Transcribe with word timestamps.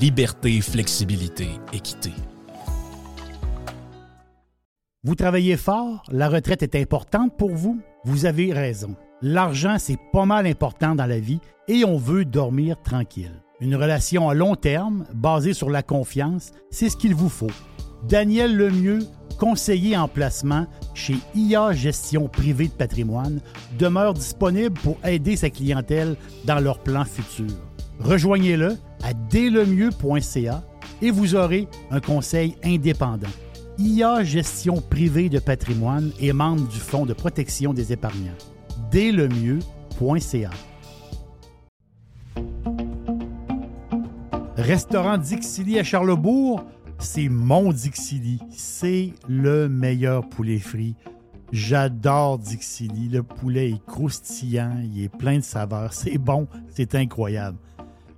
liberté, 0.00 0.62
flexibilité, 0.62 1.48
équité. 1.74 2.12
Vous 5.04 5.14
travaillez 5.14 5.58
fort, 5.58 6.02
la 6.10 6.30
retraite 6.30 6.62
est 6.62 6.74
importante 6.74 7.36
pour 7.36 7.50
vous? 7.50 7.78
Vous 8.04 8.24
avez 8.24 8.54
raison. 8.54 8.96
L'argent, 9.20 9.76
c'est 9.78 9.98
pas 10.10 10.24
mal 10.24 10.46
important 10.46 10.94
dans 10.94 11.04
la 11.04 11.18
vie 11.18 11.40
et 11.68 11.84
on 11.84 11.98
veut 11.98 12.24
dormir 12.24 12.80
tranquille. 12.82 13.42
Une 13.60 13.76
relation 13.76 14.30
à 14.30 14.34
long 14.34 14.54
terme, 14.54 15.04
basée 15.12 15.52
sur 15.52 15.68
la 15.68 15.82
confiance, 15.82 16.52
c'est 16.70 16.88
ce 16.88 16.96
qu'il 16.96 17.14
vous 17.14 17.28
faut. 17.28 17.50
Daniel 18.08 18.56
Lemieux, 18.56 19.00
conseiller 19.38 19.98
en 19.98 20.08
placement 20.08 20.66
chez 20.94 21.16
IA 21.34 21.72
Gestion 21.72 22.26
Privée 22.26 22.68
de 22.68 22.72
Patrimoine, 22.72 23.40
demeure 23.78 24.14
disponible 24.14 24.80
pour 24.80 24.96
aider 25.04 25.36
sa 25.36 25.50
clientèle 25.50 26.16
dans 26.46 26.58
leurs 26.58 26.78
plans 26.78 27.04
futurs. 27.04 27.58
Rejoignez-le 27.98 28.78
à 29.02 29.12
dlemieux.ca 29.14 30.62
et 31.02 31.10
vous 31.10 31.34
aurez 31.34 31.68
un 31.90 32.00
conseil 32.00 32.56
indépendant. 32.64 33.28
IA 33.78 34.22
Gestion 34.24 34.80
privée 34.80 35.28
de 35.28 35.38
patrimoine 35.38 36.12
est 36.20 36.32
membre 36.32 36.68
du 36.68 36.78
Fonds 36.78 37.06
de 37.06 37.14
protection 37.14 37.72
des 37.72 37.92
épargnants. 37.92 38.36
Dès-le-mieux.ca 38.90 40.50
Restaurant 44.56 45.16
Dixili 45.16 45.78
à 45.78 45.84
Charlebourg, 45.84 46.62
c'est 46.98 47.30
mon 47.30 47.72
Dixili. 47.72 48.40
C'est 48.50 49.14
le 49.26 49.68
meilleur 49.68 50.28
poulet 50.28 50.58
frit. 50.58 50.94
J'adore 51.50 52.38
Dixili. 52.38 53.08
Le 53.08 53.22
poulet 53.22 53.70
est 53.70 53.86
croustillant, 53.86 54.76
il 54.84 55.04
est 55.04 55.08
plein 55.08 55.38
de 55.38 55.44
saveurs. 55.44 55.94
C'est 55.94 56.18
bon, 56.18 56.46
c'est 56.68 56.94
incroyable. 56.94 57.56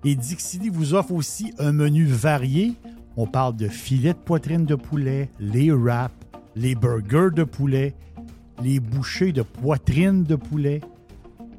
Et 0.05 0.15
Dixili 0.15 0.69
vous 0.69 0.95
offre 0.95 1.13
aussi 1.13 1.53
un 1.59 1.73
menu 1.73 2.05
varié 2.05 2.75
on 3.17 3.27
parle 3.27 3.57
de 3.57 3.69
filets 3.69 4.15
de 4.15 4.19
poitrine 4.19 4.65
de 4.65 4.75
poulet, 4.75 5.29
les 5.39 5.71
wraps, 5.71 6.15
les 6.57 6.75
burgers 6.75 7.35
de 7.35 7.45
poulet, 7.45 7.95
les 8.63 8.81
bouchées 8.81 9.33
de 9.33 9.43
poitrine 9.43 10.25
de 10.25 10.37
poulet, 10.37 10.81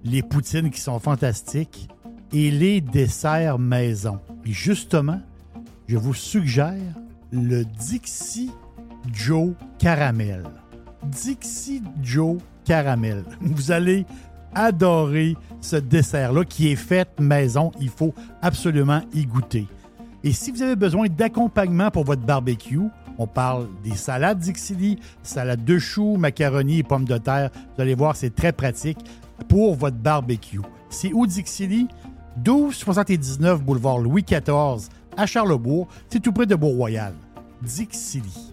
les 0.03 0.23
poutines 0.23 0.71
qui 0.71 0.81
sont 0.81 0.99
fantastiques 0.99 1.89
et 2.31 2.49
les 2.49 2.81
desserts 2.81 3.59
maison. 3.59 4.19
Et 4.45 4.51
justement, 4.51 5.21
je 5.87 5.97
vous 5.97 6.15
suggère 6.15 6.95
le 7.31 7.65
Dixie 7.65 8.51
Joe 9.13 9.53
Caramel. 9.77 10.43
Dixie 11.03 11.83
Joe 12.01 12.37
Caramel. 12.65 13.23
Vous 13.41 13.71
allez 13.71 14.05
adorer 14.55 15.35
ce 15.61 15.75
dessert-là 15.75 16.43
qui 16.45 16.71
est 16.71 16.75
fait 16.75 17.09
maison. 17.19 17.71
Il 17.79 17.89
faut 17.89 18.13
absolument 18.41 19.01
y 19.13 19.25
goûter. 19.25 19.67
Et 20.23 20.31
si 20.31 20.51
vous 20.51 20.61
avez 20.61 20.75
besoin 20.75 21.07
d'accompagnement 21.07 21.91
pour 21.91 22.05
votre 22.05 22.21
barbecue, 22.21 22.79
on 23.17 23.27
parle 23.27 23.67
des 23.83 23.95
salades 23.95 24.39
Dixili, 24.39 24.99
salade 25.21 25.63
de 25.63 25.77
choux, 25.77 26.15
macaroni 26.17 26.79
et 26.79 26.83
pommes 26.83 27.05
de 27.05 27.17
terre. 27.17 27.49
Vous 27.75 27.81
allez 27.81 27.95
voir, 27.95 28.15
c'est 28.15 28.33
très 28.33 28.51
pratique 28.51 28.99
pour 29.47 29.75
votre 29.75 29.97
barbecue. 29.97 30.61
C'est 30.89 31.11
où 31.13 31.27
Dixili? 31.27 31.87
1279 32.37 33.61
boulevard 33.61 33.99
Louis 33.99 34.23
XIV 34.23 34.89
à 35.17 35.25
Charlebourg. 35.25 35.87
C'est 36.09 36.19
tout 36.19 36.31
près 36.31 36.45
de 36.45 36.55
Beau-Royal. 36.55 37.13
Dixili. 37.61 38.52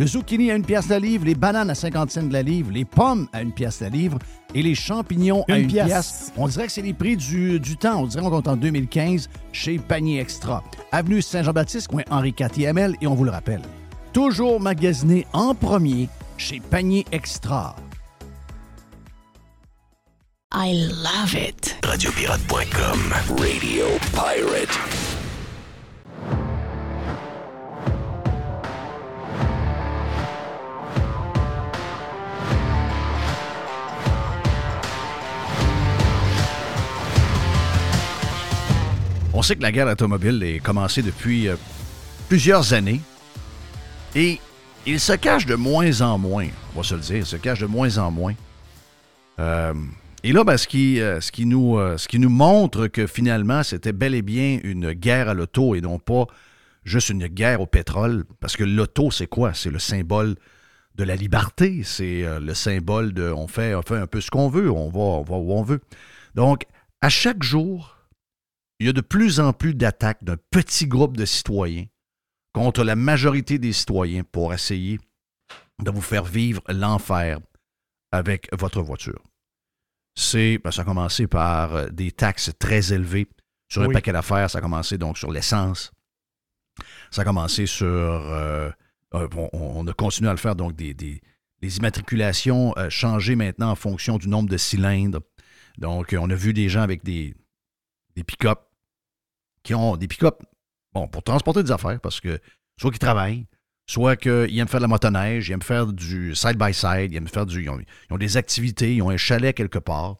Le 0.00 0.06
zucchini 0.06 0.50
à 0.50 0.54
une 0.54 0.64
pièce 0.64 0.88
la 0.88 0.98
livre, 0.98 1.26
les 1.26 1.34
bananes 1.34 1.68
à 1.68 1.74
50 1.74 2.10
cents 2.10 2.28
la 2.30 2.40
livre, 2.40 2.70
les 2.72 2.86
pommes 2.86 3.28
à 3.34 3.42
une 3.42 3.52
pièce 3.52 3.82
la 3.82 3.90
livre 3.90 4.18
et 4.54 4.62
les 4.62 4.74
champignons 4.74 5.44
à 5.46 5.58
une 5.58 5.66
pièce. 5.66 6.32
On 6.38 6.48
dirait 6.48 6.68
que 6.68 6.72
c'est 6.72 6.80
les 6.80 6.94
prix 6.94 7.18
du, 7.18 7.60
du 7.60 7.76
temps. 7.76 8.00
On 8.00 8.06
dirait 8.06 8.22
qu'on 8.22 8.40
est 8.40 8.48
en 8.48 8.56
2015 8.56 9.28
chez 9.52 9.78
Panier 9.78 10.18
Extra. 10.18 10.64
Avenue 10.90 11.20
Saint-Jean-Baptiste, 11.20 11.88
coin 11.88 12.02
Henri 12.10 12.34
IV 12.40 12.94
et 12.98 13.06
on 13.06 13.14
vous 13.14 13.24
le 13.24 13.30
rappelle. 13.30 13.60
Toujours 14.14 14.58
magasiné 14.58 15.26
en 15.34 15.54
premier 15.54 16.08
chez 16.38 16.60
Panier 16.60 17.04
Extra. 17.12 17.76
I 20.54 20.88
love 21.04 21.34
it. 21.34 21.76
Radiopirate.com 21.84 23.14
Radio 23.36 23.84
Pirate. 24.14 24.99
On 39.40 39.42
sait 39.42 39.56
que 39.56 39.62
la 39.62 39.72
guerre 39.72 39.86
automobile 39.86 40.42
est 40.42 40.58
commencée 40.58 41.00
depuis 41.00 41.48
euh, 41.48 41.56
plusieurs 42.28 42.74
années 42.74 43.00
et 44.14 44.38
il 44.84 45.00
se 45.00 45.14
cache 45.14 45.46
de 45.46 45.54
moins 45.54 46.02
en 46.02 46.18
moins, 46.18 46.48
on 46.74 46.80
va 46.80 46.86
se 46.86 46.94
le 46.94 47.00
dire, 47.00 47.16
il 47.16 47.24
se 47.24 47.36
cache 47.36 47.60
de 47.60 47.64
moins 47.64 47.96
en 47.96 48.10
moins. 48.10 48.34
Euh, 49.38 49.72
et 50.24 50.34
là, 50.34 50.44
ben, 50.44 50.58
ce, 50.58 50.68
qui, 50.68 51.00
euh, 51.00 51.22
ce, 51.22 51.32
qui 51.32 51.46
nous, 51.46 51.78
ce 51.96 52.06
qui 52.06 52.18
nous 52.18 52.28
montre 52.28 52.86
que 52.86 53.06
finalement, 53.06 53.62
c'était 53.62 53.94
bel 53.94 54.14
et 54.14 54.20
bien 54.20 54.60
une 54.62 54.92
guerre 54.92 55.30
à 55.30 55.32
l'auto 55.32 55.74
et 55.74 55.80
non 55.80 55.98
pas 55.98 56.26
juste 56.84 57.08
une 57.08 57.26
guerre 57.26 57.62
au 57.62 57.66
pétrole, 57.66 58.26
parce 58.40 58.58
que 58.58 58.64
l'auto, 58.64 59.10
c'est 59.10 59.26
quoi? 59.26 59.54
C'est 59.54 59.70
le 59.70 59.78
symbole 59.78 60.36
de 60.96 61.04
la 61.04 61.16
liberté, 61.16 61.80
c'est 61.82 62.26
le 62.38 62.52
symbole 62.52 63.14
de 63.14 63.32
on 63.34 63.48
fait, 63.48 63.74
on 63.74 63.80
fait 63.80 63.96
un 63.96 64.06
peu 64.06 64.20
ce 64.20 64.30
qu'on 64.30 64.50
veut, 64.50 64.70
on 64.70 64.90
va, 64.90 65.00
on 65.00 65.22
va 65.22 65.36
où 65.36 65.54
on 65.54 65.62
veut. 65.62 65.80
Donc, 66.34 66.66
à 67.00 67.08
chaque 67.08 67.42
jour, 67.42 67.99
il 68.80 68.86
y 68.86 68.88
a 68.88 68.94
de 68.94 69.02
plus 69.02 69.40
en 69.40 69.52
plus 69.52 69.74
d'attaques 69.74 70.24
d'un 70.24 70.38
petit 70.50 70.86
groupe 70.86 71.16
de 71.16 71.26
citoyens 71.26 71.84
contre 72.52 72.82
la 72.82 72.96
majorité 72.96 73.58
des 73.58 73.74
citoyens 73.74 74.24
pour 74.24 74.54
essayer 74.54 74.98
de 75.82 75.90
vous 75.90 76.00
faire 76.00 76.24
vivre 76.24 76.62
l'enfer 76.68 77.38
avec 78.10 78.48
votre 78.58 78.80
voiture. 78.80 79.22
C'est, 80.16 80.58
ben, 80.58 80.70
ça 80.70 80.82
a 80.82 80.84
commencé 80.84 81.26
par 81.26 81.74
euh, 81.74 81.88
des 81.88 82.10
taxes 82.10 82.50
très 82.58 82.92
élevées 82.92 83.28
sur 83.68 83.82
un 83.82 83.90
paquet 83.90 84.12
d'affaires. 84.12 84.50
Ça 84.50 84.58
a 84.58 84.60
commencé 84.60 84.98
donc 84.98 85.16
sur 85.16 85.30
l'essence. 85.30 85.92
Ça 87.10 87.22
a 87.22 87.24
commencé 87.24 87.66
sur. 87.66 87.86
Euh, 87.86 88.70
euh, 89.14 89.28
on, 89.52 89.86
a 89.86 89.92
continué 89.92 90.30
à 90.30 90.32
le 90.32 90.38
faire, 90.38 90.56
donc 90.56 90.74
des, 90.74 90.94
des 90.94 91.20
les 91.62 91.76
immatriculations 91.76 92.74
changées 92.88 93.36
maintenant 93.36 93.70
en 93.70 93.74
fonction 93.74 94.16
du 94.16 94.28
nombre 94.28 94.48
de 94.48 94.56
cylindres. 94.56 95.20
Donc, 95.76 96.16
on 96.18 96.30
a 96.30 96.34
vu 96.34 96.54
des 96.54 96.70
gens 96.70 96.80
avec 96.80 97.04
des, 97.04 97.34
des 98.16 98.24
pick-up 98.24 98.69
qui 99.62 99.74
ont 99.74 99.96
des 99.96 100.08
pick-up, 100.08 100.42
bon, 100.92 101.08
pour 101.08 101.22
transporter 101.22 101.62
des 101.62 101.70
affaires, 101.70 102.00
parce 102.00 102.20
que 102.20 102.38
soit 102.78 102.90
qu'ils 102.90 102.98
travaillent, 102.98 103.46
soit 103.86 104.16
qu'ils 104.16 104.58
aiment 104.58 104.68
faire 104.68 104.80
de 104.80 104.84
la 104.84 104.88
motoneige, 104.88 105.48
ils 105.48 105.52
aiment 105.52 105.62
faire 105.62 105.86
du 105.86 106.34
side-by-side, 106.34 107.12
ils 107.12 107.16
aiment 107.16 107.28
faire 107.28 107.46
du. 107.46 107.62
Ils 107.62 107.70
ont, 107.70 108.18
des 108.18 108.36
activités, 108.36 108.94
ils 108.94 109.02
ont 109.02 109.10
un 109.10 109.16
chalet 109.16 109.54
quelque 109.54 109.78
part. 109.78 110.16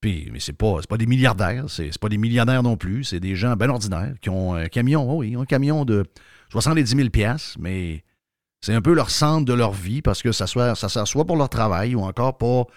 Puis, 0.00 0.30
mais 0.32 0.40
c'est 0.40 0.54
pas, 0.54 0.80
pas 0.88 0.96
des 0.96 1.06
milliardaires, 1.06 1.66
c'est, 1.68 1.96
pas 1.98 2.08
des 2.08 2.16
millionnaires 2.16 2.62
non 2.62 2.78
plus, 2.78 3.04
c'est 3.04 3.20
des 3.20 3.36
gens 3.36 3.54
bien 3.54 3.68
ordinaires 3.68 4.14
qui 4.22 4.30
ont 4.30 4.54
un 4.54 4.68
camion, 4.68 5.10
oh 5.10 5.18
oui, 5.18 5.36
un 5.36 5.44
camion 5.44 5.84
de 5.84 6.06
70 6.48 6.96
000 6.96 7.10
piastres, 7.10 7.58
mais 7.60 8.02
c'est 8.62 8.72
un 8.72 8.80
peu 8.80 8.94
leur 8.94 9.10
centre 9.10 9.44
de 9.44 9.52
leur 9.52 9.72
vie 9.72 10.00
parce 10.00 10.22
que 10.22 10.32
ça, 10.32 10.46
ça 10.46 10.88
sert 10.88 11.06
soit 11.06 11.26
pour 11.26 11.36
leur 11.36 11.50
travail 11.50 11.94
ou 11.94 12.00
encore 12.00 12.38
pour 12.38 12.70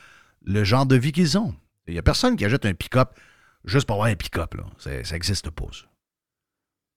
le 0.45 0.65
genre 0.65 0.85
de 0.85 0.97
vie 0.97 1.13
qu'ils 1.13 1.37
ont. 1.37 1.55
Il 1.87 1.93
n'y 1.93 1.99
a 1.99 2.03
personne 2.03 2.35
qui 2.35 2.43
achète 2.43 2.65
un 2.65 2.73
pick-up 2.73 3.17
juste 3.65 3.87
pour 3.87 3.95
avoir 3.95 4.09
un 4.09 4.15
pick-up. 4.15 4.55
Ça 4.77 4.91
n'existe 5.11 5.49
pas, 5.49 5.65
ça. 5.71 5.85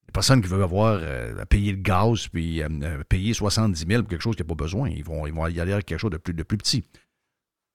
Il 0.02 0.10
n'y 0.10 0.10
a 0.10 0.12
personne 0.12 0.40
qui 0.40 0.48
veut 0.48 0.62
avoir 0.62 1.00
euh, 1.02 1.36
à 1.40 1.46
payer 1.46 1.72
le 1.72 1.78
gaz 1.78 2.28
puis 2.28 2.62
euh, 2.62 3.02
payer 3.08 3.34
70 3.34 3.86
000 3.88 4.02
pour 4.02 4.08
quelque 4.10 4.22
chose 4.22 4.36
qu'il 4.36 4.44
n'a 4.44 4.48
pas 4.48 4.54
besoin. 4.54 4.88
Ils 4.88 5.04
vont, 5.04 5.26
y 5.26 5.60
aller 5.60 5.72
avec 5.72 5.86
quelque 5.86 5.98
chose 5.98 6.12
de 6.12 6.16
plus, 6.18 6.32
petit. 6.56 6.84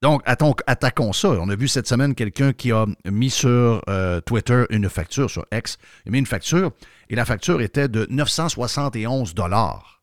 Donc, 0.02 0.24
attaquons 0.26 1.14
ça. 1.14 1.30
On 1.30 1.50
a 1.50 1.56
vu 1.56 1.68
cette 1.68 1.88
semaine 1.88 2.16
quelqu'un 2.16 2.54
qui 2.54 2.72
a 2.72 2.86
mis 3.06 3.30
sur 3.30 3.82
euh, 3.90 4.22
Twitter 4.22 4.64
une 4.70 4.90
facture, 4.90 5.30
sur 5.30 5.46
X, 5.52 5.78
il 6.06 6.10
a 6.10 6.12
mis 6.14 6.20
une 6.20 6.26
facture, 6.26 6.72
et 7.10 7.16
la 7.16 7.26
facture 7.26 7.62
était 7.62 7.88
de 7.88 8.08
971 8.10 9.36
dollars 9.36 10.02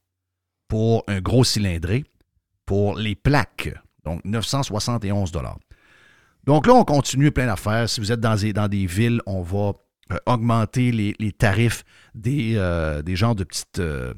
pour 0.69 1.03
un 1.09 1.21
gros 1.21 1.45
cylindré, 1.45 2.05
pour 2.67 2.97
les 2.97 3.15
plaques. 3.15 3.75
Donc, 4.05 4.25
971 4.25 5.33
dollars. 5.33 5.59
Donc 6.49 6.67
là, 6.67 6.73
on 6.73 6.83
continue 6.83 7.31
plein 7.31 7.45
d'affaires. 7.45 7.91
Si 7.91 8.01
vous 8.01 8.11
êtes 8.11 8.21
dans 8.21 8.69
des, 8.69 8.87
villes, 8.87 9.21
on 9.27 9.43
va 9.43 9.75
euh, 10.11 10.17
augmenter 10.25 10.93
les, 10.93 11.15
les 11.19 11.31
tarifs 11.31 11.85
des, 12.15 12.55
euh, 12.57 13.03
des 13.03 13.17
genres 13.17 13.35
de 13.35 13.45
petites, 13.45 13.81
euh, 13.81 14.15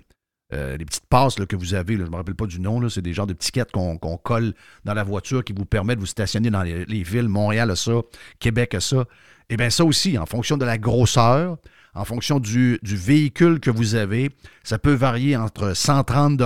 euh, 0.52 0.76
les 0.76 0.84
petites 0.84 1.08
passes 1.08 1.34
que 1.34 1.56
vous 1.56 1.74
avez. 1.74 1.96
je 1.96 2.02
ne 2.02 2.08
me 2.08 2.14
rappelle 2.14 2.36
pas 2.36 2.46
du 2.46 2.60
nom. 2.60 2.88
C'est 2.88 3.02
des 3.02 3.14
genres 3.14 3.26
de 3.26 3.32
tickets 3.32 3.72
qu'on 3.72 3.98
qu'on 3.98 4.16
colle 4.16 4.54
dans 4.84 4.94
la 4.94 5.02
voiture 5.02 5.42
qui 5.42 5.52
vous 5.52 5.64
permettent 5.64 5.96
de 5.96 6.02
vous 6.02 6.06
stationner 6.06 6.50
dans 6.50 6.62
les, 6.62 6.84
les 6.84 7.02
villes. 7.02 7.26
Montréal 7.28 7.68
a 7.72 7.74
ça, 7.74 8.00
Québec 8.38 8.74
a 8.74 8.80
ça. 8.80 9.06
Et 9.48 9.56
bien 9.56 9.70
ça 9.70 9.84
aussi, 9.84 10.16
en 10.16 10.24
fonction 10.24 10.56
de 10.56 10.64
la 10.64 10.78
grosseur, 10.78 11.56
en 11.94 12.04
fonction 12.04 12.38
du, 12.38 12.78
du 12.82 12.96
véhicule 12.96 13.58
que 13.60 13.70
vous 13.70 13.94
avez, 13.96 14.30
ça 14.62 14.78
peut 14.78 14.92
varier 14.92 15.36
entre 15.36 15.74
130 15.74 16.40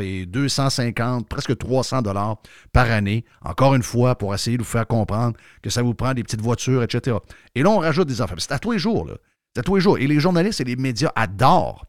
et 0.00 0.26
250, 0.26 1.28
presque 1.28 1.56
300 1.56 2.02
dollars 2.02 2.36
par 2.72 2.90
année. 2.90 3.24
Encore 3.44 3.74
une 3.74 3.82
fois, 3.82 4.16
pour 4.16 4.34
essayer 4.34 4.56
de 4.56 4.62
vous 4.62 4.68
faire 4.68 4.86
comprendre 4.86 5.36
que 5.62 5.70
ça 5.70 5.82
vous 5.82 5.94
prend 5.94 6.14
des 6.14 6.22
petites 6.22 6.40
voitures, 6.42 6.82
etc. 6.82 7.16
Et 7.54 7.62
là, 7.62 7.70
on 7.70 7.78
rajoute 7.78 8.08
des 8.08 8.20
affaires. 8.20 8.36
C'est 8.40 8.52
à 8.52 8.58
tous 8.58 8.72
les 8.72 8.78
jours, 8.78 9.06
là. 9.06 9.14
C'est 9.54 9.60
à 9.60 9.62
tous 9.62 9.76
les 9.76 9.80
jours. 9.80 9.98
Et 9.98 10.06
les 10.06 10.20
journalistes 10.20 10.60
et 10.60 10.64
les 10.64 10.76
médias 10.76 11.12
adorent 11.16 11.86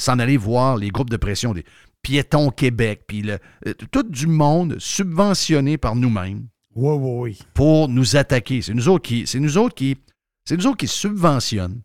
s'en 0.00 0.18
aller 0.18 0.36
voir 0.36 0.76
les 0.76 0.88
groupes 0.90 1.10
de 1.10 1.16
pression, 1.16 1.52
des 1.52 1.64
piétons 2.02 2.50
Québec, 2.50 3.02
puis 3.06 3.22
le- 3.22 3.38
euh, 3.66 3.74
tout 3.90 4.02
du 4.02 4.26
monde 4.26 4.76
subventionné 4.78 5.78
par 5.78 5.94
nous-mêmes 5.94 6.46
Oui, 6.74 6.94
oui, 6.98 7.20
oui. 7.20 7.38
pour 7.54 7.88
nous 7.88 8.16
attaquer. 8.16 8.62
C'est 8.62 8.74
nous 8.74 8.88
autres 8.88 9.02
qui, 9.06 9.24
c'est 9.26 9.38
nous 9.38 9.58
autres 9.58 9.74
qui, 9.74 9.96
c'est 10.44 10.56
nous 10.56 10.66
autres 10.66 10.78
qui 10.78 10.88
subventionnent 10.88 11.82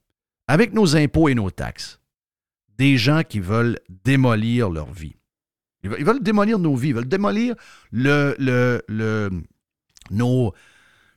avec 0.48 0.74
nos 0.74 0.96
impôts 0.96 1.30
et 1.30 1.36
nos 1.36 1.52
taxes 1.52 2.00
des 2.78 2.98
gens 2.98 3.24
qui 3.24 3.40
veulent 3.40 3.80
démolir 4.06 4.70
leur 4.70 4.92
vie. 4.92 5.16
Ils 5.84 5.90
veulent, 5.90 6.18
ils 6.18 6.24
démolir 6.24 6.60
nos 6.60 6.76
vies, 6.76 6.90
ils 6.90 6.96
veulent 6.96 7.08
démolir 7.08 7.56
le, 7.92 8.36
le, 8.40 8.82
le- 8.88 9.30
nos, 10.12 10.54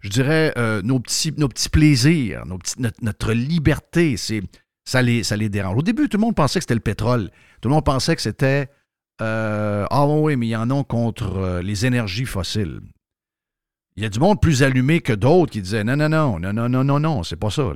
je 0.01 0.09
dirais, 0.09 0.53
euh, 0.57 0.83
nos, 0.83 1.01
petits, 1.01 1.33
nos 1.37 1.49
petits 1.49 1.69
plaisirs, 1.69 2.45
notre, 2.47 3.33
liberté. 3.33 4.17
C'est, 4.17 4.43
ça, 4.85 5.03
les, 5.03 5.23
ça 5.23 5.37
les 5.37 5.49
dérange. 5.49 5.77
Au 5.79 5.83
début, 5.83 6.09
tout 6.09 6.17
le 6.17 6.23
monde 6.23 6.35
pensait 6.35 6.59
que 6.59 6.65
c'était 6.65 6.75
le 6.75 6.81
pétrole. 6.81 7.31
Tout 7.61 7.69
le 7.69 7.75
monde 7.75 7.85
pensait 7.85 8.17
que 8.17 8.23
c'était 8.23 8.69
euh, 9.21 9.87
Ah 9.91 10.07
oui, 10.07 10.37
mais 10.37 10.47
il 10.47 10.51
y 10.51 10.57
en 10.57 10.71
a 10.71 10.85
contre 10.85 11.37
euh, 11.37 11.63
les 11.63 11.87
énergies 11.87 12.25
fossiles. 12.25 12.81
Il 13.97 14.03
y 14.03 14.07
a 14.07 14.09
du 14.09 14.21
monde 14.21 14.41
plus 14.41 14.63
allumé 14.63 15.01
que 15.01 15.13
d'autres 15.13 15.53
qui 15.53 15.63
disaient 15.63 15.85
non, 15.85 15.97
non, 15.97 16.09
non, 16.09 16.39
non, 16.39 16.53
non, 16.53 16.69
non, 16.69 16.85
non, 16.85 17.01
non, 17.01 17.23
c'est 17.23 17.37
pas 17.37 17.51
ça. 17.51 17.73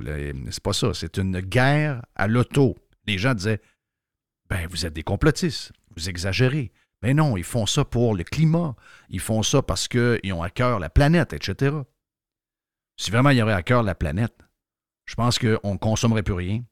C'est 0.49 0.63
pas 0.63 0.73
ça. 0.73 0.93
C'est 0.93 1.17
une 1.17 1.39
guerre 1.39 2.01
à 2.15 2.27
l'auto. 2.27 2.75
Les 3.05 3.17
gens 3.17 3.33
disaient 3.33 3.61
Ben, 4.49 4.67
vous 4.69 4.85
êtes 4.85 4.93
des 4.93 5.03
complotistes, 5.03 5.71
vous 5.95 6.09
exagérez. 6.09 6.71
Mais 7.01 7.13
non, 7.13 7.37
ils 7.37 7.43
font 7.43 7.65
ça 7.65 7.85
pour 7.85 8.15
le 8.15 8.23
climat. 8.23 8.75
Ils 9.09 9.19
font 9.19 9.43
ça 9.43 9.61
parce 9.61 9.87
qu'ils 9.87 10.33
ont 10.33 10.41
à 10.41 10.49
cœur 10.49 10.79
la 10.79 10.89
planète, 10.89 11.33
etc. 11.33 11.75
Si 12.97 13.11
vraiment 13.11 13.29
il 13.29 13.37
y 13.37 13.41
aurait 13.41 13.53
à 13.53 13.63
cœur 13.63 13.83
la 13.83 13.95
planète, 13.95 14.35
je 15.05 15.15
pense 15.15 15.37
qu'on 15.37 15.73
ne 15.73 15.77
consommerait 15.77 16.23
plus 16.23 16.33
rien. 16.33 16.63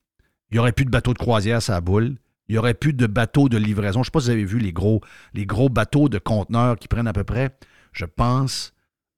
Il 0.50 0.54
n'y 0.54 0.60
aurait 0.60 0.72
plus 0.72 0.86
de 0.86 0.90
bateaux 0.90 1.14
de 1.14 1.20
croisière 1.20 1.60
à 1.70 1.82
boule. 1.82 2.18
Il 2.48 2.54
n'y 2.54 2.58
aurait 2.58 2.74
plus 2.74 2.94
de 2.94 3.08
bateaux 3.08 3.50
de 3.50 3.58
livraison. 3.58 4.00
Je 4.00 4.00
ne 4.00 4.06
sais 4.06 4.12
pas 4.12 4.20
si 4.22 4.26
vous 4.26 4.32
avez 4.32 4.46
vu 4.46 4.60
les 4.60 4.74
gros, 4.74 5.02
les 5.34 5.46
gros 5.46 5.70
bateaux 5.70 6.10
de 6.10 6.18
conteneurs 6.18 6.78
qui 6.78 6.88
prennent 6.88 7.08
à 7.08 7.14
peu 7.14 7.24
près, 7.24 7.58
je 7.92 8.06
pense, 8.06 8.74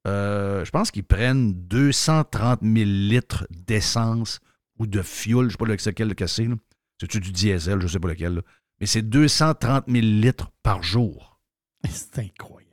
euh, 0.06 0.64
je 0.64 0.70
pense 0.70 0.90
qu'ils 0.90 1.04
prennent 1.04 1.52
230 1.66 2.60
000 2.62 2.74
litres 2.84 3.46
d'essence 3.50 4.40
ou 4.78 4.86
de 4.86 5.02
fuel. 5.02 5.40
Je 5.40 5.44
ne 5.44 5.50
sais 5.50 5.56
pas 5.56 5.66
lequel 5.66 6.14
que 6.14 6.26
c'est. 6.26 6.44
là. 6.44 6.54
C'est-tu 7.00 7.20
du 7.20 7.32
diesel? 7.32 7.80
Je 7.80 7.84
ne 7.84 7.88
sais 7.88 7.98
pas 7.98 8.08
lequel. 8.08 8.34
là. 8.36 8.42
Mais 8.80 8.86
c'est 8.86 9.02
230 9.02 9.84
000 9.88 10.00
litres 10.04 10.50
par 10.62 10.82
jour. 10.82 11.40
C'est 11.88 12.18
incroyable. 12.18 12.72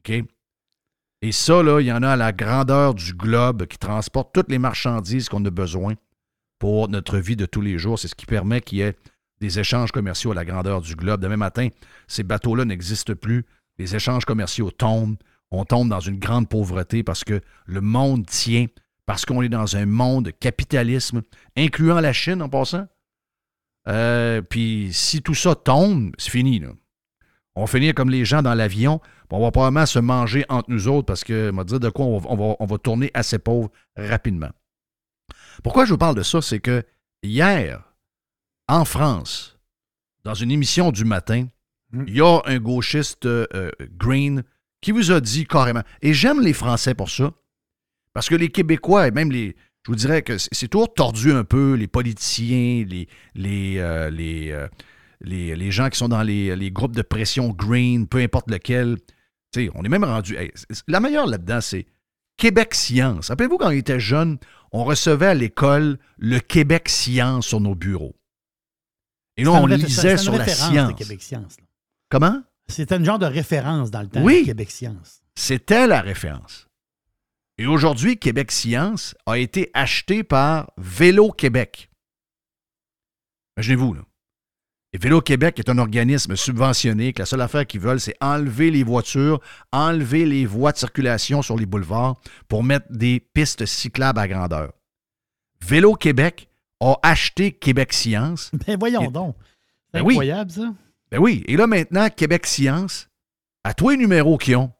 OK? 0.00 0.24
Et 1.22 1.32
ça, 1.32 1.62
là, 1.62 1.80
il 1.80 1.86
y 1.86 1.92
en 1.92 2.02
a 2.02 2.10
à 2.10 2.16
la 2.16 2.32
grandeur 2.32 2.94
du 2.94 3.14
globe 3.14 3.66
qui 3.66 3.78
transporte 3.78 4.32
toutes 4.34 4.50
les 4.50 4.58
marchandises 4.58 5.28
qu'on 5.28 5.44
a 5.44 5.50
besoin 5.50 5.94
pour 6.58 6.88
notre 6.88 7.18
vie 7.18 7.36
de 7.36 7.46
tous 7.46 7.60
les 7.60 7.78
jours. 7.78 7.98
C'est 7.98 8.08
ce 8.08 8.14
qui 8.14 8.26
permet 8.26 8.60
qu'il 8.60 8.78
y 8.78 8.82
ait 8.82 8.96
des 9.40 9.58
échanges 9.58 9.92
commerciaux 9.92 10.32
à 10.32 10.34
la 10.34 10.44
grandeur 10.44 10.80
du 10.80 10.94
globe. 10.94 11.20
Demain 11.20 11.36
matin, 11.36 11.68
ces 12.06 12.22
bateaux-là 12.22 12.64
n'existent 12.64 13.14
plus. 13.14 13.44
Les 13.78 13.94
échanges 13.96 14.24
commerciaux 14.24 14.70
tombent. 14.70 15.16
On 15.50 15.64
tombe 15.64 15.88
dans 15.88 16.00
une 16.00 16.18
grande 16.18 16.48
pauvreté 16.48 17.02
parce 17.02 17.24
que 17.24 17.40
le 17.66 17.80
monde 17.80 18.26
tient, 18.26 18.66
parce 19.06 19.24
qu'on 19.24 19.42
est 19.42 19.48
dans 19.48 19.76
un 19.76 19.86
monde 19.86 20.26
de 20.26 20.30
capitalisme, 20.30 21.22
incluant 21.56 22.00
la 22.00 22.12
Chine 22.12 22.42
en 22.42 22.48
passant. 22.48 22.86
Euh, 23.88 24.42
puis 24.42 24.90
si 24.92 25.22
tout 25.22 25.34
ça 25.34 25.54
tombe, 25.54 26.12
c'est 26.18 26.30
fini. 26.30 26.58
Là. 26.58 26.68
On 27.54 27.62
va 27.62 27.66
finir 27.68 27.94
comme 27.94 28.10
les 28.10 28.24
gens 28.24 28.42
dans 28.42 28.54
l'avion. 28.54 29.00
On 29.30 29.40
va 29.40 29.50
probablement 29.50 29.86
se 29.86 29.98
manger 30.00 30.44
entre 30.48 30.70
nous 30.70 30.88
autres 30.88 31.06
parce 31.06 31.22
que, 31.24 31.50
on 31.52 31.56
va 31.56 31.64
dire 31.64 31.80
de 31.80 31.88
quoi 31.88 32.04
on 32.06 32.18
va, 32.18 32.30
on 32.30 32.36
va- 32.36 32.56
on 32.58 32.66
va 32.66 32.78
tourner 32.78 33.10
assez 33.14 33.38
pauvre 33.38 33.70
rapidement. 33.96 34.50
Pourquoi 35.62 35.84
je 35.84 35.92
vous 35.92 35.98
parle 35.98 36.16
de 36.16 36.22
ça? 36.22 36.42
C'est 36.42 36.60
que 36.60 36.84
hier, 37.22 37.82
en 38.68 38.84
France, 38.84 39.58
dans 40.24 40.34
une 40.34 40.50
émission 40.50 40.90
du 40.92 41.04
matin, 41.04 41.46
Mm. 41.92 42.04
il 42.08 42.16
y 42.16 42.20
a 42.20 42.40
un 42.46 42.58
gauchiste 42.58 43.26
euh, 43.26 43.46
euh, 43.54 43.70
Green 43.96 44.42
qui 44.80 44.92
vous 44.92 45.10
a 45.10 45.20
dit 45.20 45.46
carrément, 45.46 45.82
et 46.02 46.14
j'aime 46.14 46.40
les 46.40 46.52
Français 46.52 46.94
pour 46.94 47.10
ça, 47.10 47.32
parce 48.12 48.28
que 48.28 48.34
les 48.34 48.48
Québécois 48.48 49.08
et 49.08 49.10
même 49.10 49.30
les. 49.30 49.56
Je 49.84 49.92
vous 49.92 49.96
dirais 49.96 50.22
que 50.22 50.36
c'est 50.38 50.66
toujours 50.66 50.92
tordu 50.92 51.30
un 51.30 51.44
peu, 51.44 51.74
les 51.74 51.86
politiciens, 51.86 52.84
les, 52.88 53.08
les, 53.36 53.78
euh, 53.78 54.10
les, 54.10 54.50
euh, 54.50 54.66
les, 55.20 55.54
les 55.54 55.70
gens 55.70 55.90
qui 55.90 55.96
sont 55.96 56.08
dans 56.08 56.24
les, 56.24 56.56
les 56.56 56.72
groupes 56.72 56.96
de 56.96 57.02
pression 57.02 57.50
green, 57.50 58.08
peu 58.08 58.18
importe 58.18 58.50
lequel. 58.50 58.96
Tu 59.52 59.66
sais, 59.66 59.70
on 59.76 59.84
est 59.84 59.88
même 59.88 60.02
rendu. 60.02 60.36
hey, 60.36 60.50
la 60.88 60.98
meilleure 60.98 61.26
là-dedans, 61.26 61.60
c'est 61.60 61.86
Québec 62.36 62.74
Science. 62.74 63.28
Rappelez-vous, 63.28 63.58
quand 63.58 63.68
on 63.68 63.70
était 63.70 64.00
jeune, 64.00 64.38
on 64.72 64.82
recevait 64.84 65.26
à 65.26 65.34
l'école 65.34 65.98
le 66.18 66.40
Québec 66.40 66.88
Science 66.88 67.46
sur 67.46 67.60
nos 67.60 67.74
bureaux. 67.74 68.16
Et 69.36 69.44
là, 69.44 69.52
on 69.52 69.66
lisait 69.66 70.16
sur 70.16 70.36
la 70.36 70.48
science. 70.48 70.94
Québec 70.94 71.22
Science. 71.22 71.58
là. 71.58 71.66
Comment? 72.08 72.42
C'était 72.68 72.96
une 72.96 73.04
genre 73.04 73.18
de 73.18 73.26
référence 73.26 73.90
dans 73.90 74.02
le 74.02 74.08
temps 74.08 74.22
Oui. 74.22 74.40
de 74.42 74.46
Québec 74.46 74.70
Science. 74.70 75.22
C'était 75.34 75.86
la 75.86 76.00
référence. 76.00 76.66
Et 77.58 77.66
aujourd'hui, 77.66 78.18
Québec 78.18 78.50
Science 78.52 79.14
a 79.24 79.38
été 79.38 79.70
acheté 79.72 80.24
par 80.24 80.70
Vélo 80.76 81.30
Québec. 81.30 81.88
Imaginez-vous, 83.56 83.94
là. 83.94 84.02
Et 84.92 84.98
Vélo 84.98 85.20
Québec 85.20 85.58
est 85.58 85.68
un 85.68 85.78
organisme 85.78 86.36
subventionné 86.36 87.12
que 87.12 87.20
la 87.20 87.26
seule 87.26 87.40
affaire 87.40 87.66
qu'ils 87.66 87.80
veulent, 87.80 88.00
c'est 88.00 88.16
enlever 88.20 88.70
les 88.70 88.82
voitures, 88.82 89.40
enlever 89.72 90.24
les 90.24 90.46
voies 90.46 90.72
de 90.72 90.78
circulation 90.78 91.42
sur 91.42 91.56
les 91.56 91.66
boulevards 91.66 92.20
pour 92.48 92.62
mettre 92.62 92.86
des 92.90 93.20
pistes 93.20 93.66
cyclables 93.66 94.18
à 94.18 94.28
grandeur. 94.28 94.72
Vélo 95.62 95.94
Québec 95.94 96.48
a 96.80 96.96
acheté 97.02 97.52
Québec 97.52 97.92
Science 97.92 98.50
Ben 98.66 98.78
voyons 98.78 99.02
Et- 99.02 99.08
donc. 99.08 99.36
C'est 99.92 100.00
Ben 100.00 100.02
oui. 100.06 100.14
incroyable, 100.14 100.50
ça. 100.50 100.74
Ben 101.10 101.18
oui, 101.18 101.44
et 101.46 101.56
là 101.56 101.66
maintenant, 101.66 102.08
Québec 102.10 102.46
Science, 102.46 103.08
à 103.64 103.74
tous 103.74 103.90
les 103.90 103.96
numéros 103.96 104.38
qu'ils 104.38 104.56
ont, 104.56 104.72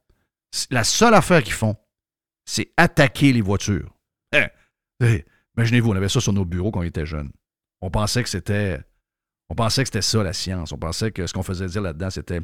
la 0.71 0.85
seule 0.85 1.15
affaire 1.15 1.43
qu'ils 1.43 1.53
font, 1.53 1.77
c'est 2.45 2.73
attaquer 2.77 3.33
les 3.33 3.41
voitures. 3.41 3.95
Hein? 4.33 4.47
Eh, 5.03 5.25
Imaginez-vous, 5.57 5.91
on 5.91 5.97
avait 5.97 6.09
ça 6.09 6.21
sur 6.21 6.33
nos 6.33 6.45
bureaux 6.45 6.71
quand 6.71 6.81
on 6.81 6.85
était 6.85 7.07
jeunes. 7.07 7.31
On 7.81 7.91
pensait 7.91 8.23
que 8.23 8.29
c'était. 8.29 8.81
On 9.49 9.55
pensait 9.55 9.83
que 9.83 9.89
c'était 9.89 10.03
ça 10.03 10.23
la 10.23 10.33
science. 10.33 10.73
On 10.73 10.79
pensait 10.79 11.13
que 11.13 11.27
ce 11.27 11.33
qu'on 11.33 11.43
faisait 11.43 11.67
dire 11.67 11.83
là-dedans, 11.83 12.11
c'était. 12.11 12.41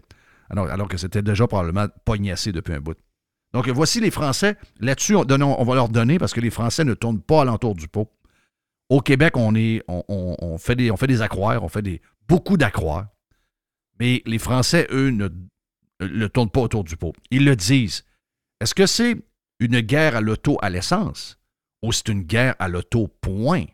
Alors, 0.51 0.89
que 0.89 0.97
c'était 0.97 1.23
déjà 1.23 1.47
probablement 1.47 1.87
pognassé 2.05 2.53
depuis 2.53 2.75
un 2.75 2.81
bout. 2.81 2.99
Donc 3.53 3.69
voici 3.69 4.01
les 4.01 4.11
Français. 4.11 4.57
Là-dessus, 4.81 5.15
on, 5.15 5.25
va 5.25 5.75
leur 5.75 5.89
donner 5.89 6.19
parce 6.19 6.33
que 6.33 6.41
les 6.41 6.51
Français 6.51 6.85
ne 6.85 6.95
tournent 6.95 7.21
pas 7.21 7.43
alentour 7.43 7.75
du 7.75 7.89
pot. 7.89 8.11
Au 8.89 9.01
Québec, 9.01 9.37
on, 9.37 9.55
est, 9.55 9.83
fait 10.59 10.75
des, 10.75 10.91
on 10.91 10.97
fait 10.97 11.07
des 11.07 11.23
accroires, 11.23 11.63
on 11.63 11.69
fait 11.69 11.83
des, 11.83 12.03
beaucoup 12.29 12.57
d'accroires. 12.57 13.07
Mais 14.01 14.23
les 14.27 14.39
Français, 14.39 14.87
eux, 14.91 15.11
ne 15.11 15.29
le 16.01 16.29
tournent 16.29 16.51
pas 16.51 16.61
autour 16.61 16.85
du 16.85 16.97
pot. 16.97 17.13
Ils 17.31 17.45
le 17.45 17.57
disent. 17.57 18.05
Est-ce 18.61 18.75
que 18.75 18.87
c'est 18.87 19.17
une 19.61 19.81
guerre 19.81 20.17
à 20.17 20.21
l'auto 20.21 20.59
à 20.63 20.71
l'essence 20.71 21.39
ou 21.83 21.93
c'est 21.93 22.09
une 22.09 22.23
guerre 22.23 22.55
à 22.59 22.69
l'auto 22.69 23.09
point? 23.21 23.65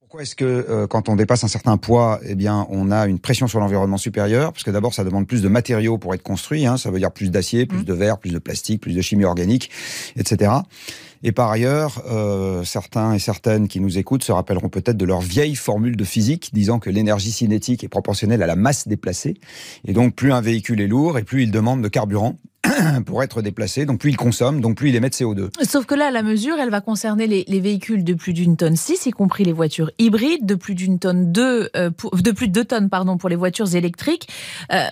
Pourquoi 0.00 0.22
est-ce 0.22 0.34
que 0.36 0.44
euh, 0.44 0.86
quand 0.86 1.10
on 1.10 1.16
dépasse 1.16 1.44
un 1.44 1.48
certain 1.48 1.76
poids, 1.76 2.18
eh 2.22 2.34
bien, 2.34 2.66
on 2.70 2.90
a 2.90 3.06
une 3.06 3.18
pression 3.18 3.46
sur 3.46 3.60
l'environnement 3.60 3.98
supérieure 3.98 4.52
Parce 4.52 4.64
que 4.64 4.70
d'abord, 4.70 4.94
ça 4.94 5.04
demande 5.04 5.26
plus 5.26 5.42
de 5.42 5.48
matériaux 5.48 5.98
pour 5.98 6.14
être 6.14 6.22
construit. 6.22 6.64
Hein, 6.66 6.78
ça 6.78 6.90
veut 6.90 6.98
dire 6.98 7.12
plus 7.12 7.30
d'acier, 7.30 7.66
plus 7.66 7.80
Mm. 7.80 7.84
de 7.84 7.92
verre, 7.92 8.18
plus 8.18 8.32
de 8.32 8.38
plastique, 8.38 8.80
plus 8.80 8.94
de 8.94 9.02
chimie 9.02 9.24
organique, 9.24 9.70
etc. 10.16 10.52
Et 11.22 11.32
par 11.32 11.50
ailleurs, 11.50 12.02
euh, 12.10 12.64
certains 12.64 13.14
et 13.14 13.18
certaines 13.18 13.68
qui 13.68 13.80
nous 13.80 13.98
écoutent 13.98 14.24
se 14.24 14.32
rappelleront 14.32 14.68
peut-être 14.68 14.96
de 14.96 15.04
leur 15.04 15.20
vieille 15.20 15.56
formule 15.56 15.96
de 15.96 16.04
physique 16.04 16.50
disant 16.52 16.78
que 16.78 16.90
l'énergie 16.90 17.32
cinétique 17.32 17.84
est 17.84 17.88
proportionnelle 17.88 18.42
à 18.42 18.46
la 18.46 18.56
masse 18.56 18.88
déplacée. 18.88 19.34
Et 19.86 19.92
donc, 19.92 20.14
plus 20.14 20.32
un 20.32 20.40
véhicule 20.40 20.80
est 20.80 20.86
lourd 20.86 21.18
et 21.18 21.24
plus 21.24 21.42
il 21.42 21.50
demande 21.50 21.82
de 21.82 21.88
carburant 21.88 22.36
pour 23.06 23.22
être 23.22 23.42
déplacé. 23.42 23.86
Donc, 23.86 24.00
plus 24.00 24.10
il 24.10 24.16
consomme, 24.16 24.60
donc 24.60 24.76
plus 24.76 24.90
il 24.90 24.96
émet 24.96 25.10
de 25.10 25.14
CO2. 25.14 25.50
Sauf 25.64 25.86
que 25.86 25.94
là, 25.94 26.10
la 26.10 26.22
mesure, 26.22 26.56
elle 26.58 26.70
va 26.70 26.80
concerner 26.80 27.26
les, 27.26 27.44
les 27.48 27.60
véhicules 27.60 28.04
de 28.04 28.14
plus 28.14 28.32
d'une 28.32 28.56
tonne 28.56 28.76
6, 28.76 29.06
y 29.06 29.10
compris 29.10 29.44
les 29.44 29.52
voitures 29.52 29.90
hybrides, 29.98 30.46
de 30.46 30.54
plus 30.54 30.74
d'une 30.74 30.98
tonne 30.98 31.32
2, 31.32 31.70
euh, 31.76 31.90
de 32.14 32.30
plus 32.30 32.48
de 32.48 32.52
2 32.52 32.64
tonnes 32.64 32.88
pardon, 32.88 33.16
pour 33.16 33.28
les 33.28 33.36
voitures 33.36 33.74
électriques. 33.74 34.28
Euh, 34.72 34.88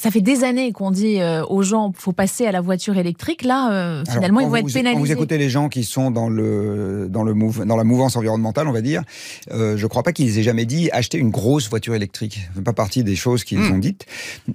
ça 0.00 0.10
fait 0.10 0.20
des 0.20 0.44
années 0.44 0.72
qu'on 0.72 0.90
dit 0.90 1.20
euh, 1.20 1.44
aux 1.46 1.62
gens 1.62 1.92
faut 1.96 2.12
passer 2.12 2.46
à 2.46 2.52
la 2.52 2.60
voiture 2.60 2.96
électrique. 2.96 3.42
Là, 3.44 3.72
euh, 3.72 4.04
finalement, 4.10 4.40
ils 4.40 4.46
vont 4.48 4.56
être 4.56 4.62
vous, 4.66 4.72
Quand 4.72 4.78
vous 4.80 4.84
pénalisés. 4.90 5.12
écoutez 5.12 5.38
les 5.38 5.50
gens 5.50 5.68
qui 5.68 5.82
sont 5.84 6.10
dans, 6.10 6.28
le, 6.28 7.08
dans, 7.10 7.22
le 7.24 7.34
mouve- 7.34 7.64
dans 7.64 7.76
la 7.76 7.84
mouvance 7.84 8.14
environnementale, 8.16 8.68
on 8.68 8.72
va 8.72 8.80
dire, 8.80 9.02
euh, 9.50 9.76
je 9.76 9.82
ne 9.82 9.88
crois 9.88 10.02
pas 10.02 10.12
qu'ils 10.12 10.38
aient 10.38 10.42
jamais 10.42 10.66
dit 10.66 10.88
acheter 10.92 11.18
une 11.18 11.30
grosse 11.30 11.68
voiture 11.68 11.94
électrique. 11.94 12.40
Ce 12.52 12.58
n'est 12.58 12.64
pas 12.64 12.72
partie 12.72 13.02
des 13.02 13.16
choses 13.16 13.42
qu'ils 13.44 13.58
Hmm. 13.58 13.72
ont 13.72 13.78
dites. 13.78 14.06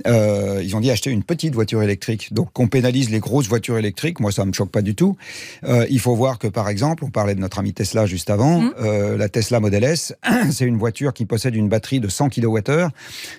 Euh, 0.07 0.61
ils 0.63 0.75
ont 0.75 0.79
dit 0.79 0.91
acheter 0.91 1.09
une 1.11 1.23
petite 1.23 1.53
voiture 1.53 1.83
électrique. 1.83 2.33
Donc, 2.33 2.51
qu'on 2.53 2.67
pénalise 2.67 3.09
les 3.09 3.19
grosses 3.19 3.47
voitures 3.47 3.77
électriques, 3.77 4.19
moi, 4.19 4.31
ça 4.31 4.43
ne 4.43 4.47
me 4.49 4.53
choque 4.53 4.71
pas 4.71 4.81
du 4.81 4.95
tout. 4.95 5.17
Euh, 5.65 5.85
il 5.89 5.99
faut 5.99 6.15
voir 6.15 6.39
que, 6.39 6.47
par 6.47 6.69
exemple, 6.69 7.03
on 7.03 7.09
parlait 7.09 7.35
de 7.35 7.39
notre 7.41 7.59
ami 7.59 7.73
Tesla 7.73 8.05
juste 8.05 8.29
avant, 8.29 8.61
Hmm. 8.61 8.71
euh, 8.81 9.17
la 9.17 9.27
Tesla 9.29 9.59
Model 9.59 9.83
S, 9.83 10.13
c'est 10.51 10.65
une 10.65 10.77
voiture 10.77 11.13
qui 11.13 11.25
possède 11.25 11.55
une 11.55 11.67
batterie 11.69 11.99
de 11.99 12.07
100 12.07 12.29
kWh. 12.29 12.87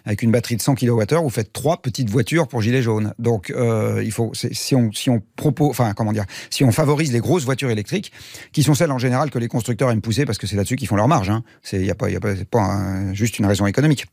Avec 0.05 0.23
une 0.23 0.31
batterie 0.31 0.57
de 0.57 0.63
100 0.63 0.75
kWh, 0.75 1.23
vous 1.23 1.31
faites 1.31 1.53
trois 1.53 1.79
petites 1.95 2.11
voitures 2.11 2.49
pour 2.49 2.61
gilets 2.61 2.83
jaunes. 2.83 3.15
Donc, 3.21 3.51
euh, 3.51 4.03
il 4.05 4.11
faut, 4.11 4.33
si 4.35 4.75
on, 4.75 5.23
propose, 5.37 5.71
enfin, 5.71 5.93
comment 5.95 6.13
dire, 6.13 6.25
si 6.51 6.65
on 6.65 6.73
favorise 6.73 7.13
les 7.13 7.21
grosses 7.21 7.45
voitures 7.45 7.71
électriques, 7.71 8.11
qui 8.53 8.65
sont 8.65 8.75
celles 8.75 8.91
en 8.91 8.99
général 8.99 9.31
que 9.31 9.39
les 9.39 9.47
constructeurs 9.47 9.93
aiment 9.93 10.01
pousser 10.01 10.25
parce 10.25 10.39
que 10.39 10.49
c'est 10.49 10.57
là-dessus 10.57 10.75
qu'ils 10.75 10.89
font 10.89 10.97
leur 10.97 11.07
marge. 11.07 11.31
Hein. 11.31 11.45
C'est, 11.63 11.85
y 11.85 11.91
a 11.91 11.95
pas, 11.95 12.11
y 12.11 12.17
a 12.17 12.21
pas, 12.21 12.35
pas 12.51 13.13
juste 13.13 13.39
une 13.39 13.47
raison 13.47 13.67
économique. 13.67 14.07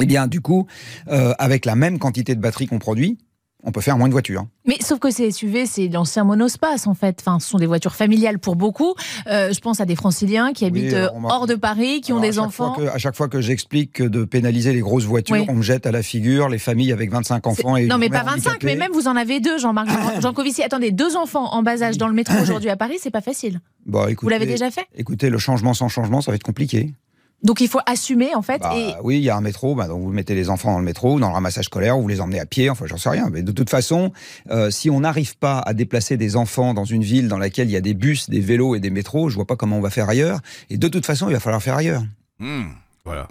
Eh 0.00 0.06
bien, 0.06 0.28
du 0.28 0.40
coup, 0.40 0.68
euh, 1.08 1.34
avec 1.38 1.64
la 1.64 1.74
même 1.74 1.98
quantité 1.98 2.36
de 2.36 2.40
batterie 2.40 2.68
qu'on 2.68 2.78
produit, 2.78 3.18
on 3.64 3.72
peut 3.72 3.80
faire 3.80 3.98
moins 3.98 4.08
de 4.08 4.12
voitures. 4.12 4.46
Mais 4.66 4.76
sauf 4.80 4.98
que 4.98 5.10
ces 5.10 5.30
SUV, 5.30 5.66
c'est 5.66 5.88
l'ancien 5.88 6.24
monospace 6.24 6.86
en 6.86 6.94
fait. 6.94 7.18
Enfin, 7.20 7.38
ce 7.40 7.48
sont 7.48 7.58
des 7.58 7.66
voitures 7.66 7.94
familiales 7.94 8.38
pour 8.38 8.56
beaucoup. 8.56 8.94
Euh, 9.26 9.52
je 9.52 9.60
pense 9.60 9.80
à 9.80 9.84
des 9.86 9.96
Franciliens 9.96 10.52
qui 10.52 10.64
habitent 10.64 10.92
euh, 10.94 11.08
hors 11.24 11.46
de 11.46 11.54
Paris, 11.54 12.00
qui 12.00 12.12
ont 12.12 12.16
Alors, 12.18 12.30
des 12.30 12.38
enfants. 12.38 12.72
que- 12.74 12.82
à 12.88 12.98
chaque 12.98 13.16
fois 13.16 13.28
que 13.28 13.40
j'explique 13.40 13.92
que 13.92 14.04
de 14.04 14.24
pénaliser 14.24 14.72
les 14.72 14.80
grosses 14.80 15.04
voitures, 15.04 15.36
Oui. 15.36 15.46
on 15.48 15.54
me 15.54 15.62
jette 15.62 15.86
à 15.86 15.92
la 15.92 16.02
figure 16.02 16.48
les 16.48 16.58
familles 16.58 16.92
avec 16.92 17.10
25 17.10 17.46
enfants 17.46 17.76
et 17.76 17.86
non, 17.86 17.98
mais 17.98 18.08
pas 18.08 18.22
mère 18.24 18.34
25, 18.34 18.50
handicapée. 18.50 18.66
mais 18.66 18.76
même 18.76 18.92
vous 18.92 19.08
en 19.08 19.16
avez 19.16 19.40
deux, 19.40 19.58
Jean-Marc 19.58 19.88
Jean- 19.88 20.20
Jancovici. 20.20 20.62
Attendez, 20.62 20.90
deux 20.92 21.16
enfants 21.16 21.52
en 21.54 21.62
bas 21.62 21.82
âge 21.82 21.98
dans 21.98 22.08
le 22.08 22.14
métro 22.14 22.34
aujourd'hui 22.40 22.70
à 22.70 22.76
Paris, 22.76 22.96
c'est 23.00 23.10
pas 23.10 23.20
facile. 23.20 23.60
Bah, 23.86 24.06
écoutez, 24.10 24.26
Vous 24.26 24.28
l'avez 24.30 24.46
déjà 24.46 24.70
fait? 24.70 24.86
Écoutez, 24.96 25.30
le 25.30 25.38
changement 25.38 25.74
sans 25.74 25.88
changement, 25.88 26.20
ça 26.20 26.30
va 26.30 26.36
être 26.36 26.42
compliqué. 26.42 26.94
Donc 27.42 27.60
il 27.62 27.68
faut 27.68 27.80
assumer 27.86 28.34
en 28.34 28.42
fait. 28.42 28.58
Bah, 28.60 28.76
et 28.76 28.92
Oui, 29.02 29.16
il 29.16 29.22
y 29.22 29.30
a 29.30 29.36
un 29.36 29.40
métro, 29.40 29.74
bah, 29.74 29.88
donc 29.88 30.02
vous 30.02 30.12
mettez 30.12 30.34
les 30.34 30.50
enfants 30.50 30.72
dans 30.72 30.78
le 30.78 30.84
métro, 30.84 31.18
dans 31.18 31.28
le 31.28 31.32
ramassage 31.34 31.64
scolaire, 31.64 31.98
ou 31.98 32.02
vous 32.02 32.08
les 32.08 32.20
emmenez 32.20 32.38
à 32.40 32.44
pied, 32.46 32.68
enfin 32.68 32.86
j'en 32.86 32.98
sais 32.98 33.08
rien. 33.08 33.30
Mais 33.30 33.42
de 33.42 33.50
toute 33.52 33.70
façon, 33.70 34.12
euh, 34.50 34.70
si 34.70 34.90
on 34.90 35.00
n'arrive 35.00 35.38
pas 35.38 35.58
à 35.60 35.72
déplacer 35.72 36.16
des 36.18 36.36
enfants 36.36 36.74
dans 36.74 36.84
une 36.84 37.02
ville 37.02 37.28
dans 37.28 37.38
laquelle 37.38 37.68
il 37.68 37.72
y 37.72 37.76
a 37.76 37.80
des 37.80 37.94
bus, 37.94 38.28
des 38.28 38.40
vélos 38.40 38.74
et 38.74 38.80
des 38.80 38.90
métros, 38.90 39.30
je 39.30 39.36
vois 39.36 39.46
pas 39.46 39.56
comment 39.56 39.78
on 39.78 39.80
va 39.80 39.88
faire 39.90 40.08
ailleurs. 40.10 40.40
Et 40.68 40.76
de 40.76 40.86
toute 40.88 41.06
façon, 41.06 41.28
il 41.28 41.32
va 41.32 41.40
falloir 41.40 41.62
faire 41.62 41.76
ailleurs. 41.76 42.02
Hmm, 42.38 42.72
voilà. 43.06 43.26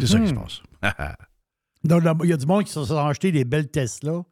C'est 0.00 0.06
ça 0.06 0.20
qui 0.20 0.28
se 0.28 0.34
Mhm. 0.34 0.42
passe. 0.42 0.60
Il 1.84 1.90
y 2.28 2.32
a 2.32 2.36
du 2.36 2.46
monde 2.46 2.64
qui 2.64 2.72
se 2.72 2.84
sont 2.84 2.96
achetés 2.98 3.30
des 3.32 3.44
belles 3.44 3.68
Tesla, 3.68 4.22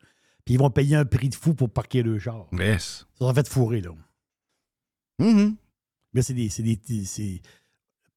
puis 0.45 0.55
ils 0.55 0.59
vont 0.59 0.69
payer 0.71 0.97
un 0.97 1.05
prix 1.05 1.29
de 1.29 1.35
fou 1.35 1.55
pour 1.55 1.71
parquer 1.71 2.03
le 2.03 2.19
char. 2.19 2.47
yes. 2.53 3.07
Ça 3.19 3.25
va 3.25 3.33
fait 3.33 3.49
fourrer, 3.49 3.81
là. 3.81 3.91
Mais 5.19 6.23
c'est 6.23 6.35
des. 6.35 6.49
c'est 6.49 6.63
des- 6.63 6.81
c'est- 7.05 7.41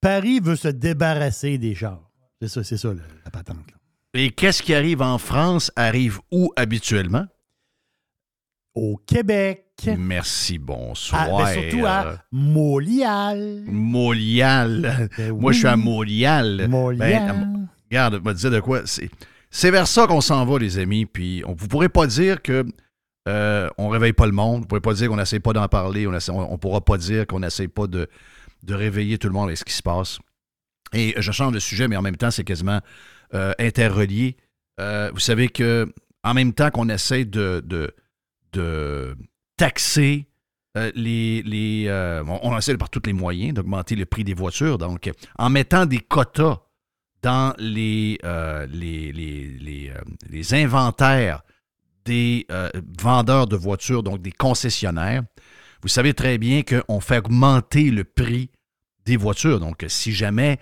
Paris 0.01 0.39
veut 0.39 0.55
se 0.55 0.67
débarrasser 0.69 1.57
des 1.57 1.75
chars. 1.75 2.09
C'est 2.41 2.47
ça, 2.47 2.63
c'est 2.63 2.77
ça, 2.77 2.89
la, 2.89 3.01
la 3.25 3.31
patente. 3.31 3.57
là. 3.57 3.77
Et 4.13 4.31
qu'est-ce 4.31 4.63
qui 4.63 4.73
arrive 4.73 5.01
en 5.01 5.17
France 5.17 5.71
arrive 5.75 6.19
où 6.31 6.51
habituellement? 6.55 7.25
Au 8.75 8.97
Québec. 9.05 9.65
Merci, 9.97 10.55
Ah, 10.59 10.65
bonsoir. 10.65 11.37
ben 11.37 11.53
surtout 11.69 11.85
à 11.85 12.17
Molial. 12.31 13.63
Molial. 13.65 15.09
Ben 15.17 15.31
Moi, 15.39 15.51
je 15.51 15.59
suis 15.59 15.67
à. 15.67 15.75
Molial. 15.75 16.67
Molial. 16.67 17.35
Ben, 17.35 17.67
Regarde, 17.89 18.21
je 18.25 18.31
dire 18.33 18.51
de 18.51 18.59
quoi. 18.59 18.81
C'est, 18.85 19.09
c'est 19.49 19.71
vers 19.71 19.87
ça 19.87 20.05
qu'on 20.07 20.21
s'en 20.21 20.45
va, 20.45 20.59
les 20.59 20.77
amis. 20.79 21.05
Puis, 21.05 21.43
on, 21.45 21.53
vous 21.53 21.65
ne 21.65 21.69
pourrez 21.69 21.89
pas 21.89 22.07
dire 22.07 22.41
que 22.41 22.65
euh, 23.27 23.69
on 23.77 23.89
réveille 23.89 24.13
pas 24.13 24.25
le 24.25 24.31
monde. 24.31 24.57
Vous 24.57 24.61
ne 24.61 24.65
pourrez 24.67 24.81
pas 24.81 24.93
dire 24.93 25.09
qu'on 25.09 25.15
n'essaie 25.17 25.39
pas 25.39 25.53
d'en 25.53 25.67
parler. 25.67 26.07
On 26.07 26.11
ne 26.11 26.57
pourra 26.57 26.81
pas 26.81 26.97
dire 26.97 27.25
qu'on 27.25 27.39
n'essaie 27.39 27.67
pas 27.67 27.87
de, 27.87 28.07
de 28.63 28.73
réveiller 28.73 29.17
tout 29.17 29.27
le 29.27 29.33
monde 29.33 29.47
avec 29.47 29.57
ce 29.57 29.65
qui 29.65 29.73
se 29.73 29.83
passe. 29.83 30.19
Et 30.93 31.13
je 31.17 31.31
change 31.31 31.53
de 31.53 31.59
sujet, 31.59 31.87
mais 31.87 31.95
en 31.95 32.01
même 32.01 32.17
temps, 32.17 32.31
c'est 32.31 32.43
quasiment 32.43 32.81
euh, 33.33 33.53
interrelié. 33.59 34.37
Euh, 34.79 35.11
vous 35.13 35.19
savez 35.19 35.49
que 35.49 35.91
en 36.23 36.33
même 36.33 36.53
temps 36.53 36.71
qu'on 36.71 36.89
essaie 36.89 37.25
de, 37.25 37.63
taxer 39.57 40.27
euh, 40.77 40.91
les. 40.95 41.87
on, 42.27 42.57
essaie 42.57 42.77
par 42.77 42.89
tous 42.89 43.01
les 43.05 43.13
moyens 43.13 43.53
d'augmenter 43.53 43.95
le 43.95 44.05
prix 44.05 44.23
des 44.23 44.33
voitures. 44.33 44.77
Donc, 44.77 45.11
en 45.37 45.49
mettant 45.49 45.85
des 45.85 45.99
quotas 45.99 46.59
dans 47.21 47.53
les, 47.59 48.17
inventaires 50.51 51.43
des 52.05 52.47
vendeurs 52.99 53.45
de 53.45 53.55
voitures, 53.55 54.01
donc 54.01 54.21
des 54.21 54.31
concessionnaires, 54.31 55.23
vous 55.81 55.87
savez 55.87 56.13
très 56.13 56.37
bien 56.37 56.63
qu'on 56.63 56.99
fait 56.99 57.19
augmenter 57.19 57.91
le 57.91 58.03
prix 58.03 58.49
des 59.05 59.17
voitures. 59.17 59.59
Donc, 59.59 59.85
si 59.87 60.13
jamais 60.13 60.59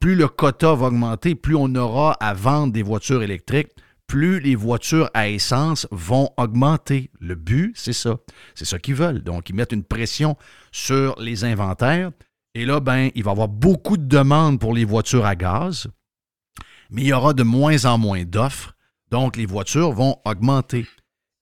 plus 0.00 0.16
le 0.16 0.28
quota 0.28 0.74
va 0.74 0.86
augmenter, 0.86 1.34
plus 1.34 1.54
on 1.54 1.74
aura 1.74 2.12
à 2.14 2.34
vendre 2.34 2.72
des 2.72 2.82
voitures 2.82 3.22
électriques, 3.22 3.70
plus 4.06 4.40
les 4.40 4.54
voitures 4.54 5.10
à 5.14 5.28
essence 5.28 5.86
vont 5.90 6.30
augmenter. 6.36 7.10
Le 7.20 7.34
but, 7.34 7.72
c'est 7.76 7.92
ça. 7.92 8.18
C'est 8.54 8.64
ça 8.64 8.78
qu'ils 8.78 8.94
veulent. 8.94 9.22
Donc, 9.22 9.50
ils 9.50 9.54
mettent 9.54 9.72
une 9.72 9.84
pression 9.84 10.36
sur 10.72 11.16
les 11.20 11.44
inventaires. 11.44 12.10
Et 12.54 12.64
là, 12.64 12.80
ben, 12.80 13.10
il 13.14 13.24
va 13.24 13.30
y 13.30 13.32
avoir 13.32 13.48
beaucoup 13.48 13.96
de 13.96 14.06
demandes 14.06 14.60
pour 14.60 14.74
les 14.74 14.84
voitures 14.84 15.26
à 15.26 15.36
gaz, 15.36 15.88
mais 16.90 17.02
il 17.02 17.08
y 17.08 17.12
aura 17.12 17.34
de 17.34 17.42
moins 17.42 17.84
en 17.84 17.98
moins 17.98 18.24
d'offres. 18.24 18.74
Donc, 19.10 19.36
les 19.36 19.46
voitures 19.46 19.92
vont 19.92 20.16
augmenter. 20.24 20.86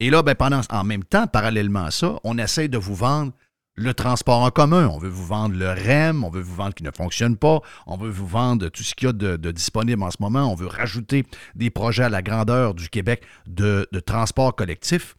Et 0.04 0.10
là, 0.10 0.22
ben, 0.22 0.34
pendant, 0.34 0.60
en 0.68 0.84
même 0.84 1.02
temps, 1.02 1.26
parallèlement 1.26 1.86
à 1.86 1.90
ça, 1.90 2.20
on 2.24 2.36
essaie 2.36 2.68
de 2.68 2.76
vous 2.76 2.94
vendre 2.94 3.32
le 3.74 3.94
transport 3.94 4.42
en 4.42 4.50
commun. 4.50 4.86
On 4.92 4.98
veut 4.98 5.08
vous 5.08 5.24
vendre 5.24 5.56
le 5.56 5.66
REM, 5.66 6.24
on 6.24 6.28
veut 6.28 6.42
vous 6.42 6.54
vendre 6.54 6.74
qui 6.74 6.82
ne 6.82 6.90
fonctionne 6.90 7.38
pas, 7.38 7.62
on 7.86 7.96
veut 7.96 8.10
vous 8.10 8.26
vendre 8.26 8.68
tout 8.68 8.82
ce 8.82 8.94
qu'il 8.94 9.06
y 9.06 9.08
a 9.08 9.14
de, 9.14 9.50
disponible 9.50 10.02
en 10.02 10.10
ce 10.10 10.18
moment, 10.20 10.52
on 10.52 10.54
veut 10.54 10.66
rajouter 10.66 11.24
des 11.54 11.70
projets 11.70 12.02
à 12.02 12.10
la 12.10 12.20
grandeur 12.20 12.74
du 12.74 12.90
Québec 12.90 13.22
de, 13.46 13.88
transport 14.04 14.54
collectif. 14.54 15.16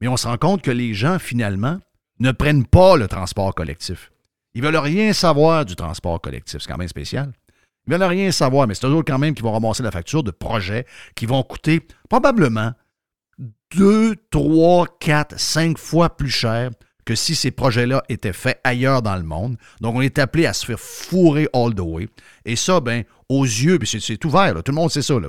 Mais 0.00 0.06
on 0.06 0.16
se 0.16 0.28
rend 0.28 0.38
compte 0.38 0.62
que 0.62 0.70
les 0.70 0.94
gens, 0.94 1.18
finalement, 1.18 1.80
ne 2.20 2.30
prennent 2.30 2.64
pas 2.64 2.96
le 2.96 3.08
transport 3.08 3.52
collectif. 3.56 4.12
Ils 4.54 4.62
veulent 4.62 4.76
rien 4.76 5.12
savoir 5.14 5.64
du 5.64 5.74
transport 5.74 6.20
collectif. 6.20 6.60
C'est 6.62 6.68
quand 6.68 6.78
même 6.78 6.86
spécial. 6.86 7.32
Ils 7.88 7.92
veulent 7.92 8.04
rien 8.04 8.30
savoir, 8.30 8.68
mais 8.68 8.74
c'est 8.74 8.86
autres 8.86 9.10
quand 9.10 9.18
même 9.18 9.34
qui 9.34 9.42
vont 9.42 9.50
ramasser 9.50 9.82
la 9.82 9.90
facture 9.90 10.22
de 10.22 10.30
projets 10.30 10.86
qui 11.16 11.26
vont 11.26 11.42
coûter 11.42 11.84
probablement 12.08 12.72
2, 13.76 14.14
3, 14.30 14.86
4, 15.00 15.38
5 15.38 15.78
fois 15.78 16.16
plus 16.16 16.30
cher 16.30 16.70
que 17.04 17.14
si 17.14 17.34
ces 17.34 17.50
projets-là 17.50 18.02
étaient 18.08 18.32
faits 18.32 18.60
ailleurs 18.64 19.00
dans 19.02 19.16
le 19.16 19.22
monde. 19.22 19.56
Donc, 19.80 19.94
on 19.96 20.00
est 20.02 20.18
appelé 20.18 20.44
à 20.46 20.52
se 20.52 20.66
faire 20.66 20.78
fourrer 20.78 21.48
all 21.54 21.74
the 21.74 21.80
way. 21.80 22.08
Et 22.44 22.54
ça, 22.56 22.80
ben, 22.80 23.04
aux 23.28 23.44
yeux, 23.44 23.78
puis 23.78 23.88
c'est- 24.00 24.24
ouvert, 24.24 24.54
là, 24.54 24.62
tout 24.62 24.72
le 24.72 24.76
monde 24.76 24.90
sait 24.90 25.02
ça. 25.02 25.18
Là. 25.18 25.28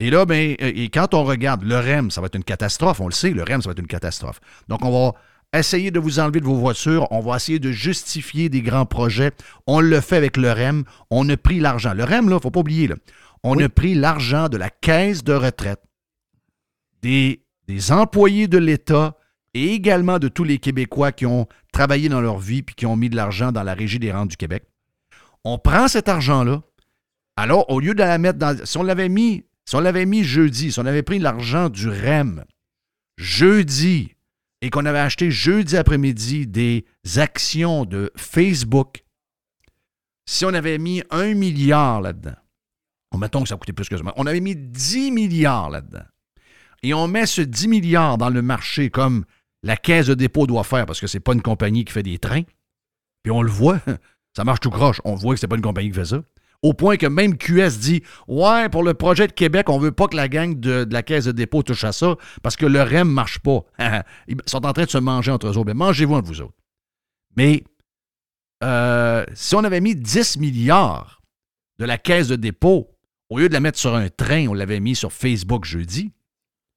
Et 0.00 0.10
là, 0.10 0.24
ben, 0.24 0.54
euh, 0.62 0.72
et 0.74 0.88
quand 0.88 1.14
on 1.14 1.24
regarde 1.24 1.64
le 1.64 1.76
REM, 1.76 2.10
ça 2.12 2.20
va 2.20 2.26
être 2.26 2.36
une 2.36 2.44
catastrophe, 2.44 3.00
on 3.00 3.06
le 3.08 3.12
sait, 3.12 3.30
le 3.30 3.42
REM, 3.42 3.60
ça 3.62 3.68
va 3.68 3.72
être 3.72 3.80
une 3.80 3.88
catastrophe. 3.88 4.40
Donc, 4.68 4.84
on 4.84 4.90
va 5.06 5.14
essayer 5.58 5.90
de 5.90 5.98
vous 5.98 6.20
enlever 6.20 6.38
de 6.40 6.44
vos 6.44 6.54
voitures, 6.54 7.08
on 7.10 7.20
va 7.20 7.36
essayer 7.36 7.58
de 7.58 7.72
justifier 7.72 8.48
des 8.48 8.62
grands 8.62 8.86
projets. 8.86 9.32
On 9.66 9.80
le 9.80 10.00
fait 10.00 10.16
avec 10.16 10.36
le 10.36 10.52
REM, 10.52 10.84
on 11.10 11.28
a 11.28 11.36
pris 11.36 11.58
l'argent. 11.58 11.92
Le 11.94 12.04
REM, 12.04 12.28
là, 12.28 12.34
il 12.34 12.36
ne 12.36 12.40
faut 12.40 12.50
pas 12.52 12.60
oublier, 12.60 12.86
là, 12.86 12.94
on 13.42 13.56
Oui. 13.56 13.64
a 13.64 13.68
pris 13.68 13.94
l'argent 13.94 14.48
de 14.48 14.56
la 14.56 14.70
caisse 14.70 15.24
de 15.24 15.32
retraite 15.32 15.80
des, 17.02 17.42
employés 17.90 18.48
de 18.48 18.58
l'État 18.58 19.16
et 19.54 19.72
également 19.72 20.18
de 20.18 20.28
tous 20.28 20.44
les 20.44 20.58
Québécois 20.58 21.12
qui 21.12 21.26
ont 21.26 21.46
travaillé 21.72 22.08
dans 22.08 22.20
leur 22.20 22.38
vie 22.38 22.62
puis 22.62 22.74
qui 22.74 22.86
ont 22.86 22.96
mis 22.96 23.10
de 23.10 23.16
l'argent 23.16 23.52
dans 23.52 23.62
la 23.62 23.74
Régie 23.74 23.98
des 23.98 24.12
rentes 24.12 24.30
du 24.30 24.36
Québec. 24.36 24.64
On 25.44 25.58
prend 25.58 25.88
cet 25.88 26.08
argent-là 26.08 26.62
Alors, 27.36 27.70
au 27.70 27.80
lieu 27.80 27.94
de 27.94 27.98
la 27.98 28.18
mettre 28.18 28.38
dans. 28.38 28.56
Si 28.64 28.76
on 28.76 28.82
l'avait 28.82 29.08
mis, 29.08 29.44
si 29.64 29.76
l'avait 29.76 30.06
mis 30.06 30.24
jeudi, 30.24 30.72
si 30.72 30.78
on 30.80 30.86
avait 30.86 31.02
pris 31.02 31.18
l'argent 31.18 31.68
du 31.68 31.88
REM 31.88 32.44
jeudi 33.16 34.14
et 34.60 34.70
qu'on 34.70 34.86
avait 34.86 34.98
acheté 34.98 35.30
jeudi 35.30 35.76
après-midi 35.76 36.46
des 36.46 36.84
actions 37.16 37.84
de 37.84 38.10
Facebook, 38.16 39.04
si 40.26 40.44
on 40.44 40.54
avait 40.54 40.78
mis 40.78 41.02
un 41.10 41.34
milliard 41.34 42.00
là-dedans, 42.00 42.36
mettons 43.16 43.42
que 43.42 43.48
ça 43.48 43.56
coûtait 43.56 43.72
plus 43.72 43.88
que 43.88 43.96
ça, 43.96 44.02
on 44.16 44.26
avait 44.26 44.40
mis 44.40 44.56
10 44.56 45.10
milliards 45.10 45.70
là-dedans, 45.70 46.04
et 46.82 46.94
on 46.94 47.08
met 47.08 47.26
ce 47.26 47.42
10 47.42 47.68
milliards 47.68 48.18
dans 48.18 48.30
le 48.30 48.42
marché 48.42 48.90
comme 48.90 49.24
la 49.62 49.76
caisse 49.76 50.06
de 50.06 50.14
dépôt 50.14 50.46
doit 50.46 50.64
faire, 50.64 50.86
parce 50.86 51.00
que 51.00 51.06
c'est 51.06 51.20
pas 51.20 51.32
une 51.32 51.42
compagnie 51.42 51.84
qui 51.84 51.92
fait 51.92 52.02
des 52.02 52.18
trains, 52.18 52.42
puis 53.22 53.30
on 53.32 53.42
le 53.42 53.50
voit, 53.50 53.80
ça 54.36 54.44
marche 54.44 54.60
tout 54.60 54.70
croche, 54.70 55.00
on 55.04 55.14
voit 55.14 55.34
que 55.34 55.40
c'est 55.40 55.48
pas 55.48 55.56
une 55.56 55.62
compagnie 55.62 55.90
qui 55.90 55.96
fait 55.96 56.04
ça. 56.04 56.22
Au 56.62 56.72
point 56.72 56.96
que 56.96 57.06
même 57.06 57.36
QS 57.36 57.78
dit 57.78 58.02
Ouais, 58.26 58.68
pour 58.68 58.82
le 58.82 58.94
projet 58.94 59.28
de 59.28 59.32
Québec, 59.32 59.68
on 59.68 59.78
veut 59.78 59.92
pas 59.92 60.08
que 60.08 60.16
la 60.16 60.28
gang 60.28 60.58
de, 60.58 60.86
la 60.90 61.04
caisse 61.04 61.26
de 61.26 61.32
dépôt 61.32 61.62
touche 61.62 61.84
à 61.84 61.92
ça 61.92 62.16
parce 62.42 62.56
que 62.56 62.66
le 62.66 62.82
REM 62.82 63.08
marche 63.08 63.38
pas. 63.38 63.60
Ils 64.26 64.36
sont 64.46 64.66
en 64.66 64.72
train 64.72 64.84
de 64.84 64.90
se 64.90 64.98
manger 64.98 65.30
entre 65.30 65.46
eux. 65.46 65.64
Mais 65.64 65.74
mangez-vous 65.74 66.14
entre 66.14 66.26
vous 66.26 66.40
autres. 66.40 66.56
Mais 67.36 67.62
euh, 68.64 69.24
si 69.34 69.54
on 69.54 69.62
avait 69.62 69.80
mis 69.80 69.94
10 69.94 70.38
milliards 70.38 71.22
de 71.78 71.84
la 71.84 71.96
caisse 71.96 72.26
de 72.26 72.34
dépôt, 72.34 72.90
au 73.30 73.38
lieu 73.38 73.48
de 73.48 73.54
la 73.54 73.60
mettre 73.60 73.78
sur 73.78 73.94
un 73.94 74.08
train, 74.08 74.48
on 74.48 74.54
l'avait 74.54 74.80
mis 74.80 74.96
sur 74.96 75.12
Facebook 75.12 75.64
jeudi. 75.64 76.10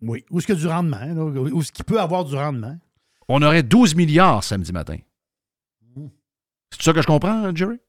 Oui. 0.02 0.26
Où 0.30 0.40
est-ce 0.40 0.48
qu'il 0.48 0.56
y 0.56 0.58
a 0.58 0.62
du 0.62 0.68
rendement? 0.68 1.06
Où 1.08 1.62
est-ce 1.62 1.72
qu'il 1.72 1.86
peut 1.86 2.00
avoir 2.00 2.26
du 2.26 2.36
rendement? 2.36 2.78
On 3.28 3.42
aurait 3.42 3.64
12 3.64 3.96
milliards 3.96 4.44
samedi 4.44 4.72
matin. 4.72 4.98
Hmm. 5.96 6.08
C'est 6.72 6.82
ça 6.82 6.94
que 6.94 7.02
je 7.02 7.08
comprends, 7.08 7.56
Jerry? 7.56 7.80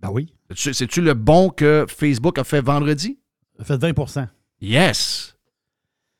Ben 0.00 0.10
oui. 0.10 0.34
C'est-tu 0.54 1.00
le 1.00 1.14
bon 1.14 1.50
que 1.50 1.86
Facebook 1.88 2.38
a 2.38 2.44
fait 2.44 2.60
vendredi? 2.60 3.18
a 3.58 3.64
fait 3.64 3.76
20% 3.76 4.28
Yes! 4.60 5.36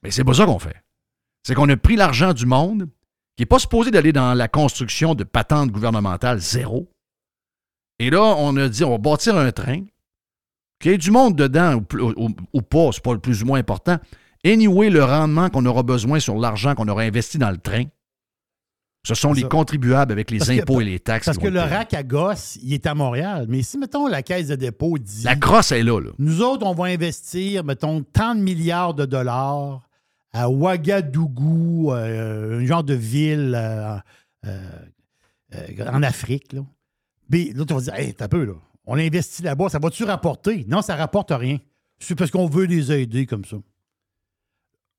Mais 0.03 0.11
c'est 0.11 0.25
pas 0.25 0.35
ça 0.35 0.47
qu'on 0.47 0.59
fait. 0.59 0.83
C'est 1.43 1.55
qu'on 1.55 1.69
a 1.69 1.77
pris 1.77 1.97
l'argent 1.97 2.33
du 2.33 2.47
monde, 2.47 2.89
qui 3.37 3.43
n'est 3.43 3.47
pas 3.47 3.59
supposé 3.59 3.91
d'aller 3.91 4.13
dans 4.13 4.35
la 4.35 4.49
construction 4.49 5.15
de 5.15 5.25
patentes 5.25 5.71
gouvernementales 5.71 6.39
zéro. 6.39 6.89
Et 7.99 8.11
là, 8.11 8.23
on 8.23 8.57
a 8.57 8.69
dit, 8.69 8.85
on 8.85 8.91
va 8.91 8.99
bâtir 8.99 9.37
un 9.37 9.51
train. 9.53 9.85
Qu'il 10.81 10.91
y 10.91 10.95
ait 10.95 10.99
du 10.99 11.13
monde 11.13 11.37
dedans 11.37 11.81
ou, 12.01 12.31
ou 12.53 12.63
pas, 12.63 12.91
c'est 12.93 13.03
pas 13.03 13.13
le 13.13 13.21
plus 13.21 13.43
ou 13.43 13.47
moins 13.47 13.61
important. 13.61 13.99
Anyway, 14.45 14.91
le 14.91 15.05
rendement 15.05 15.51
qu'on 15.51 15.65
aura 15.67 15.83
besoin 15.83 16.19
sur 16.19 16.37
l'argent 16.37 16.75
qu'on 16.75 16.89
aura 16.89 17.03
investi 17.03 17.39
dans 17.39 17.51
le 17.51 17.59
train, 17.59 17.85
ce 19.05 19.15
sont 19.15 19.33
les 19.33 19.43
contribuables 19.43 20.13
avec 20.13 20.31
les 20.31 20.51
impôts 20.51 20.81
et 20.81 20.85
les 20.85 21.01
taxes. 21.01 21.27
Parce 21.27 21.39
que 21.39 21.49
le 21.49 21.61
RAC 21.61 21.93
à 21.95 22.03
gosse, 22.05 22.57
il 22.63 22.73
est 22.73 22.87
à 22.87 22.95
Montréal. 22.95 23.47
Mais 23.49 23.63
si, 23.63 23.77
mettons, 23.77 24.07
la 24.07 24.23
caisse 24.23 24.49
de 24.49 24.55
dépôt 24.55 24.97
dit. 24.99 25.25
La 25.25 25.35
crosse 25.35 25.73
est 25.73 25.83
là, 25.83 26.01
là. 26.01 26.11
Nous 26.19 26.41
autres, 26.41 26.65
on 26.65 26.75
va 26.75 26.85
investir, 26.85 27.65
mettons, 27.65 28.03
tant 28.03 28.37
de 28.37 28.41
milliards 28.41 28.95
de 28.95 29.05
dollars 29.05 29.89
à 30.33 30.49
Ouagadougou, 30.49 31.93
euh, 31.93 32.61
un 32.61 32.65
genre 32.65 32.85
de 32.85 32.95
ville 32.95 33.55
euh, 33.57 33.97
euh, 34.47 35.91
en 35.93 36.03
Afrique. 36.03 36.53
Là. 36.53 36.63
L'autre 37.55 37.75
va 37.75 37.81
dire 37.81 37.95
Hey, 37.95 38.15
t'as 38.15 38.29
peu, 38.29 38.45
là. 38.45 38.55
On 38.87 38.97
investit 38.97 39.43
là-bas, 39.43 39.69
ça 39.69 39.79
va-tu 39.79 40.05
rapporter? 40.05 40.65
Non, 40.69 40.81
ça 40.81 40.97
rapporte 40.97 41.33
rien. 41.33 41.59
C'est 41.99 42.15
parce 42.15 42.31
qu'on 42.31 42.47
veut 42.47 42.65
les 42.65 42.91
aider 42.93 43.27
comme 43.27 43.45
ça. 43.45 43.57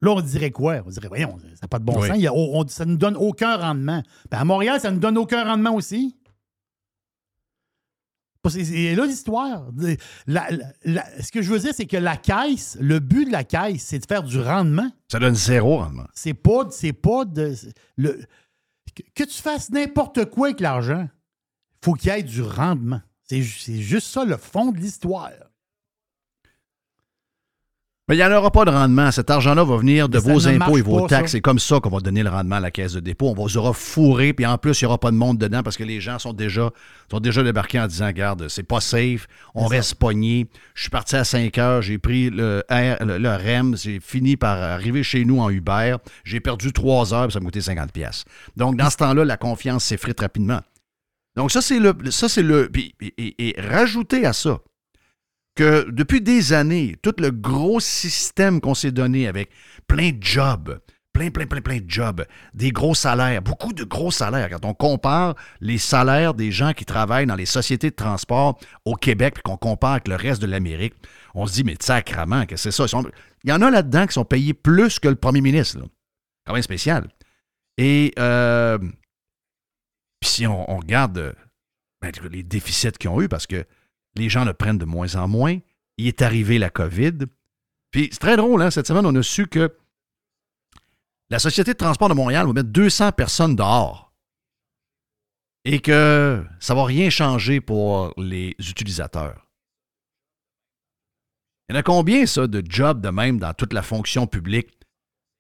Là, 0.04 0.12
on 0.12 0.22
dirait 0.22 0.52
quoi? 0.52 0.82
On 0.86 0.90
dirait, 0.90 1.08
voyons, 1.08 1.38
ça 1.40 1.62
n'a 1.62 1.68
pas 1.70 1.80
de 1.80 1.86
bon 1.86 1.94
sens. 1.94 2.74
ça 2.74 2.86
ne 2.86 2.92
nous 2.92 2.98
donne 2.98 3.16
aucun 3.16 3.56
rendement. 3.56 4.04
Ben, 4.30 4.38
à 4.38 4.44
Montréal, 4.44 4.82
ça 4.82 4.90
ne 4.90 4.96
nous 4.96 5.00
donne 5.00 5.18
aucun 5.18 5.46
rendement 5.46 5.74
aussi. 5.74 6.18
Et 8.58 8.96
là 8.96 9.06
l'histoire. 9.06 9.72
ce 10.28 11.32
que 11.32 11.42
je 11.42 11.50
veux 11.50 11.60
dire, 11.60 11.72
c'est 11.74 11.86
que 11.86 11.96
la 11.96 12.18
caisse, 12.18 12.78
le 12.82 13.00
but 13.00 13.28
de 13.28 13.32
la 13.32 13.46
caisse, 13.46 13.82
c'est 13.84 14.00
de 14.00 14.06
faire 14.06 14.24
du 14.24 14.42
rendement. 14.42 14.92
Ça 15.10 15.20
donne 15.20 15.36
zéro 15.36 15.78
rendement. 15.78 16.08
C'est 16.14 16.34
pas, 16.34 16.68
c'est 16.70 16.92
pas 16.92 17.24
de. 17.24 17.56
Le, 17.96 18.20
que, 19.16 19.24
tu 19.24 19.42
fasses 19.42 19.70
n'importe 19.70 20.26
quoi 20.26 20.48
avec 20.48 20.60
l'argent, 20.60 21.08
il 21.08 21.86
faut 21.86 21.94
qu'il 21.94 22.12
y 22.12 22.14
ait 22.14 22.24
du 22.24 22.42
rendement. 22.42 23.00
C'est 23.24 23.42
juste 23.42 24.08
ça 24.08 24.26
le 24.26 24.36
fond 24.36 24.74
de 24.74 24.80
l'histoire. 24.80 25.32
Mais 28.10 28.16
il 28.16 28.18
n'y 28.18 28.26
en 28.26 28.38
aura 28.38 28.52
pas 28.52 28.66
de 28.66 28.70
rendement. 28.70 29.12
Cet 29.12 29.30
argent-là 29.30 29.64
va 29.64 29.78
venir 29.78 30.10
de 30.10 30.20
vos 30.20 30.46
impôts 30.46 30.78
et 30.78 30.82
vos 30.82 31.08
taxes. 31.08 31.32
C'est 31.32 31.42
comme 31.42 31.60
ça 31.60 31.80
qu'on 31.80 31.90
va 31.90 32.02
donner 32.02 32.22
le 32.22 32.30
rendement 32.30 32.58
à 32.58 32.60
la 32.60 32.70
caisse 32.70 32.92
de 32.92 33.00
dépôt. 33.00 33.30
On 33.30 33.34
vous 33.34 33.58
aura 33.58 33.72
fourré, 33.72 34.34
puis 34.34 34.46
en 34.46 34.58
plus, 34.58 34.82
il 34.82 34.84
n'y 34.84 34.88
aura 34.88 34.98
pas 34.98 35.10
de 35.10 35.16
monde 35.16 35.38
dedans 35.38 35.64
parce 35.64 35.78
que 35.78 35.86
les 35.86 36.02
gens 36.02 36.20
sont 36.20 36.34
déjà, 36.34 36.72
sont 37.10 37.22
déjà 37.22 37.44
débarqués 37.44 37.80
en 37.80 37.88
disant 37.88 38.08
Regarde, 38.08 38.50
c'est 38.50 38.64
pas 38.64 38.82
safe, 38.82 39.28
on 39.56 39.68
reste 39.68 39.96
pogné. 39.96 40.50
Je 40.76 40.82
suis 40.82 40.90
parti 40.90 41.16
à 41.16 41.24
5 41.24 41.58
heures, 41.58 41.82
j'ai 41.82 41.98
pris 41.98 42.30
le, 42.30 42.62
le, 42.70 43.30
REM, 43.30 43.78
j'ai 43.78 44.02
fini 44.02 44.36
par 44.36 44.62
arriver 44.62 45.02
chez 45.02 45.24
nous 45.24 45.40
en 45.40 45.50
Uber. 45.50 45.96
J'ai 46.26 46.42
perdu 46.42 46.74
3 46.74 47.14
heures, 47.14 47.28
puis 47.28 47.34
ça 47.34 47.40
m'a 47.40 47.46
coûté 47.46 47.62
50$. 47.62 48.26
Donc, 48.58 48.76
dans 48.76 48.90
ce 48.90 48.98
temps-là, 48.98 49.24
la 49.24 49.38
confiance 49.38 49.86
s'effrite 49.86 50.20
rapidement. 50.20 50.60
Donc, 51.38 51.52
ça, 51.52 51.62
c'est 51.62 51.80
le. 51.80 51.94
Ça, 52.10 52.28
c'est 52.28 52.44
le 52.44 52.70
et, 52.76 53.48
et 53.48 53.56
rajouter 53.62 54.26
à 54.26 54.34
ça 54.34 54.60
que 55.56 55.90
depuis 55.92 56.22
des 56.22 56.54
années, 56.54 56.96
tout 57.02 57.14
le 57.18 57.32
gros 57.32 57.80
système 57.80 58.60
qu'on 58.62 58.74
s'est 58.74 58.92
donné 58.92 59.28
avec 59.28 59.50
plein 59.88 60.12
de 60.12 60.22
jobs, 60.24 60.80
plein, 61.14 61.30
plein, 61.30 61.46
plein, 61.46 61.62
plein 61.62 61.78
de 61.78 61.90
jobs, 61.90 62.26
des 62.54 62.72
gros 62.72 62.96
salaires, 62.96 63.42
beaucoup 63.42 63.72
de 63.72 63.84
gros 63.84 64.12
salaires. 64.12 64.50
Quand 64.50 64.66
on 64.66 64.74
compare 64.74 65.36
les 65.62 65.78
salaires 65.78 66.34
des 66.34 66.52
gens 66.52 66.74
qui 66.74 66.86
travaillent 66.86 67.28
dans 67.28 67.36
les 67.36 67.46
sociétés 67.46 67.92
de 67.92 67.96
transport 67.96 68.60
au 68.84 68.96
Québec, 68.96 69.36
puis 69.36 69.44
qu'on 69.44 69.58
compare 69.58 69.92
avec 69.92 70.08
le 70.08 70.16
reste 70.16 70.42
de 70.42 70.48
l'Amérique, 70.48 70.96
on 71.36 71.46
se 71.46 71.54
dit, 71.54 71.64
mais 71.64 71.76
sacrement, 71.80 72.46
que 72.46 72.58
c'est 72.58 72.72
ça? 72.72 72.86
Il 73.44 73.50
y 73.50 73.54
en 73.54 73.62
a 73.62 73.70
là-dedans 73.70 74.08
qui 74.08 74.14
sont 74.14 74.26
payés 74.26 74.54
plus 74.54 75.00
que 75.00 75.08
le 75.08 75.16
premier 75.16 75.42
ministre. 75.42 75.80
Quand 76.46 76.54
même 76.54 76.64
spécial. 76.64 77.08
Et 77.78 78.14
euh, 78.20 78.78
puis 80.20 80.30
si 80.30 80.48
on, 80.48 80.78
regarde 80.78 81.36
ben, 82.02 82.12
les 82.32 82.44
déficits 82.44 82.92
qu'ils 82.92 83.10
ont 83.10 83.22
eu, 83.22 83.30
parce 83.30 83.48
que 83.48 83.66
les 84.16 84.30
gens 84.30 84.46
le 84.46 84.54
prennent 84.54 84.78
de 84.78 84.86
moins 84.86 85.16
en 85.16 85.28
moins. 85.28 85.58
Il 85.98 86.08
est 86.08 86.22
arrivé 86.22 86.60
la 86.60 86.70
COVID. 86.70 87.20
Puis 87.92 88.10
c'est 88.12 88.20
très 88.20 88.38
drôle, 88.38 88.62
hein? 88.62 88.72
cette 88.72 88.88
semaine, 88.88 89.06
on 89.06 89.16
a 89.16 89.24
su 89.24 89.48
que 89.48 89.76
la 91.30 91.40
Société 91.40 91.74
de 91.74 91.78
transport 91.78 92.10
de 92.10 92.14
Montréal 92.14 92.48
va 92.48 92.54
mettre 92.54 92.70
200 92.70 93.12
personnes 93.12 93.56
dehors 93.56 94.14
et 95.66 95.80
que 95.80 96.46
ça 96.60 96.74
ne 96.74 96.80
va 96.80 96.86
rien 96.86 97.10
changer 97.10 97.62
pour 97.62 98.14
les 98.18 98.56
utilisateurs. 98.60 99.48
Il 101.70 101.74
y 101.74 101.78
en 101.78 101.80
a 101.80 101.84
combien, 101.84 102.26
ça, 102.26 102.48
de 102.48 102.64
jobs 102.68 103.02
de 103.02 103.10
même 103.10 103.40
dans 103.40 103.54
toute 103.54 103.74
la 103.74 103.82
fonction 103.82 104.28
publique 104.28 104.70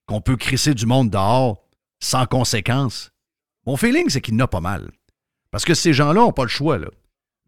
qu'on 0.05 0.21
peut 0.21 0.38
crisser 0.38 0.73
du 0.73 0.86
monde 0.86 1.09
dehors 1.09 1.67
sans 1.99 2.25
conséquence? 2.25 3.12
Mon 3.65 3.77
feeling, 3.77 4.09
c'est 4.09 4.21
qu'il 4.21 4.36
n'y 4.36 4.41
en 4.41 4.45
a 4.45 4.47
pas 4.47 4.62
mal. 4.62 4.91
Parce 5.51 5.65
que 5.65 5.73
ces 5.73 5.93
gens-là 5.93 6.21
n'ont 6.21 6.31
pas 6.31 6.43
le 6.43 6.49
choix. 6.49 6.79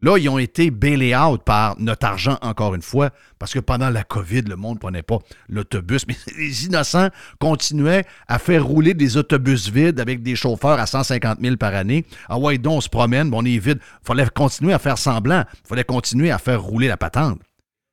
Là, 0.02 0.18
ils 0.18 0.28
ont 0.28 0.38
été 0.38 0.70
bailés 0.70 1.16
out 1.16 1.42
par 1.42 1.74
notre 1.80 2.06
argent, 2.06 2.36
encore 2.42 2.74
une 2.74 2.82
fois, 2.82 3.10
parce 3.38 3.54
que 3.54 3.58
pendant 3.58 3.88
la 3.88 4.04
COVID, 4.04 4.42
le 4.42 4.56
monde 4.56 4.74
ne 4.74 4.80
prenait 4.80 5.02
pas 5.02 5.18
l'autobus. 5.48 6.04
Mais 6.08 6.16
les 6.36 6.66
innocents 6.66 7.08
continuaient 7.38 8.04
à 8.28 8.38
faire 8.38 8.64
rouler 8.66 8.92
des 8.92 9.16
autobus 9.16 9.70
vides 9.70 9.98
avec 9.98 10.22
des 10.22 10.36
chauffeurs 10.36 10.78
à 10.78 10.86
150 10.86 11.40
000 11.40 11.56
par 11.56 11.74
année. 11.74 12.04
Ah 12.28 12.38
ouais, 12.38 12.58
donc 12.58 12.74
on 12.74 12.80
se 12.82 12.90
promène, 12.90 13.32
on 13.32 13.44
est 13.44 13.58
vide. 13.58 13.78
Il 14.02 14.06
fallait 14.06 14.28
continuer 14.28 14.74
à 14.74 14.78
faire 14.78 14.98
semblant. 14.98 15.44
Il 15.64 15.68
fallait 15.68 15.84
continuer 15.84 16.30
à 16.30 16.38
faire 16.38 16.62
rouler 16.62 16.88
la 16.88 16.98
patente. 16.98 17.40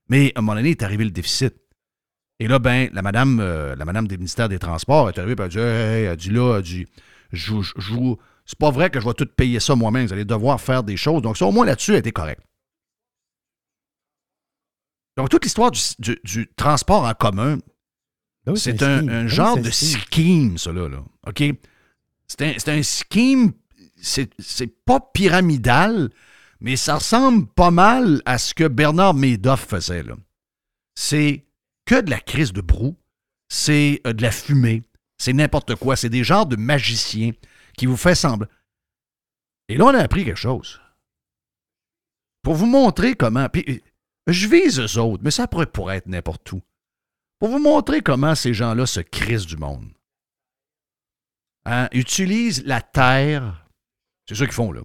Mais 0.09 0.33
à 0.35 0.39
un 0.39 0.41
moment 0.41 0.55
donné, 0.55 0.71
est 0.71 0.83
arrivé 0.83 1.05
le 1.05 1.11
déficit. 1.11 1.55
Et 2.39 2.47
là, 2.47 2.59
ben, 2.59 2.89
la 2.91 3.01
madame, 3.01 3.39
euh, 3.39 3.75
la 3.77 3.85
madame 3.85 4.07
des 4.07 4.17
ministères 4.17 4.49
des 4.49 4.59
Transports 4.59 5.07
est 5.07 5.17
arrivée 5.17 5.35
et 5.39 5.41
a 5.41 5.47
dit, 5.47 5.59
hey, 5.59 6.03
elle 6.03 6.09
a 6.09 6.15
dit 6.17 6.29
là, 6.29 6.51
elle 6.51 6.59
a 6.59 6.61
dit, 6.61 6.85
je 7.31 7.53
joue 7.77 8.17
c'est 8.45 8.57
pas 8.57 8.71
vrai 8.71 8.89
que 8.89 8.99
je 8.99 9.05
vais 9.05 9.13
tout 9.13 9.25
payer 9.25 9.59
ça 9.59 9.75
moi-même. 9.75 10.05
Vous 10.05 10.13
allez 10.13 10.25
devoir 10.25 10.59
faire 10.59 10.83
des 10.83 10.97
choses. 10.97 11.21
Donc, 11.21 11.37
ça, 11.37 11.45
au 11.45 11.51
moins 11.51 11.65
là-dessus, 11.65 11.95
a 11.95 11.97
été 11.97 12.11
correct. 12.11 12.41
Donc, 15.15 15.29
toute 15.29 15.43
l'histoire 15.43 15.71
du, 15.71 16.49
transport 16.55 17.05
en 17.05 17.13
commun, 17.13 17.59
ben 18.45 18.55
c'est 18.55 18.81
un, 18.81 19.03
ben 19.03 19.27
genre 19.27 19.57
de 19.57 19.69
scheme, 19.69 20.57
ça, 20.57 20.71
là. 20.71 20.87
OK? 21.27 21.43
C'est 22.27 22.41
un, 22.41 22.73
un, 22.73 22.83
scheme, 22.83 23.53
c'est 24.01 24.85
pas 24.85 24.99
pyramidal, 25.13 26.09
mais 26.59 26.75
ça 26.75 26.95
ressemble 26.95 27.47
pas 27.47 27.71
mal 27.71 28.21
à 28.25 28.37
ce 28.37 28.53
que 28.53 28.67
Bernard 28.67 29.13
Madoff 29.13 29.67
faisait, 29.67 30.03
là. 30.03 30.15
C'est 30.95 31.45
que 31.85 32.01
de 32.01 32.09
la 32.09 32.19
crise 32.19 32.53
de 32.53 32.61
brou, 32.61 32.97
c'est 33.49 34.01
euh, 34.07 34.13
de 34.13 34.21
la 34.21 34.31
fumée, 34.31 34.81
c'est 35.17 35.33
n'importe 35.33 35.75
quoi. 35.75 35.95
C'est 35.95 36.09
des 36.09 36.23
genres 36.23 36.45
de 36.45 36.55
magiciens 36.55 37.31
qui 37.77 37.85
vous 37.85 37.97
fait 37.97 38.15
semblant. 38.15 38.47
Et 39.69 39.77
là, 39.77 39.85
on 39.85 39.93
a 39.93 39.99
appris 39.99 40.25
quelque 40.25 40.37
chose. 40.37 40.81
Pour 42.41 42.55
vous 42.55 42.65
montrer 42.65 43.15
comment. 43.15 43.47
Puis, 43.49 43.81
je 44.27 44.47
vise 44.47 44.79
eux 44.79 44.99
autres, 44.99 45.23
mais 45.23 45.31
ça 45.31 45.47
pourrait, 45.47 45.65
pourrait 45.65 45.97
être 45.97 46.07
n'importe 46.07 46.51
où. 46.51 46.61
Pour 47.39 47.49
vous 47.49 47.59
montrer 47.59 48.01
comment 48.01 48.35
ces 48.35 48.53
gens-là 48.53 48.85
se 48.85 48.99
crissent 48.99 49.45
du 49.45 49.57
monde. 49.57 49.91
Hein? 51.65 51.89
Utilisent 51.91 52.63
la 52.65 52.81
terre. 52.81 53.65
C'est 54.27 54.35
ça 54.35 54.45
qu'ils 54.45 54.53
font, 54.53 54.71
là. 54.71 54.81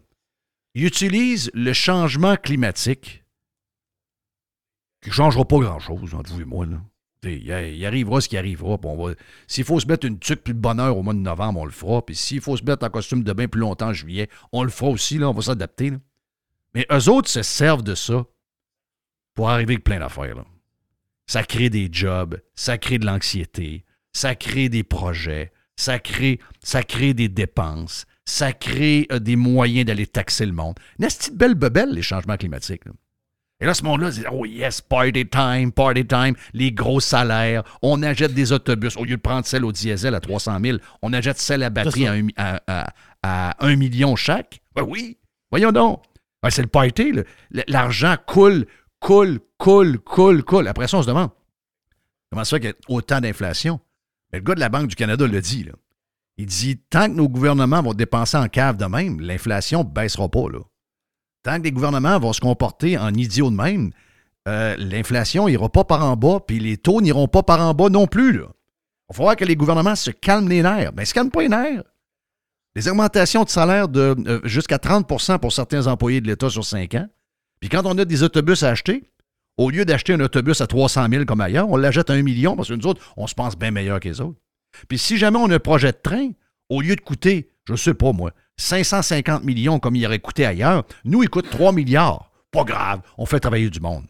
Ils 0.75 0.87
utilisent 0.87 1.51
le 1.55 1.73
changement 1.73 2.37
climatique 2.37 3.25
changera 5.11 5.45
pas 5.45 5.59
grand-chose, 5.59 6.15
entre 6.15 6.33
vous 6.33 6.41
et 6.41 6.45
moi. 6.45 6.67
Là. 6.67 6.81
Il, 7.25 7.85
arrivera 7.85 8.21
ce 8.21 8.29
qui 8.29 8.37
arrivera. 8.37 8.79
S'il 9.47 9.65
faut 9.65 9.81
se 9.81 9.87
mettre 9.87 10.07
une 10.07 10.19
tuque 10.19 10.43
plus 10.43 10.55
de 10.55 10.61
bonheur 10.61 10.97
au 10.97 11.03
mois 11.03 11.15
de 11.15 11.19
novembre, 11.19 11.61
on 11.61 11.65
le 11.65 11.73
fera. 11.73 12.05
Puis 12.05 12.15
s'il 12.15 12.41
faut 12.41 12.57
se 12.57 12.63
mettre 12.63 12.87
en 12.87 12.91
costume 12.91 13.25
de 13.25 13.33
bain 13.33 13.49
plus 13.49 13.61
longtemps 13.61 13.89
en 13.89 13.93
juillet, 13.93 14.29
on 14.53 14.63
le 14.63 14.71
fera 14.71 14.91
aussi. 14.91 15.19
Là, 15.19 15.29
on 15.29 15.35
va 15.35 15.43
s'adapter. 15.43 15.93
Mais 16.75 16.87
eux 16.93 17.09
autres 17.11 17.29
se 17.29 17.43
servent 17.43 17.83
de 17.83 17.95
ça 17.95 18.25
pour 19.35 19.51
arriver 19.51 19.75
avec 19.75 19.85
plein 19.85 19.99
d'affaires. 19.99 20.45
Ça 21.27 21.43
crée 21.43 21.71
des 21.71 21.89
jobs, 21.91 22.41
ça 22.55 22.79
crée 22.79 22.99
de 22.99 23.07
l'anxiété, 23.07 23.85
ça 24.13 24.35
crée 24.35 24.69
des 24.69 24.83
projets, 24.83 25.53
ça 25.77 25.99
crée, 25.99 26.39
des 27.15 27.29
dépenses, 27.29 28.07
ça 28.25 28.53
crée 28.53 29.07
euh, 29.13 29.19
des 29.19 29.37
moyens 29.37 29.87
d'aller 29.87 30.07
taxer 30.07 30.47
le 30.47 30.53
monde. 30.53 30.79
N'est-ce 30.99 31.31
belle 31.31 31.55
bebelle, 31.55 31.91
les 31.91 32.03
changements 32.03 32.37
climatiques? 32.37 32.83
Et 33.61 33.67
là, 33.67 33.75
ce 33.75 33.83
monde-là 33.83 34.11
dit 34.11 34.25
Oh 34.31 34.45
yes, 34.45 34.81
party 34.81 35.27
time, 35.27 35.73
party 35.73 36.07
time, 36.07 36.35
les 36.53 36.71
gros 36.71 37.01
salaires, 37.01 37.65
on 37.83 38.03
achète 38.03 38.33
des 38.33 38.53
autobus. 38.53 38.97
Au 38.97 39.05
lieu 39.05 39.17
de 39.17 39.21
prendre 39.21 39.45
celle 39.47 39.65
au 39.65 39.73
diesel 39.73 40.15
à 40.15 40.21
300 40.21 40.59
000, 40.63 40.79
on 41.03 41.13
achète 41.13 41.39
celle 41.39 41.63
à 41.65 41.71
batterie 41.71 42.07
à 42.37 43.57
un, 43.59 43.77
million 43.77 44.15
chaque. 44.15 44.61
Ben 44.77 44.83
oui, 44.83 45.19
voyons 45.51 45.73
donc. 45.73 46.03
Ben, 46.43 46.51
c'est 46.51 46.63
le 46.63 46.69
party. 46.69 47.13
L'argent 47.67 48.15
coule, 48.27 48.67
coule, 49.01 49.41
coule, 49.59 49.99
coule, 49.99 50.45
coule. 50.45 50.69
Après 50.69 50.87
ça, 50.87 50.99
on 50.99 51.03
se 51.03 51.09
demande 51.09 51.31
comment 52.31 52.45
ça 52.45 52.57
fait 52.57 52.61
qu'il 52.61 52.71
y 52.71 52.73
a 52.73 52.95
autant 52.95 53.21
d'inflation? 53.21 53.81
Mais 54.33 54.39
le 54.39 54.45
gars 54.45 54.55
de 54.55 54.61
la 54.61 54.69
Banque 54.69 54.87
du 54.87 54.95
Canada 54.95 55.27
le 55.27 55.41
dit. 55.41 55.65
Là. 55.65 55.73
Il 56.37 56.47
dit 56.47 56.79
tant 56.91 57.07
que 57.07 57.15
nos 57.15 57.29
gouvernements 57.29 57.83
vont 57.83 57.95
dépenser 57.95 58.37
en 58.37 58.47
cave 58.47 58.77
de 58.77 58.85
même, 58.85 59.21
l'inflation 59.21 59.83
ne 59.83 59.89
baissera 59.89 60.29
pas. 60.29 60.49
Là. 60.49 60.61
Tant 61.43 61.59
que 61.59 61.65
les 61.65 61.73
gouvernements 61.73 62.19
vont 62.19 62.33
se 62.33 62.41
comporter 62.41 62.99
en 62.99 63.13
idiots 63.15 63.51
de 63.51 63.57
même, 63.57 63.91
euh, 64.49 64.77
l'inflation 64.79 65.49
n'ira 65.49 65.69
pas 65.69 65.85
par 65.85 66.05
en 66.05 66.17
bas, 66.17 66.41
puis 66.47 66.59
les 66.59 66.77
taux 66.77 67.01
n'iront 67.01 67.29
pas 67.29 67.43
par 67.43 67.61
en 67.61 67.75
bas 67.75 67.89
non 67.89 68.07
plus. 68.07 68.41
Il 69.11 69.25
va 69.25 69.37
que 69.37 69.45
les 69.45 69.57
gouvernements 69.57 69.97
se 69.97 70.11
calment 70.11 70.49
les 70.49 70.63
nerfs. 70.63 70.93
Mais 70.95 71.03
ils 71.03 71.05
ne 71.05 71.05
se 71.07 71.15
calment 71.15 71.31
pas 71.31 71.43
les 71.43 71.49
nerfs. 71.49 71.83
Les 72.75 72.89
augmentations 72.89 73.45
de 73.45 73.49
salaire 73.49 73.89
de 73.89 74.15
euh, 74.27 74.41
jusqu'à 74.45 74.77
30% 74.77 75.39
pour 75.39 75.53
certains 75.53 75.87
employés 75.87 76.21
de 76.21 76.27
l'État 76.27 76.51
sur 76.51 76.65
5 76.65 76.95
ans. 76.95 77.09
Puis 77.61 77.69
quand 77.69 77.85
on 77.85 77.97
a 77.99 78.05
des 78.05 78.23
autobus 78.23 78.63
à 78.63 78.71
acheter, 78.71 79.11
au 79.57 79.71
lieu 79.71 79.85
d'acheter 79.85 80.13
un 80.13 80.21
autobus 80.21 80.61
à 80.61 80.67
300 80.67 81.07
000 81.11 81.25
comme 81.25 81.41
ailleurs, 81.41 81.69
on 81.69 81.77
l'achète 81.77 82.11
à 82.11 82.13
1 82.13 82.23
million 82.23 82.55
parce 82.57 82.69
que 82.69 82.75
nous 82.75 82.87
autres, 82.87 83.13
on 83.17 83.27
se 83.27 83.35
pense 83.35 83.57
bien 83.57 83.71
meilleur 83.71 83.99
que 84.01 84.09
les 84.09 84.21
autres. 84.21 84.39
Puis 84.89 84.99
si 84.99 85.17
jamais 85.17 85.39
on 85.39 85.51
a 85.51 85.57
un 85.57 85.59
projet 85.59 85.93
de 85.93 85.99
train, 86.01 86.31
au 86.69 86.81
lieu 86.81 86.95
de 86.95 87.01
coûter, 87.01 87.51
je 87.67 87.73
ne 87.73 87.77
sais 87.77 87.95
pas 87.95 88.13
moi, 88.13 88.33
550 88.59 89.45
millions 89.45 89.79
comme 89.79 89.97
il 89.97 90.05
aurait 90.05 90.19
coûté 90.19 90.45
ailleurs, 90.45 90.85
nous, 91.05 91.23
il 91.23 91.31
coûte 91.31 91.49
3 91.51 91.73
milliards. 91.73 92.31
Pas 92.51 92.65
grave, 92.65 93.01
on 93.17 93.27
fait 93.27 93.41
travailler 93.41 93.71
du 93.71 93.81
monde. 93.81 94.07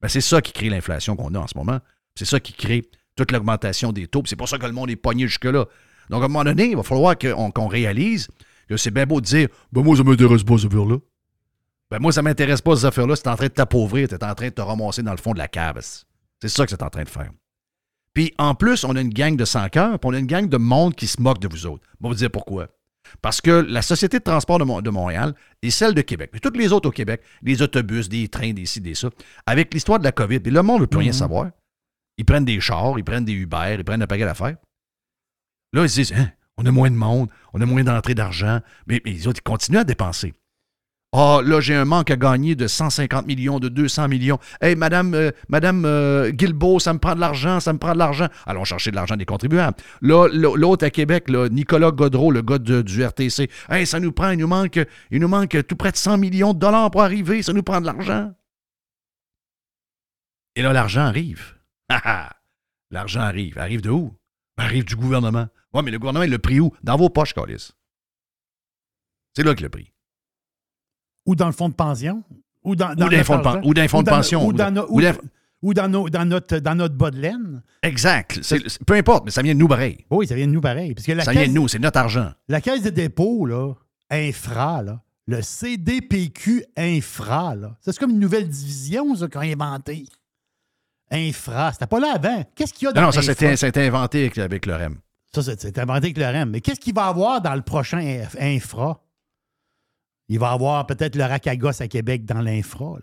Ben, 0.00 0.08
c'est 0.08 0.20
ça 0.20 0.42
qui 0.42 0.52
crée 0.52 0.68
l'inflation 0.68 1.16
qu'on 1.16 1.34
a 1.34 1.38
en 1.38 1.46
ce 1.46 1.56
moment. 1.56 1.78
C'est 2.14 2.24
ça 2.24 2.40
qui 2.40 2.52
crée 2.52 2.82
toute 3.16 3.32
l'augmentation 3.32 3.92
des 3.92 4.06
taux. 4.06 4.22
C'est 4.26 4.36
pour 4.36 4.48
ça 4.48 4.58
que 4.58 4.66
le 4.66 4.72
monde 4.72 4.90
est 4.90 4.96
pogné 4.96 5.26
jusque-là. 5.26 5.66
Donc, 6.10 6.22
à 6.22 6.26
un 6.26 6.28
moment 6.28 6.44
donné, 6.44 6.70
il 6.70 6.76
va 6.76 6.82
falloir 6.82 7.16
qu'on 7.18 7.66
réalise 7.66 8.28
que 8.68 8.76
c'est 8.76 8.90
bien 8.90 9.06
beau 9.06 9.20
de 9.20 9.26
dire 9.26 9.48
ben, 9.72 9.82
moi, 9.82 9.96
ça 9.96 10.02
ne 10.02 10.08
m'intéresse 10.08 10.42
pas, 10.42 10.58
ce 10.58 10.66
affaire-là. 10.66 10.96
Ben, 11.90 11.98
moi, 12.00 12.12
ça 12.12 12.20
ne 12.20 12.24
m'intéresse 12.24 12.60
pas, 12.60 12.76
ces 12.76 12.84
affaires-là. 12.84 13.16
C'est 13.16 13.28
en 13.28 13.36
train 13.36 13.46
de 13.46 13.52
t'appauvrir, 13.52 14.08
tu 14.08 14.14
es 14.14 14.24
en 14.24 14.34
train 14.34 14.48
de 14.48 14.54
te 14.54 14.60
ramasser 14.60 15.02
dans 15.02 15.12
le 15.12 15.18
fond 15.18 15.32
de 15.32 15.38
la 15.38 15.48
cave. 15.48 15.80
C'est 16.40 16.48
ça 16.48 16.64
que 16.64 16.70
c'est 16.70 16.82
en 16.82 16.90
train 16.90 17.04
de 17.04 17.08
faire. 17.08 17.30
Puis, 18.12 18.34
en 18.38 18.54
plus, 18.54 18.84
on 18.84 18.96
a 18.96 19.00
une 19.00 19.12
gang 19.12 19.36
de 19.36 19.44
sans 19.44 19.68
cœur, 19.68 19.98
puis 19.98 20.08
on 20.08 20.14
a 20.14 20.18
une 20.18 20.26
gang 20.26 20.48
de 20.48 20.56
monde 20.56 20.94
qui 20.94 21.06
se 21.06 21.20
moque 21.20 21.38
de 21.38 21.48
vous 21.48 21.66
autres. 21.66 21.86
On 22.00 22.08
va 22.08 22.14
vous 22.14 22.18
dire 22.18 22.30
pourquoi. 22.30 22.68
Parce 23.22 23.40
que 23.40 23.50
la 23.50 23.82
Société 23.82 24.18
de 24.18 24.24
transport 24.24 24.58
de, 24.58 24.90
Montréal 24.90 25.34
et 25.62 25.70
celle 25.70 25.94
de 25.94 26.02
Québec, 26.02 26.30
puis 26.30 26.40
toutes 26.40 26.56
les 26.56 26.72
autres 26.72 26.88
au 26.88 26.92
Québec, 26.92 27.22
des 27.42 27.62
autobus, 27.62 28.08
des 28.08 28.28
trains, 28.28 28.52
des 28.52 28.66
ci, 28.66 28.80
des 28.80 28.94
ça, 28.94 29.08
avec 29.46 29.72
l'histoire 29.74 29.98
de 29.98 30.04
la 30.04 30.12
COVID, 30.12 30.40
le 30.40 30.62
monde 30.62 30.76
ne 30.76 30.80
veut 30.82 30.86
plus 30.86 31.00
rien 31.00 31.12
mhm. 31.12 31.18
savoir. 31.18 31.50
Ils 32.18 32.24
prennent 32.24 32.44
des 32.44 32.60
chars, 32.60 32.98
ils 32.98 33.04
prennent 33.04 33.24
des 33.24 33.32
Uber, 33.32 33.76
ils 33.78 33.84
prennent 33.84 34.02
un 34.02 34.06
paquet 34.06 34.24
d'affaires. 34.24 34.56
Là, 35.72 35.82
ils 35.82 35.90
se 35.90 35.94
disent, 35.96 36.12
hein, 36.12 36.30
on 36.56 36.64
a 36.64 36.70
moins 36.70 36.90
de 36.90 36.96
monde, 36.96 37.28
on 37.52 37.60
a 37.60 37.66
moins 37.66 37.84
d'entrée 37.84 38.14
d'argent, 38.14 38.60
mais, 38.86 39.00
mais 39.04 39.12
les 39.12 39.26
autres, 39.26 39.40
ils 39.40 39.48
continuent 39.48 39.78
à 39.78 39.84
dépenser. 39.84 40.32
Ah, 41.18 41.40
là, 41.42 41.60
j'ai 41.60 41.74
un 41.74 41.86
manque 41.86 42.10
à 42.10 42.16
gagner 42.16 42.56
de 42.56 42.66
150 42.66 43.26
millions, 43.26 43.58
de 43.58 43.70
200 43.70 44.06
millions. 44.08 44.38
Hey, 44.60 44.76
madame, 44.76 45.14
euh, 45.14 45.30
madame 45.48 45.86
euh, 45.86 46.30
ça 46.78 46.92
me 46.92 46.98
prend 46.98 47.14
de 47.14 47.20
l'argent, 47.20 47.58
ça 47.58 47.72
me 47.72 47.78
prend 47.78 47.94
de 47.94 47.98
l'argent. 47.98 48.28
Allons 48.44 48.64
chercher 48.64 48.90
de 48.90 48.96
l'argent 48.96 49.16
des 49.16 49.24
contribuables. 49.24 49.78
Là, 50.02 50.28
l'autre 50.30 50.84
à 50.84 50.90
Québec, 50.90 51.30
Nicolas 51.30 51.90
Godreau, 51.90 52.30
le 52.30 52.42
gars 52.42 52.58
du 52.58 53.02
RTC. 53.02 53.48
Hey, 53.70 53.86
ça 53.86 53.98
nous 53.98 54.12
prend, 54.12 54.28
il 54.28 54.38
nous 54.40 54.46
manque, 54.46 54.78
il 55.10 55.20
nous 55.20 55.28
manque 55.28 55.56
tout 55.66 55.76
près 55.76 55.90
de 55.90 55.96
100 55.96 56.18
millions 56.18 56.52
de 56.52 56.58
dollars 56.58 56.90
pour 56.90 57.00
arriver. 57.00 57.42
Ça 57.42 57.54
nous 57.54 57.62
prend 57.62 57.80
de 57.80 57.86
l'argent. 57.86 58.34
Et 60.54 60.60
là, 60.60 60.74
l'argent 60.74 61.06
arrive. 61.06 61.54
l'argent 62.90 63.22
arrive. 63.22 63.56
Arrive 63.56 63.80
de 63.80 63.88
où? 63.88 64.14
Arrive 64.58 64.84
du 64.84 64.96
gouvernement. 64.96 65.48
Oui, 65.72 65.80
mais 65.82 65.92
le 65.92 65.98
gouvernement, 65.98 66.24
il 66.24 66.30
l'a 66.30 66.38
pris 66.38 66.60
où? 66.60 66.74
Dans 66.82 66.98
vos 66.98 67.08
poches, 67.08 67.32
Calis. 67.32 67.72
C'est 69.34 69.42
là 69.42 69.54
qu'il 69.54 69.64
l'a 69.64 69.70
pris 69.70 69.95
ou 71.26 71.34
dans 71.34 71.46
le 71.46 71.52
fonds 71.52 71.68
de 71.68 71.74
pension, 71.74 72.22
ou 72.64 72.74
dans, 72.74 72.94
dans, 72.94 73.06
ou 73.06 73.24
fonds, 73.24 73.38
de, 73.38 73.84
ou 73.84 73.88
fonds 73.88 74.02
de 74.02 74.10
pension. 74.10 74.46
Ou, 74.46 74.52
dans, 74.52 74.74
ou, 75.62 75.74
dans, 75.74 75.88
notre, 76.26 76.58
dans 76.58 76.74
notre 76.74 76.94
bas 76.94 77.10
de 77.10 77.18
laine. 77.18 77.62
Exact. 77.82 78.40
peu 78.86 78.94
importe, 78.94 79.24
mais 79.24 79.30
ça 79.30 79.42
vient 79.42 79.54
de 79.54 79.58
nous 79.58 79.68
pareil. 79.68 80.04
Oui, 80.10 80.26
ça 80.26 80.34
vient 80.34 80.46
de 80.46 80.52
nous 80.52 80.60
pareil. 80.60 80.94
Parce 80.94 81.06
que 81.06 81.12
la 81.12 81.24
ça 81.24 81.32
vient 81.32 81.46
de 81.46 81.52
nous, 81.52 81.68
c'est 81.68 81.78
notre 81.78 81.98
argent. 81.98 82.30
La 82.48 82.60
caisse 82.60 82.82
de 82.82 82.90
dépôt, 82.90 83.46
là, 83.46 83.74
infra, 84.10 84.82
là, 84.82 85.00
le 85.26 85.42
CDPQ 85.42 86.64
infra, 86.76 87.56
là, 87.56 87.76
c'est 87.80 87.96
comme 87.98 88.10
une 88.10 88.20
nouvelle 88.20 88.48
division, 88.48 89.14
ça, 89.16 89.28
qu'on 89.28 89.40
a 89.40 89.44
inventé. 89.44 90.06
Infra, 91.10 91.72
c'était 91.72 91.86
pas 91.86 92.00
là 92.00 92.12
avant. 92.14 92.44
Qu'est-ce 92.54 92.72
qu'il 92.72 92.86
y 92.86 92.88
a 92.88 92.92
dans 92.92 93.00
Non, 93.00 93.06
non, 93.08 93.12
ça 93.12 93.22
c'était 93.22 93.86
inventé 93.86 94.30
avec, 94.38 94.66
le 94.66 94.74
REM. 94.74 94.98
Ça, 95.32 95.42
c'était 95.42 95.80
inventé 95.80 96.06
avec 96.06 96.18
le 96.18 96.24
REM. 96.24 96.50
Mais 96.50 96.60
qu'est-ce 96.60 96.80
qu'il 96.80 96.94
va 96.94 97.06
y 97.06 97.08
avoir 97.08 97.40
dans 97.40 97.54
le 97.54 97.62
prochain 97.62 98.24
infra? 98.40 99.00
Il 100.28 100.38
va 100.38 100.50
y 100.50 100.54
avoir 100.54 100.86
peut-être 100.86 101.16
le 101.16 101.24
Racagos 101.24 101.82
à 101.82 101.88
Québec 101.88 102.24
dans 102.24 102.40
l'infra. 102.40 102.96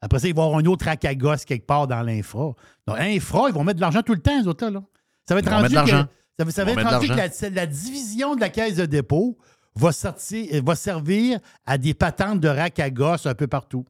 Après 0.00 0.18
ça, 0.18 0.28
il 0.28 0.34
va 0.34 0.42
y 0.42 0.44
avoir 0.46 0.58
un 0.58 0.64
autre 0.66 0.84
Racagos 0.84 1.44
quelque 1.46 1.66
part 1.66 1.86
dans 1.86 2.02
l'infra. 2.02 2.54
Donc, 2.86 2.98
infra, 2.98 3.48
ils 3.48 3.54
vont 3.54 3.64
mettre 3.64 3.76
de 3.76 3.82
l'argent 3.82 4.02
tout 4.02 4.14
le 4.14 4.20
temps, 4.20 4.38
les 4.38 4.46
autres 4.46 4.66
là. 4.68 4.82
Ça 5.28 5.34
va 5.34 5.40
être 5.40 5.50
rendu 5.50 5.74
que, 5.74 6.50
ça, 6.50 6.64
va, 6.64 6.72
être 6.72 6.88
rendu 6.88 7.08
que 7.08 7.54
la, 7.54 7.66
division 7.66 8.36
de 8.36 8.40
la 8.40 8.48
caisse 8.48 8.76
de 8.76 8.86
dépôt 8.86 9.36
va, 9.74 9.90
sortir, 9.90 10.62
va 10.62 10.76
servir 10.76 11.40
à 11.64 11.78
des 11.78 11.94
patentes 11.94 12.40
de 12.40 12.48
Racagos 12.48 13.26
un 13.26 13.34
peu 13.34 13.46
partout. 13.46 13.84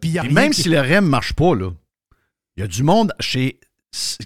Puis, 0.00 0.18
même 0.30 0.52
si 0.52 0.68
le 0.68 0.80
REM 0.80 1.04
ne 1.04 1.10
marche 1.10 1.34
pas, 1.34 1.54
là, 1.54 1.70
il 2.56 2.60
y 2.60 2.62
a 2.64 2.66
du 2.66 2.82
monde 2.82 3.12
chez 3.20 3.60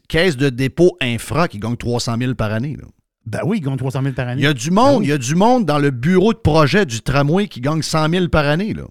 Caisse 0.08 0.36
de 0.36 0.50
dépôt 0.50 0.96
infra 1.00 1.48
qui 1.48 1.58
gagne 1.58 1.76
300 1.76 2.16
000 2.18 2.34
par 2.34 2.52
année. 2.52 2.76
Là. 2.76 2.86
Ben 3.30 3.42
oui, 3.44 3.58
ils 3.58 3.60
gagnent 3.60 3.76
300 3.76 4.02
000 4.02 4.14
par 4.14 4.26
année. 4.26 4.42
Il 4.42 4.44
y 4.44 4.48
a 4.48 4.52
du 4.52 4.72
monde, 4.72 4.98
ben 4.98 5.04
il 5.04 5.08
y 5.08 5.12
a 5.12 5.18
du 5.18 5.36
monde 5.36 5.64
dans 5.64 5.78
le 5.78 5.92
bureau 5.92 6.32
de 6.32 6.38
projet 6.38 6.84
du 6.84 7.00
tramway 7.00 7.46
qui 7.46 7.60
gagne 7.60 7.80
100 7.80 8.10
000 8.10 8.28
par 8.28 8.44
année. 8.44 8.74
Là. 8.74 8.88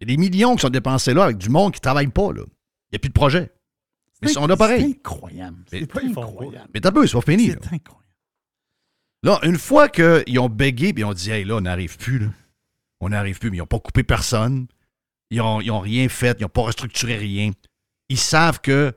Il 0.00 0.08
y 0.08 0.12
a 0.12 0.16
des 0.16 0.16
millions 0.16 0.54
qui 0.54 0.62
sont 0.62 0.70
dépensés 0.70 1.14
là 1.14 1.24
avec 1.24 1.38
du 1.38 1.48
monde 1.48 1.72
qui 1.72 1.78
ne 1.78 1.82
travaille 1.82 2.06
pas. 2.08 2.32
Là. 2.32 2.42
Il 2.44 2.92
n'y 2.92 2.96
a 2.96 2.98
plus 3.00 3.08
de 3.08 3.14
projet. 3.14 3.50
Mais 4.22 4.38
on 4.38 4.48
a 4.48 4.56
pareil. 4.56 4.82
C'est 4.82 4.88
incroyable. 4.88 5.64
C'est 5.68 5.82
incroyable. 5.82 6.68
Mais 6.72 6.80
t'as 6.80 6.92
peu, 6.92 7.06
c'est 7.06 7.16
pas 7.16 7.32
fini. 7.32 7.48
C'est 7.48 7.74
incroyable. 7.74 8.04
Là, 9.24 9.40
une 9.42 9.58
fois 9.58 9.88
qu'ils 9.88 10.38
ont 10.38 10.48
bégué 10.48 10.94
et 10.96 11.04
ont 11.04 11.12
dit, 11.12 11.30
hey, 11.30 11.44
là, 11.44 11.56
on 11.56 11.62
n'arrive 11.62 11.96
plus, 11.96 12.20
là. 12.20 12.26
On 13.00 13.08
n'arrive 13.08 13.38
plus, 13.38 13.50
mais 13.50 13.56
ils 13.56 13.60
n'ont 13.60 13.66
pas 13.66 13.80
coupé 13.80 14.04
personne. 14.04 14.68
Ils 15.30 15.38
n'ont 15.38 15.60
ont 15.60 15.80
rien 15.80 16.08
fait, 16.08 16.36
ils 16.38 16.42
n'ont 16.42 16.48
pas 16.48 16.62
restructuré 16.62 17.16
rien. 17.16 17.50
Ils 18.08 18.18
savent 18.18 18.60
que 18.60 18.94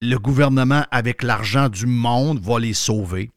le 0.00 0.16
gouvernement, 0.16 0.84
avec 0.90 1.22
l'argent 1.22 1.68
du 1.68 1.86
monde, 1.86 2.40
va 2.40 2.58
les 2.58 2.74
sauver. 2.74 3.30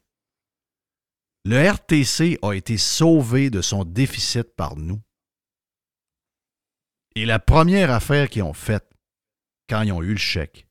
Le 1.44 1.58
RTC 1.58 2.38
a 2.44 2.54
été 2.54 2.78
sauvé 2.78 3.50
de 3.50 3.62
son 3.62 3.84
déficit 3.84 4.56
par 4.56 4.76
nous. 4.76 5.02
Et 7.16 7.26
la 7.26 7.40
première 7.40 7.92
affaire 7.92 8.30
qu'ils 8.30 8.44
ont 8.44 8.54
faite, 8.54 8.88
quand 9.68 9.82
ils 9.82 9.92
ont 9.92 10.04
eu 10.04 10.12
le 10.12 10.18
chèque, 10.18 10.68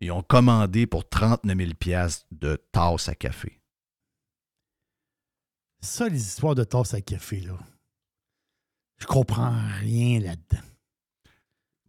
ils 0.00 0.12
ont 0.12 0.22
commandé 0.22 0.86
pour 0.86 1.08
39 1.08 1.56
000 1.56 1.70
de 2.30 2.56
tasses 2.70 3.08
à 3.08 3.14
café. 3.14 3.60
Ça, 5.80 6.08
les 6.08 6.20
histoires 6.20 6.54
de 6.54 6.64
tasses 6.64 6.94
à 6.94 7.00
café, 7.00 7.40
là. 7.40 7.58
Je 8.98 9.06
comprends 9.06 9.56
rien 9.78 10.20
là-dedans. 10.20 10.66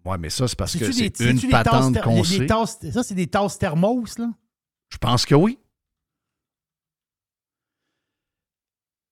Oui, 0.05 0.15
mais 0.19 0.29
ça, 0.29 0.47
c'est 0.47 0.57
parce 0.57 0.77
que 0.77 0.91
c'est 0.91 1.19
une 1.19 1.49
patente 1.49 2.01
qu'on 2.01 2.23
sait. 2.23 2.47
ça, 2.47 3.03
c'est 3.03 3.15
des 3.15 3.27
tasses 3.27 3.57
thermos, 3.57 4.17
là? 4.17 4.29
Je 4.89 4.97
pense 4.97 5.25
que 5.25 5.35
oui. 5.35 5.59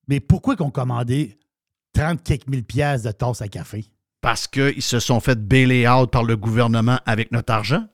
Mais 0.08 0.20
pourquoi 0.20 0.56
qu'on 0.56 0.70
commandé 0.70 1.38
30 1.92 2.22
quelques 2.22 2.48
mille 2.48 2.64
pièces 2.64 3.02
de 3.02 3.12
tasses 3.12 3.42
à 3.42 3.48
café? 3.48 3.84
Parce 4.20 4.48
qu'ils 4.48 4.82
se 4.82 4.98
sont 4.98 5.20
fait 5.20 5.38
bailer 5.38 5.86
out 5.86 6.10
par 6.10 6.24
le 6.24 6.36
gouvernement 6.36 6.98
avec 7.06 7.30
notre 7.30 7.52
argent. 7.52 7.86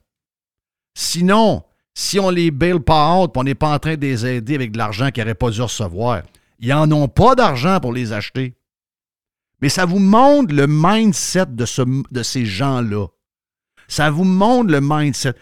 Sinon, 0.96 1.64
si 1.92 2.18
on 2.18 2.30
les 2.30 2.50
bail 2.50 2.80
pas 2.80 3.20
out, 3.20 3.33
on 3.37 3.44
n'est 3.44 3.54
pas 3.54 3.74
en 3.74 3.78
train 3.78 3.96
de 3.96 4.00
les 4.00 4.24
aider 4.24 4.54
avec 4.54 4.72
de 4.72 4.78
l'argent 4.78 5.11
qu'ils 5.11 5.24
n'auraient 5.24 5.35
pas 5.35 5.50
dû 5.50 5.61
recevoir, 5.61 6.22
ils 6.61 6.68
n'en 6.68 6.90
ont 6.92 7.09
pas 7.09 7.35
d'argent 7.35 7.80
pour 7.80 7.92
les 7.92 8.12
acheter. 8.12 8.54
Mais 9.60 9.68
ça 9.68 9.84
vous 9.84 9.98
montre 9.98 10.54
le 10.54 10.66
mindset 10.66 11.46
de, 11.46 11.64
ce, 11.64 11.82
de 11.82 12.22
ces 12.22 12.44
gens-là. 12.44 13.06
Ça 13.88 14.10
vous 14.10 14.24
montre 14.24 14.70
le 14.70 14.80
mindset. 14.80 15.34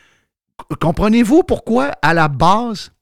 Comprenez-vous 0.81 1.42
pourquoi, 1.42 1.92
à 2.03 2.14
la 2.14 2.29
base, 2.29 2.92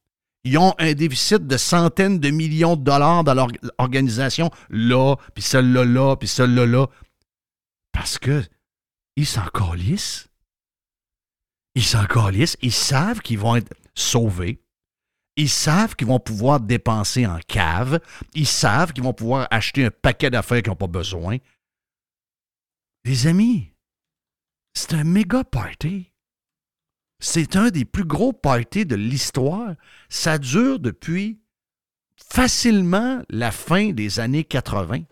ils 0.45 0.57
ont 0.57 0.75
un 0.79 0.95
déficit 0.95 1.47
de 1.47 1.57
centaines 1.57 2.19
de 2.19 2.31
millions 2.31 2.77
de 2.77 2.83
dollars 2.83 3.25
dans 3.25 3.35
leur 3.35 3.49
organisation, 3.79 4.51
là, 4.71 5.17
puis 5.35 5.43
celle-là, 5.43 5.85
là, 5.85 6.17
puis 6.17 6.29
celle-là, 6.29 6.65
là? 6.65 6.87
Parce 7.93 8.19
que 8.19 8.43
ils 9.17 9.27
s'en. 9.27 9.43
Ils 11.75 11.85
s'en 11.85 12.07
calissent. 12.07 12.57
Ils 12.63 12.73
savent 12.73 13.21
qu'ils 13.21 13.39
vont 13.39 13.57
être 13.57 13.73
sauvés. 13.95 14.63
Ils 15.41 15.49
savent 15.49 15.97
qu'ils 15.97 16.07
vont 16.07 16.21
pouvoir 16.21 16.61
dépenser 16.61 17.27
en 17.27 17.39
cave. 17.49 17.99
Ils 18.35 18.47
savent 18.47 18.93
qu'ils 18.93 19.05
vont 19.05 19.15
pouvoir 19.15 19.49
acheter 19.51 19.87
un 19.87 19.91
paquet 19.91 20.29
d'affaires 20.29 20.61
qu'ils 20.61 20.69
n'ont 20.69 20.77
pas 20.77 20.87
besoin. 20.87 21.39
Les 23.07 23.27
amis, 23.27 23.73
c'est 24.75 24.93
un 24.93 25.05
méga 25.05 25.43
party. 25.43 26.13
C'est 27.21 27.57
un 27.57 27.71
des 27.71 27.87
plus 27.87 28.05
gros 28.05 28.35
parties 28.35 28.85
de 28.85 28.97
l'histoire. 28.97 29.77
Ça 30.11 30.37
dure 30.37 30.79
depuis 30.79 31.41
facilement 32.17 33.23
la 33.31 33.51
fin 33.51 33.93
des 33.93 34.21
années 34.21 34.45
80. 34.45 35.05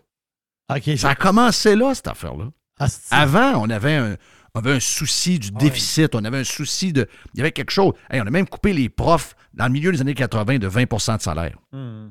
OK, 0.71 0.97
Ça 0.97 1.09
a 1.09 1.15
commencé 1.15 1.75
là, 1.75 1.95
cette 1.95 2.07
affaire-là. 2.07 2.51
Asti. 2.77 3.07
Avant, 3.09 3.63
on 3.63 3.69
avait 3.71 3.95
un, 3.95 4.15
on 4.55 4.59
avait 4.59 4.73
un 4.73 4.79
souci 4.79 5.39
du 5.39 5.51
déficit, 5.51 6.15
on 6.15 6.23
avait 6.23 6.39
un 6.39 6.43
souci 6.43 6.93
de. 6.93 7.07
Il 7.33 7.39
y 7.39 7.41
avait 7.41 7.51
quelque 7.51 7.71
chose. 7.71 7.93
Hey, 8.09 8.21
on 8.21 8.27
a 8.27 8.31
même 8.31 8.47
coupé 8.47 8.73
les 8.73 8.89
profs 8.89 9.35
dans 9.53 9.65
le 9.65 9.71
milieu 9.71 9.91
des 9.91 10.01
années 10.01 10.13
80 10.13 10.59
de 10.59 10.69
20% 10.69 11.17
de 11.17 11.21
salaire. 11.21 11.57
Hmm. 11.71 12.09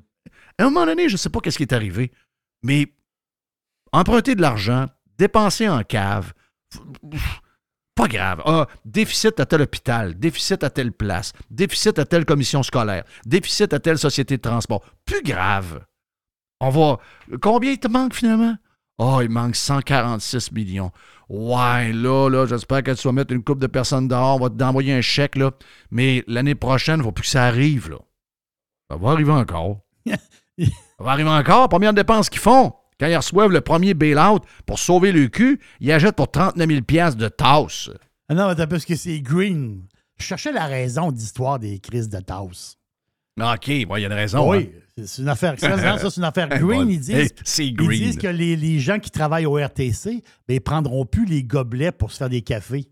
À 0.59 0.65
un 0.65 0.71
moment 0.71 0.87
donné, 0.87 1.09
je 1.09 1.15
ne 1.15 1.19
sais 1.19 1.31
pas 1.31 1.41
qu'est-ce 1.41 1.57
qui 1.57 1.63
est 1.63 1.73
arrivé, 1.73 2.13
mais 2.63 2.93
emprunter 3.93 4.35
de 4.35 4.43
l'argent, 4.43 4.87
dépenser 5.19 5.69
en 5.69 5.83
cave, 5.83 6.33
pas 7.95 8.09
grave. 8.09 8.43
Ah, 8.45 8.67
déficit 8.85 9.41
à 9.41 9.47
tel 9.47 9.63
hôpital, 9.63 10.19
déficit 10.19 10.63
à 10.63 10.71
telle 10.71 10.93
place, 10.93 11.33
déficit 11.51 11.99
à 11.99 12.05
telle 12.05 12.25
commission 12.25 12.63
scolaire, 12.63 13.05
déficit 13.27 13.73
à 13.73 13.81
telle 13.81 13.99
société 13.99 14.37
de 14.37 14.43
transport. 14.43 14.85
Plus 15.05 15.23
grave. 15.23 15.85
On 16.61 16.71
va. 16.71 16.99
Combien 17.41 17.73
il 17.73 17.79
te 17.79 17.89
manque 17.89 18.15
finalement? 18.15 18.57
Oh, 18.99 19.21
il 19.23 19.29
manque 19.31 19.55
146 19.57 20.53
millions. 20.53 20.91
Ouais, 21.29 21.93
là, 21.93 22.29
là, 22.29 22.47
j'espère 22.47 22.83
que 22.83 22.91
tu 22.93 23.07
vas 23.07 23.13
mettre 23.13 23.33
une 23.33 23.45
coupe 23.45 23.61
de 23.61 23.67
personnes 23.67 24.09
dehors, 24.09 24.37
on 24.37 24.41
va 24.41 24.51
t'envoyer 24.51 24.95
un 24.95 25.01
chèque, 25.01 25.37
là. 25.37 25.53
Mais 25.91 26.25
l'année 26.27 26.55
prochaine, 26.55 26.97
il 26.97 26.99
ne 26.99 27.05
faut 27.05 27.13
plus 27.13 27.23
que 27.23 27.29
ça 27.29 27.45
arrive, 27.45 27.91
là. 27.91 27.99
Ça 28.91 28.97
va 28.97 29.11
arriver 29.11 29.33
encore. 29.33 29.81
Ça 30.07 31.05
va 31.05 31.13
arriver 31.13 31.29
encore. 31.31 31.69
Première 31.69 31.93
dépense 31.93 32.29
qu'ils 32.31 32.41
font. 32.41 32.73
Quand 32.99 33.07
ils 33.07 33.17
reçoivent 33.17 33.53
le 33.53 33.61
premier 33.61 33.95
bail-out 33.95 34.43
pour 34.67 34.79
sauver 34.79 35.13
le 35.13 35.29
cul, 35.29 35.61
ils 35.81 35.93
achètent 35.93 36.17
pour 36.17 36.31
39 36.31 36.69
000 36.69 36.83
piastres 36.83 37.19
de 37.19 37.29
tasse. 37.29 37.91
Ah 38.29 38.35
non, 38.35 38.55
parce 38.69 38.85
que 38.85 38.97
c'est 38.97 39.21
green. 39.21 39.87
Je 40.19 40.25
cherchais 40.25 40.51
la 40.51 40.67
raison 40.67 41.13
d'histoire 41.13 41.59
des 41.59 41.79
crises 41.79 42.09
de 42.09 42.19
tasse. 42.19 42.78
Ah, 43.41 43.55
OK, 43.55 43.87
bon, 43.87 43.97
il 43.97 44.01
y 44.01 44.05
a 44.05 44.07
une 44.09 44.13
raison. 44.13 44.51
oui, 44.51 44.71
c'est- 44.97 45.07
c'est 45.07 45.23
une 45.23 45.29
affaire. 45.29 45.55
Ça, 45.59 45.99
c'est 46.11 46.17
une 46.17 46.25
affaire 46.25 46.49
hein. 46.51 46.59
green. 46.59 46.85
Bon, 46.85 46.89
Ils 46.89 46.99
disent, 47.01 47.11
hey, 47.11 47.29
ils 47.67 47.77
disent 47.99 48.17
que 48.19 48.27
les, 48.29 48.57
les 48.57 48.79
gens 48.81 48.99
qui 48.99 49.11
travaillent 49.11 49.47
au 49.47 49.57
RTC, 49.57 50.23
ben, 50.47 50.55
ils 50.55 50.61
prendront 50.61 51.05
plus 51.07 51.25
les 51.25 51.43
gobelets 51.45 51.93
pour 51.93 52.11
se 52.13 52.19
faire 52.19 52.29
des 52.29 52.43
cafés. 52.43 52.89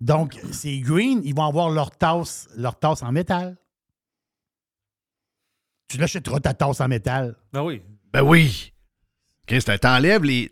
Donc, 0.00 0.38
c'est 0.52 0.78
green, 0.78 1.20
ils 1.24 1.34
vont 1.34 1.44
avoir 1.44 1.68
leur 1.70 1.90
tasse, 1.90 2.48
leur 2.56 2.78
tasse 2.78 3.02
en 3.02 3.12
métal. 3.12 3.56
Tu 5.88 5.98
l'achèteras 5.98 6.40
ta 6.40 6.54
tasse 6.54 6.80
en 6.80 6.88
métal. 6.88 7.36
Ah 7.52 7.64
oui. 7.64 7.82
Ben 8.12 8.22
oui. 8.22 8.72
T'enlèves 9.80 10.22
les, 10.24 10.50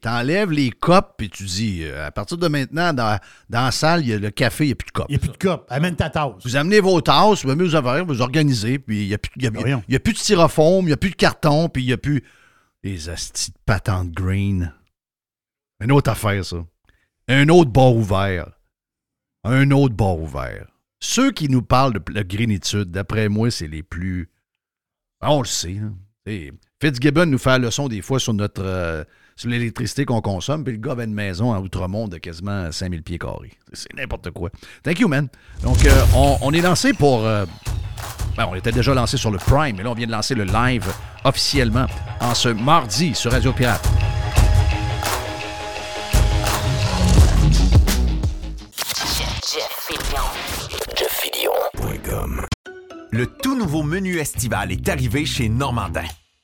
les 0.50 0.70
copes, 0.70 1.14
puis 1.16 1.30
tu 1.30 1.44
dis, 1.44 1.80
euh, 1.84 2.06
à 2.06 2.11
partir 2.11 2.37
de 2.38 2.48
maintenant, 2.48 2.92
dans, 2.92 3.18
dans 3.48 3.64
la 3.64 3.70
salle, 3.70 4.02
il 4.02 4.08
y 4.08 4.12
a 4.12 4.18
le 4.18 4.30
café, 4.30 4.64
il 4.64 4.68
n'y 4.68 4.72
a 4.72 4.76
plus 4.76 4.87
de 4.87 4.90
copes. 4.92 5.06
Il 5.08 5.12
n'y 5.12 5.16
a 5.16 5.18
plus 5.20 5.28
de 5.28 5.37
coupe. 5.37 5.64
Amène 5.68 5.96
ta 5.96 6.11
tasse. 6.11 6.32
Vous 6.44 6.56
amenez 6.56 6.80
vos 6.80 7.00
tasses, 7.00 7.44
vous 7.44 7.48
mettez 7.54 7.70
vos 7.70 7.76
affaires, 7.76 8.04
vous 8.04 8.20
organisez, 8.20 8.78
puis 8.78 9.02
il 9.04 9.08
n'y 9.08 9.14
a, 9.14 9.18
plus- 9.18 9.30
y 9.40 9.46
a- 9.46 9.50
y 9.88 9.96
a 9.96 10.00
plus 10.00 10.12
de 10.12 10.18
styrofoam, 10.18 10.84
il 10.84 10.88
n'y 10.88 10.92
a 10.92 10.96
plus 10.96 11.11
de 11.11 11.16
carton, 11.16 11.68
puis 11.68 11.82
il 11.82 11.87
n'y 11.87 11.92
a 11.92 11.98
plus. 11.98 12.24
Les 12.84 13.08
astis 13.08 13.50
de 13.50 13.58
patentes 13.66 14.11
green. 14.12 14.72
Une 15.80 15.92
autre 15.92 16.11
affaire, 16.11 16.44
ça. 16.44 16.64
Un 17.28 17.48
autre 17.48 17.70
bar 17.70 17.94
ouvert. 17.94 18.50
Un 19.44 19.70
autre 19.72 19.94
bar 19.94 20.18
ouvert. 20.18 20.66
Ceux 21.00 21.30
qui 21.32 21.48
nous 21.48 21.62
parlent 21.62 21.92
de 21.92 22.12
la 22.12 22.24
greenitude, 22.24 22.90
d'après 22.90 23.28
moi, 23.28 23.50
c'est 23.50 23.68
les 23.68 23.82
plus. 23.82 24.28
On 25.20 25.40
le 25.40 25.46
sait. 25.46 25.74
là. 25.74 25.90
Fitzgibbon 26.81 27.27
nous 27.27 27.38
fait 27.38 27.51
la 27.51 27.59
leçon 27.59 27.88
des 27.88 28.03
fois 28.03 28.21
sur 28.21 28.35
notre 28.35 28.62
euh, 28.64 29.03
sur 29.37 29.49
l'électricité 29.51 30.05
qu'on 30.05 30.21
consomme, 30.21 30.64
puis 30.64 30.73
le 30.73 30.79
gars 30.79 30.93
avait 30.93 31.05
une 31.05 31.14
maison 31.14 31.53
en 31.53 31.61
Outremont 31.61 32.09
de 32.09 32.19
quasiment 32.19 32.71
5000 32.73 33.03
pieds 33.03 33.19
carrés. 33.19 33.53
C'est 33.73 33.93
n'importe 33.95 34.31
quoi. 34.31 34.51
Thank 34.83 34.99
you, 35.01 35.09
man. 35.09 35.29
Donc, 35.62 35.85
euh, 35.85 36.03
on, 36.14 36.38
on 36.41 36.53
est 36.53 36.61
lancé 36.61 36.93
pour. 36.93 37.25
euh, 37.25 37.47
ben, 38.37 38.47
on 38.51 38.55
était 38.55 38.73
déjà 38.73 38.95
lancé 38.95 39.17
sur 39.17 39.31
le 39.33 39.38
Prime, 39.38 39.77
mais 39.77 39.83
là, 39.83 39.91
on 39.91 39.95
vient 39.95 40.07
de 40.07 40.12
lancer 40.12 40.35
le 40.37 40.45
live 40.45 40.87
officiellement 41.25 41.87
en 42.21 42.35
ce 42.35 42.49
mardi 42.49 43.14
sur 43.14 43.33
Radio 43.33 43.53
Pirate. 43.53 43.85
Le 53.11 53.27
tout 53.27 53.57
nouveau 53.57 53.83
menu 53.83 54.19
estival 54.19 54.71
est 54.73 54.88
arrivé 54.88 55.25
chez 55.25 55.49
Normandin. 55.49 56.05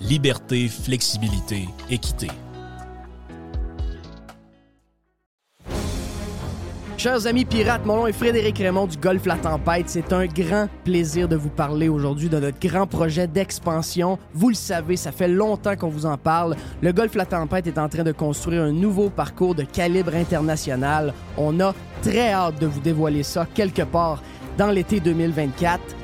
liberté, 0.00 0.68
flexibilité, 0.68 1.68
équité. 1.90 2.28
Chers 6.96 7.26
amis 7.26 7.44
pirates, 7.44 7.84
mon 7.84 7.96
nom 7.96 8.06
est 8.06 8.12
Frédéric 8.12 8.56
Raymond 8.56 8.86
du 8.86 8.96
Golfe 8.96 9.26
La 9.26 9.36
Tempête. 9.36 9.90
C'est 9.90 10.10
un 10.14 10.24
grand 10.24 10.68
plaisir 10.84 11.28
de 11.28 11.36
vous 11.36 11.50
parler 11.50 11.90
aujourd'hui 11.90 12.30
de 12.30 12.40
notre 12.40 12.58
grand 12.58 12.86
projet 12.86 13.26
d'expansion. 13.26 14.18
Vous 14.32 14.48
le 14.48 14.54
savez, 14.54 14.96
ça 14.96 15.12
fait 15.12 15.28
longtemps 15.28 15.76
qu'on 15.76 15.90
vous 15.90 16.06
en 16.06 16.16
parle. 16.16 16.56
Le 16.80 16.92
Golfe 16.92 17.14
La 17.14 17.26
Tempête 17.26 17.66
est 17.66 17.78
en 17.78 17.90
train 17.90 18.04
de 18.04 18.12
construire 18.12 18.62
un 18.62 18.72
nouveau 18.72 19.10
parcours 19.10 19.54
de 19.54 19.64
calibre 19.64 20.14
international. 20.14 21.12
On 21.36 21.60
a 21.60 21.74
très 22.00 22.32
hâte 22.32 22.58
de 22.58 22.66
vous 22.66 22.80
dévoiler 22.80 23.22
ça 23.22 23.46
quelque 23.52 23.82
part 23.82 24.22
dans 24.56 24.70
l'été 24.70 24.98
2024. 25.00 26.03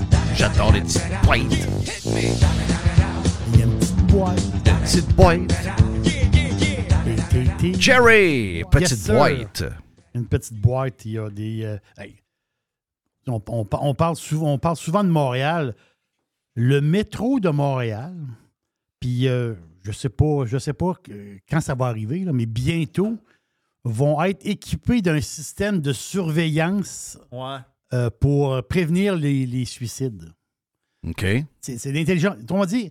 J'adore 0.41 0.71
les 0.73 0.81
petites 0.81 1.03
pointes. 1.21 1.53
Il 3.53 3.59
y 3.59 3.61
a 3.61 3.65
une 3.65 3.77
petite 3.77 4.07
boîte. 4.07 4.41
Petite 7.03 7.35
été. 7.35 7.79
Jerry, 7.79 8.63
petite 8.71 9.05
boîte. 9.07 9.63
Une 10.15 10.25
petite 10.27 10.59
boîte. 10.59 11.05
Il 11.05 11.11
y 11.11 11.19
a 11.19 11.29
des. 11.29 11.63
euh, 11.63 11.77
hey. 11.99 12.15
on, 13.27 13.39
on- 13.49 13.67
on 13.71 13.93
parle 13.93 14.15
souvent, 14.15 14.53
on 14.53 14.57
parle 14.57 14.77
souvent 14.77 15.03
de 15.03 15.09
Montréal. 15.09 15.75
Le 16.55 16.81
métro 16.81 17.39
de 17.39 17.49
Montréal, 17.49 18.15
puis 18.99 19.27
euh, 19.27 19.53
je 19.83 19.91
sais 19.91 20.09
pas, 20.09 20.45
je 20.47 20.57
sais 20.57 20.73
pas 20.73 20.95
que- 21.03 21.37
quand 21.47 21.61
ça 21.61 21.75
va 21.75 21.85
arriver, 21.85 22.21
là, 22.25 22.33
mais 22.33 22.47
bientôt, 22.47 23.19
vont 23.83 24.19
être 24.23 24.43
équipés 24.43 25.03
d'un 25.03 25.21
système 25.21 25.81
de 25.81 25.93
surveillance 25.93 27.19
Ouais. 27.31 27.57
Euh, 27.93 28.09
pour 28.09 28.61
prévenir 28.67 29.15
les, 29.15 29.45
les 29.45 29.65
suicides. 29.65 30.31
OK. 31.07 31.25
C'est 31.61 31.91
l'intelligence. 31.91 32.35
On 32.49 32.59
va 32.59 32.65
dire, 32.65 32.89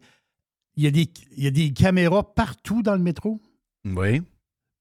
il 0.77 0.85
y, 0.85 0.87
a 0.87 0.91
des, 0.91 1.09
il 1.37 1.45
y 1.45 1.47
a 1.47 1.51
des 1.51 1.73
caméras 1.73 2.35
partout 2.35 2.83
dans 2.83 2.95
le 2.95 3.03
métro. 3.03 3.41
Oui. 3.85 4.23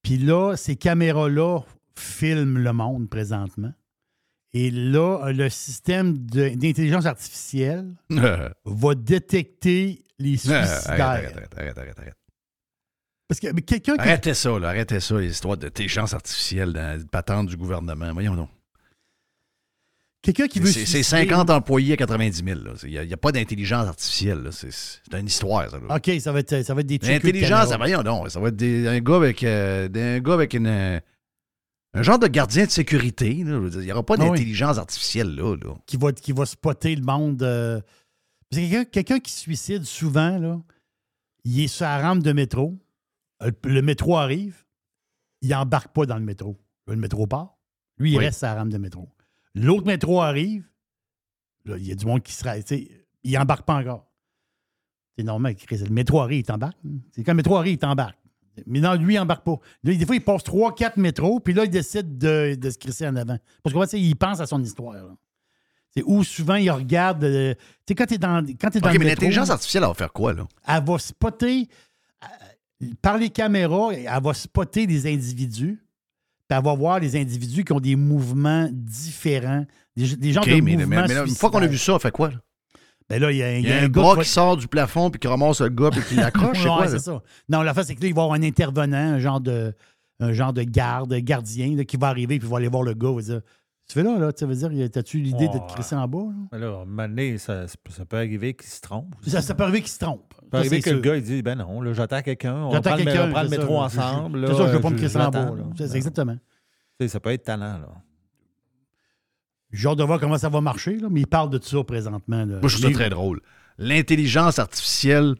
Puis 0.01 0.17
là, 0.17 0.55
ces 0.55 0.75
caméras-là 0.75 1.61
filment 1.95 2.57
le 2.59 2.73
monde 2.73 3.09
présentement. 3.09 3.73
Et 4.53 4.71
là, 4.71 5.31
le 5.31 5.47
système 5.49 6.25
de- 6.25 6.49
d'intelligence 6.55 7.05
artificielle 7.05 7.93
va 8.65 8.95
détecter 8.95 10.03
les 10.17 10.37
suicidaires. 10.37 10.89
arrête, 10.89 11.35
arrête, 11.35 11.53
arrête, 11.57 11.77
arrête, 11.77 11.99
arrête. 11.99 12.15
Parce 13.27 13.39
que 13.39 13.51
mais 13.51 13.61
quelqu'un 13.61 13.93
qui. 13.95 14.01
Arrêtez 14.01 14.33
ça, 14.33 14.57
là. 14.57 14.69
Arrêtez 14.69 14.99
ça, 14.99 15.19
les 15.19 15.29
histoires 15.29 15.55
d'intelligence 15.55 16.15
artificielle 16.15 16.73
dans 16.73 17.05
patente 17.07 17.47
du 17.47 17.57
gouvernement. 17.57 18.11
Voyons 18.11 18.35
donc. 18.35 18.49
Quelqu'un 20.21 20.47
qui 20.47 20.59
veut. 20.59 20.67
C'est 20.67 20.85
c'est 20.85 21.01
suicider- 21.03 21.27
50 21.29 21.49
employés 21.49 21.93
à 21.93 21.97
90 21.97 22.43
000. 22.43 22.59
là. 22.59 22.71
Il 22.83 22.89
n'y 23.07 23.13
a, 23.13 23.17
pas 23.17 23.31
d'intelligence 23.31 23.87
artificielle. 23.87 24.49
C'est 24.51 24.71
c'est 24.71 25.13
une 25.17 25.27
histoire, 25.27 25.69
ça. 25.69 25.79
là. 25.79 25.95
OK, 25.95 26.11
ça 26.19 26.31
va 26.33 26.39
être, 26.39 26.61
ça 26.63 26.73
va 26.73 26.81
être 26.81 26.87
des 26.87 26.97
L'intelligence, 26.97 27.73
voyons 27.77 28.03
donc. 28.03 28.29
Ça 28.29 28.39
va 28.39 28.49
être 28.49 28.55
des- 28.57 28.87
un 28.87 28.99
gars 28.99 29.15
avec, 29.15 29.43
euh, 29.43 29.87
un 29.93 30.19
gars 30.19 30.33
avec 30.33 30.53
une, 30.53 30.67
euh, 30.67 30.99
un 31.93 32.01
genre 32.03 32.19
de 32.19 32.27
gardien 32.27 32.65
de 32.65 32.69
sécurité. 32.69 33.43
là. 33.45 33.61
Il 33.73 33.79
n'y 33.79 33.91
aura 33.93 34.03
pas 34.05 34.15
Ah 34.19 34.23
oui. 34.23 34.29
d'intelligence 34.31 34.77
artificielle 34.77 35.33
là. 35.35 35.55
là. 35.55 35.73
qui 35.85 35.95
va, 35.95 36.11
qui 36.11 36.33
va 36.33 36.45
spotter 36.45 36.95
le 36.95 37.03
monde. 37.03 37.41
euh, 37.43 37.79
que 38.51 38.57
quelqu'un 38.57 38.83
quelqu'un 38.85 39.19
qui 39.19 39.31
se 39.31 39.39
suicide 39.39 39.83
souvent, 39.85 40.37
là, 40.37 40.59
il 41.45 41.61
est 41.61 41.67
sur 41.67 41.85
la 41.85 42.01
rampe 42.01 42.23
de 42.23 42.33
métro. 42.33 42.77
Le, 43.41 43.51
le 43.63 43.81
métro 43.81 44.17
arrive. 44.17 44.65
Il 45.41 45.55
embarque 45.55 45.93
pas 45.93 46.05
dans 46.05 46.17
le 46.17 46.25
métro. 46.25 46.57
Le 46.87 46.97
métro 46.97 47.25
part. 47.25 47.55
Lui, 47.97 48.11
il 48.11 48.17
Oui. 48.17 48.25
reste 48.25 48.39
sur 48.39 48.47
la 48.47 48.55
rampe 48.55 48.69
de 48.69 48.77
métro. 48.77 49.07
L'autre 49.55 49.85
métro 49.85 50.21
arrive. 50.21 50.63
Là, 51.65 51.77
il 51.77 51.87
y 51.87 51.91
a 51.91 51.95
du 51.95 52.05
monde 52.05 52.21
qui 52.23 52.33
se. 52.33 52.43
sais, 52.65 52.87
Il 53.23 53.37
embarque 53.37 53.65
pas 53.65 53.75
encore. 53.75 54.05
C'est 55.17 55.23
normal. 55.23 55.55
Le 55.69 55.89
métro 55.89 56.21
arrive, 56.21 56.39
il 56.39 56.43
t'embarque. 56.43 56.77
C'est 57.11 57.23
quand 57.23 57.33
le 57.33 57.37
métro 57.37 57.57
arrive, 57.57 57.73
il 57.73 57.77
t'embarque. 57.77 58.17
Mais 58.65 58.79
non, 58.79 58.93
lui, 58.95 59.15
il 59.15 59.19
embarque 59.19 59.43
pas. 59.45 59.57
Là, 59.83 59.93
des 59.95 60.05
fois, 60.05 60.15
il 60.15 60.23
passe 60.23 60.43
3-4 60.43 60.99
métros, 60.99 61.39
puis 61.39 61.53
là, 61.53 61.63
il 61.65 61.69
décide 61.69 62.17
de, 62.17 62.55
de 62.55 62.69
se 62.69 62.77
crisser 62.77 63.07
en 63.07 63.15
avant. 63.15 63.37
Parce 63.63 63.91
que, 63.91 63.97
il 63.97 64.15
pense 64.15 64.39
à 64.39 64.45
son 64.45 64.61
histoire. 64.61 64.93
là. 64.93 65.15
C'est 65.91 66.03
où 66.05 66.23
souvent 66.23 66.55
il 66.55 66.69
regarde. 66.69 67.23
euh, 67.23 67.53
tu 67.55 67.61
sais, 67.89 67.95
quand 67.95 68.05
tu 68.05 68.13
es 68.15 68.17
dans, 68.17 68.45
quand 68.59 68.69
t'es 68.69 68.79
dans 68.79 68.89
OK, 68.89 68.93
le 68.93 68.99
mais 68.99 69.05
l'intelligence 69.05 69.49
artificielle, 69.49 69.83
elle 69.83 69.89
va 69.89 69.93
faire 69.95 70.13
quoi, 70.13 70.33
là? 70.33 70.47
elle 70.67 70.83
va 70.83 70.99
spotter 70.99 71.67
euh, 72.23 72.87
par 73.01 73.17
les 73.17 73.29
caméras, 73.29 73.89
elle 73.93 74.23
va 74.23 74.33
spotter 74.33 74.85
les 74.85 75.11
individus. 75.11 75.83
Puis 76.49 76.57
elle 76.57 76.65
va 76.65 76.73
voir 76.73 76.99
les 76.99 77.15
individus 77.15 77.63
qui 77.63 77.73
ont 77.73 77.79
des 77.79 77.95
mouvements 77.95 78.67
différents, 78.71 79.65
des, 79.95 80.15
des 80.15 80.33
genres 80.33 80.43
OK, 80.43 80.49
de 80.49 80.61
mais, 80.61 80.75
mouvements. 80.75 81.05
mais 81.07 81.13
là, 81.13 81.25
une 81.25 81.35
fois 81.35 81.51
qu'on 81.51 81.61
a 81.61 81.67
vu 81.67 81.77
ça, 81.77 81.93
elle 81.93 81.99
fait 81.99 82.11
quoi? 82.11 82.29
là? 82.29 82.37
ben 83.07 83.21
là, 83.21 83.31
il 83.31 83.37
y 83.37 83.43
a, 83.43 83.59
y 83.59 83.71
a 83.71 83.83
un 83.83 83.87
gars 83.87 84.15
qui 84.19 84.27
sort 84.27 84.57
du 84.57 84.67
plafond 84.67 85.09
puis 85.11 85.19
qui 85.19 85.27
ramasse 85.27 85.61
le 85.61 85.69
gars 85.69 85.89
puis 85.91 86.01
qui 86.01 86.15
l'accroche, 86.15 86.57
c'est 86.63 86.69
Ouais, 86.93 86.99
ça. 86.99 87.21
Non, 87.49 87.61
la 87.61 87.73
face, 87.73 87.87
c'est 87.87 87.95
que 87.95 88.01
là, 88.01 88.07
il 88.07 88.13
va 88.15 88.21
y 88.21 88.23
avoir 88.23 88.39
un 88.39 88.43
intervenant, 88.43 88.97
un 89.13 89.19
genre 89.19 89.41
de, 89.41 89.73
un 90.19 90.33
genre 90.33 90.53
de 90.53 90.63
garde, 90.63 91.13
gardien, 91.13 91.75
là, 91.75 91.85
qui 91.85 91.97
va 91.97 92.07
arriver 92.07 92.39
puis 92.39 92.47
va 92.47 92.57
aller 92.57 92.67
voir 92.67 92.83
le 92.83 92.93
gars. 92.95 93.11
Va 93.11 93.21
dire 93.21 93.41
Tu 93.89 93.95
fais 93.95 94.03
là, 94.03 94.19
là, 94.19 94.31
ça 94.35 94.45
veut 94.45 94.53
dire, 94.53 94.69
as-tu 94.95 95.19
l'idée 95.19 95.47
te 95.47 95.57
crisser 95.73 95.95
en 95.95 96.07
bas? 96.07 96.19
là? 96.19 96.47
Mais 96.51 96.59
là, 96.59 96.67
à 96.67 96.81
un 96.81 96.85
moment 96.85 97.07
donné, 97.09 97.39
ça, 97.39 97.65
ça 97.67 98.05
peut 98.05 98.17
arriver 98.17 98.53
qu'il 98.53 98.69
se 98.69 98.79
trompe. 98.81 99.15
Ça, 99.25 99.41
ça 99.41 99.55
peut 99.55 99.63
arriver 99.63 99.81
qu'il 99.81 99.89
se 99.89 99.97
trompe. 99.97 100.31
Ça 100.35 100.41
peut 100.51 100.57
arriver 100.57 100.79
que 100.81 100.91
le 100.91 100.99
gars, 100.99 101.15
il 101.15 101.23
dit 101.23 101.41
Ben 101.41 101.55
non, 101.55 101.81
là, 101.81 101.91
j'attends 101.93 102.21
quelqu'un. 102.21 102.55
On 102.55 102.69
prendre, 102.69 102.97
le- 102.97 103.03
quelqu'un, 103.03 103.27
on 103.27 103.31
prend 103.31 103.41
le 103.41 103.49
ça, 103.49 103.57
métro 103.57 103.79
ensemble. 103.81 104.47
C'est 104.47 104.53
ça, 104.53 104.67
je 104.67 104.73
veux 104.73 104.81
pas 104.81 104.89
me 104.91 104.97
crisser 104.97 105.17
en 105.17 105.31
bas. 105.31 105.51
C'est- 105.75 105.95
exactement. 105.95 106.37
Tu 106.99 107.09
Ça 107.09 107.19
peut 107.19 107.31
être 107.31 107.43
talent, 107.45 107.79
là. 107.79 107.89
J'ai 109.71 109.87
hâte 109.87 109.97
de 109.97 110.03
voir 110.03 110.19
comment 110.19 110.37
ça 110.37 110.49
va 110.49 110.61
marcher, 110.61 110.97
là, 110.97 111.07
mais 111.09 111.21
il 111.21 111.27
parle 111.27 111.49
de 111.49 111.59
ça 111.63 111.83
présentement. 111.83 112.45
là. 112.45 112.59
Moi, 112.59 112.69
je 112.69 112.77
trouve 112.77 112.91
ça 112.91 112.95
très 112.95 113.09
drôle. 113.09 113.41
L'intelligence 113.79 114.59
artificielle 114.59 115.35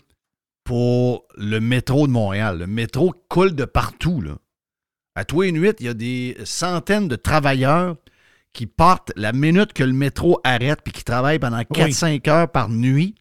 pour 0.63 1.25
le 1.38 1.59
métro 1.59 2.07
de 2.07 2.12
Montréal. 2.12 2.57
Le 2.59 2.67
métro 2.67 3.13
coule 3.27 3.53
de 3.55 3.65
partout. 3.65 4.21
Là. 4.21 4.38
À 5.15 5.25
tous 5.25 5.41
les 5.41 5.51
nuits, 5.51 5.71
il 5.79 5.85
y 5.85 5.89
a 5.89 5.93
des 5.93 6.38
centaines 6.45 7.07
de 7.07 7.15
travailleurs 7.15 7.95
qui 8.53 8.65
partent 8.67 9.12
la 9.15 9.31
minute 9.33 9.73
que 9.73 9.83
le 9.83 9.93
métro 9.93 10.39
arrête 10.43 10.81
puis 10.83 10.91
qui 10.91 11.03
travaillent 11.03 11.39
pendant 11.39 11.63
4-5 11.63 12.29
heures 12.29 12.51
par 12.51 12.69
nuit 12.69 13.15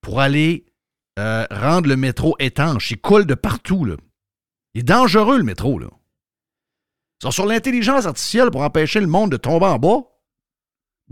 pour 0.00 0.20
aller 0.20 0.66
euh, 1.18 1.46
rendre 1.50 1.88
le 1.88 1.96
métro 1.96 2.36
étanche. 2.38 2.90
Il 2.90 3.00
coule 3.00 3.26
de 3.26 3.34
partout. 3.34 3.84
Là. 3.84 3.96
Il 4.74 4.80
est 4.80 4.84
dangereux, 4.84 5.38
le 5.38 5.44
métro. 5.44 5.78
Là. 5.78 5.88
Ils 7.20 7.24
sont 7.24 7.30
sur 7.30 7.46
l'intelligence 7.46 8.06
artificielle 8.06 8.50
pour 8.50 8.62
empêcher 8.62 9.00
le 9.00 9.06
monde 9.06 9.30
de 9.32 9.36
tomber 9.36 9.66
en 9.66 9.78
bas. 9.78 10.00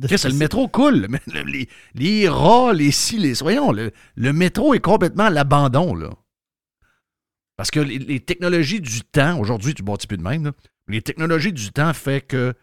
Chris, 0.02 0.20
le 0.24 0.34
métro 0.34 0.66
coule. 0.68 1.02
Le- 1.02 1.18
le- 1.32 1.42
Les, 1.44 1.68
les 1.94 2.28
rats, 2.28 2.72
les 2.72 2.90
ci, 2.90 3.16
les. 3.18 3.34
Voyons, 3.34 3.70
le, 3.72 3.92
le 4.16 4.32
métro 4.32 4.74
est 4.74 4.80
complètement 4.80 5.24
à 5.24 5.30
l'abandon, 5.30 5.94
là. 5.94 6.10
Parce 7.56 7.70
que 7.70 7.78
les, 7.80 7.98
les 7.98 8.18
technologies 8.20 8.80
du 8.80 9.02
temps, 9.02 9.38
aujourd'hui, 9.38 9.74
tu 9.74 9.82
bâtis 9.84 10.08
plus 10.08 10.16
de 10.18 10.22
même, 10.22 10.44
là, 10.46 10.52
les 10.88 11.00
technologies 11.02 11.52
du 11.52 11.70
temps 11.70 11.94
fait 11.94 12.20
que 12.20 12.54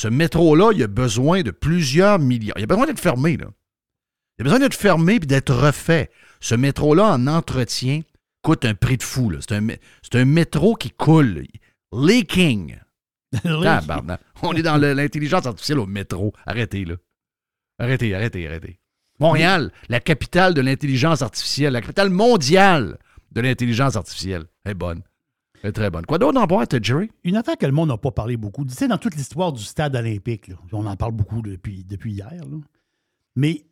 ce 0.00 0.08
métro-là, 0.08 0.70
il 0.74 0.82
a 0.82 0.86
besoin 0.86 1.42
de 1.42 1.50
plusieurs 1.50 2.18
millions. 2.18 2.54
Il 2.56 2.62
a 2.62 2.66
besoin 2.66 2.86
d'être 2.86 2.98
fermé, 2.98 3.36
là. 3.36 3.48
Il 4.38 4.40
a 4.40 4.44
besoin 4.44 4.58
d'être 4.58 4.74
fermé 4.74 5.16
et 5.16 5.18
d'être 5.18 5.52
refait. 5.52 6.10
Ce 6.40 6.54
métro-là, 6.54 7.04
en 7.04 7.26
entretien, 7.26 8.00
coûte 8.40 8.64
un 8.64 8.74
prix 8.74 8.96
de 8.96 9.02
fou. 9.02 9.28
là. 9.28 9.40
C'est 9.42 9.52
un, 10.16 10.24
métro 10.24 10.74
qui 10.74 10.90
coule. 10.90 11.44
Leaking. 11.92 12.78
Tabarnak. 13.42 14.22
On 14.40 14.54
est 14.54 14.62
dans 14.62 14.78
l'intelligence 14.78 15.44
artificielle 15.44 15.80
au 15.80 15.86
métro. 15.86 16.32
Arrêtez, 16.46 16.86
là. 16.86 16.94
Arrêtez, 17.78 18.14
arrêtez, 18.14 18.46
arrêtez. 18.46 18.80
Montréal, 19.18 19.70
la 19.90 20.00
capitale 20.00 20.54
de 20.54 20.62
l'intelligence 20.62 21.20
artificielle, 21.20 21.74
la 21.74 21.82
capitale 21.82 22.08
mondiale 22.08 22.96
de 23.32 23.42
l'intelligence 23.42 23.96
artificielle. 23.96 24.46
Elle 24.64 24.70
est 24.70 24.74
bonne. 24.74 25.02
Elle 25.62 25.70
est 25.70 25.72
très 25.72 25.90
bonne. 25.90 26.06
Quoi 26.06 26.18
d'autre 26.18 26.40
en 26.40 26.46
boîte, 26.46 26.82
Jerry? 26.82 27.10
Une 27.24 27.36
affaire 27.36 27.56
que 27.58 27.66
le 27.66 27.72
monde 27.72 27.88
n'a 27.90 27.98
pas 27.98 28.10
parlé 28.10 28.36
beaucoup. 28.36 28.64
Tu 28.64 28.74
sais, 28.74 28.88
dans 28.88 28.98
toute 28.98 29.14
l'histoire 29.14 29.52
du 29.52 29.62
stade 29.62 29.94
olympique, 29.94 30.48
là, 30.48 30.54
on 30.72 30.86
en 30.86 30.96
parle 30.96 31.12
beaucoup 31.12 31.42
depuis, 31.42 31.84
depuis 31.84 32.12
hier, 32.12 32.30
là. 32.44 32.56
mais 33.36 33.66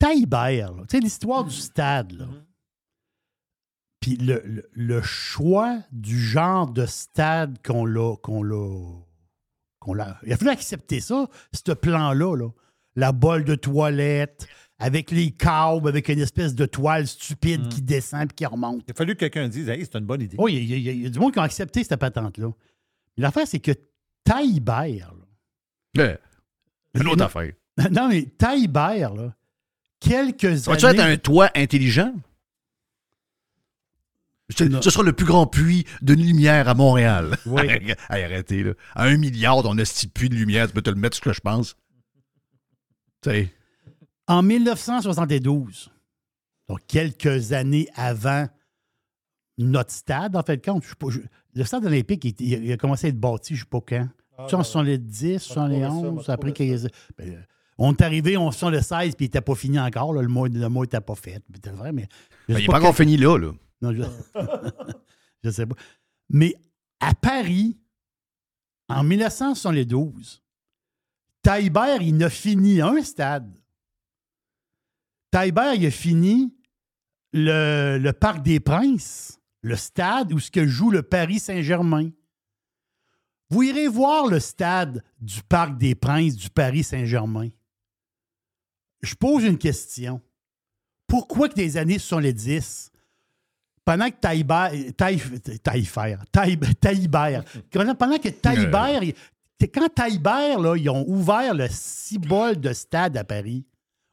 là, 0.00 0.82
tu 0.88 0.96
sais, 0.96 1.00
l'histoire 1.00 1.44
du 1.44 1.54
stade, 1.54 2.12
là, 2.12 2.26
puis 4.00 4.16
le, 4.16 4.42
le- 4.44 4.68
le 4.72 5.00
choix 5.00 5.78
du 5.90 6.18
genre 6.20 6.70
de 6.70 6.84
stade 6.84 7.56
qu'on 7.66 7.86
l'a. 7.86 8.16
qu'on 8.16 8.42
l'a. 8.42 8.78
qu'on 9.78 9.94
l'a. 9.94 10.18
Il 10.26 10.32
a 10.32 10.36
fallu 10.36 10.50
accepter 10.50 11.00
ça, 11.00 11.26
ce 11.52 11.72
plan-là. 11.72 12.36
Là. 12.36 12.48
La 12.96 13.12
bolle 13.12 13.44
de 13.44 13.54
toilette, 13.54 14.46
avec 14.78 15.10
les 15.10 15.30
câbles, 15.30 15.88
avec 15.88 16.08
une 16.08 16.18
espèce 16.20 16.54
de 16.54 16.66
toile 16.66 17.06
stupide 17.06 17.68
qui 17.68 17.80
descend 17.82 18.24
et 18.30 18.34
qui 18.34 18.44
remonte. 18.44 18.82
Il 18.88 18.90
a 18.90 18.94
fallu 18.94 19.14
que 19.14 19.20
quelqu'un 19.20 19.48
dise 19.48 19.68
Hey, 19.68 19.84
c'est 19.84 19.96
une 19.98 20.04
bonne 20.04 20.22
idée. 20.22 20.36
Oui, 20.38 20.54
il 20.54 20.64
y, 20.64 20.88
a- 20.88 20.92
y 20.92 21.04
y 21.06 21.10
du 21.10 21.18
monde 21.18 21.32
qui 21.32 21.38
a 21.38 21.42
accepté 21.42 21.84
cette 21.84 21.98
patente-là. 22.00 22.48
Mais 23.16 23.22
l'affaire, 23.22 23.46
c'est 23.46 23.60
que 23.60 23.72
là, 24.26 24.42
Euh, 25.98 26.16
une 26.94 27.06
autre 27.06 27.16
Non. 27.18 27.24
affaire. 27.26 27.52
non, 27.92 28.08
mais 28.08 28.24
Taillebert, 28.38 29.14
là, 29.14 29.34
quelques 30.00 30.68
années... 30.68 30.98
être 30.98 31.00
un 31.00 31.16
toit 31.16 31.50
intelligent? 31.54 32.12
Ce, 34.50 34.90
sera 34.90 35.02
le 35.02 35.12
plus 35.14 35.24
grand 35.24 35.46
puits 35.46 35.86
de 36.02 36.12
lumière 36.14 36.68
à 36.68 36.74
Montréal. 36.74 37.36
Oui. 37.46 37.62
Arrêtez, 38.08 38.62
là. 38.62 38.72
À 38.94 39.04
un 39.04 39.16
milliard, 39.16 39.64
on 39.64 39.78
a 39.78 39.84
ce 39.84 39.94
petit 39.94 40.06
puits 40.08 40.28
de 40.28 40.34
lumière. 40.34 40.66
Tu 40.68 40.74
peux 40.74 40.82
te 40.82 40.90
le 40.90 40.96
mettre 40.96 41.16
ce 41.16 41.22
que 41.22 41.32
je 41.32 41.40
pense. 41.40 41.76
Tu 43.22 43.30
sais. 43.30 43.52
En 44.26 44.42
1972, 44.42 45.90
donc 46.68 46.80
quelques 46.86 47.52
années 47.52 47.88
avant 47.94 48.46
notre 49.58 49.92
stade, 49.92 50.34
en 50.36 50.42
fait, 50.42 50.62
je 50.64 50.94
pas, 50.94 51.08
je- 51.10 51.20
le 51.54 51.64
stade 51.64 51.84
olympique, 51.84 52.24
il, 52.24 52.64
il 52.64 52.72
a 52.72 52.76
commencé 52.76 53.06
à 53.06 53.10
être 53.10 53.20
bâti, 53.20 53.54
je 53.54 53.60
ne 53.60 53.64
sais 53.64 53.70
pas 53.70 53.80
quand. 53.80 54.08
Tu 54.44 54.48
sais, 54.50 54.56
en 54.56 54.64
70, 54.64 55.38
71, 55.38 56.28
après 56.30 56.52
qu'il- 56.52 56.88
ben, 57.16 57.44
on 57.78 57.92
est 57.92 58.02
arrivé 58.02 58.36
en 58.36 58.50
76, 58.50 59.14
puis 59.14 59.26
il 59.26 59.28
n'était 59.28 59.40
pas 59.40 59.54
fini 59.54 59.78
encore. 59.78 60.12
là, 60.14 60.22
le 60.22 60.28
mot 60.28 60.46
le 60.46 60.68
mot 60.68 60.82
n'était 60.82 61.00
pas 61.00 61.14
fait. 61.14 61.42
vrai, 61.72 61.92
mais 61.92 62.08
je 62.48 62.54
Ben, 62.54 62.54
sais 62.58 62.62
il 62.62 62.62
n'est 62.62 62.66
pas 62.66 62.72
quand- 62.72 62.78
encore 62.86 62.96
fini 62.96 63.16
là, 63.16 63.38
là. 63.38 63.52
Non, 63.82 63.92
je... 63.92 64.02
je 65.44 65.50
sais 65.50 65.66
pas. 65.66 65.74
Mais 66.30 66.54
à 67.00 67.14
Paris, 67.14 67.76
en 68.88 69.04
1972, 69.04 70.42
Taillebert, 71.42 72.00
il 72.00 72.16
n'a 72.16 72.30
fini 72.30 72.80
un 72.80 73.02
stade. 73.02 73.52
Taillebert, 75.34 75.74
il 75.74 75.84
a 75.84 75.90
fini 75.90 76.54
le, 77.32 77.98
le 78.00 78.12
Parc 78.12 78.40
des 78.44 78.60
Princes, 78.60 79.40
le 79.62 79.74
stade 79.74 80.32
où 80.32 80.38
ce 80.38 80.48
que 80.48 80.64
joue 80.64 80.92
le 80.92 81.02
Paris 81.02 81.40
Saint-Germain. 81.40 82.10
Vous 83.50 83.64
irez 83.64 83.88
voir 83.88 84.28
le 84.28 84.38
stade 84.38 85.02
du 85.20 85.42
Parc 85.42 85.76
des 85.76 85.96
Princes 85.96 86.36
du 86.36 86.48
Paris 86.50 86.84
Saint-Germain. 86.84 87.48
Je 89.02 89.16
pose 89.16 89.42
une 89.42 89.58
question. 89.58 90.20
Pourquoi 91.08 91.48
que 91.48 91.54
des 91.54 91.76
années 91.76 91.98
70, 91.98 92.92
pendant 93.84 94.08
que 94.10 94.16
Taïbert, 94.20 94.70
Taï- 94.96 95.58
Taïfer, 95.62 96.16
Taï- 96.30 96.58
Taïbert, 96.80 97.44
pendant 97.98 98.18
que 98.18 98.28
Taïbert, 98.28 99.02
c'est 99.60 99.66
quand 99.68 99.92
Taïbert, 99.92 100.60
là, 100.60 100.76
ils 100.76 100.88
ont 100.88 101.04
ouvert 101.08 101.54
le 101.54 101.66
cibole 101.68 102.60
de 102.60 102.72
stade 102.72 103.16
à 103.16 103.24
Paris, 103.24 103.66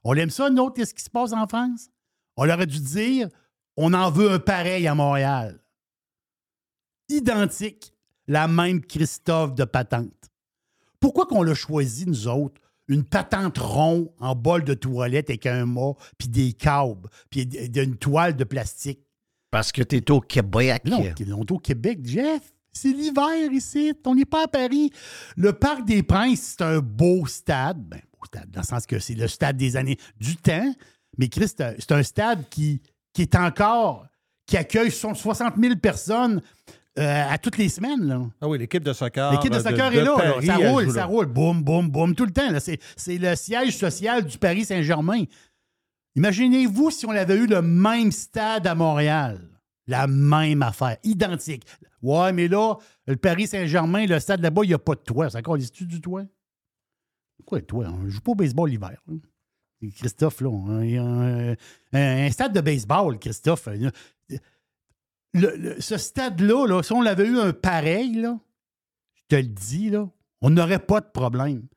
on 0.03 0.15
aime 0.15 0.29
ça, 0.29 0.49
nous 0.49 0.63
autres, 0.63 0.75
qu'est-ce 0.75 0.93
qui 0.93 1.03
se 1.03 1.09
passe 1.09 1.33
en 1.33 1.47
France? 1.47 1.89
On 2.37 2.45
leur 2.45 2.59
a 2.59 2.65
dû 2.65 2.79
dire, 2.79 3.29
on 3.77 3.93
en 3.93 4.09
veut 4.09 4.31
un 4.31 4.39
pareil 4.39 4.87
à 4.87 4.95
Montréal. 4.95 5.59
Identique, 7.09 7.93
la 8.27 8.47
même 8.47 8.81
Christophe 8.81 9.53
de 9.53 9.65
patente. 9.65 10.31
Pourquoi 10.99 11.25
qu'on 11.25 11.43
l'a 11.43 11.53
choisi, 11.55 12.05
nous 12.05 12.27
autres, 12.27 12.61
une 12.87 13.03
patente 13.03 13.57
rond 13.57 14.13
en 14.19 14.35
bol 14.35 14.63
de 14.63 14.73
toilette 14.73 15.29
avec 15.29 15.45
un 15.45 15.65
mât, 15.65 15.93
puis 16.17 16.27
des 16.27 16.53
câbles, 16.53 17.09
puis 17.29 17.43
une 17.43 17.97
toile 17.97 18.35
de 18.35 18.43
plastique? 18.43 19.05
Parce 19.49 19.71
que 19.71 19.81
t'es 19.81 20.09
au 20.11 20.21
Québec. 20.21 20.83
Non, 20.85 21.03
on 21.35 21.41
est 21.43 21.51
au 21.51 21.59
Québec, 21.59 21.99
Jeff. 22.03 22.53
C'est 22.71 22.93
l'hiver 22.93 23.51
ici. 23.51 23.93
On 24.05 24.15
n'est 24.15 24.25
pas 24.25 24.45
à 24.45 24.47
Paris. 24.47 24.91
Le 25.35 25.51
Parc 25.51 25.85
des 25.85 26.03
Princes, 26.03 26.55
c'est 26.57 26.63
un 26.63 26.79
beau 26.79 27.25
stade. 27.25 27.83
Ben, 27.83 27.99
stade, 28.25 28.49
dans 28.51 28.61
le 28.61 28.65
sens 28.65 28.85
que 28.85 28.99
c'est 28.99 29.15
le 29.15 29.27
stade 29.27 29.57
des 29.57 29.75
années 29.77 29.97
du 30.19 30.35
temps. 30.35 30.73
Mais 31.17 31.27
Christ, 31.27 31.63
c'est 31.79 31.91
un- 31.91 32.03
stade 32.03 32.43
qui, 32.49 32.81
qui 33.13 33.23
est 33.23 33.35
encore, 33.35 34.05
qui 34.45 34.57
accueille 34.57 34.91
son 34.91 35.13
60 35.13 35.55
000 35.57 35.75
personnes 35.75 36.41
euh, 36.99 37.23
à 37.29 37.37
toutes 37.37 37.57
les 37.57 37.69
semaines. 37.69 38.05
Là. 38.05 38.21
Ah 38.41 38.47
oui, 38.47 38.57
l'équipe 38.57 38.83
de 38.83 38.93
soccer. 38.93 39.31
L'équipe 39.31 39.51
de 39.51 39.57
euh, 39.57 39.63
soccer 39.63 39.93
est 39.93 40.03
là, 40.03 40.03
là. 40.03 40.33
Paris, 40.33 40.45
Ça 40.45 40.55
roule, 40.55 40.91
ça 40.91 41.05
roule. 41.05 41.25
Boum, 41.25 41.63
boum, 41.63 41.89
boum, 41.89 42.15
tout 42.15 42.25
le 42.25 42.31
temps. 42.31 42.59
C'est 42.59 42.79
c'est 42.95 43.17
le 43.17 43.35
siège 43.35 43.77
social 43.77 44.25
du 44.25 44.37
Paris 44.37 44.65
Saint-Germain. 44.65 45.23
Imaginez-vous 46.15 46.91
si 46.91 47.05
on 47.05 47.11
avait 47.11 47.35
eu 47.37 47.47
le 47.47 47.61
même 47.61 48.11
stade 48.11 48.67
à 48.67 48.75
Montréal. 48.75 49.39
La 49.87 50.07
même 50.07 50.61
affaire, 50.61 50.97
identique. 51.03 51.63
Ouais, 52.01 52.31
mais 52.33 52.47
là, 52.47 52.75
le 53.07 53.15
Paris 53.15 53.47
Saint-Germain, 53.47 54.05
le 54.05 54.19
stade 54.19 54.41
là-bas, 54.41 54.61
il 54.63 54.69
n'y 54.69 54.73
a 54.73 54.79
pas 54.79 54.95
de 54.95 54.99
toit. 54.99 55.29
C'est 55.29 55.37
encore 55.37 55.57
du 55.57 56.01
toit? 56.01 56.23
Quoi 57.45 57.59
le 57.59 57.65
toit? 57.65 57.87
On 57.87 58.09
joue 58.09 58.21
pas 58.21 58.31
au 58.31 58.35
baseball 58.35 58.69
l'hiver. 58.69 59.01
Christophe, 59.95 60.41
là, 60.41 61.55
un, 61.93 62.31
stade 62.31 62.53
de 62.53 62.61
baseball, 62.61 63.17
Christophe. 63.19 63.67
Ce 65.33 65.97
stade-là, 65.97 66.67
là, 66.67 66.83
si 66.83 66.93
on 66.93 67.01
l'avait 67.01 67.25
eu 67.25 67.39
un 67.39 67.51
pareil, 67.53 68.13
là, 68.15 68.39
je 69.13 69.21
te 69.27 69.35
le 69.35 69.47
dis, 69.47 69.89
là, 69.89 70.07
on 70.41 70.51
n'aurait 70.51 70.85
pas 70.85 71.01
de 71.01 71.09
problème. 71.11 71.67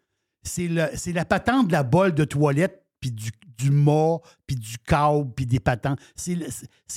C'est 0.42 0.68
la 0.68 1.24
patente 1.24 1.68
de 1.68 1.72
la 1.72 1.82
bolle 1.82 2.14
de 2.14 2.24
toilette, 2.24 2.84
puis 3.00 3.10
du, 3.10 3.30
du 3.56 3.70
mât, 3.70 4.18
puis 4.46 4.56
du 4.56 4.76
câble, 4.78 5.32
puis 5.34 5.46
des 5.46 5.60
patentes. 5.60 5.98
C'est 6.14 6.34
le, 6.34 6.46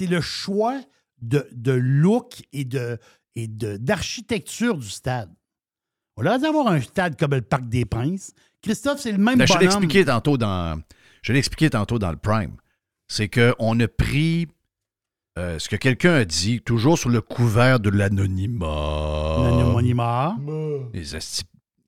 le 0.07 0.21
choix 0.21 0.81
de, 1.21 1.47
de 1.51 1.71
look 1.71 2.43
et 2.51 2.65
de 2.65 2.99
et 3.37 3.47
d'architecture 3.47 4.75
du 4.77 4.89
stade. 4.89 5.31
On 6.15 6.25
aurait 6.25 6.39
dû 6.39 6.45
avoir 6.45 6.67
un 6.67 6.81
stade 6.81 7.17
comme 7.17 7.35
le 7.35 7.43
Parc 7.43 7.69
des 7.69 7.85
Princes. 7.85 8.33
Christophe, 8.61 8.99
c'est 8.99 9.11
le 9.11 9.17
même 9.17 9.37
Ben, 9.37 9.47
je 9.47 9.57
l'ai 9.57 9.65
expliqué 9.65 10.05
tantôt 10.05 10.37
dans. 10.37 10.81
Je 11.21 11.33
l'ai 11.33 11.39
expliqué 11.39 11.69
tantôt 11.69 11.99
dans 11.99 12.11
le 12.11 12.17
Prime. 12.17 12.55
C'est 13.07 13.29
qu'on 13.29 13.79
a 13.79 13.87
pris 13.87 14.47
euh, 15.37 15.59
ce 15.59 15.69
que 15.69 15.75
quelqu'un 15.75 16.13
a 16.13 16.25
dit, 16.25 16.61
toujours 16.61 16.97
sur 16.97 17.09
le 17.09 17.21
couvert 17.21 17.79
de 17.79 17.89
l'anonymat. 17.89 19.37
L'anonymat. 19.43 20.35
Les 20.93 21.03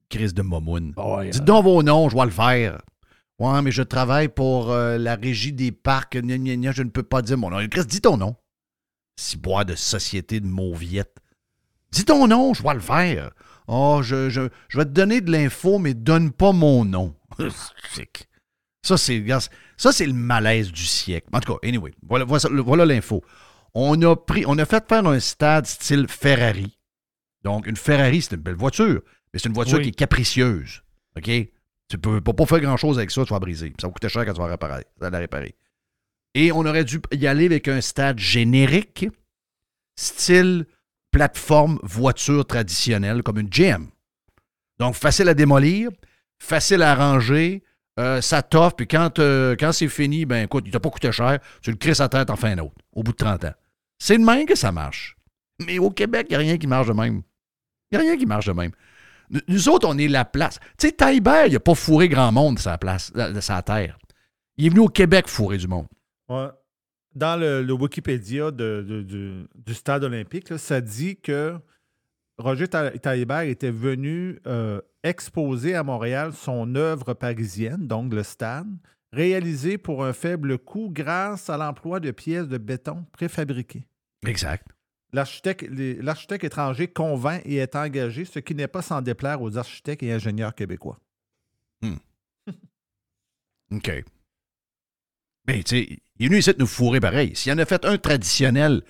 crises 0.09 0.33
de 0.33 0.41
momoun. 0.41 0.93
Ouais, 0.97 1.29
Dites 1.29 1.43
donc 1.43 1.63
vos 1.63 1.81
noms, 1.81 2.09
je 2.09 2.15
vais 2.15 2.25
le 2.25 2.31
faire. 2.31 2.81
Ouais, 3.39 3.61
mais 3.61 3.71
je 3.71 3.81
travaille 3.81 4.27
pour 4.27 4.71
euh, 4.71 4.97
la 4.97 5.15
régie 5.15 5.53
des 5.53 5.71
parcs. 5.71 6.17
gna, 6.17 6.37
gna, 6.37 6.55
gna, 6.57 6.71
je 6.71 6.83
ne 6.83 6.89
peux 6.89 7.03
pas 7.03 7.21
dire 7.21 7.37
mon 7.37 7.49
nom. 7.49 7.65
Chris, 7.69 7.85
dis 7.85 8.01
ton 8.01 8.17
nom. 8.17 8.35
Si 9.15 9.37
bois 9.37 9.63
de 9.63 9.75
société 9.75 10.39
de 10.39 10.47
mauviette. 10.47 11.17
Dis 11.91 12.05
ton 12.05 12.27
nom, 12.27 12.53
je 12.53 12.61
vais 12.61 12.73
le 12.73 12.79
faire. 12.79 13.31
Oh, 13.71 14.01
je, 14.03 14.29
je, 14.29 14.41
je 14.67 14.77
vais 14.79 14.85
te 14.85 14.89
donner 14.89 15.21
de 15.21 15.31
l'info, 15.31 15.77
mais 15.77 15.93
donne 15.93 16.31
pas 16.31 16.51
mon 16.53 16.85
nom. 16.85 17.15
Ça, 18.81 18.97
c'est 18.97 19.23
ça, 19.77 19.91
c'est 19.91 20.05
le 20.07 20.13
malaise 20.13 20.71
du 20.71 20.83
siècle. 20.85 21.27
En 21.33 21.39
tout 21.39 21.53
cas, 21.53 21.67
anyway, 21.67 21.93
voilà, 22.01 22.25
voilà, 22.25 22.61
voilà 22.61 22.85
l'info. 22.85 23.23
On 23.75 24.01
a 24.01 24.15
pris, 24.15 24.43
on 24.47 24.57
a 24.57 24.65
fait 24.65 24.87
faire 24.87 25.05
un 25.05 25.19
stade 25.19 25.65
style 25.67 26.07
Ferrari. 26.07 26.77
Donc, 27.43 27.67
une 27.67 27.75
Ferrari, 27.77 28.21
c'est 28.21 28.35
une 28.35 28.41
belle 28.41 28.55
voiture, 28.55 29.01
mais 29.31 29.39
c'est 29.39 29.47
une 29.49 29.53
voiture 29.53 29.77
Oui. 29.77 29.83
qui 29.83 29.89
est 29.89 29.93
capricieuse. 29.93 30.81
OK? 31.17 31.29
Tu 31.89 31.97
peux, 31.97 32.21
peux 32.21 32.33
pas 32.33 32.45
faire 32.45 32.61
grand-chose 32.61 32.97
avec 32.97 33.11
ça, 33.11 33.23
tu 33.25 33.33
vas 33.33 33.39
briser. 33.39 33.73
Ça 33.79 33.87
va 33.87 33.93
coûter 33.93 34.09
cher 34.09 34.25
quand 34.25 34.33
tu 34.33 34.41
vas 34.41 34.47
réparer, 34.47 34.85
la 34.99 35.09
réparer. 35.09 35.55
Et 36.33 36.51
on 36.51 36.65
aurait 36.65 36.85
dû 36.85 36.99
y 37.11 37.27
aller 37.27 37.45
avec 37.45 37.67
un 37.67 37.81
stade 37.81 38.17
générique, 38.19 39.07
style 39.95 40.65
plateforme 41.11 41.79
voiture 41.83 42.45
traditionnelle, 42.45 43.23
comme 43.23 43.39
une 43.39 43.49
GM. 43.49 43.87
Donc, 44.79 44.95
facile 44.95 45.27
à 45.29 45.33
démolir, 45.33 45.89
facile 46.39 46.81
à 46.83 46.95
ranger, 46.95 47.63
euh, 47.99 48.21
ça 48.21 48.41
t'offre, 48.41 48.75
puis 48.77 48.87
quand, 48.87 49.19
euh, 49.19 49.55
quand 49.59 49.71
c'est 49.73 49.89
fini, 49.89 50.25
ben 50.25 50.45
écoute, 50.45 50.63
il 50.67 50.71
t'a 50.71 50.79
pas 50.79 50.89
coûté 50.89 51.11
cher, 51.11 51.39
tu 51.61 51.71
le 51.71 51.77
crisses 51.77 51.99
à 51.99 52.07
tête 52.07 52.29
en 52.29 52.35
fin 52.37 52.55
d'autre, 52.55 52.75
au 52.93 53.03
bout 53.03 53.11
de 53.11 53.17
30 53.17 53.43
ans. 53.45 53.53
C'est 53.97 54.17
de 54.17 54.23
même 54.23 54.45
que 54.45 54.55
ça 54.55 54.71
marche. 54.71 55.17
Mais 55.65 55.79
au 55.79 55.89
Québec, 55.89 56.27
il 56.29 56.31
n'y 56.31 56.35
a 56.35 56.39
rien 56.39 56.57
qui 56.57 56.67
marche 56.67 56.87
de 56.87 56.93
même. 56.93 57.21
Il 57.91 57.97
n'y 57.99 58.05
a 58.05 58.07
rien 58.07 58.17
qui 58.17 58.25
marche 58.25 58.45
de 58.45 58.53
même. 58.53 58.71
Nous- 59.47 59.67
autres, 59.69 59.87
on 59.87 59.97
est 59.97 60.07
la 60.07 60.23
place. 60.25 60.59
Tu 60.77 60.87
sais, 60.87 60.91
Taillebert, 60.93 61.47
il 61.47 61.53
n'a 61.53 61.59
pas 61.59 61.75
fourré 61.75 62.07
grand 62.07 62.31
monde 62.31 62.55
de 62.55 62.59
sa 62.61 62.77
place, 62.77 63.11
de 63.11 63.39
sa 63.41 63.61
terre. 63.61 63.99
Il 64.57 64.67
est 64.67 64.69
venu 64.69 64.79
au 64.81 64.87
Québec 64.87 65.27
fourrer 65.27 65.57
du 65.57 65.67
monde. 65.67 65.87
Dans 67.19 67.37
le, 67.39 67.61
le 67.61 67.73
Wikipédia 67.73 68.49
de- 68.51 68.85
de- 68.87 69.01
du, 69.03 69.43
du 69.55 69.73
stade 69.73 70.03
olympique, 70.05 70.49
là, 70.49 70.57
ça 70.57 70.79
dit 70.79 71.17
que 71.17 71.57
Roger 72.37 72.67
Ta- 72.69 72.91
Taillebert 72.97 73.41
était 73.41 73.71
venu 73.71 74.39
euh, 74.47 74.79
exposer 75.03 75.75
à 75.75 75.83
Montréal 75.83 76.31
son 76.33 76.75
œuvre 76.75 77.13
parisienne, 77.13 77.87
donc 77.87 78.13
le 78.13 78.23
stade, 78.23 78.67
réalisée 79.11 79.77
pour 79.77 80.05
un 80.05 80.13
faible 80.13 80.57
coût 80.57 80.89
grâce 80.89 81.49
à 81.49 81.57
l'emploi 81.57 81.99
de 81.99 82.11
pièces 82.11 82.47
de 82.47 82.57
béton 82.57 83.05
préfabriquées. 83.11 83.85
Exact. 84.25 84.65
L'architecte 85.11 86.43
étranger 86.43 86.87
convainc 86.87 87.41
et 87.43 87.55
est 87.55 87.75
engagé, 87.75 88.23
ce 88.25 88.39
qui 88.39 88.53
n'est 88.55 88.67
pas 88.67 88.83
sans 88.83 89.01
déplaire 89.01 89.41
aux 89.41 89.57
architectes 89.57 90.03
et 90.03 90.13
ingénieurs 90.13 90.53
québécois. 90.55 90.99
OK. 93.71 94.03
Mais 95.49 95.63
tu 95.63 95.77
sais, 95.77 95.99
il 96.19 96.25
est 96.25 96.29
venu 96.29 96.39
ici 96.39 96.51
de 96.53 96.59
nous 96.59 96.67
fourrer 96.67 96.99
pareil. 96.99 97.31
S'il 97.35 97.51
en 97.53 97.57
a 97.57 97.65
fait 97.65 97.83
un 97.85 97.97
traditionnel 97.97 98.81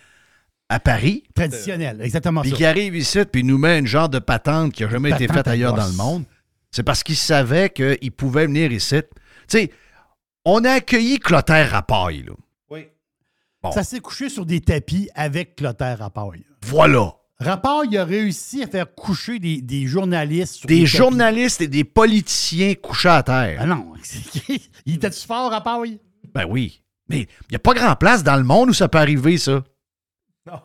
à 0.67 0.79
Paris, 0.79 1.23
Traditionnel, 1.33 2.01
exactement 2.01 2.41
puis 2.41 2.51
qui 2.51 2.65
arrive 2.65 2.95
ici 2.95 3.19
puis 3.31 3.43
nous 3.45 3.57
met 3.57 3.79
une 3.79 3.87
genre 3.87 4.09
de 4.09 4.19
patente 4.19 4.73
qui 4.73 4.83
n'a 4.83 4.89
jamais 4.89 5.11
été 5.11 5.27
faite 5.27 5.47
ailleurs 5.47 5.73
dans 5.73 5.87
le 5.87 5.93
monde, 5.93 6.25
c'est 6.69 6.83
parce 6.83 7.01
qu'il 7.01 7.15
savait 7.15 7.69
qu'il 7.69 8.11
pouvait 8.11 8.45
venir 8.45 8.71
ici. 8.71 8.97
Tu 9.01 9.07
sais, 9.47 9.71
on 10.45 10.63
a 10.65 10.71
accueilli 10.73 11.17
Clotaire 11.19 11.71
Rapaille, 11.71 12.23
là. 12.23 12.33
Oui. 12.69 12.87
Bon. 13.63 13.71
Ça 13.71 13.83
s'est 13.83 13.99
couché 14.01 14.27
sur 14.29 14.45
des 14.45 14.59
tapis 14.61 15.09
avec 15.15 15.55
Clotaire 15.55 15.99
Rapaille. 15.99 16.45
Voilà. 16.65 17.13
Rapaille 17.39 17.97
a 17.97 18.03
réussi 18.03 18.61
à 18.63 18.67
faire 18.67 18.93
coucher 18.93 19.39
des, 19.39 19.61
des 19.61 19.87
journalistes 19.87 20.55
sur 20.55 20.67
Des 20.67 20.81
tapis. 20.81 20.85
journalistes 20.87 21.61
et 21.61 21.67
des 21.69 21.85
politiciens 21.85 22.73
couchés 22.75 23.07
à 23.09 23.23
terre. 23.23 23.59
Ah 23.61 23.65
non, 23.65 23.93
il 24.85 24.95
était-tu 24.95 25.25
fort, 25.25 25.49
Rapaille? 25.51 25.99
Ben 26.33 26.45
oui. 26.47 26.83
Mais 27.09 27.21
il 27.21 27.27
n'y 27.51 27.55
a 27.55 27.59
pas 27.59 27.73
grand 27.73 27.95
place 27.95 28.23
dans 28.23 28.35
le 28.37 28.43
monde 28.43 28.69
où 28.69 28.73
ça 28.73 28.87
peut 28.87 28.97
arriver, 28.99 29.37
ça. 29.37 29.63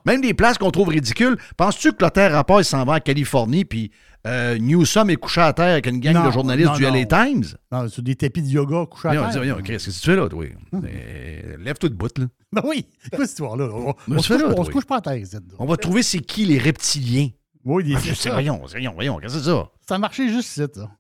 Même 0.07 0.23
des 0.23 0.33
places 0.35 0.57
qu'on 0.57 0.71
trouve 0.71 0.89
ridicules. 0.89 1.37
Penses-tu 1.59 1.93
que 1.93 1.97
Clotaire 1.99 2.33
Rapport 2.33 2.65
s'en 2.65 2.85
va 2.85 2.95
en 2.95 3.01
Californie 3.01 3.67
puis 3.67 3.91
euh, 4.27 4.57
Newsom 4.57 5.11
est 5.11 5.17
couché 5.17 5.43
à 5.43 5.53
terre 5.53 5.73
avec 5.73 5.87
une 5.87 6.01
gang 6.01 6.15
Non, 6.15 6.27
de 6.27 6.31
journalistes 6.31 6.71
non, 6.71 6.77
du 6.77 6.83
LA 6.85 6.91
non. 6.91 7.07
Times? 7.07 7.45
Non, 7.71 7.89
sur 7.89 8.03
des 8.03 8.15
tapis 8.15 8.41
de 8.41 8.49
yoga 8.49 8.87
couchés 8.87 9.09
à 9.09 9.31
terre. 9.31 9.43
Chris, 9.59 9.63
qu'est-ce 9.65 9.87
que 9.87 9.91
tu 9.91 10.11
fais 10.11 10.17
là, 10.17 10.29
toi? 10.29 10.47
Euh, 10.73 11.57
Lève-toi 11.59 11.89
de 11.91 11.95
bout, 11.95 12.19
là. 12.19 12.27
Ben 12.53 12.63
oui, 12.65 12.87
quoi 13.11 13.19
cette 13.27 13.31
histoire-là? 13.31 13.69
On, 13.75 13.95
se 14.23 14.33
couche, 14.33 14.43
là, 14.43 14.49
on 14.49 14.55
toi. 14.55 14.65
se 14.65 14.71
couche 14.71 14.85
pas 14.87 14.97
à 14.99 15.01
terre, 15.03 15.17
là. 15.33 15.41
On 15.59 15.67
va 15.67 15.77
trouver 15.77 16.03
c'est 16.03 16.21
qui 16.21 16.47
les 16.47 16.59
reptiliens. 16.59 17.29
Oui, 17.65 17.85
des- 17.85 17.97
Ah, 17.97 18.15
ça. 18.15 18.31
voyons, 18.31 18.63
voyons, 18.65 18.93
voyons, 18.95 19.19
qu'est-ce 19.19 19.35
que 19.35 19.41
c'est 19.41 19.51
ça? 19.51 19.71
Ça 19.87 19.97
a 19.97 19.99
marché 19.99 20.29
juste 20.29 20.57
ici, 20.57 20.63
ça. 20.75 20.91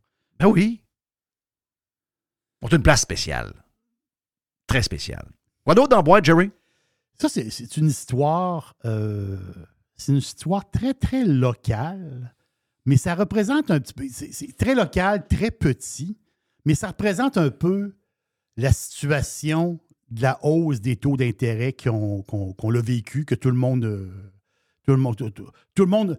Ben 0.40 0.46
oui. 0.46 0.82
On 2.60 2.68
a 2.68 2.74
une 2.76 2.82
place 2.82 3.02
spéciale. 3.02 3.52
Très 4.66 4.82
spéciale. 4.82 5.26
Quoi 5.64 5.74
d'autre 5.74 5.88
dans 5.90 6.02
boîte, 6.02 6.24
Jerry? 6.24 6.50
Ça, 7.20 7.28
c'est- 7.28 7.76
une 7.76 7.86
histoire. 7.88 8.74
euh, 8.84 9.38
c'est 9.96 10.12
une 10.12 10.18
histoire 10.18 10.68
très, 10.70 10.94
très 10.94 11.24
locale, 11.24 12.34
mais 12.84 12.96
ça 12.96 13.14
représente 13.14 13.70
un 13.70 13.80
petit 13.80 13.94
peu. 13.94 14.04
C'est 14.10 14.56
très 14.56 14.74
local, 14.74 15.26
très 15.28 15.50
petit, 15.50 16.18
mais 16.64 16.74
ça 16.74 16.88
représente 16.88 17.36
un 17.38 17.50
peu 17.50 17.94
la 18.56 18.72
situation 18.72 19.78
de 20.10 20.22
la 20.22 20.38
hausse 20.44 20.80
des 20.80 20.96
taux 20.96 21.16
d'intérêt 21.16 21.72
qu'on 21.72 22.22
qu'on- 22.22 22.70
l'a 22.70 22.80
vécu, 22.80 23.24
que 23.24 23.34
tout 23.34 23.50
le 23.50 23.56
monde, 23.56 23.84
euh, 23.84 24.10
tout 24.84 24.90
le 24.92 24.96
monde, 24.98 25.16
tout, 25.16 25.30
tout- 25.30 25.50
tout 25.74 25.84
le 25.84 25.90
monde 25.90 26.18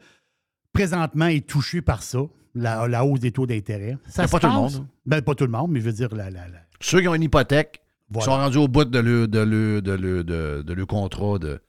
présentement 0.73 1.27
est 1.27 1.45
touché 1.47 1.81
par 1.81 2.03
ça, 2.03 2.19
la, 2.55 2.87
la 2.87 3.05
hausse 3.05 3.19
des 3.19 3.31
taux 3.31 3.45
d'intérêt. 3.45 3.97
Ça 4.07 4.25
se 4.27 4.31
pas 4.31 4.39
tout 4.39 4.47
le 4.47 4.53
monde. 4.53 4.87
Ben, 5.05 5.21
pas 5.21 5.35
tout 5.35 5.45
le 5.45 5.51
monde, 5.51 5.71
mais 5.71 5.79
je 5.81 5.85
veux 5.85 5.93
dire, 5.93 6.13
la, 6.15 6.29
la- 6.29 6.47
la- 6.47 6.61
Ceux 6.81 7.01
qui 7.01 7.07
ont 7.07 7.15
une 7.15 7.23
hypothèque, 7.23 7.81
Voilà. 8.15 8.25
sont 8.25 8.37
rendus 8.37 8.57
au 8.57 8.67
bout 8.67 8.85
de 8.85 8.99
leur, 8.99 9.27
de 9.27 9.39
leur, 9.39 9.81
de 9.81 9.91
leur, 9.91 10.23
de, 10.23 10.61
de 10.63 10.73
leur 10.73 10.87
contrat. 10.87 11.39
De... 11.39 11.61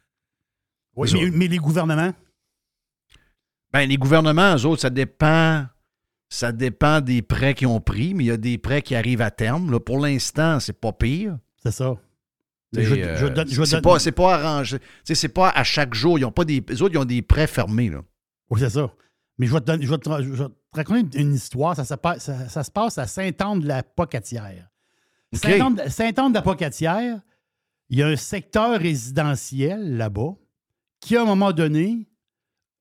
Oui, 0.96 1.08
mais, 1.32 1.48
les 1.48 1.58
gouvernements, 1.58 2.12
Ben, 3.72 3.86
les 3.88 3.96
gouvernements, 3.96 4.56
eux 4.56 4.66
autres, 4.66 4.82
ça 4.82 4.90
dépend. 4.90 5.66
Ça 6.28 6.50
dépend 6.50 7.00
des 7.00 7.22
prêts 7.22 7.54
qu'ils 7.54 7.68
ont 7.68 7.80
pris, 7.80 8.12
mais 8.12 8.24
il 8.24 8.26
y 8.26 8.30
a 8.32 8.36
des 8.36 8.58
prêts 8.58 8.82
qui 8.82 8.96
arrivent 8.96 9.20
à 9.22 9.30
terme. 9.30 9.70
Là, 9.70 9.78
pour 9.78 10.00
l'instant, 10.00 10.58
c'est 10.58 10.72
pas 10.72 10.92
pire. 10.92 11.38
c'est 11.62 11.70
ça. 11.70 11.94
Euh, 12.76 13.44
c'est 13.64 13.80
pas, 13.80 13.98
pas 14.12 14.34
arrangé. 14.34 14.78
C'est 15.04 15.28
pas 15.28 15.50
à 15.50 15.62
chaque 15.62 15.94
jour. 15.94 16.18
Ils 16.18 16.24
ont 16.24 16.32
pas 16.32 16.44
des, 16.44 16.64
les 16.68 16.82
autres, 16.82 16.94
ils 16.94 16.98
ont 16.98 17.04
des 17.04 17.22
prêts 17.22 17.46
fermés. 17.46 17.90
Là. 17.90 18.02
Oui, 18.50 18.58
c'est 18.60 18.70
ça. 18.70 18.90
Mais 19.38 19.46
je 19.46 19.52
vais 19.52 19.60
te, 19.60 19.66
donner- 19.66 19.86
je 19.86 19.90
vais 19.90 19.98
te, 19.98 20.10
je 20.22 20.30
vais 20.30 20.48
te 20.48 20.52
raconter 20.72 21.20
une 21.20 21.34
histoire. 21.34 21.76
Ça, 21.76 21.84
se 21.84 21.94
passe- 21.94 22.24
ça- 22.24 22.48
ça 22.48 22.64
se 22.64 22.70
passe 22.72 22.98
à 22.98 23.06
Saint-Anne-de-la-Pocatière. 23.06 24.68
OK. 25.34 25.40
Saint-Anne- 25.40 25.88
Saint-Anne-de-la-Pocatière, 25.88 27.20
il 27.88 27.98
y 27.98 28.02
a 28.02 28.08
un 28.08 28.16
secteur 28.16 28.80
résidentiel 28.80 29.96
là-bas 29.96 30.34
qui, 31.00 31.16
à 31.16 31.22
un 31.22 31.24
moment 31.24 31.52
donné, 31.52 32.08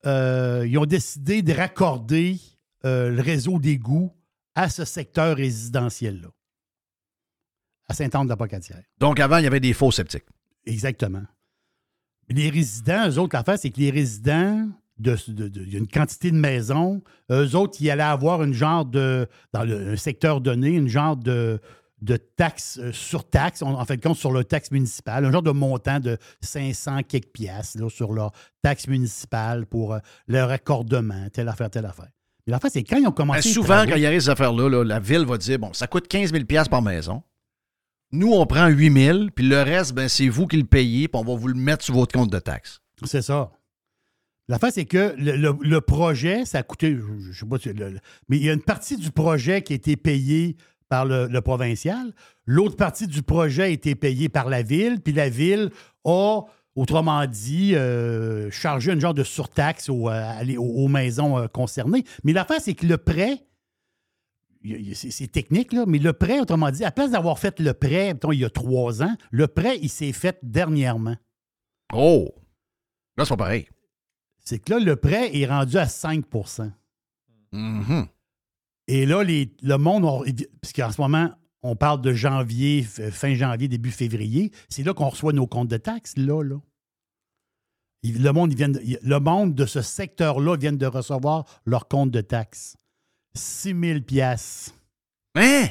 euh, 0.05 0.65
ils 0.67 0.77
ont 0.77 0.85
décidé 0.85 1.41
de 1.41 1.53
raccorder 1.53 2.37
euh, 2.85 3.09
le 3.09 3.21
réseau 3.21 3.59
d'égouts 3.59 4.11
à 4.55 4.69
ce 4.69 4.85
secteur 4.85 5.35
résidentiel-là. 5.37 6.29
À 7.87 7.93
Saint-Anne-de-la-Pocatière. 7.93 8.81
Donc, 8.99 9.19
avant, 9.19 9.37
il 9.37 9.43
y 9.43 9.47
avait 9.47 9.59
des 9.59 9.73
faux 9.73 9.91
sceptiques. 9.91 10.25
Exactement. 10.65 11.23
Les 12.29 12.49
résidents, 12.49 13.07
eux 13.07 13.19
autres, 13.19 13.35
l'affaire, 13.35 13.59
c'est 13.59 13.69
que 13.69 13.79
les 13.79 13.91
résidents, 13.91 14.67
de, 14.97 15.15
de- 15.27 15.47
de- 15.47 15.61
il 15.61 15.73
y 15.73 15.75
a 15.75 15.79
une 15.79 15.87
quantité 15.87 16.31
de 16.31 16.37
maisons, 16.37 17.03
eux 17.31 17.55
autres, 17.55 17.77
ils 17.81 17.89
allaient 17.91 18.01
avoir 18.01 18.41
une 18.43 18.53
genre 18.53 18.85
de, 18.85 19.27
dans 19.53 19.63
le, 19.63 19.89
un 19.91 19.95
secteur 19.97 20.41
donné, 20.41 20.69
une 20.69 20.87
genre 20.87 21.15
de, 21.17 21.59
de 22.05 22.17
taxe 22.17 22.77
euh, 22.81 22.91
sur 22.93 23.27
taxe, 23.29 23.61
en, 23.61 23.73
en 23.73 23.83
fait 23.85 23.97
compte 24.01 24.15
sur 24.15 24.31
leur 24.31 24.45
taxe 24.45 24.71
municipale, 24.71 25.25
un 25.25 25.31
genre 25.31 25.41
de 25.41 25.51
montant 25.51 25.99
de 25.99 26.17
500 26.41 27.01
quelques 27.03 27.31
piastres 27.33 27.79
là, 27.81 27.89
sur 27.89 28.13
leur 28.13 28.31
taxe 28.61 28.87
municipale 28.87 29.65
pour 29.65 29.93
euh, 29.93 29.99
leur 30.27 30.49
accordement, 30.51 31.27
telle 31.33 31.49
affaire, 31.49 31.69
telle 31.69 31.85
affaire. 31.85 32.09
Mais 32.47 32.51
l'affaire, 32.51 32.69
c'est 32.71 32.83
quand 32.83 32.97
ils 32.97 33.07
ont 33.07 33.11
commencé. 33.11 33.49
Ben, 33.49 33.53
souvent, 33.53 33.67
travaux- 33.75 33.89
quand 33.89 33.95
il 33.97 34.01
y 34.03 34.05
a 34.05 34.19
ces 34.19 34.29
affaires-là, 34.29 34.69
là, 34.69 34.83
la 34.83 34.99
ville 34.99 35.25
va 35.25 35.37
dire 35.37 35.57
bon, 35.59 35.73
ça 35.73 35.87
coûte 35.87 36.07
15 36.07 36.31
000 36.31 36.43
par 36.69 36.81
maison. 36.81 37.23
Nous, 38.11 38.31
on 38.31 38.45
prend 38.45 38.67
8 38.67 38.93
000 39.05 39.19
puis 39.35 39.47
le 39.47 39.61
reste, 39.63 39.93
ben, 39.93 40.07
c'est 40.07 40.29
vous 40.29 40.45
qui 40.47 40.57
le 40.57 40.63
payez, 40.65 41.07
puis 41.07 41.19
on 41.19 41.25
va 41.25 41.35
vous 41.35 41.47
le 41.47 41.55
mettre 41.55 41.83
sur 41.83 41.95
votre 41.95 42.13
compte 42.13 42.31
de 42.31 42.39
taxes. 42.39 42.79
C'est 43.03 43.23
ça. 43.23 43.51
L'affaire, 44.47 44.71
c'est 44.71 44.85
que 44.85 45.15
le, 45.17 45.35
le- 45.37 45.57
le 45.59 45.81
projet, 45.81 46.45
ça 46.45 46.59
a 46.59 46.63
coûté, 46.63 46.95
je, 46.95 47.31
je 47.31 47.39
sais 47.39 47.45
pas, 47.47 47.57
le- 47.65 47.89
le- 47.93 47.99
mais 48.29 48.37
il 48.37 48.43
y 48.45 48.49
a 48.49 48.53
une 48.53 48.61
partie 48.61 48.95
du 48.95 49.09
projet 49.11 49.63
qui 49.63 49.73
a 49.73 49.75
été 49.75 49.97
payée 49.97 50.55
par 50.89 51.05
le, 51.05 51.27
le 51.27 51.41
provincial. 51.41 52.13
L'autre 52.45 52.75
partie 52.75 53.07
du 53.07 53.21
projet 53.23 53.63
a 53.63 53.67
été 53.67 53.95
payée 53.95 54.29
par 54.29 54.49
la 54.49 54.61
ville, 54.61 55.01
puis 55.01 55.13
la 55.13 55.29
ville 55.29 55.71
a, 56.03 56.41
autrement 56.75 57.25
dit, 57.25 57.75
euh, 57.75 58.51
chargé 58.51 58.91
une 58.93 58.99
genre 59.01 59.13
de 59.13 59.23
surtaxe 59.23 59.89
aux, 59.89 60.09
euh, 60.09 60.55
aux- 60.57 60.83
aux 60.85 60.87
maisons 60.87 61.37
euh, 61.37 61.47
concernées. 61.47 62.03
Mais 62.23 62.33
l'affaire, 62.33 62.61
c'est 62.61 62.75
que 62.75 62.85
le 62.85 62.97
prêt, 62.97 63.45
c'est 64.93 65.31
technique, 65.31 65.73
là, 65.73 65.85
mais 65.87 65.99
le 65.99 66.11
prêt, 66.13 66.39
autrement 66.39 66.71
dit, 66.71 66.83
à 66.83 66.91
place 66.91 67.11
d'avoir 67.11 67.37
fait 67.37 67.59
le 67.59 67.73
prêt, 67.73 68.13
mettons, 68.13 68.31
il 68.31 68.39
y 68.39 68.45
a 68.45 68.49
trois 68.49 69.03
ans, 69.03 69.15
le 69.31 69.47
prêt, 69.47 69.77
il 69.81 69.89
s'est 69.89 70.11
fait 70.11 70.39
dernièrement. 70.41 71.15
Oh! 71.93 72.29
Là, 73.17 73.25
c'est 73.25 73.29
pas 73.29 73.37
pareil. 73.45 73.67
c'est 74.43 74.59
que 74.59 74.73
là, 74.73 74.79
le 74.79 74.95
prêt 74.95 75.35
est 75.37 75.45
rendu 75.45 75.77
à 75.77 75.87
5 75.87 76.25
Mhm. 77.51 78.07
Et 78.87 79.05
là, 79.05 79.23
les- 79.23 79.51
le 79.63 79.77
monde, 79.77 80.05
on- 80.05 80.23
puisqu'en 80.61 80.91
ce 80.91 81.01
moment, 81.01 81.31
on 81.63 81.75
parle 81.75 82.01
de 82.01 82.13
janvier, 82.13 82.83
fin 82.83 83.33
janvier, 83.33 83.67
début 83.67 83.91
février, 83.91 84.51
c'est 84.69 84.83
là 84.83 84.93
qu'on 84.93 85.09
reçoit 85.09 85.33
nos 85.33 85.47
comptes 85.47 85.67
de 85.69 85.77
taxes, 85.77 86.15
là, 86.17 86.43
là. 86.43 86.57
Le 88.03 88.31
monde, 88.31 88.51
ils 88.51 88.55
viennent 88.57 88.79
le 89.01 89.19
monde 89.19 89.55
de 89.55 89.65
ce 89.65 89.81
secteur-là 89.81 90.57
vient 90.57 90.73
de 90.73 90.85
recevoir 90.85 91.45
leur 91.65 91.87
compte 91.87 92.11
de 92.11 92.21
taxes. 92.21 92.77
6 93.35 93.73
000 93.73 94.01
piastres. 94.01 94.73
Hein? 95.33 95.65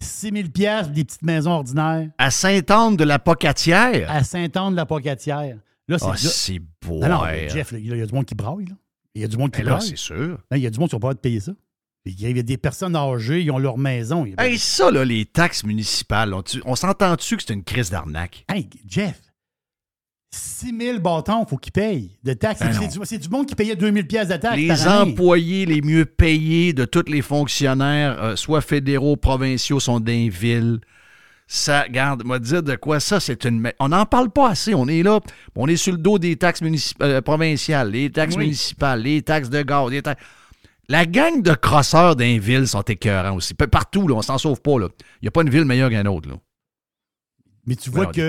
6 0.00 0.30
000 0.32 0.48
piastres, 0.50 0.92
des 0.92 1.04
petites 1.04 1.22
maisons 1.22 1.52
ordinaires 1.52 2.10
À 2.18 2.30
Sainte-Anne 2.32 2.96
de 2.96 3.04
la 3.04 3.18
Pocatière? 3.20 4.10
à 4.10 4.24
Saint-Anne-de-la-Pocatière. 4.24 5.56
Là, 5.88 5.98
c'est... 6.00 6.04
Ah, 6.06 6.10
là- 6.10 6.16
c'est 6.16 6.58
beau. 6.58 7.00
Ah 7.02 7.08
non, 7.08 7.22
mais 7.24 7.48
Jeff, 7.48 7.72
il 7.78 7.86
y 7.96 8.02
a 8.02 8.06
du 8.06 8.12
monde 8.12 8.26
qui 8.26 8.34
braille, 8.34 8.66
là. 8.66 8.74
Il 9.14 9.22
y 9.22 9.24
a 9.24 9.28
du 9.28 9.36
monde 9.38 9.52
qui 9.52 9.60
Ben 9.62 9.66
là, 9.68 9.76
braille. 9.76 9.88
c'est 9.88 9.96
sûr. 9.96 10.38
Là, 10.50 10.56
il 10.56 10.62
y 10.62 10.66
a 10.66 10.70
du 10.70 10.78
monde 10.80 10.88
qui 10.90 10.96
va 10.96 11.00
pas 11.00 11.14
de 11.14 11.18
payer 11.20 11.38
ça. 11.40 11.52
Il 12.06 12.20
y 12.36 12.38
a 12.38 12.42
des 12.42 12.56
personnes 12.56 12.94
âgées, 12.94 13.42
ils 13.42 13.50
ont 13.50 13.58
leur 13.58 13.78
maison. 13.78 14.24
Ils- 14.24 14.34
Hey, 14.38 14.58
ça, 14.58 14.90
là, 14.92 15.04
les 15.04 15.24
taxes 15.24 15.64
municipales, 15.64 16.32
on, 16.32 16.42
on 16.64 16.76
s'entend-tu 16.76 17.36
que 17.36 17.42
c'est 17.46 17.52
une 17.52 17.64
crise 17.64 17.90
d'arnaque? 17.90 18.44
Hey, 18.48 18.68
Jeff, 18.88 19.20
6 20.32 20.74
000 20.78 20.98
bâtons, 21.00 21.44
il 21.44 21.48
faut 21.48 21.56
qu'ils 21.56 21.72
payent 21.72 22.10
de 22.22 22.32
taxes. 22.34 22.60
Ben 22.60 22.72
c'est, 23.04 23.18
du, 23.18 23.28
monde 23.28 23.46
qui 23.46 23.54
payait 23.54 23.74
2 23.76 23.90
000 23.92 24.06
pièces 24.06 24.28
de 24.28 24.36
taxes. 24.36 24.56
Les 24.56 24.68
par 24.68 24.86
année. 24.86 25.12
employés 25.12 25.66
les 25.66 25.80
mieux 25.82 26.04
payés 26.04 26.72
de 26.72 26.84
tous 26.84 27.04
les 27.08 27.22
fonctionnaires, 27.22 28.22
euh, 28.22 28.36
soit 28.36 28.60
fédéraux, 28.60 29.16
provinciaux, 29.16 29.80
sont 29.80 29.98
dans 30.00 30.28
villes. 30.30 30.80
Ça, 31.48 31.82
regarde, 31.82 32.24
moi 32.24 32.38
dire 32.40 32.62
de 32.62 32.74
quoi 32.74 32.98
ça, 32.98 33.20
c'est 33.20 33.44
une. 33.44 33.70
On 33.78 33.88
n'en 33.88 34.04
parle 34.04 34.30
pas 34.30 34.50
assez. 34.50 34.74
On 34.74 34.88
est 34.88 35.02
là, 35.04 35.20
on 35.54 35.68
est 35.68 35.76
sur 35.76 35.92
le 35.92 35.98
dos 35.98 36.18
des 36.18 36.36
taxes 36.36 36.60
municip- 36.60 36.96
euh, 37.02 37.20
provinciales, 37.20 37.92
les 37.92 38.10
taxes 38.10 38.34
Oui. 38.36 38.44
municipales, 38.44 39.00
les 39.02 39.22
taxes 39.22 39.48
de 39.48 39.62
gaz. 39.62 39.88
les 39.90 40.02
taxes- 40.02 40.22
La 40.88 41.04
gang 41.06 41.42
de 41.42 41.52
crosseurs 41.52 42.14
d'un 42.16 42.38
ville 42.38 42.66
sont 42.68 42.82
écœurants 42.82 43.34
aussi. 43.36 43.54
Partout, 43.54 44.06
là, 44.06 44.14
on 44.16 44.22
s'en 44.22 44.38
sauve 44.38 44.60
pas. 44.60 44.72
Il 44.74 44.88
n'y 45.22 45.28
a 45.28 45.30
pas 45.32 45.42
une 45.42 45.50
ville 45.50 45.64
meilleure 45.64 45.90
qu'une 45.90 46.06
autre. 46.08 46.28
Là. 46.28 46.36
Mais 47.66 47.74
tu 47.74 47.90
vois, 47.90 48.06
Ouais, 48.06 48.12
que, 48.12 48.28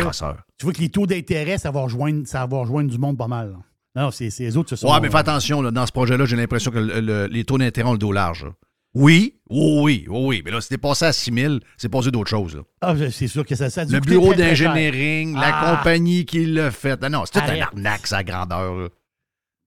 tu 0.57 0.63
vois 0.65 0.73
que 0.73 0.79
les 0.81 0.89
taux 0.89 1.05
d'intérêt, 1.05 1.59
ça 1.59 1.69
va 1.69 1.81
rejoindre, 1.81 2.25
ça 2.27 2.45
va 2.47 2.57
rejoindre 2.57 2.89
du 2.89 2.97
monde 2.97 3.17
pas 3.17 3.27
mal. 3.27 3.51
là. 3.51 4.03
Non, 4.03 4.11
c'est, 4.11 4.29
les 4.39 4.57
autres, 4.57 4.69
ce 4.71 4.75
sont. 4.75 4.91
Ouais, 4.91 4.99
mais 4.99 5.09
fais 5.09 5.17
attention, 5.17 5.61
là, 5.61 5.71
dans 5.71 5.85
ce 5.85 5.91
projet-là, 5.91 6.25
j'ai 6.25 6.35
l'impression 6.35 6.71
que 6.71 6.77
le- 6.79 6.99
le- 6.99 7.25
les 7.27 7.43
taux 7.45 7.57
d'intérêt 7.57 7.87
ont 7.89 7.93
le 7.93 7.97
dos 7.99 8.11
large. 8.11 8.45
là. 8.45 8.51
Oui, 8.95 9.39
oui, 9.49 9.79
oui, 9.81 10.05
oui, 10.09 10.19
oui. 10.25 10.41
Mais 10.43 10.49
là, 10.51 10.59
si 10.61 10.69
t'es 10.69 10.77
passé 10.79 11.05
à 11.05 11.13
6 11.13 11.31
000, 11.31 11.55
c'est 11.77 11.89
passé 11.89 12.09
d'autres 12.09 12.29
choses. 12.29 12.55
là. 12.55 12.61
Ah, 12.81 12.95
c'est 13.11 13.27
sûr 13.27 13.45
que 13.45 13.53
ça, 13.55 13.69
ça 13.69 13.81
a 13.81 13.85
dû 13.85 13.93
Le 13.93 13.99
bureau 13.99 14.33
d'ingénierie, 14.33 15.33
la 15.33 15.51
Ah. 15.53 15.75
compagnie 15.77 16.25
qui 16.25 16.45
l'a 16.47 16.71
fait. 16.71 16.99
Non, 17.03 17.09
non, 17.09 17.23
c'est 17.25 17.33
tout 17.39 17.45
un 17.45 17.49
Arrête. 17.49 17.61
arnaque, 17.61 18.07
sa 18.07 18.23
grandeur. 18.23 18.89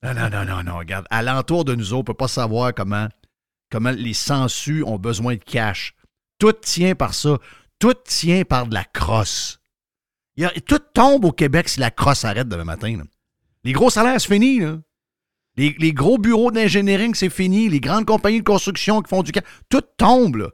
Non, 0.03 0.14
non, 0.14 0.30
non, 0.30 0.44
non, 0.44 0.62
non. 0.62 0.78
Regarde, 0.78 1.07
alentour 1.11 1.64
de 1.64 1.74
nous 1.74 1.92
autres, 1.92 1.96
on 1.96 1.98
ne 1.98 2.07
peut 2.07 2.14
pas 2.14 2.28
savoir 2.28 2.74
comment, 2.74 3.09
comment 3.70 3.90
les 3.90 4.14
sangsues 4.14 4.82
ont 4.84 4.98
besoin 4.98 5.34
de 5.34 5.44
cash. 5.44 5.94
Tout 6.38 6.53
tient 6.53 6.94
par 6.94 7.14
ça. 7.14 7.38
Tout 7.78 7.94
tient 8.05 8.44
par 8.44 8.66
de 8.66 8.74
la 8.74 8.84
crosse. 8.84 9.61
Tout 10.66 10.78
tombe 10.94 11.26
au 11.26 11.32
Québec 11.32 11.68
si 11.68 11.80
la 11.80 11.90
crosse 11.90 12.24
arrête 12.24 12.48
demain 12.48 12.64
matin. 12.64 13.03
Les 13.64 13.72
gros 13.72 13.90
salaires, 13.90 14.20
c'est 14.20 14.32
fini. 14.32 14.61
Les, 15.57 15.92
gros 15.92 16.16
bureaux 16.16 16.51
d'ingénierie, 16.51 17.11
c'est 17.14 17.28
fini. 17.28 17.68
Les 17.68 17.80
grandes 17.80 18.07
compagnies 18.07 18.40
de 18.40 18.44
construction 18.44 19.03
qui 19.03 19.11
font 19.11 19.22
du 19.22 19.32
cash. 19.32 19.44
Tout 19.68 19.82
tombe. 19.98 20.51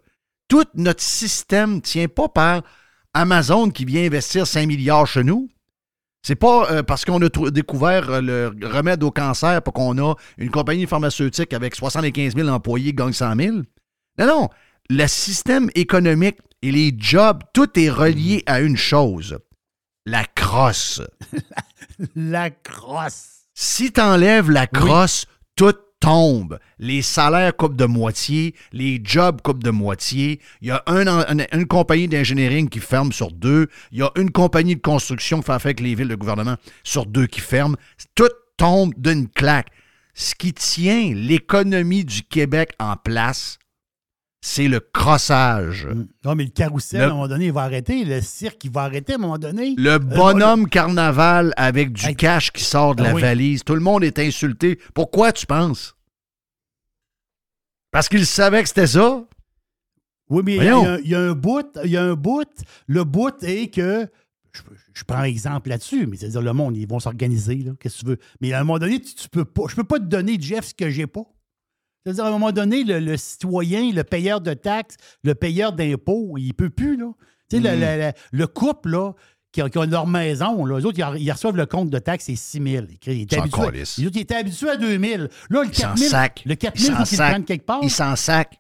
Tout 0.49 0.65
notre 0.75 1.03
système 1.03 1.77
ne 1.77 1.81
tient 1.81 2.09
pas 2.09 2.29
par 2.29 2.63
Amazon 3.15 3.71
qui 3.71 3.85
vient 3.85 4.05
investir 4.05 4.47
5 4.47 4.67
milliards 4.67 5.07
chez 5.07 5.23
nous. 5.23 5.49
C'est 6.27 6.35
pas 6.35 6.69
euh, 6.73 6.83
parce 6.83 7.05
qu'on 7.05 7.23
a 7.23 7.51
découvert 7.53 8.11
euh, 8.11 8.21
le 8.21 8.67
remède 8.67 9.05
au 9.05 9.13
cancer 9.13 9.63
pour 9.63 9.73
qu'on 9.73 9.97
a 9.99 10.17
une 10.39 10.51
compagnie 10.51 10.85
pharmaceutique 10.85 11.53
avec 11.53 11.77
75 11.77 12.35
000 12.35 12.49
employés 12.49 12.87
qui 12.87 12.95
gagne 12.95 13.13
100 13.13 13.37
000. 13.37 13.57
Non, 14.19 14.27
non. 14.27 14.49
Le 14.91 15.07
système 15.07 15.71
économique 15.77 16.39
et 16.63 16.73
les 16.73 16.93
jobs, 16.99 17.45
tout 17.55 17.79
est 17.79 17.91
relié 17.91 18.43
à 18.47 18.59
une 18.59 18.77
chose. 18.77 19.39
La 20.05 20.25
crosse. 20.25 21.01
La 22.17 22.51
crosse. 22.51 23.45
Si 23.55 23.93
t'enlèves 23.93 24.51
la 24.51 24.67
crosse, 24.67 25.27
tout 25.55 25.77
tombe. 26.01 26.59
Les 26.79 27.03
salaires 27.03 27.57
coupent 27.57 27.77
de 27.77 27.85
moitié, 27.85 28.55
les 28.73 29.01
jobs 29.03 29.41
coupent 29.43 29.63
de 29.63 29.71
moitié. 29.71 30.41
Il 30.61 30.69
y 30.69 30.71
a 30.71 30.83
une 30.87 31.67
compagnie 31.67 32.09
d'ingénierie 32.09 32.69
qui 32.69 32.81
ferme 32.81 33.13
sur 33.13 33.33
deux. 33.33 33.69
Il 33.93 33.99
y 33.99 34.03
a 34.03 34.11
une 34.17 34.31
compagnie 34.31 34.77
de 34.77 34.81
construction 34.81 35.41
qui 35.41 35.47
fait 35.47 35.53
avec 35.53 35.81
les 35.81 35.95
villes 35.95 36.09
de 36.09 36.15
gouvernement 36.15 36.57
sur 36.85 37.07
deux 37.07 37.27
qui 37.27 37.41
ferment. 37.41 37.77
Tout 38.15 38.31
tombe 38.57 38.93
d'une 38.97 39.29
claque. 39.29 39.69
Ce 40.15 40.35
qui 40.35 40.55
tient 40.55 41.13
l'économie 41.15 42.05
du 42.05 42.23
Québec 42.23 42.71
en 42.79 42.97
place, 42.97 43.59
c'est 44.49 44.69
le 44.69 44.79
crossage. 44.79 45.89
Non, 46.25 46.37
mais 46.37 46.45
le 46.45 46.51
carrousel, 46.51 47.01
Le- 47.01 47.07
à 47.07 47.11
un 47.11 47.15
moment 47.15 47.27
donné, 47.27 47.47
il 47.47 47.53
va 47.53 47.63
arrêter. 47.63 48.05
Le 48.05 48.21
cirque, 48.21 48.65
il 48.65 48.71
va 48.71 48.83
arrêter 48.83 49.15
à 49.15 49.17
un 49.17 49.19
moment 49.19 49.39
donné. 49.39 49.75
Le 49.77 49.99
bonhomme 49.99 50.69
carnaval 50.69 51.53
avec 51.57 51.93
du 51.93 52.07
Hey. 52.07 52.15
cash 52.15 52.53
qui 52.53 52.63
sort 52.63 52.95
de 52.95 53.03
Ah 53.03 53.09
la 53.09 53.15
oui. 53.15 53.23
valise. 53.23 53.65
Tout 53.65 53.75
le 53.75 53.81
monde 53.81 54.05
est 54.05 54.21
insulté. 54.21 54.79
Pourquoi 54.95 55.33
tu 55.33 55.47
penses? 55.47 55.97
Parce 57.91 58.09
qu'il 58.09 58.25
savait 58.25 58.63
que 58.63 58.69
c'était 58.69 58.87
ça? 58.87 59.25
Oui, 60.29 60.43
mais 60.45 60.57
il 60.57 60.65
y, 60.65 60.69
a 60.69 60.77
un- 60.93 60.99
il 60.99 61.09
y 61.09 61.15
a 61.15 61.21
un 61.21 61.33
bout, 61.33 61.67
il 61.85 61.91
y 61.91 61.97
a 61.97 62.03
un 62.05 62.15
bout. 62.15 62.49
Le 62.87 63.03
bout 63.05 63.43
est 63.43 63.73
que, 63.75 64.07
je, 64.53 64.61
je 64.95 65.05
prends 65.05 65.23
exemple 65.25 65.69
là-dessus, 65.71 66.07
mais 66.07 66.17
c'est-à-dire 66.17 66.43
le 66.43 66.53
monde, 66.53 66.77
ils 66.77 66.87
vont 66.89 67.01
s'organiser, 67.01 67.65
qu'est-ce 67.81 67.97
que 67.97 68.01
tu 68.01 68.07
veux? 68.07 68.19
Mais 68.41 68.53
à 68.53 68.61
un 68.61 68.65
moment 68.65 68.79
donné, 68.79 69.01
tu, 69.01 69.15
tu 69.15 69.29
peux 69.29 69.45
pas, 69.45 69.63
je 69.69 69.75
peux 69.77 69.85
pas 69.85 69.99
te 69.99 70.05
donner, 70.05 70.37
Jeff, 70.41 70.67
ce 70.67 70.75
que 70.75 70.89
j'ai 70.91 71.07
pas. 71.07 71.23
C'est-à-dire, 72.07 72.25
à 72.25 72.29
un 72.29 72.31
moment 72.31 72.53
donné, 72.53 72.85
le, 72.85 73.01
le 73.01 73.17
citoyen, 73.17 73.91
le 73.93 74.05
payeur 74.05 74.41
de 74.41 74.55
taxes, 74.55 74.97
le 75.25 75.35
payeur 75.35 75.73
d'impôts, 75.73 76.37
il 76.39 76.55
peut 76.55 76.71
plus, 76.71 76.97
là. 76.97 77.11
Tu 77.51 77.57
sais, 77.57 77.63
le- 77.63 77.71
Mhm. 77.77 77.81
le, 77.81 78.07
le- 78.07 78.13
le 78.39 78.47
couple, 78.47 78.91
là, 78.91 79.13
qui 79.51 79.61
a, 79.61 79.69
qui 79.69 79.77
a 79.79 79.87
leur 79.87 80.07
maison, 80.07 80.65
là, 80.65 80.79
eux 80.79 80.85
autres, 80.87 80.99
ils, 80.99 81.03
re- 81.03 81.21
ils 81.21 81.33
reçoivent 81.33 81.57
le 81.57 81.67
compte 81.67 81.91
de 81.91 81.99
taxes, 81.99 82.27
c'est 82.27 82.37
6 82.37 82.63
000. 82.63 82.87
Ils, 83.07 83.13
ils 83.13 83.23
étaient 83.23 83.39
habitués, 83.39 83.61
autres, 83.61 83.99
ils 83.99 84.19
étaient 84.19 84.35
habitués 84.37 84.71
à 84.71 84.77
2 84.77 84.99
000. 84.99 85.23
Là, 85.23 85.29
le 85.51 85.65
Ils 85.69 85.75
s'en 85.75 85.83
4 85.89 85.99
000, 85.99 86.11
sacent. 86.11 86.31
le 86.45 86.55
4 86.55 86.75
Ils 86.77 86.81
000, 86.83 86.93
il 86.93 86.97
faut 86.99 87.03
qu'ils 87.05 87.11
le 87.13 87.17
sacent. 87.17 87.31
prennent 87.31 87.45
quelque 87.45 87.67
part. 87.67 87.81
Ils 87.83 87.91
s'en 87.91 88.15
sac. 88.15 88.57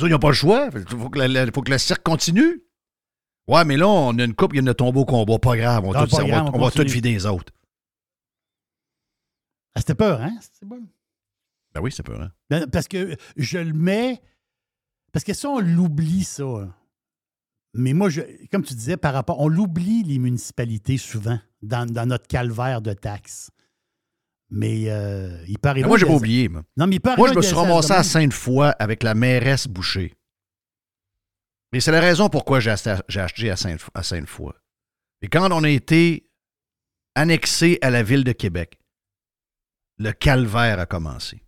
Il 0.00 0.06
n'y 0.06 0.12
a 0.12 0.18
pas 0.18 0.28
le 0.28 0.34
choix. 0.34 0.70
Il 0.74 0.86
faut 0.98 1.08
que, 1.10 1.18
le, 1.20 1.50
faut 1.54 1.62
que 1.62 1.70
le 1.70 1.78
cirque 1.78 2.02
continue. 2.02 2.62
Ouais, 3.48 3.64
mais 3.64 3.76
là, 3.76 3.86
on 3.88 4.16
a 4.18 4.24
une 4.24 4.34
coupe, 4.34 4.54
il 4.54 4.58
y 4.58 4.60
en 4.62 4.66
a 4.68 4.74
tombé 4.74 4.98
au 5.00 5.04
combat. 5.04 5.38
Pas 5.38 5.56
grave. 5.56 5.84
On, 5.84 5.90
va 5.92 6.00
Ah, 6.00 6.06
tout, 6.06 6.16
pas 6.16 6.22
on 6.22 6.26
grave, 6.28 6.44
va- 6.46 6.50
on 6.52 6.56
on 6.56 6.64
va 6.64 6.70
tout 6.70 6.82
vider 6.84 7.12
les 7.12 7.26
autres. 7.26 7.52
Ah, 9.74 9.80
C'était 9.80 9.94
peur, 9.94 10.20
hein? 10.20 10.36
C'était 10.40 10.66
bon. 10.66 10.80
Ben 11.74 11.80
oui, 11.80 11.92
c'est 11.92 12.02
peur. 12.02 12.20
Hein? 12.20 12.30
Ben, 12.48 12.66
parce 12.68 12.88
que 12.88 13.16
je 13.36 13.58
le 13.58 13.72
mets. 13.72 14.20
Parce 15.12 15.24
que 15.24 15.34
ça, 15.34 15.48
on 15.48 15.60
l'oublie, 15.60 16.24
ça. 16.24 16.68
Mais 17.74 17.92
moi, 17.92 18.08
je, 18.10 18.22
comme 18.50 18.62
tu 18.64 18.74
disais, 18.74 18.96
par 18.96 19.14
rapport. 19.14 19.40
On 19.40 19.48
l'oublie, 19.48 20.02
les 20.02 20.18
municipalités, 20.18 20.98
souvent, 20.98 21.38
dans, 21.62 21.86
dans 21.90 22.06
notre 22.06 22.26
calvaire 22.26 22.82
de 22.82 22.92
taxes. 22.92 23.50
Mais 24.50 24.90
euh, 24.90 25.44
il 25.46 25.58
peut 25.60 25.68
arriver. 25.68 25.84
Mais 25.84 25.88
moi, 25.88 25.98
j'ai 25.98 26.06
pas 26.06 26.14
oublié. 26.14 26.48
Moi, 26.48 26.62
Non, 26.76 26.86
mais 26.88 26.96
il 26.96 27.00
peut 27.00 27.14
Moi, 27.16 27.28
je 27.28 27.34
me 27.34 27.42
suis 27.42 27.54
ramassé 27.54 27.92
à. 27.92 28.02
Sainte-Foy 28.02 28.74
avec 28.78 29.02
la 29.04 29.14
mairesse 29.14 29.68
Boucher. 29.68 30.14
Mais 31.72 31.78
c'est 31.78 31.92
la 31.92 32.00
raison 32.00 32.28
pourquoi 32.28 32.58
j'ai 32.58 32.70
acheté, 32.70 33.54
Sainte- 33.54 33.90
à 33.94 34.02
Sainte-Foy. 34.02 34.52
Et 35.22 35.28
quand 35.28 35.48
on 35.52 35.62
a 35.62 35.68
été 35.68 36.28
annexé 37.14 37.78
à 37.80 37.90
la 37.90 38.02
ville 38.02 38.24
de 38.24 38.32
Québec, 38.32 38.80
le 39.98 40.10
calvaire 40.10 40.80
a 40.80 40.86
commencé. 40.86 41.42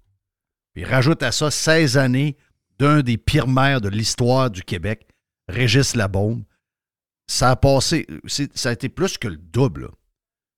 Puis 0.75 0.85
rajoute 0.85 1.23
à 1.23 1.33
ça 1.33 1.51
16 1.51 1.97
années 1.97 2.37
d'un 2.79 3.03
des 3.03 3.19
pires 3.19 3.49
maires 3.49 3.81
de 3.81 3.89
l'histoire 3.89 4.51
du 4.51 4.63
Québec, 4.63 5.07
Régis 5.49 5.95
Labaume. 5.95 6.45
Ça 7.27 7.51
a 7.51 7.57
passé, 7.57 8.07
ça 8.55 8.71
a 8.71 8.73
été 8.73 8.89
plus 8.89 9.19
que 9.19 9.29
le 9.29 9.37
double. 9.37 9.83
là. 9.83 9.89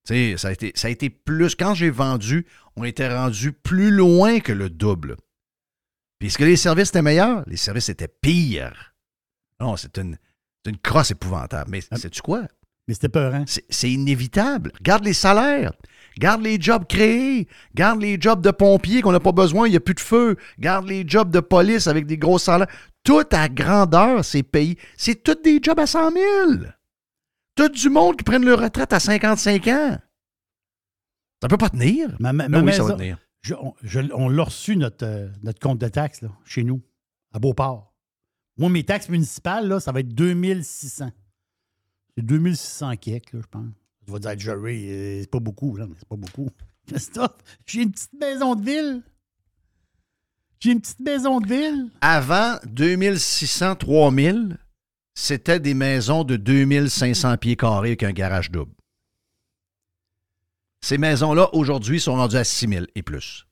Tu 0.06 0.14
sais, 0.14 0.36
ça 0.36 0.48
a, 0.48 0.52
été, 0.52 0.72
ça 0.74 0.88
a 0.88 0.90
été 0.90 1.08
plus. 1.08 1.54
Quand 1.54 1.74
j'ai 1.74 1.90
vendu, 1.90 2.46
on 2.76 2.84
était 2.84 3.14
rendu 3.14 3.52
plus 3.52 3.90
loin 3.90 4.40
que 4.40 4.52
le 4.52 4.68
double. 4.68 5.16
Puis 6.18 6.28
est-ce 6.28 6.38
que 6.38 6.44
les 6.44 6.56
services 6.56 6.90
étaient 6.90 7.02
meilleurs? 7.02 7.42
Les 7.46 7.56
services 7.56 7.88
étaient 7.88 8.08
pires. 8.08 8.94
Non, 9.60 9.76
c'est 9.76 9.96
une, 9.98 10.18
une 10.66 10.78
crosse 10.78 11.10
épouvantable. 11.10 11.70
Mais 11.70 11.80
sais-tu 11.80 12.20
quoi? 12.20 12.42
Mais 12.86 12.94
c'était 12.94 13.08
peur, 13.08 13.34
hein? 13.34 13.44
C'est 13.46 13.90
inévitable. 13.90 14.72
Regarde 14.78 15.04
les 15.04 15.14
salaires. 15.14 15.72
Garde 16.18 16.42
les 16.42 16.60
jobs 16.60 16.86
créés. 16.86 17.48
Garde 17.74 18.00
les 18.00 18.20
jobs 18.20 18.40
de 18.40 18.50
pompiers 18.50 19.02
qu'on 19.02 19.12
n'a 19.12 19.20
pas 19.20 19.32
besoin, 19.32 19.66
il 19.66 19.70
n'y 19.72 19.76
a 19.76 19.80
plus 19.80 19.94
de 19.94 20.00
feu. 20.00 20.36
Garde 20.58 20.86
les 20.86 21.04
jobs 21.06 21.30
de 21.30 21.40
police 21.40 21.86
avec 21.86 22.06
des 22.06 22.16
gros 22.18 22.38
salaires. 22.38 22.68
Tout 23.02 23.24
à 23.32 23.48
grandeur, 23.48 24.24
ces 24.24 24.42
pays. 24.42 24.76
C'est 24.96 25.22
tous 25.22 25.34
des 25.42 25.60
jobs 25.62 25.78
à 25.80 25.86
100 25.86 26.10
000. 26.12 26.24
Tout 27.56 27.68
du 27.68 27.88
monde 27.90 28.16
qui 28.16 28.24
prennent 28.24 28.44
leur 28.44 28.60
retraite 28.60 28.92
à 28.92 29.00
55 29.00 29.66
ans. 29.68 29.98
Ça 31.42 31.48
peut 31.48 31.56
pas 31.58 31.68
tenir. 31.70 32.16
Ma, 32.20 32.32
ma- 32.32 32.48
Ben 32.48 32.60
ma 32.60 32.64
oui, 32.64 32.72
ça 32.72 32.84
va 32.84 32.94
tenir. 32.94 33.18
je- 33.42 33.54
on 33.54 33.74
je- 33.82 34.00
on 34.14 34.28
l'a 34.28 34.44
reçu, 34.44 34.76
notre, 34.76 35.04
euh, 35.04 35.28
notre 35.42 35.60
compte 35.60 35.78
de 35.78 35.88
taxes, 35.88 36.22
là, 36.22 36.30
chez 36.44 36.64
nous, 36.64 36.80
à 37.32 37.38
Beauport. 37.38 37.92
Moi, 38.56 38.70
mes 38.70 38.84
taxes 38.84 39.08
municipales, 39.08 39.68
là, 39.68 39.80
ça 39.80 39.92
va 39.92 40.00
être 40.00 40.14
2600. 40.14 41.10
C'est 42.16 42.24
2600 42.24 42.96
kek, 42.96 43.28
je 43.34 43.46
pense. 43.50 43.66
Tu 44.04 44.12
vas 44.12 44.18
dire, 44.18 44.38
Jerry, 44.38 44.90
euh, 44.90 45.20
c'est 45.22 45.30
pas 45.30 45.40
beaucoup, 45.40 45.76
là, 45.76 45.86
mais 45.86 45.94
c'est 45.98 46.08
pas 46.08 46.16
beaucoup. 46.16 46.48
Christophe, 46.86 47.36
j'ai 47.66 47.82
une 47.82 47.92
petite 47.92 48.12
maison 48.18 48.54
de 48.54 48.64
ville. 48.64 49.02
J'ai 50.60 50.72
une 50.72 50.80
petite 50.80 51.00
maison 51.00 51.40
de 51.40 51.46
ville. 51.46 51.90
Avant 52.00 52.58
2600, 52.66 53.76
3000, 53.76 54.58
c'était 55.14 55.60
des 55.60 55.74
maisons 55.74 56.24
de 56.24 56.36
2500 56.36 57.36
pieds 57.38 57.56
carrés 57.56 57.90
avec 57.90 58.02
un 58.02 58.12
garage 58.12 58.50
double. 58.50 58.72
Ces 60.82 60.98
maisons-là, 60.98 61.48
aujourd'hui, 61.54 62.00
sont 62.00 62.14
rendues 62.14 62.36
à 62.36 62.44
6000 62.44 62.88
et 62.94 63.02
plus. 63.02 63.46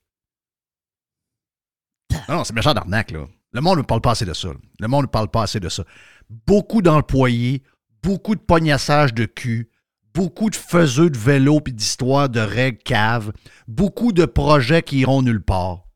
Non, 2.29 2.43
c'est 2.43 2.53
méchant 2.53 2.73
d'arnaque, 2.73 3.11
là. 3.11 3.27
Le 3.53 3.61
monde 3.61 3.77
ne 3.79 3.83
parle 3.83 4.01
pas 4.01 4.11
assez 4.11 4.25
de 4.25 4.33
ça. 4.33 4.49
Le 4.79 4.87
monde 4.87 5.03
ne 5.03 5.09
parle 5.09 5.29
pas 5.29 5.43
assez 5.43 5.59
de 5.59 5.69
ça. 5.69 5.83
Beaucoup 6.29 6.81
d'employés, 6.81 7.63
beaucoup 8.01 8.35
de 8.35 8.39
pognassages 8.39 9.13
de 9.13 9.25
cul, 9.25 9.69
beaucoup 10.13 10.49
de 10.49 10.55
faiseux 10.55 11.09
de 11.09 11.17
vélo 11.17 11.59
puis 11.59 11.73
d'histoires 11.73 12.29
de 12.29 12.39
règles 12.39 12.83
caves, 12.83 13.31
beaucoup 13.67 14.11
de 14.11 14.25
projets 14.25 14.83
qui 14.83 14.99
iront 14.99 15.21
nulle 15.21 15.43
part. 15.43 15.87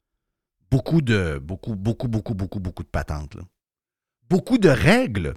Beaucoup 0.70 1.02
de. 1.02 1.40
Beaucoup, 1.40 1.76
beaucoup, 1.76 2.08
beaucoup, 2.08 2.34
beaucoup, 2.34 2.60
beaucoup 2.60 2.84
de 2.84 2.90
patentes. 2.90 3.38
Beaucoup 4.30 4.58
de 4.58 4.70
règles. 4.70 5.34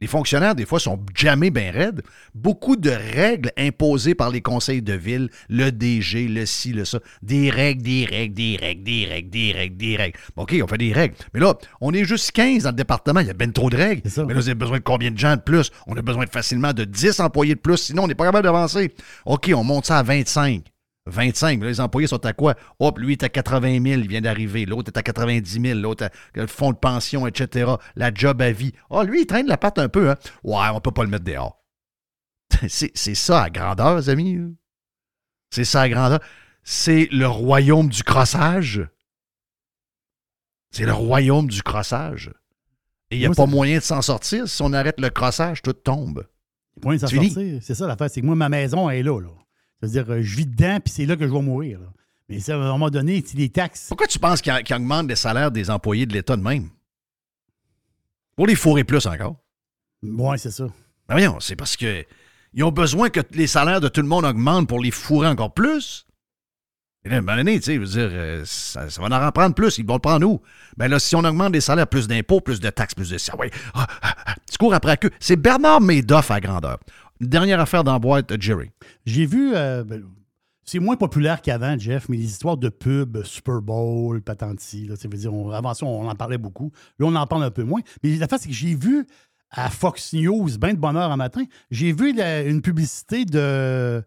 Les 0.00 0.06
fonctionnaires, 0.06 0.54
des 0.54 0.64
fois, 0.64 0.80
sont 0.80 0.98
jamais 1.14 1.50
bien 1.50 1.70
raides. 1.70 2.02
Beaucoup 2.34 2.76
de 2.76 2.90
règles 2.90 3.52
imposées 3.58 4.14
par 4.14 4.30
les 4.30 4.40
conseils 4.40 4.80
de 4.80 4.94
ville, 4.94 5.28
le 5.48 5.70
DG, 5.70 6.26
le 6.26 6.46
ci, 6.46 6.72
le 6.72 6.86
ça. 6.86 7.00
Des 7.22 7.50
règles, 7.50 7.82
des 7.82 8.06
règles, 8.06 8.34
des 8.34 8.56
règles, 8.58 8.82
des 8.82 9.04
règles, 9.06 9.30
des 9.30 9.52
règles, 9.52 9.76
des 9.76 9.96
règles. 9.96 10.18
Bon, 10.36 10.44
OK, 10.44 10.56
on 10.62 10.66
fait 10.66 10.78
des 10.78 10.92
règles. 10.92 11.14
Mais 11.34 11.40
là, 11.40 11.54
on 11.82 11.92
est 11.92 12.04
juste 12.04 12.32
15 12.32 12.62
dans 12.62 12.70
le 12.70 12.76
département. 12.76 13.20
Il 13.20 13.26
y 13.26 13.30
a 13.30 13.34
bien 13.34 13.50
trop 13.50 13.68
de 13.68 13.76
règles. 13.76 14.02
Mais 14.04 14.34
là, 14.34 14.40
vous 14.40 14.48
avez 14.48 14.54
besoin 14.54 14.78
de 14.78 14.82
combien 14.82 15.10
de 15.10 15.18
gens 15.18 15.36
de 15.36 15.42
plus? 15.42 15.70
On 15.86 15.96
a 15.96 16.02
besoin 16.02 16.24
de 16.24 16.30
facilement 16.30 16.72
de 16.72 16.84
10 16.84 17.20
employés 17.20 17.54
de 17.54 17.60
plus. 17.60 17.76
Sinon, 17.76 18.04
on 18.04 18.08
n'est 18.08 18.14
pas 18.14 18.24
capable 18.24 18.44
d'avancer. 18.44 18.94
OK, 19.26 19.50
on 19.54 19.64
monte 19.64 19.86
ça 19.86 19.98
à 19.98 20.02
25. 20.02 20.62
25. 21.10 21.58
Mais 21.58 21.66
là, 21.66 21.70
les 21.70 21.80
employés 21.80 22.06
sont 22.06 22.24
à 22.24 22.32
quoi? 22.32 22.54
Hop, 22.78 22.98
lui 22.98 23.12
est 23.12 23.22
à 23.22 23.28
80 23.28 23.82
000, 23.82 24.00
il 24.00 24.08
vient 24.08 24.20
d'arriver. 24.20 24.64
L'autre 24.66 24.90
est 24.94 24.98
à 24.98 25.02
90 25.02 25.60
000. 25.60 25.78
L'autre 25.78 26.04
a 26.04 26.10
le 26.34 26.46
fonds 26.46 26.70
de 26.70 26.76
pension, 26.76 27.26
etc. 27.26 27.72
La 27.96 28.12
job 28.14 28.40
à 28.40 28.52
vie. 28.52 28.72
Ah, 28.90 29.04
lui, 29.04 29.22
il 29.22 29.26
traîne 29.26 29.46
la 29.46 29.56
patte 29.56 29.78
un 29.78 29.88
peu. 29.88 30.10
Hein? 30.10 30.16
Ouais, 30.44 30.68
on 30.72 30.80
peut 30.80 30.90
pas 30.90 31.04
le 31.04 31.10
mettre 31.10 31.24
dehors. 31.24 31.60
C'est 32.68 32.90
c'est 32.94 33.14
ça 33.14 33.42
à 33.44 33.50
grandeur, 33.50 33.96
les 33.96 34.08
amis. 34.08 34.38
C'est 35.50 35.64
ça 35.64 35.82
à 35.82 35.88
grandeur. 35.88 36.20
C'est 36.62 37.08
le 37.10 37.26
royaume 37.26 37.88
du 37.88 38.02
crossage. 38.02 38.86
C'est 40.70 40.84
le 40.84 40.92
royaume 40.92 41.48
du 41.48 41.62
crossage. 41.62 42.30
Et 43.10 43.16
il 43.16 43.18
n'y 43.18 43.24
a 43.24 43.28
Moi, 43.28 43.36
pas 43.36 43.46
moyen 43.46 43.78
de 43.78 43.82
s'en 43.82 44.02
sortir. 44.02 44.48
Si 44.48 44.62
on 44.62 44.72
arrête 44.72 45.00
le 45.00 45.10
crossage, 45.10 45.62
tout 45.62 45.72
tombe. 45.72 46.26
Point 46.80 46.94
de 46.94 47.00
s'en 47.00 47.08
sortir. 47.08 47.58
C'est 47.62 47.74
ça 47.74 47.86
l'affaire, 47.86 48.08
c'est 48.10 48.20
que 48.20 48.26
moi, 48.26 48.36
ma 48.36 48.48
maison, 48.48 48.88
elle 48.88 48.98
est 48.98 49.02
là. 49.02 49.20
là. 49.20 49.28
C'est-à-dire, 49.80 50.10
euh, 50.10 50.22
je 50.22 50.36
vis 50.36 50.46
dedans, 50.46 50.78
puis 50.84 50.92
c'est 50.92 51.06
là 51.06 51.16
que 51.16 51.26
je 51.26 51.32
vais 51.32 51.42
mourir. 51.42 51.80
là. 51.80 51.86
Mais 52.28 52.38
ça, 52.38 52.54
à 52.54 52.56
un 52.56 52.72
moment 52.72 52.90
donné, 52.90 53.22
si 53.26 53.36
les 53.36 53.48
taxes. 53.48 53.86
Pourquoi 53.88 54.06
tu 54.06 54.18
penses 54.18 54.40
qu'il 54.40 54.52
qu'il 54.62 54.76
augmente 54.76 55.08
les 55.08 55.16
salaires 55.16 55.50
des 55.50 55.70
employés 55.70 56.06
de 56.06 56.12
l'État 56.12 56.36
de 56.36 56.42
même? 56.42 56.68
Pour 58.36 58.46
les 58.46 58.54
fourrer 58.54 58.84
plus 58.84 59.06
encore. 59.06 59.36
Ouais, 60.02 60.38
c'est 60.38 60.50
ça. 60.50 60.64
Ben 61.08 61.14
voyons, 61.14 61.40
c'est 61.40 61.56
parce 61.56 61.76
que 61.76 62.04
ils 62.52 62.64
ont 62.64 62.70
besoin 62.70 63.10
que 63.10 63.20
les 63.32 63.46
salaires 63.46 63.80
de 63.80 63.88
tout 63.88 64.00
le 64.00 64.08
monde 64.08 64.24
augmentent 64.24 64.68
pour 64.68 64.80
les 64.80 64.90
fourrer 64.90 65.28
encore 65.28 65.52
plus. 65.52 66.06
Et 67.04 67.08
là, 67.08 67.16
à 67.16 67.18
un 67.18 67.22
moment 67.22 67.36
donné, 67.38 67.58
tu 67.58 67.64
sais, 67.64 67.74
je 67.74 67.80
veux 67.80 67.86
dire, 67.86 68.08
euh, 68.12 68.42
ça, 68.44 68.90
ça 68.90 69.00
va 69.00 69.26
en 69.26 69.32
prendre 69.32 69.54
plus. 69.54 69.78
Ils 69.78 69.86
vont 69.86 69.94
le 69.94 70.00
prendre 70.00 70.26
où? 70.26 70.40
Ben 70.76 70.88
là, 70.88 70.98
si 70.98 71.16
on 71.16 71.24
augmente 71.24 71.52
les 71.52 71.60
salaires, 71.60 71.86
plus 71.86 72.06
d'impôts, 72.06 72.40
plus 72.40 72.60
de 72.60 72.68
taxes, 72.68 72.94
plus 72.94 73.10
de 73.10 73.36
ouais. 73.38 73.50
Ah, 73.74 73.86
ah, 74.02 74.16
ah, 74.26 74.34
tu 74.50 74.58
cours 74.58 74.74
après 74.74 74.92
la 74.92 74.96
queue. 74.98 75.10
C'est 75.18 75.36
Bernard 75.36 75.80
Madoff 75.80 76.30
à 76.30 76.40
grandeur. 76.40 76.78
Dernière 77.20 77.60
affaire 77.60 77.84
dans 77.84 77.92
la 77.92 77.98
boîte, 77.98 78.40
Jerry. 78.40 78.70
J'ai 79.04 79.26
vu. 79.26 79.54
euh, 79.54 79.84
ben, 79.84 80.02
c'est 80.64 80.78
moins 80.78 80.96
populaire 80.96 81.42
qu'avant, 81.42 81.76
Jeff, 81.76 82.08
mais 82.08 82.16
les 82.16 82.26
histoires 82.26 82.56
de 82.56 82.68
pub, 82.68 83.24
Super 83.24 83.60
Bowl, 83.60 84.22
Patenti, 84.22 84.88
ça 84.94 85.08
veut 85.08 85.18
dire, 85.18 85.32
avant 85.52 85.74
ça, 85.74 85.84
on 85.84 86.08
en 86.08 86.14
parlait 86.14 86.38
beaucoup. 86.38 86.70
Là, 86.98 87.06
on 87.06 87.14
en 87.16 87.26
parle 87.26 87.42
un 87.42 87.50
peu 87.50 87.64
moins. 87.64 87.80
Mais 88.04 88.14
la 88.16 88.28
face, 88.28 88.42
c'est 88.42 88.48
que 88.48 88.54
j'ai 88.54 88.76
vu 88.76 89.04
à 89.50 89.68
Fox 89.68 90.12
News, 90.12 90.48
ben 90.58 90.74
de 90.74 90.78
bonne 90.78 90.96
heure 90.96 91.10
un 91.10 91.16
matin, 91.16 91.42
j'ai 91.72 91.92
vu 91.92 92.14
une 92.20 92.62
publicité 92.62 93.24
de, 93.24 94.04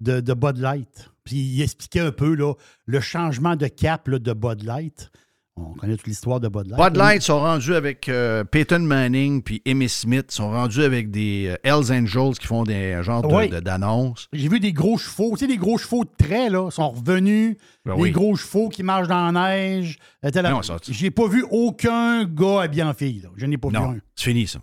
de, 0.00 0.34
Bud 0.34 0.58
Light. 0.58 1.10
Puis 1.24 1.36
il 1.36 1.62
expliquait 1.62 2.00
un 2.00 2.12
peu 2.12 2.36
le 2.84 3.00
changement 3.00 3.56
de 3.56 3.68
cap 3.68 4.10
de 4.10 4.32
Bud 4.34 4.64
Light. 4.64 5.10
On 5.56 5.74
connaît 5.74 5.96
toute 5.98 6.06
l'histoire 6.06 6.40
de 6.40 6.48
Bud 6.48 6.66
Light. 6.68 6.80
Bud 6.80 6.96
Light 6.96 7.20
sont 7.22 7.38
rendus 7.38 7.74
avec 7.74 8.08
euh, 8.08 8.42
Peyton 8.42 8.78
Manning 8.78 9.42
puis 9.42 9.60
Emmy 9.68 9.86
Smith, 9.86 10.30
sont 10.30 10.50
rendus 10.50 10.82
avec 10.82 11.10
des 11.10 11.48
euh, 11.48 11.56
Hells 11.62 11.92
Angels 11.92 12.38
qui 12.40 12.46
font 12.46 12.62
des 12.64 13.02
genres 13.02 13.20
de- 13.20 13.34
Oui. 13.34 13.48
de- 13.50 13.60
d'annonces. 13.60 14.28
J'ai 14.32 14.48
vu 14.48 14.60
des 14.60 14.72
gros 14.72 14.96
chevaux, 14.96 15.32
tu 15.32 15.40
sais, 15.40 15.46
des 15.46 15.58
gros 15.58 15.76
chevaux 15.76 16.04
de 16.04 16.10
trait, 16.16 16.48
là, 16.48 16.70
sont 16.70 16.90
revenus. 16.92 17.56
Ben 17.84 17.94
les 17.96 18.00
oui. 18.00 18.10
gros 18.12 18.34
chevaux 18.34 18.70
qui 18.70 18.82
marchent 18.82 19.08
dans 19.08 19.30
la 19.30 19.50
neige. 19.50 19.98
Euh, 20.24 20.30
ça- 20.62 20.76
J'ai 20.88 21.10
pas 21.10 21.28
vu 21.28 21.44
aucun 21.50 22.24
gars 22.24 22.62
habillé 22.62 22.82
en 22.84 22.94
fille, 22.94 23.20
là. 23.20 23.28
Je 23.36 23.44
n'ai 23.44 23.58
pas 23.58 23.68
Non, 23.68 23.90
vu 23.92 23.98
un. 23.98 24.00
c'est 24.14 24.24
fini 24.30 24.46
ça. 24.46 24.58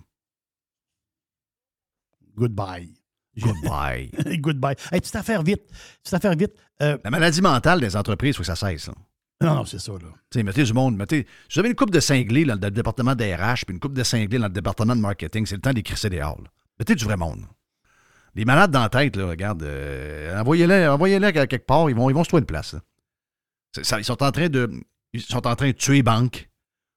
Goodbye. 2.35 2.93
Goodbye. 3.37 4.11
Goodbye. 4.39 4.75
Hey, 4.91 5.01
petite 5.01 5.15
affaire 5.15 5.43
vite. 5.43 5.61
Petite 6.01 6.13
affaire 6.15 6.35
vite. 6.35 6.53
Euh, 6.81 6.97
La 7.03 7.11
maladie 7.11 7.41
mentale 7.41 7.79
des 7.79 7.95
entreprises, 7.95 8.31
il 8.31 8.33
faut 8.37 8.41
que 8.41 8.47
ça 8.47 8.55
cesse. 8.55 8.87
là. 8.87 8.93
Non, 9.41 9.55
non, 9.55 9.65
c'est 9.65 9.79
ça, 9.79 9.93
là. 9.93 10.09
T'sais, 10.29 10.43
mettez 10.43 10.63
du 10.63 10.73
monde, 10.73 10.97
mettez. 10.97 11.25
Avez 11.55 11.69
une 11.69 11.75
coupe 11.75 11.91
de 11.91 11.99
cinglés 12.01 12.43
dans 12.43 12.55
le 12.61 12.71
département 12.71 13.15
d'ARH, 13.15 13.65
puis 13.65 13.73
une 13.73 13.79
coupe 13.79 13.93
de 13.93 14.03
cinglés 14.03 14.37
dans 14.37 14.47
le 14.47 14.53
département 14.53 14.95
de 14.95 15.01
marketing, 15.01 15.45
c'est 15.45 15.55
le 15.55 15.61
temps 15.61 15.71
d'écrire 15.71 15.97
des 16.09 16.19
halls. 16.19 16.49
Mettez 16.77 16.95
du 16.95 17.05
vrai 17.05 17.15
monde. 17.15 17.45
Les 18.35 18.43
malades 18.45 18.71
dans 18.71 18.81
la 18.81 18.89
tête, 18.89 19.15
là, 19.15 19.27
regarde, 19.27 19.63
euh, 19.63 20.39
envoyez-les 20.39 20.87
envoyez 20.87 21.19
quelque 21.31 21.65
part, 21.65 21.89
ils 21.89 21.95
vont, 21.95 22.09
ils 22.09 22.13
vont 22.13 22.23
se 22.23 22.29
trouver 22.29 22.41
une 22.41 22.45
place. 22.47 22.75
ça- 23.81 23.99
ils 23.99 24.03
sont 24.05 24.21
en 24.23 24.31
train 24.31 24.49
de. 24.49 24.69
Ils 25.13 25.21
sont 25.21 25.45
en 25.47 25.55
train 25.55 25.67
de 25.67 25.71
tuer 25.73 26.03
banque. 26.03 26.49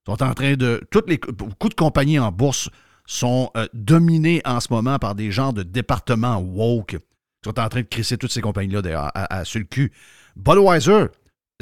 Ils 0.07 0.11
sont 0.13 0.23
en 0.23 0.35
train 0.35 0.55
de. 0.55 0.83
Toutes 0.91 1.09
les. 1.09 1.19
Beaucoup 1.19 1.69
de 1.69 1.75
compagnies 1.75 2.19
en 2.19 2.33
bourse 2.33 2.69
sont 3.07 3.51
euh, 3.57 3.67
dominées 3.73 4.43
en 4.45 4.59
ce 4.61 4.73
moment 4.73 4.99
par 4.99 5.15
des 5.15 5.31
gens 5.31 5.53
de 5.53 5.63
départements 5.63 6.39
woke. 6.39 6.93
Ils 6.95 7.45
sont 7.49 7.59
en 7.61 7.69
train 7.69 7.81
de 7.83 7.87
crisser 7.87 8.17
toutes 8.19 8.33
ces 8.33 8.41
compagnies-là 8.41 8.83
à- 9.15 9.39
à- 9.39 9.45
sur 9.45 9.59
le 9.61 9.65
cul. 9.67 9.93
Budweiser, 10.37 11.07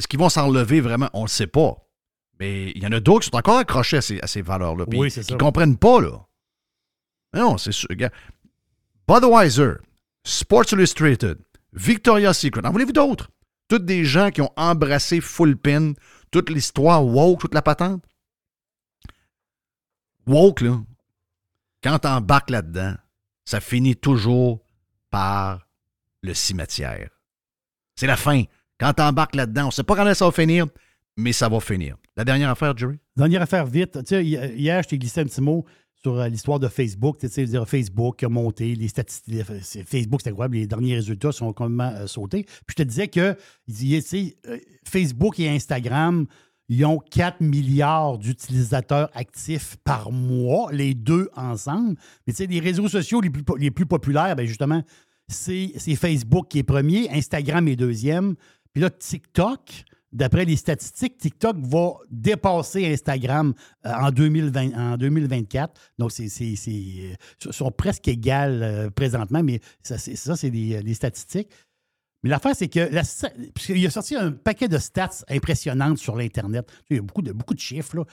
est-ce 0.01 0.09
qu'ils 0.09 0.19
vont 0.19 0.31
s'en 0.31 0.49
relever 0.49 0.81
vraiment? 0.81 1.11
On 1.13 1.21
ne 1.21 1.25
le 1.25 1.29
sait 1.29 1.47
pas. 1.47 1.77
Mais 2.39 2.71
il 2.71 2.83
y 2.83 2.87
en 2.87 2.93
a 2.93 3.01
d'autres 3.01 3.21
qui 3.27 3.31
sont 3.31 3.37
encore 3.37 3.59
accrochés 3.59 3.99
à 3.99 4.01
ces, 4.01 4.19
ces 4.25 4.41
valeurs-là. 4.41 4.87
Oui, 4.89 5.11
c'est 5.11 5.21
qui 5.21 5.27
ça. 5.27 5.35
ne 5.35 5.39
comprennent 5.39 5.77
pas, 5.77 6.01
là. 6.01 6.27
Mais 7.35 7.41
non, 7.41 7.59
c'est 7.59 7.71
sûr. 7.73 7.87
Regarde. 7.91 8.15
Budweiser, 9.07 9.75
Sports 10.25 10.73
Illustrated, 10.73 11.39
Victoria's 11.75 12.39
Secret. 12.39 12.65
En 12.65 12.73
voulez-vous 12.73 12.93
d'autres? 12.93 13.31
Toutes 13.69 13.85
des 13.85 14.07
gens 14.07 14.31
qui 14.31 14.41
ont 14.41 14.53
embrassé 14.57 15.21
full 15.21 15.55
pin, 15.55 15.93
toute 16.31 16.49
l'histoire 16.49 17.05
woke, 17.05 17.41
toute 17.41 17.55
la 17.55 17.61
patente? 17.61 18.03
Woke, 20.27 20.63
là, 20.63 20.81
quand 21.85 21.99
t'embarques 21.99 22.51
là-dedans, 22.51 22.95
ça 23.45 23.61
finit 23.61 23.97
toujours 23.97 24.63
par 25.11 25.69
le 26.23 26.33
cimetière. 26.33 27.11
C'est 27.97 28.07
la 28.07 28.17
fin. 28.17 28.45
Quand 28.81 28.95
t'embarques 28.95 29.37
là-dedans, 29.37 29.65
on 29.65 29.67
ne 29.67 29.73
sait 29.73 29.85
pas 29.85 29.95
quand 29.95 30.15
ça 30.15 30.25
va 30.25 30.33
finir, 30.33 30.67
mais 31.17 31.33
ça 31.33 31.49
va 31.51 31.61
finir. 31.61 31.97
La 32.17 32.25
dernière 32.25 32.49
affaire, 32.49 32.75
Jerry? 32.77 32.97
Dernière 33.15 33.43
affaire 33.43 33.67
vite. 33.67 33.99
Hier, 34.11 34.83
je 34.83 34.89
t'ai 34.89 34.99
glissé 34.99 35.21
un 35.21 35.25
petit 35.27 35.43
mot 35.43 35.67
sur 36.03 36.19
euh, 36.19 36.29
l'histoire 36.29 36.59
de 36.59 36.67
Facebook. 36.69 37.19
Tu 37.19 37.45
dire 37.45 37.69
Facebook 37.69 38.17
qui 38.19 38.25
a 38.25 38.31
monté, 38.31 38.75
les 38.75 38.89
statistiques. 38.89 39.45
c'est- 39.61 39.85
Facebook, 39.85 40.21
c'est 40.25 40.31
incroyable, 40.31 40.57
les 40.57 40.67
derniers 40.67 40.95
résultats 40.95 41.31
sont 41.31 41.53
complètement 41.53 41.93
euh, 41.95 42.07
sautés. 42.07 42.45
Puis 42.45 42.71
je 42.71 42.75
te 42.77 42.83
disais 42.83 43.09
que 43.09 43.21
euh, 43.21 44.59
Facebook 44.89 45.39
et 45.41 45.51
Instagram, 45.51 46.27
ils 46.71 46.85
ont 46.87 47.01
4 47.01 47.43
milliards 47.43 48.17
d'utilisateurs 48.17 49.11
actifs 49.15 49.77
par 49.85 50.11
mois, 50.11 50.73
les 50.73 50.95
deux 50.95 51.29
ensemble. 51.37 51.97
Mais 52.27 52.33
tu 52.33 52.39
sais, 52.39 52.47
les 52.47 52.61
réseaux 52.61 52.89
sociaux 52.89 53.21
les 53.21 53.29
plus, 53.29 53.43
les 53.59 53.71
plus 53.71 53.87
populaires, 53.87 54.35
ben 54.37 54.47
justement, 54.47 54.83
c'est 55.29 55.69
Facebook 55.97 56.49
qui 56.49 56.61
est 56.61 56.63
premier, 56.65 57.11
Instagram 57.11 57.69
est 57.69 57.77
deuxième. 57.77 58.37
Puis 58.73 58.83
là, 58.83 58.91
TikTok, 58.91 59.85
d'après 60.13 60.45
les 60.45 60.57
statistiques, 60.57 61.19
TikTok 61.19 61.57
va 61.59 61.95
dépasser 62.11 62.87
Instagram 62.93 63.55
euh, 63.87 63.93
en, 63.93 64.11
2020, 64.11 64.93
en 64.93 64.97
2024. 64.97 65.81
Donc, 65.99 66.13
c'est, 66.13 66.29
euh, 66.69 67.15
sont 67.51 67.71
presque 67.71 68.09
égales 68.09 68.63
euh, 68.63 68.91
présentement, 68.91 69.43
mais 69.43 69.61
ça, 69.83 69.99
c'est, 69.99 70.17
ça, 70.17 70.37
c'est 70.37 70.51
les 70.51 70.95
statistiques. 70.95 71.49
Mais 72.23 72.31
l'affaire, 72.31 72.55
c'est 72.55 72.69
que 72.69 72.81
la, 72.81 73.01
a 73.01 73.91
sorti 73.91 74.15
un 74.15 74.33
paquet 74.33 74.69
de 74.69 74.79
stats 74.79 75.25
impressionnantes 75.29 75.99
sur 75.99 76.17
l'Internet. 76.17 76.71
Il 76.91 76.97
y 76.97 76.99
a 76.99 77.03
beaucoup 77.03 77.23
de, 77.23 77.33
beaucoup 77.33 77.55
de 77.55 77.61
chiffres, 77.61 77.97
là. 77.97 78.05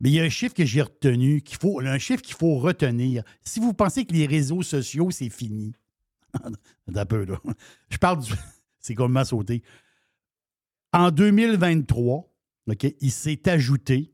Mais 0.00 0.10
il 0.10 0.14
y 0.14 0.20
a 0.20 0.24
un 0.24 0.28
chiffre 0.28 0.54
que 0.54 0.64
j'ai 0.66 0.82
retenu, 0.82 1.40
qu'il 1.40 1.56
faut, 1.56 1.80
un 1.80 1.98
chiffre 1.98 2.20
qu'il 2.20 2.34
faut 2.34 2.58
retenir. 2.58 3.22
Si 3.42 3.60
vous 3.60 3.72
pensez 3.72 4.04
que 4.04 4.12
les 4.12 4.26
réseaux 4.26 4.62
sociaux, 4.62 5.10
c'est 5.10 5.30
fini, 5.30 5.72
un 6.94 7.06
peu, 7.06 7.24
là. 7.24 7.40
Je 7.88 7.96
parle 7.96 8.22
du. 8.22 8.32
C'est 8.86 8.94
complètement 8.94 9.24
sauté. 9.24 9.62
En 10.92 11.10
2023, 11.10 12.32
OK, 12.68 12.86
il 13.00 13.10
s'est 13.10 13.48
ajouté 13.48 14.12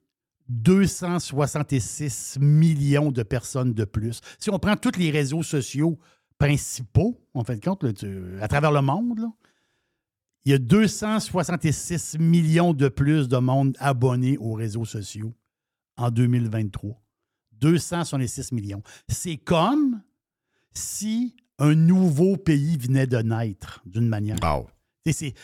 266 0.48 2.38
millions 2.40 3.12
de 3.12 3.22
personnes 3.22 3.74
de 3.74 3.84
plus. 3.84 4.20
Si 4.38 4.48
on 4.50 4.58
prend 4.58 4.76
tous 4.76 4.98
les 4.98 5.10
réseaux 5.10 5.42
sociaux 5.42 5.98
principaux, 6.38 7.20
en 7.34 7.44
fait 7.44 7.62
compte, 7.62 7.84
là, 7.84 7.92
tu- 7.92 8.40
à 8.40 8.48
travers 8.48 8.72
le 8.72 8.80
monde, 8.80 9.20
il 10.44 10.52
y 10.52 10.54
a 10.54 10.58
266 10.58 12.18
millions 12.18 12.72
de 12.72 12.88
plus 12.88 13.28
de 13.28 13.36
monde 13.36 13.76
abonnés 13.78 14.38
aux 14.38 14.54
réseaux 14.54 14.84
sociaux 14.86 15.34
en 15.96 16.10
2023. 16.10 17.00
266 17.52 18.52
millions. 18.52 18.82
C'est 19.08 19.36
comme 19.36 20.02
si 20.72 21.36
un 21.58 21.74
nouveau 21.74 22.36
pays 22.36 22.76
venait 22.76 23.06
de 23.06 23.18
naître, 23.18 23.80
d'une 23.86 24.08
manière. 24.08 24.36
Wow. 24.42 24.68
Tu 25.04 25.12
C'est 25.12 25.34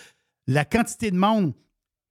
la 0.47 0.65
quantité 0.65 1.11
de 1.11 1.17
monde 1.17 1.53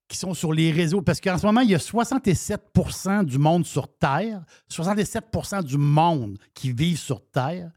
qui 0.08 0.18
sont 0.18 0.34
sur 0.34 0.54
les 0.54 0.72
réseaux. 0.72 1.02
Parce 1.02 1.20
qu'en 1.20 1.38
ce 1.38 1.46
moment, 1.46 1.62
il 1.62 1.70
y 1.72 1.76
a 1.76 1.80
67% 1.80 3.26
du 3.26 3.38
monde 3.38 3.66
sur 3.66 3.88
Terre, 3.98 4.44
67% 4.72 5.64
du 5.64 5.78
monde 5.78 6.38
qui 6.54 6.72
vivent 6.72 7.00
sur 7.00 7.22
Terre, 7.30 7.72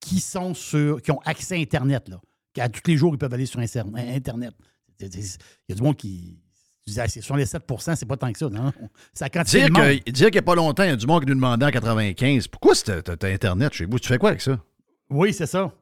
qui 0.00 0.20
sont 0.20 0.54
sur, 0.54 1.00
qui 1.00 1.10
ont 1.10 1.20
accès 1.24 1.56
à 1.56 1.58
Internet. 1.58 2.08
Là. 2.08 2.20
À 2.58 2.68
tous 2.68 2.82
les 2.86 2.96
jours, 2.96 3.14
ils 3.14 3.18
peuvent 3.18 3.32
aller 3.32 3.46
sur 3.46 3.60
Inter- 3.60 3.84
Internet. 3.96 4.52
Il 5.00 5.08
y 5.68 5.72
a 5.72 5.74
du 5.74 5.82
monde 5.82 5.96
qui. 5.96 6.38
tu 6.86 6.92
ah, 6.98 7.08
c'est 7.08 7.20
67% 7.20 7.96
c'est 7.96 8.06
pas 8.06 8.16
tant 8.16 8.30
que 8.32 8.38
ça. 8.38 8.48
Non? 8.50 8.72
Quantité 9.32 9.68
Dire 10.12 10.26
qu'il 10.26 10.34
n'y 10.34 10.38
a 10.38 10.42
pas 10.42 10.54
longtemps, 10.54 10.82
il 10.82 10.90
y 10.90 10.92
a 10.92 10.96
du 10.96 11.06
monde 11.06 11.22
qui 11.22 11.28
nous 11.28 11.34
demandait 11.34 11.66
en 11.66 11.70
95 11.70 12.48
pourquoi 12.48 12.74
c'est- 12.74 13.02
t'as 13.02 13.16
t'as 13.16 13.32
Internet 13.32 13.72
chez 13.72 13.86
vous? 13.86 13.98
Tu 13.98 14.08
fais 14.08 14.18
quoi 14.18 14.30
avec 14.30 14.42
ça? 14.42 14.60
Oui, 15.12 15.32
c'est 15.32 15.46
ça. 15.46 15.72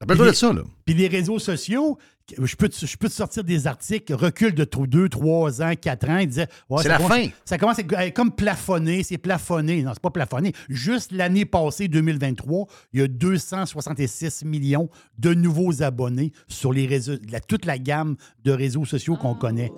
Rappelle-toi 0.00 0.26
Puis 0.26 0.32
de 0.32 0.36
ça, 0.36 0.52
là. 0.52 0.62
Puis 0.84 0.94
les 0.94 1.08
réseaux 1.08 1.38
sociaux, 1.38 1.98
je 2.40 2.56
peux, 2.56 2.68
te, 2.68 2.84
je 2.84 2.96
peux 2.96 3.08
te 3.08 3.12
sortir 3.14 3.44
des 3.44 3.66
articles, 3.66 4.12
recul 4.12 4.54
de 4.54 4.64
2, 4.64 5.08
3 5.08 5.62
ans, 5.62 5.72
4 5.80 6.10
ans. 6.10 6.18
Ils 6.18 6.26
disaient. 6.28 6.48
ouais, 6.68 6.78
C'est 6.82 6.84
ça 6.84 6.88
la 6.90 6.96
commence- 6.96 7.12
fin. 7.12 7.28
Ça 7.44 7.58
commence 7.58 7.78
à 7.78 8.06
être 8.06 8.14
comme 8.14 8.32
plafonné, 8.32 9.02
c'est 9.02 9.18
plafonné. 9.18 9.82
Non, 9.82 9.92
c'est 9.94 10.02
pas 10.02 10.10
plafonné. 10.10 10.52
Juste 10.68 11.12
l'année 11.12 11.44
passée, 11.44 11.88
2023, 11.88 12.66
il 12.92 13.00
y 13.00 13.02
a 13.02 13.08
266 13.08 14.44
millions 14.44 14.90
de 15.18 15.32
nouveaux 15.32 15.82
abonnés 15.82 16.32
sur 16.48 16.72
les 16.72 16.86
réseaux, 16.86 17.14
la- 17.30 17.40
toute 17.40 17.64
la 17.64 17.78
gamme 17.78 18.16
de 18.44 18.52
réseaux 18.52 18.84
sociaux 18.84 19.16
qu'on 19.16 19.34
connaît. 19.34 19.72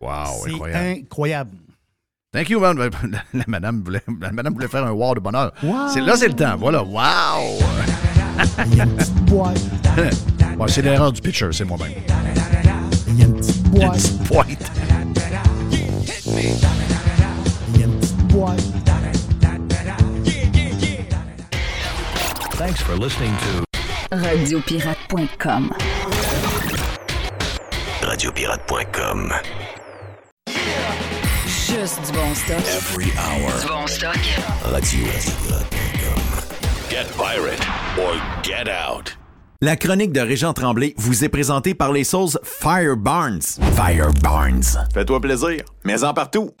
Wow, 0.00 0.10
c'est 0.44 0.50
incroyable. 0.52 1.00
incroyable. 1.00 1.56
Thank 2.36 2.50
you, 2.50 2.60
man. 2.60 2.76
La, 3.32 3.44
madame 3.46 3.82
voulait, 3.82 4.02
la 4.20 4.30
madame 4.30 4.52
voulait 4.52 4.68
faire 4.68 4.84
un 4.84 4.90
wow 4.90 5.14
de 5.14 5.20
bonheur. 5.20 5.54
Wow. 5.62 5.88
C'est, 5.88 6.02
là, 6.02 6.16
c'est 6.18 6.28
le 6.28 6.34
temps. 6.34 6.54
Voilà. 6.58 6.82
Wow! 6.82 7.58
Il 8.66 8.76
y 8.76 8.80
a 8.82 8.84
une 8.84 8.94
petite 8.94 9.24
boîte. 9.24 9.58
Bon, 10.58 10.66
c'est 10.66 10.82
l'erreur 10.82 11.12
du 11.12 11.20
pitcher, 11.22 11.48
c'est 11.52 11.64
moi-même. 11.64 11.92
Il 13.08 13.18
y 13.18 13.22
a 13.22 13.26
une 13.26 13.36
petite 13.36 13.56
Une 13.64 13.70
boîte. 13.72 13.92
petite 13.94 14.28
boîte. 14.28 14.48
Il 14.50 15.78
y 17.78 17.82
a 17.82 17.86
une 17.86 17.98
petite 18.00 18.26
boîte. 18.28 18.62
Thanks 22.58 22.82
for 22.82 22.96
listening 22.96 23.32
to 23.38 23.64
Radiopirate.com. 24.14 25.72
Radiopirate.com. 28.02 29.32
Juste 31.66 32.00
du 32.06 32.12
bon 32.12 32.32
stock. 32.32 32.58
Every 32.58 33.10
hour. 33.18 33.50
Du 33.60 33.66
bon 33.66 33.86
stock. 33.88 34.16
Radiopirate.com. 34.70 36.22
Get 36.88 37.06
pirate 37.16 37.60
or 37.98 38.14
get 38.44 38.68
out. 38.68 39.18
La 39.60 39.74
chronique 39.74 40.12
de 40.12 40.20
Régent 40.20 40.52
Tremblay 40.52 40.94
vous 40.96 41.24
est 41.24 41.28
présentée 41.28 41.74
par 41.74 41.90
les 41.90 42.04
sauces 42.04 42.38
Fire 42.44 42.96
Barnes. 42.96 43.42
Fire 43.74 44.12
Barnes. 44.22 44.62
Fais-toi 44.94 45.20
plaisir, 45.20 45.64
mais 45.82 46.04
en 46.04 46.14
partout. 46.14 46.52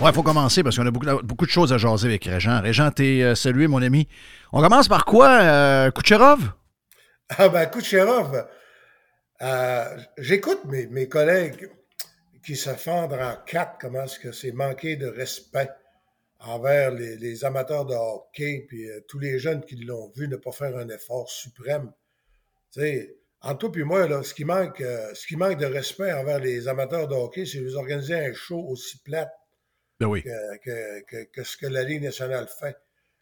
Ouais, 0.00 0.10
il 0.10 0.12
faut 0.12 0.24
commencer 0.24 0.64
parce 0.64 0.76
qu'on 0.76 0.86
a 0.86 0.90
beaucoup, 0.90 1.06
beaucoup 1.22 1.46
de 1.46 1.50
choses 1.52 1.72
à 1.72 1.78
jaser 1.78 2.08
avec 2.08 2.24
Régent. 2.24 2.60
Régent, 2.60 2.90
t'es 2.90 3.22
euh, 3.22 3.36
salué, 3.36 3.68
mon 3.68 3.82
ami. 3.82 4.08
On 4.52 4.60
commence 4.60 4.88
par 4.88 5.04
quoi? 5.04 5.28
Euh, 5.28 5.90
Kucherov? 5.92 6.40
Ah 7.38 7.48
ben, 7.48 7.66
Kucherov, 7.66 8.44
euh, 9.42 9.84
j'écoute 10.18 10.64
mes, 10.64 10.88
mes 10.88 11.08
collègues 11.08 11.68
qui 12.44 12.56
se 12.56 12.70
fendent 12.74 13.12
en 13.14 13.36
quatre, 13.46 13.78
comment 13.80 14.04
est-ce 14.04 14.18
que 14.18 14.32
c'est 14.32 14.52
manquer 14.52 14.96
de 14.96 15.06
respect 15.06 15.70
envers 16.40 16.90
les, 16.90 17.16
les 17.16 17.44
amateurs 17.44 17.86
de 17.86 17.94
hockey, 17.94 18.64
puis 18.68 18.88
euh, 18.90 19.00
tous 19.08 19.18
les 19.18 19.38
jeunes 19.38 19.64
qui 19.64 19.76
l'ont 19.76 20.10
vu 20.14 20.28
ne 20.28 20.36
pas 20.36 20.52
faire 20.52 20.76
un 20.76 20.88
effort 20.90 21.30
suprême. 21.30 21.90
Tu 22.72 22.80
sais, 22.80 23.16
entre 23.40 23.70
toi 23.70 23.80
et 23.80 23.84
moi, 23.84 24.08
là, 24.08 24.22
ce, 24.22 24.34
qui 24.34 24.44
manque, 24.44 24.80
euh, 24.80 25.14
ce 25.14 25.26
qui 25.26 25.36
manque 25.36 25.58
de 25.58 25.66
respect 25.66 26.12
envers 26.12 26.38
les 26.40 26.68
amateurs 26.68 27.08
de 27.08 27.14
hockey, 27.14 27.46
c'est 27.46 27.58
de 27.60 27.64
vous 27.64 27.76
organiser 27.76 28.14
un 28.14 28.32
show 28.34 28.58
aussi 28.68 28.98
plate 28.98 29.32
Ben 30.00 30.06
oui. 30.06 30.22
que, 30.22 30.56
que- 30.58 31.00
que- 31.04 31.24
que 31.30 31.44
ce 31.44 31.56
que 31.56 31.66
la 31.66 31.82
Ligue 31.82 32.02
nationale 32.02 32.46
fait. 32.48 32.76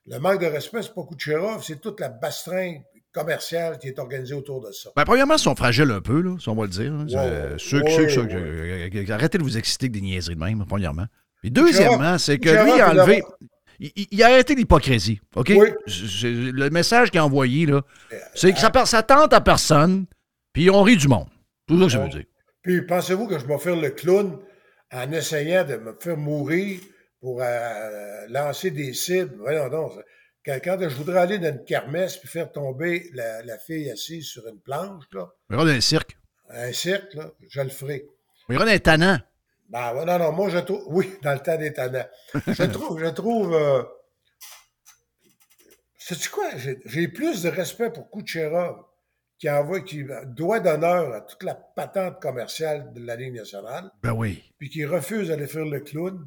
Le 0.07 0.19
manque 0.19 0.41
de 0.41 0.47
respect, 0.47 0.83
c'est 0.83 0.95
pas 0.95 1.05
Kucherov, 1.05 1.63
c'est 1.63 1.81
toute 1.81 2.01
la 2.01 2.09
bastringue 2.09 2.83
commerciale 3.13 3.79
qui 3.79 3.89
est 3.89 3.99
organisée 3.99 4.35
autour 4.35 4.61
de 4.67 4.73
ça. 4.73 4.91
Ben, 4.97 5.05
premièrement, 5.05 5.35
ils 5.35 5.41
sont 5.41 5.55
fragiles 5.55 5.91
un 5.91 6.01
peu, 6.01 6.21
là, 6.21 6.37
si 6.41 6.49
on 6.49 6.55
va 6.55 6.63
le 6.65 6.69
dire. 6.71 6.93
hein. 6.93 7.07
Euh, 7.15 7.57
ceux, 7.59 7.83
euh, 7.83 8.91
euh, 8.95 9.05
arrêtez 9.15 9.39
de 9.39 9.43
vous 9.43 9.57
exciter 9.59 9.85
avec 9.87 9.93
des 9.93 10.01
niaiseries 10.01 10.35
de 10.35 10.41
même, 10.41 10.65
premièrement. 10.67 11.07
Et 11.45 11.51
deuxièmement, 11.51 12.19
c'est 12.19 12.39
que 12.39 12.49
Gérard, 12.49 12.65
lui, 12.67 12.73
il 12.77 12.81
a 12.81 12.91
enlevé. 12.91 13.23
Il, 13.81 14.23
a 14.23 14.27
arrêté 14.27 14.55
l'hypocrisie, 14.55 15.21
OK? 15.35 15.53
Oui. 15.57 15.69
Le 15.87 16.69
message 16.71 17.11
qu'il 17.11 17.19
a 17.19 17.25
envoyé, 17.25 17.67
là, 17.67 17.83
c'est 18.35 18.53
que 18.53 18.59
ça, 18.61 18.71
per- 18.71 18.87
ça 18.87 19.03
tente 19.03 19.33
à 19.33 19.41
personne, 19.41 20.07
puis 20.53 20.71
on 20.71 20.83
rit 20.83 20.97
du 20.97 21.09
monde. 21.09 21.27
Tout 21.67 21.79
ça 21.79 21.87
que 21.87 21.91
ça 21.93 21.99
veut 21.99 22.09
dire. 22.11 22.25
Puis 22.63 22.83
pensez-vous 22.83 23.27
que 23.27 23.39
je 23.41 23.45
vais 23.45 23.59
faire 23.59 23.75
le 23.75 23.91
clown 23.91 24.39
en 24.93 25.11
essayant 25.13 25.65
de 25.65 25.77
me 25.77 25.97
faire 25.99 26.17
mourir 26.17 26.79
pour 27.21 27.41
euh, 27.43 28.27
lancer 28.29 28.71
des 28.71 28.93
cibles? 28.93 29.35
Voyons 29.41 29.69
donc. 29.69 29.93
Quand, 30.45 30.59
je 30.81 30.95
voudrais 30.97 31.21
aller 31.21 31.39
dans 31.39 31.53
une 31.53 31.65
kermesse 31.65 32.17
puis 32.17 32.29
faire 32.29 32.51
tomber 32.51 33.09
la, 33.15 33.43
la 33.45 33.59
fille 33.59 33.91
assise 33.91 34.27
sur 34.27 34.47
une 34.49 34.59
planche, 34.61 35.05
là, 35.13 35.29
ira 35.51 35.65
dans 35.65 35.71
un 35.71 35.81
cirque. 35.81 36.17
un 36.51 36.73
cirque, 36.73 37.15
là, 37.15 37.31
je 37.49 37.61
le 37.61 37.69
ferai. 37.69 38.07
Ira 38.49 38.65
dans 38.65 38.71
un 38.73 38.79
tannant. 38.79 39.19
Ben, 39.69 40.05
non, 40.05 40.19
non, 40.19 40.33
moi, 40.33 40.51
je 40.51 40.59
trouve. 40.59 40.83
Oui, 40.89 41.15
dans 41.23 41.33
le 41.35 41.39
temps 41.41 41.57
des 41.57 41.73
tannants. 41.73 42.07
Je 42.47 42.65
trouve. 42.73 42.99
Je 43.01 43.07
trouve 43.11 43.55
euh, 43.55 43.83
Sais-tu 45.99 46.29
quoi? 46.31 46.51
J'ai- 46.57 46.81
J'ai 46.85 47.09
plus 47.09 47.43
de 47.43 47.49
respect 47.49 47.91
pour 47.91 48.11
Kucherov, 48.11 48.83
qui 49.39 49.49
envoie, 49.49 49.81
qui 49.81 50.05
doit 50.27 50.59
d'honneur 50.61 51.13
à 51.15 51.21
toute 51.21 51.43
la 51.45 51.55
patente 51.55 52.21
commerciale 52.21 52.93
de 52.93 53.01
la 53.05 53.15
Ligue 53.17 53.35
nationale, 53.35 53.91
Ben 54.03 54.13
oui. 54.13 54.43
puis 54.59 54.69
qui 54.69 54.85
refuse 54.85 55.29
d'aller 55.29 55.47
faire 55.47 55.65
le 55.65 55.81
clown, 55.81 56.27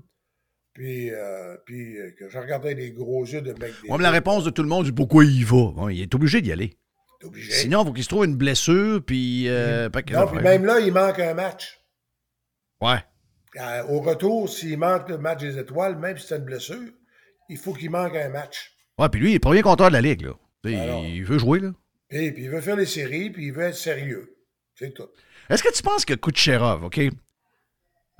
puis, 0.76 1.10
euh, 1.12 1.56
puis 1.66 1.98
euh, 1.98 2.12
que 2.20 2.30
je 2.30 2.38
regardais 2.38 2.76
les 2.76 2.92
gros 2.92 3.26
yeux 3.26 3.42
de 3.42 3.54
mec 3.54 3.74
me 3.98 4.04
la 4.04 4.12
réponse 4.12 4.44
de 4.44 4.50
tout 4.52 4.62
le 4.62 4.68
monde, 4.70 4.86
c'est 4.86 4.92
pourquoi 4.92 5.24
il 5.26 5.40
y 5.40 5.44
va? 5.44 5.72
Bon, 5.74 5.90
il 5.90 6.02
est 6.02 6.14
obligé 6.14 6.42
d'y 6.42 6.52
aller. 6.52 6.78
Obligé. 7.24 7.52
Sinon, 7.54 7.82
il 7.82 7.88
faut 7.88 7.94
qu'il 7.94 8.04
se 8.04 8.10
trouve 8.10 8.26
une 8.26 8.36
blessure, 8.36 9.02
puis. 9.04 9.48
euh, 9.48 9.90
que- 9.90 10.14
Non, 10.14 10.28
puis 10.28 10.40
même 10.44 10.66
là, 10.66 10.80
il 10.80 10.94
manque 10.94 11.18
un 11.18 11.34
match. 11.34 11.80
Ouais. 12.82 12.98
Euh, 13.60 13.84
au 13.88 14.02
retour, 14.02 14.50
s'il 14.50 14.78
manque 14.78 15.10
le 15.10 15.18
match 15.18 15.40
des 15.40 15.58
étoiles, 15.58 15.98
même 15.98 16.18
si 16.18 16.28
c'est 16.28 16.36
une 16.38 16.44
blessure, 16.44 16.92
il 17.50 17.58
faut 17.58 17.74
qu'il 17.74 17.90
manque 17.90 18.16
un 18.16 18.30
match. 18.30 18.76
Ouais, 19.00 19.08
puis 19.10 19.22
lui, 19.22 19.32
il 19.32 19.36
est 19.36 19.40
premier 19.40 19.62
compteur 19.62 19.88
de 19.88 19.94
la 19.94 20.02
Ligue, 20.02 20.22
là. 20.24 20.34
Alors. 20.66 21.06
il 21.06 21.24
veut 21.24 21.38
jouer, 21.40 21.60
là. 21.62 21.72
Et 22.10 22.32
puis 22.32 22.44
il 22.44 22.50
veut 22.50 22.62
faire 22.62 22.76
les 22.76 22.86
séries, 22.86 23.30
puis 23.30 23.48
il 23.48 23.54
veut 23.54 23.64
être 23.64 23.76
sérieux. 23.76 24.36
C'est 24.76 24.94
tout. 24.94 25.08
Est-ce 25.50 25.64
que 25.64 25.74
tu 25.74 25.82
penses 25.82 26.06
que 26.06 26.14
Kucherov, 26.16 26.84
OK? 26.84 27.00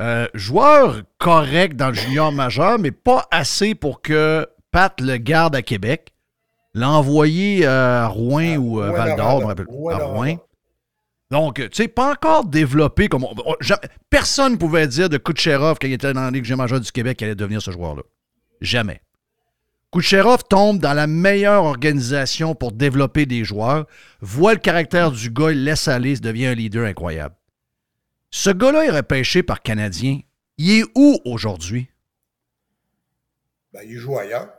Euh, 0.02 0.28
joueur 0.34 1.02
correct 1.18 1.76
dans 1.76 1.88
le 1.90 1.94
junior 1.94 2.32
majeur, 2.32 2.80
mais 2.80 2.92
pas 2.92 3.26
assez 3.32 3.76
pour 3.76 4.02
que 4.02 4.46
Pat 4.72 5.00
le 5.00 5.18
garde 5.18 5.56
à 5.56 5.62
Québec, 5.62 6.14
l'envoyer 6.74 7.66
euh, 7.66 8.04
à 8.04 8.08
Rouen 8.08 8.58
ou 8.58 8.82
euh, 8.82 8.90
Rouen, 8.90 8.98
Val 8.98 9.16
d'Or, 9.16 9.50
à. 9.92 10.06
Rouen. 10.06 10.36
Donc, 11.32 11.56
tu 11.56 11.70
sais, 11.74 11.88
pas 11.88 12.12
encore 12.12 12.46
développé 12.46 13.08
comme. 13.08 13.24
on- 13.24 13.34
on- 13.46 13.56
jamais- 13.62 13.80
personne 14.10 14.54
ne 14.54 14.58
pouvait 14.58 14.88
dire 14.88 15.10
de 15.10 15.18
Kucherov 15.18 15.78
quand 15.82 15.88
il 15.88 15.94
était 15.94 16.14
dans 16.14 16.22
la 16.22 16.32
Ligue 16.32 16.44
junior 16.44 16.58
majeure 16.60 16.80
du 16.82 16.92
Québec 16.92 17.18
qu'il 17.18 17.26
allait 17.26 17.36
devenir 17.36 17.62
ce 17.62 17.72
joueur-là. 17.72 18.04
Jamais. 18.62 19.02
Kucherov 19.92 20.44
tombe 20.50 20.80
dans 20.80 20.94
la 20.94 21.08
meilleure 21.08 21.64
organisation 21.64 22.54
pour 22.54 22.74
développer 22.74 23.26
des 23.26 23.44
joueurs, 23.46 23.86
voit 24.22 24.54
le 24.54 24.60
caractère 24.60 25.10
du 25.12 25.30
gars, 25.32 25.52
il 25.52 25.64
laisse 25.64 25.88
aller, 25.88 26.18
devient 26.18 26.48
un 26.48 26.54
leader 26.54 26.86
incroyable. 26.86 27.36
Ce 28.32 28.50
gars-là 28.50 28.86
est 28.86 28.90
repêché 28.92 29.44
par 29.44 29.62
Canadien. 29.62 30.20
Il 30.58 30.72
est 30.72 30.84
où 30.96 31.20
aujourd'hui? 31.26 31.90
Ben, 33.74 33.82
il 33.86 33.98
joue 33.98 34.18
ailleurs. 34.18 34.50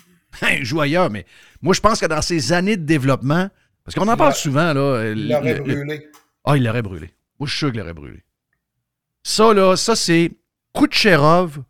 il 0.58 0.64
joue 0.64 0.80
ailleurs, 0.80 1.10
mais 1.10 1.26
moi, 1.60 1.74
je 1.74 1.80
pense 1.80 2.00
que 2.00 2.06
dans 2.06 2.22
ses 2.22 2.52
années 2.52 2.76
de 2.76 2.84
développement, 2.84 3.48
parce 3.84 3.94
qu'on 3.94 4.08
en 4.08 4.16
parle 4.16 4.34
souvent, 4.34 4.72
là. 4.72 5.10
Il 5.12 5.28
l'aurait 5.28 5.54
le- 5.54 5.60
brûlé. 5.62 6.08
Ah, 6.44 6.56
il 6.56 6.64
l'aurait 6.64 6.82
brûlé. 6.82 7.10
Moi, 7.38 7.46
je 7.46 7.52
suis 7.52 7.58
sûr 7.58 7.70
qu'il 7.70 7.80
l'aurait 7.80 7.94
brûlé. 7.94 8.22
Ça, 9.22 9.52
là, 9.52 9.76
ça, 9.76 9.94
c'est 9.96 10.30
Kucherov. 10.74 11.62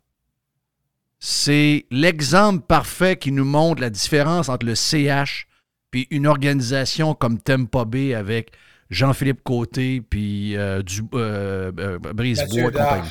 C'est 1.19 1.85
l'exemple 1.89 2.65
parfait 2.65 3.15
qui 3.17 3.31
nous 3.31 3.45
montre 3.45 3.81
la 3.81 3.89
différence 3.89 4.49
entre 4.49 4.65
le 4.65 4.75
CH 4.75 5.47
puis 5.89 6.07
une 6.09 6.27
organisation 6.27 7.13
comme 7.13 7.39
Tempa 7.39 7.85
Bay 7.85 8.13
avec 8.13 8.51
Jean-Philippe 8.93 9.43
Côté 9.43 10.01
puis 10.01 10.55
euh, 10.57 10.81
du, 10.81 11.01
euh, 11.13 11.71
euh, 11.77 11.99
Brisebois 11.99 12.59
et 12.59 12.71
compagnie. 12.71 13.09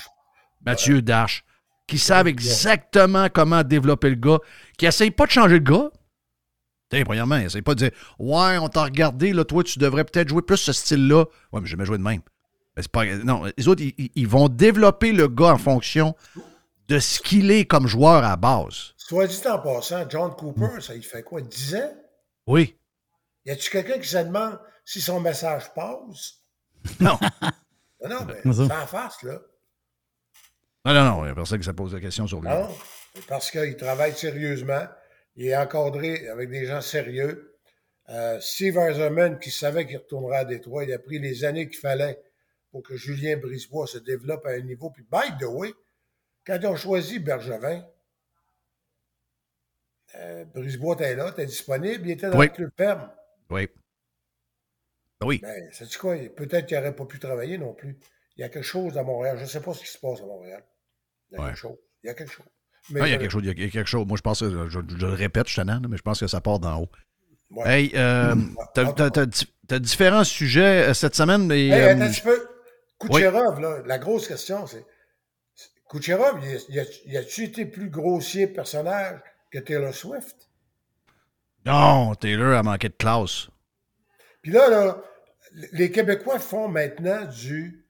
Mathieu 0.64 1.02
Dash. 1.02 1.44
Qui 1.88 1.98
savent 1.98 2.28
exactement 2.28 3.28
comment 3.28 3.62
développer 3.64 4.08
le 4.08 4.14
gars, 4.14 4.38
qui 4.78 4.86
n'essayent 4.86 5.10
pas 5.10 5.26
de 5.26 5.32
changer 5.32 5.54
le 5.54 5.64
gars. 5.64 5.90
T'sais, 6.88 7.04
premièrement, 7.04 7.36
ils 7.36 7.42
n'essayent 7.42 7.60
pas 7.60 7.74
de 7.74 7.80
dire 7.80 7.90
Ouais, 8.18 8.56
on 8.58 8.68
t'a 8.68 8.84
regardé, 8.84 9.32
là, 9.32 9.44
toi, 9.44 9.62
tu 9.64 9.78
devrais 9.78 10.04
peut-être 10.04 10.28
jouer 10.28 10.42
plus 10.42 10.56
ce 10.56 10.72
style-là. 10.72 11.24
Ouais, 11.52 11.60
mais 11.60 11.66
j'ai 11.66 11.72
jamais 11.72 11.84
joué 11.84 11.98
de 11.98 12.02
même. 12.02 12.20
Mais 12.76 12.82
c'est 12.82 12.90
pas, 12.90 13.04
non, 13.04 13.42
les 13.58 13.68
autres, 13.68 13.82
ils, 13.82 14.10
ils 14.14 14.28
vont 14.28 14.48
développer 14.48 15.12
le 15.12 15.28
gars 15.28 15.52
en 15.52 15.58
fonction 15.58 16.14
de 16.88 16.98
ce 16.98 17.20
qu'il 17.20 17.50
est 17.50 17.64
comme 17.64 17.86
joueur 17.86 18.24
à 18.24 18.36
base. 18.36 18.92
Soit 18.96 19.26
dit 19.26 19.40
en 19.46 19.58
passant, 19.58 20.08
John 20.08 20.34
Cooper, 20.34 20.80
ça 20.80 20.94
il 20.94 21.02
fait 21.02 21.22
quoi, 21.22 21.40
10 21.40 21.74
ans? 21.74 21.92
Oui. 22.46 22.76
Y 23.44 23.50
a-tu 23.50 23.70
quelqu'un 23.70 23.98
qui 23.98 24.08
se 24.08 24.18
demande 24.18 24.58
si 24.84 25.00
son 25.00 25.20
message 25.20 25.72
passe? 25.74 26.38
Non. 27.00 27.18
Non, 28.02 28.08
non, 28.08 28.26
mais 28.44 28.60
en 28.72 28.86
face, 28.86 29.22
là. 29.22 29.40
Non, 30.84 30.92
non, 30.94 31.04
non, 31.04 31.22
il 31.22 31.26
n'y 31.26 31.30
a 31.30 31.34
personne 31.36 31.60
qui 31.60 31.66
se 31.66 31.70
pose 31.70 31.94
la 31.94 32.00
question 32.00 32.26
sur 32.26 32.40
lui. 32.40 32.48
Non, 32.48 32.68
parce 33.28 33.50
qu'il 33.52 33.76
travaille 33.76 34.12
sérieusement. 34.14 34.84
Il 35.36 35.46
est 35.46 35.56
encadré 35.56 36.26
avec 36.28 36.50
des 36.50 36.66
gens 36.66 36.80
sérieux. 36.80 37.56
Euh, 38.08 38.40
Steve 38.40 38.76
Eiserman, 38.78 39.38
qui 39.38 39.52
savait 39.52 39.86
qu'il 39.86 39.98
retournerait 39.98 40.38
à 40.38 40.44
Détroit, 40.44 40.82
il 40.84 40.92
a 40.92 40.98
pris 40.98 41.20
les 41.20 41.44
années 41.44 41.68
qu'il 41.68 41.78
fallait 41.78 42.20
pour 42.72 42.82
que 42.82 42.96
Julien 42.96 43.36
Brisebois 43.36 43.86
se 43.86 43.98
développe 43.98 44.44
à 44.46 44.50
un 44.50 44.60
niveau. 44.60 44.90
Puis, 44.90 45.04
by 45.10 45.38
the 45.38 45.44
way, 45.46 45.72
quand 46.44 46.58
ils 46.60 46.66
ont 46.66 46.74
choisi 46.76 47.20
Bergevin, 47.20 47.86
euh, 50.16 50.44
Brisebois 50.46 50.94
était 50.94 51.14
là, 51.14 51.28
était 51.28 51.46
disponible, 51.46 52.08
il 52.08 52.10
était 52.12 52.28
dans 52.30 52.38
Oui. 52.38 52.46
le 52.48 52.52
club 52.52 52.70
ferme. 52.76 53.10
Oui. 53.50 53.68
Ben 55.22 55.28
oui. 55.28 55.38
Ben, 55.42 55.72
sais-tu 55.72 55.98
quoi? 55.98 56.16
Peut-être 56.36 56.66
qu'il 56.66 56.76
n'aurait 56.76 56.94
pas 56.96 57.04
pu 57.04 57.18
travailler 57.20 57.58
non 57.58 57.74
plus. 57.74 57.96
Il 58.36 58.40
y 58.40 58.44
a 58.44 58.48
quelque 58.48 58.64
chose 58.64 58.98
à 58.98 59.02
Montréal. 59.04 59.36
Je 59.38 59.42
ne 59.44 59.48
sais 59.48 59.60
pas 59.60 59.72
ce 59.72 59.80
qui 59.80 59.86
se 59.88 59.98
passe 59.98 60.20
à 60.20 60.26
Montréal. 60.26 60.64
Il 61.30 61.34
y 61.34 61.38
a 61.38 61.42
Ouais. 61.42 61.48
quelque 61.48 61.58
chose. 61.58 61.76
Il 62.02 62.06
y 62.08 62.10
a 62.10 62.14
quelque 62.14 62.32
chose. 62.32 62.46
Ah, 62.48 62.90
il 62.90 62.96
y 62.98 63.00
a 63.02 63.06
je- 63.06 63.16
quelque 63.18 63.30
chose, 63.30 63.42
il 63.44 63.60
y 63.60 63.64
a 63.64 63.68
quelque 63.70 63.88
chose. 63.88 64.06
Moi, 64.06 64.16
je 64.16 64.22
pense 64.22 64.40
que, 64.40 64.68
je, 64.68 64.80
je 64.88 65.06
le 65.06 65.12
répète, 65.12 65.48
je 65.48 65.60
là, 65.60 65.78
mais 65.88 65.96
je 65.96 66.02
pense 66.02 66.18
que 66.18 66.26
ça 66.26 66.40
part 66.40 66.58
d'en 66.58 66.80
haut. 66.82 66.88
Ouais. 67.50 67.82
Hey, 67.84 67.92
euh, 67.94 68.34
t'as, 68.74 68.92
t'as- 68.92 69.10
t'as 69.10 69.26
di- 69.26 69.52
t'as 69.68 69.78
différents 69.78 70.24
sujets 70.24 70.88
euh, 70.88 70.94
cette 70.94 71.14
semaine, 71.14 71.46
mais. 71.46 71.66
Hey, 71.68 71.72
euh, 71.72 71.90
attends 71.92 72.00
un 72.02 72.10
petit 72.10 72.20
peu. 72.22 72.48
Kucherov, 72.98 73.60
là, 73.60 73.82
la 73.86 73.98
grosse 73.98 74.26
question, 74.26 74.66
c'est. 74.66 74.84
Kucherov, 75.88 76.40
il 76.68 77.16
a-tu 77.16 77.44
été 77.44 77.66
plus 77.66 77.90
grossier 77.90 78.46
personnage 78.48 79.20
que 79.52 79.58
Taylor 79.60 79.94
Swift? 79.94 80.48
Non, 81.66 82.14
Taylor 82.14 82.56
a 82.56 82.62
manqué 82.62 82.88
de 82.88 82.94
classe. 82.94 83.48
Puis 84.42 84.50
là, 84.50 84.68
là, 84.68 85.02
les 85.72 85.90
Québécois 85.90 86.38
font 86.38 86.68
maintenant 86.68 87.24
du. 87.26 87.84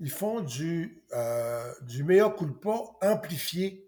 Ils 0.00 0.10
font 0.10 0.40
du, 0.40 1.02
euh, 1.12 1.72
du 1.82 2.04
meilleur 2.04 2.36
culpa 2.36 2.76
amplifié. 3.02 3.84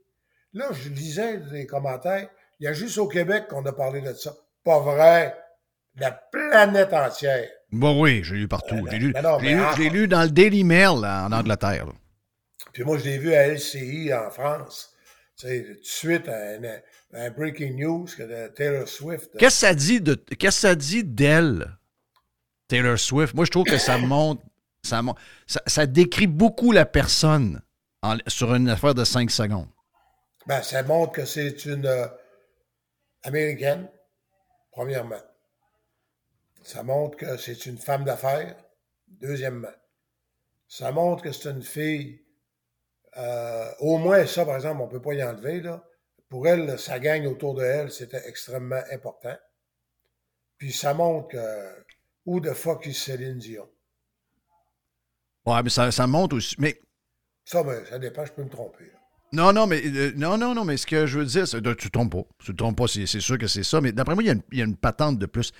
Là, 0.52 0.68
je 0.72 0.88
lisais 0.88 1.36
des 1.38 1.66
commentaires. 1.66 2.28
Il 2.58 2.64
y 2.64 2.66
a 2.66 2.72
juste 2.72 2.98
au 2.98 3.06
Québec 3.06 3.46
qu'on 3.48 3.64
a 3.66 3.72
parlé 3.72 4.00
de 4.00 4.12
ça. 4.14 4.34
Pas 4.64 4.80
vrai. 4.80 5.36
La 5.96 6.10
planète 6.10 6.92
entière. 6.92 7.48
Bon, 7.70 8.00
oui, 8.02 8.22
j'ai 8.24 8.34
lu 8.34 8.48
partout. 8.48 8.84
J'ai 8.90 8.98
lu, 8.98 9.12
ben 9.12 9.22
non, 9.22 9.38
lu- 9.38 9.60
en- 9.60 9.72
j'ai 9.76 9.88
lu 9.90 10.08
dans 10.08 10.22
le 10.22 10.30
Daily 10.30 10.64
Mail 10.64 11.00
là, 11.00 11.26
en 11.26 11.32
Angleterre. 11.32 11.86
là. 11.86 11.92
Puis 12.72 12.82
moi, 12.84 12.98
je 12.98 13.04
l'ai 13.04 13.18
vu 13.18 13.32
à 13.32 13.46
LCI 13.46 14.12
en 14.12 14.30
France. 14.30 14.92
Tu 15.36 15.46
sais, 15.46 15.64
tout 15.64 15.72
de 15.80 15.84
suite, 15.84 16.28
un, 16.28 16.60
un 17.12 17.30
breaking 17.30 17.76
news 17.78 18.06
que 18.16 18.22
de 18.24 18.48
Taylor 18.48 18.86
Swift. 18.88 19.30
Qu'est-ce 19.38 19.60
que 19.60 19.66
ça 19.68 19.74
dit 19.74 20.00
de 20.00 20.14
qu'est-ce 20.14 20.56
que 20.56 20.60
ça 20.68 20.74
dit 20.74 21.04
d'elle, 21.04 21.76
Taylor 22.70 22.98
Swift? 22.98 23.34
Moi, 23.34 23.44
je 23.44 23.50
trouve 23.50 23.64
que 23.64 23.78
ça 23.78 23.98
montre. 23.98 24.42
Ça, 24.82 25.02
ça, 25.46 25.60
ça 25.66 25.86
décrit 25.86 26.26
beaucoup 26.26 26.72
la 26.72 26.86
personne 26.86 27.60
sur 28.26 28.54
une 28.54 28.68
affaire 28.70 28.94
de 28.94 29.04
5 29.04 29.30
secondes. 29.30 29.68
Ben, 30.46 30.62
ça 30.62 30.82
montre 30.82 31.12
que 31.12 31.24
c'est 31.26 31.66
une 31.66 31.84
euh, 31.84 32.06
Américaine, 33.24 33.90
premièrement. 34.72 35.20
Ça 36.62 36.82
montre 36.82 37.16
que 37.18 37.36
c'est 37.36 37.66
une 37.66 37.76
femme 37.78 38.04
d'affaires, 38.04 38.56
deuxièmement. 39.08 39.74
Ça 40.68 40.92
montre 40.92 41.22
que 41.22 41.32
c'est 41.32 41.50
une 41.50 41.62
fille. 41.62 42.22
euh, 43.16 43.70
au 43.80 43.98
moins, 43.98 44.24
ça, 44.26 44.46
par 44.46 44.56
exemple, 44.56 44.80
on 44.80 44.86
ne 44.86 44.90
peut 44.92 45.02
pas 45.02 45.14
y 45.14 45.22
enlever. 45.22 45.62
Pour 46.28 46.46
elle, 46.46 46.78
sa 46.78 46.98
gang 47.00 47.26
autour 47.26 47.54
de 47.54 47.64
elle, 47.64 47.90
c'était 47.90 48.22
extrêmement 48.28 48.80
important. 48.92 49.36
Puis 50.58 50.72
ça 50.72 50.94
montre 50.94 51.28
que. 51.28 51.84
Où 52.30 52.40
the 52.40 52.54
fuck 52.54 52.86
is 52.86 52.94
Céline 52.94 53.38
Dion? 53.38 53.66
Ouais, 55.46 55.62
mais 55.64 55.70
ça, 55.70 55.90
ça 55.90 56.06
montre 56.06 56.36
aussi. 56.36 56.54
Mais 56.58 56.80
Ça, 57.44 57.62
ben, 57.64 57.82
ça 57.88 57.98
dépend, 57.98 58.24
je 58.24 58.30
peux 58.32 58.44
me 58.44 58.48
tromper. 58.48 58.84
là. 58.84 58.98
Non, 59.32 59.52
non, 59.52 59.66
mais 59.66 59.82
euh, 59.84 60.12
non, 60.16 60.38
non, 60.38 60.54
non, 60.54 60.64
mais 60.64 60.76
ce 60.76 60.86
que 60.86 61.06
je 61.06 61.18
veux 61.18 61.24
dire, 61.24 61.48
c'est 61.48 61.60
tu 61.76 61.88
te 61.88 61.88
trompes 61.88 62.12
pas. 62.12 62.22
Tu 62.44 62.52
te 62.52 62.56
trompes 62.56 62.76
pas, 62.76 62.86
c'est 62.86 63.06
sûr 63.06 63.36
que 63.36 63.48
c'est 63.48 63.64
ça. 63.64 63.80
Mais 63.80 63.90
d'après 63.90 64.14
moi, 64.14 64.22
il 64.22 64.26
y, 64.26 64.30
a 64.30 64.34
une, 64.34 64.42
il 64.52 64.58
y 64.58 64.62
a 64.62 64.64
une 64.64 64.76
patente 64.76 65.18
de 65.18 65.26
plus. 65.26 65.50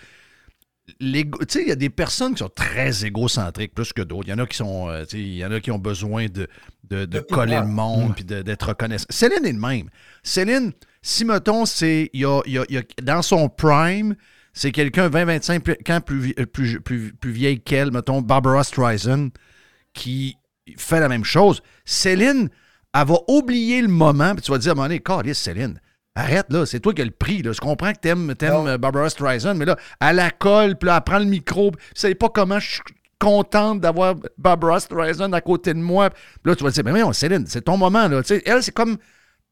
Tu 1.01 1.25
sais, 1.49 1.63
il 1.63 1.69
y 1.69 1.73
a 1.73 1.77
des 1.77 1.91
personnes 1.91 2.35
qui 2.35 2.39
sont 2.41 2.49
très 2.49 3.05
égocentriques 3.05 3.75
plus 3.75 3.93
que 3.93 4.03
d'autres. 4.03 4.29
Il 4.29 4.31
y 4.31 4.35
en 4.35 4.39
a 4.39 4.47
qui 4.47 4.57
sont. 4.57 4.89
euh, 4.89 5.05
il 5.13 5.37
y 5.37 5.45
en 5.45 5.51
a 5.51 5.61
qui 5.61 5.71
ont 5.73 5.79
besoin 5.79 6.27
de, 6.27 6.47
de, 6.85 7.05
de 7.05 7.19
coller 7.21 7.59
le 7.59 7.67
monde 7.67 8.15
puis 8.15 8.25
de- 8.25 8.43
d'être 8.43 8.69
reconnaissant. 8.69 9.07
Céline 9.11 9.45
est 9.45 9.53
le 9.53 9.59
même. 9.59 9.89
Céline, 10.23 10.73
si 11.03 11.25
mettons, 11.25 11.65
c'est. 11.65 12.11
il 12.13 12.21
y 12.21 12.25
a- 12.25 12.43
y 12.47 12.59
a- 12.59 12.65
y 12.69 12.79
a- 12.79 12.83
dans 13.03 13.23
son 13.23 13.49
prime, 13.49 14.15
c'est 14.61 14.73
quelqu'un 14.73 15.09
20-25 15.09 15.61
plus- 15.61 15.77
ans 15.89 16.01
plus, 16.03 16.21
vi- 16.21 16.35
euh, 16.39 16.45
plus, 16.45 16.81
plus, 16.83 17.15
plus 17.15 17.31
vieille 17.31 17.61
qu'elle, 17.61 17.91
mettons, 17.93 18.21
Barbara 18.21 18.63
Streisand, 18.63 19.29
qui 19.95 20.37
fait 20.77 21.01
la 21.01 21.09
même 21.09 21.25
chose. 21.25 21.63
Céline, 21.87 22.51
elle 22.93 23.07
va 23.07 23.15
oublier 23.29 23.81
le 23.81 23.89
moment, 23.89 24.35
puis 24.35 24.43
tu 24.43 24.51
vas 24.51 24.59
dire 24.59 24.71
à 24.71 24.73
un 24.73 24.75
moment 24.75 24.89
donné, 24.89 25.01
Calisse, 25.01 25.39
Céline, 25.39 25.81
arrête 26.15 26.45
là, 26.53 26.67
c'est 26.67 26.79
toi 26.81 26.93
qui 26.93 27.01
as 27.01 27.07
le 27.07 27.11
prix. 27.11 27.41
Là. 27.41 27.53
Je 27.53 27.61
comprends 27.61 27.91
que 27.93 28.01
t'aimes, 28.01 28.35
t'aimes 28.35 28.67
euh, 28.67 28.77
Barbara 28.77 29.09
Streisand, 29.09 29.55
mais 29.55 29.65
là, 29.65 29.77
elle 29.99 30.17
la 30.17 30.31
colle, 30.31 30.77
puis 30.77 30.89
là, 30.89 30.97
elle 30.99 31.05
prend 31.05 31.19
le 31.21 31.25
micro, 31.25 31.71
puis 31.71 31.83
tu 31.95 32.01
sais 32.03 32.15
pas 32.15 32.29
comment 32.29 32.59
je 32.61 32.69
suis 32.73 32.81
contente 33.19 33.81
d'avoir 33.81 34.15
Barbara 34.37 34.79
Streisand 34.79 35.33
à 35.33 35.41
côté 35.41 35.73
de 35.73 35.79
moi. 35.79 36.11
Puis 36.11 36.19
là, 36.45 36.55
tu 36.55 36.65
vas 36.65 36.71
dire, 36.71 36.85
mais 36.85 36.91
voyons, 36.91 37.15
Céline, 37.15 37.47
c'est 37.47 37.63
ton 37.63 37.79
moment. 37.79 38.09
Là. 38.09 38.23
Tu 38.23 38.29
sais, 38.37 38.43
elle, 38.45 38.63
c'est 38.63 38.73
comme 38.75 38.99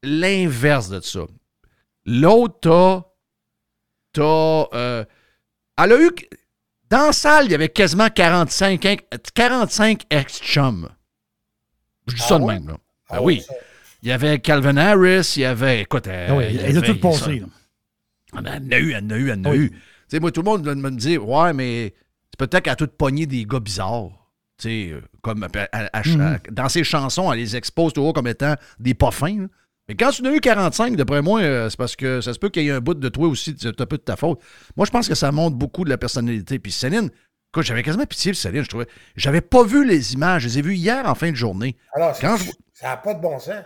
l'inverse 0.03 0.89
de 0.89 0.99
ça. 1.01 1.21
L'autre, 2.05 2.57
t'as. 2.61 3.08
T'as. 4.13 4.65
euh, 4.73 5.05
elle 5.77 5.91
a 5.93 5.99
eu. 6.01 6.09
Dans 6.89 7.07
la 7.07 7.13
salle, 7.13 7.45
il 7.45 7.51
y 7.51 7.55
avait 7.55 7.69
quasiment 7.69 8.09
45, 8.09 8.85
in- 8.85 8.95
45 9.35 10.03
ex-chums. 10.09 10.89
Je 12.07 12.15
dis 12.15 12.21
Ah 12.25 12.27
ça 12.29 12.39
de 12.39 12.45
même, 12.45 12.67
là. 12.67 12.77
Ah 13.09 13.17
Ben 13.17 13.23
oui. 13.23 13.41
ça. 13.41 13.53
Il 14.01 14.09
y 14.09 14.11
avait 14.11 14.39
Calvin 14.39 14.77
Harris, 14.77 15.33
il 15.35 15.41
y 15.41 15.45
avait. 15.45 15.81
Écoute, 15.81 16.07
Ah 16.07 16.35
oui, 16.35 16.45
il 16.49 16.55
y 16.55 16.59
elle 16.59 16.77
a 16.77 16.81
tout 16.81 16.99
passé. 16.99 17.39
là. 17.39 17.45
Ah, 18.33 18.41
ben, 18.41 18.53
elle 18.55 18.63
en 18.67 18.71
a 18.71 18.79
eu, 18.79 18.91
elle 18.93 19.03
en 19.05 19.09
a 19.11 19.17
eu, 19.17 19.29
elle 19.29 19.39
en 19.39 19.43
a 19.45 19.49
Oui. 19.51 19.57
eu. 19.57 19.69
Tu 19.71 19.77
sais, 20.07 20.19
moi, 20.19 20.31
tout 20.31 20.41
le 20.41 20.45
monde 20.45 20.65
va 20.65 20.73
me 20.75 20.89
dire, 20.91 21.27
ouais, 21.27 21.53
mais 21.53 21.93
c'est 22.31 22.37
peut-être 22.39 22.63
qu'elle 22.63 22.73
a 22.73 22.75
tout 22.75 22.87
pogné 22.87 23.25
des 23.27 23.45
gars 23.45 23.59
bizarres. 23.59 24.09
Tu 24.57 24.63
sais, 24.87 24.91
euh, 24.93 25.01
comme 25.21 25.43
à- 25.43 25.47
à- 25.71 25.99
à- 25.99 26.07
Mhm. 26.07 26.39
dans 26.51 26.69
ses 26.69 26.83
chansons, 26.83 27.31
elle 27.31 27.39
les 27.39 27.55
expose 27.55 27.93
toujours 27.93 28.13
comme 28.13 28.27
étant 28.27 28.55
des 28.79 28.93
pas 28.95 29.11
fins. 29.11 29.37
là. 29.41 29.47
Mais 29.89 29.95
quand 29.95 30.11
tu 30.11 30.21
en 30.21 30.25
as 30.25 30.33
eu 30.35 30.39
45, 30.39 30.95
d'après 30.95 31.21
moi, 31.23 31.41
euh, 31.41 31.67
c'est 31.69 31.77
parce 31.77 31.95
que 31.95 32.21
ça 32.21 32.31
se 32.33 32.37
peut 32.39 32.49
qu'il 32.49 32.63
y 32.63 32.69
ait 32.69 32.71
un 32.71 32.79
bout 32.79 32.93
de 32.93 33.09
toi 33.09 33.27
aussi, 33.27 33.55
c'est 33.59 33.81
un 33.81 33.85
peu 33.87 33.97
de 33.97 34.03
ta 34.03 34.15
faute. 34.15 34.39
Moi, 34.77 34.85
je 34.85 34.91
pense 34.91 35.07
que 35.07 35.15
ça 35.15 35.31
montre 35.31 35.57
beaucoup 35.57 35.83
de 35.83 35.89
la 35.89 35.97
personnalité. 35.97 36.59
Puis 36.59 36.71
Céline, 36.71 37.09
écoute, 37.51 37.65
j'avais 37.65 37.81
quasiment 37.81 38.05
pitié 38.05 38.31
de 38.31 38.37
Céline, 38.37 38.63
je 38.63 38.69
trouvais. 38.69 38.87
J'avais 39.15 39.41
pas 39.41 39.63
vu 39.63 39.83
les 39.85 40.13
images, 40.13 40.43
je 40.43 40.47
les 40.47 40.59
ai 40.59 40.61
vues 40.61 40.75
hier 40.75 41.07
en 41.09 41.15
fin 41.15 41.31
de 41.31 41.35
journée. 41.35 41.75
Alors, 41.95 42.15
Quand 42.21 42.37
c'est- 42.37 42.45
je- 42.45 42.51
ça 42.79 42.87
n'a 42.89 42.97
pas 42.97 43.15
de 43.15 43.21
bon 43.21 43.39
sens. 43.39 43.63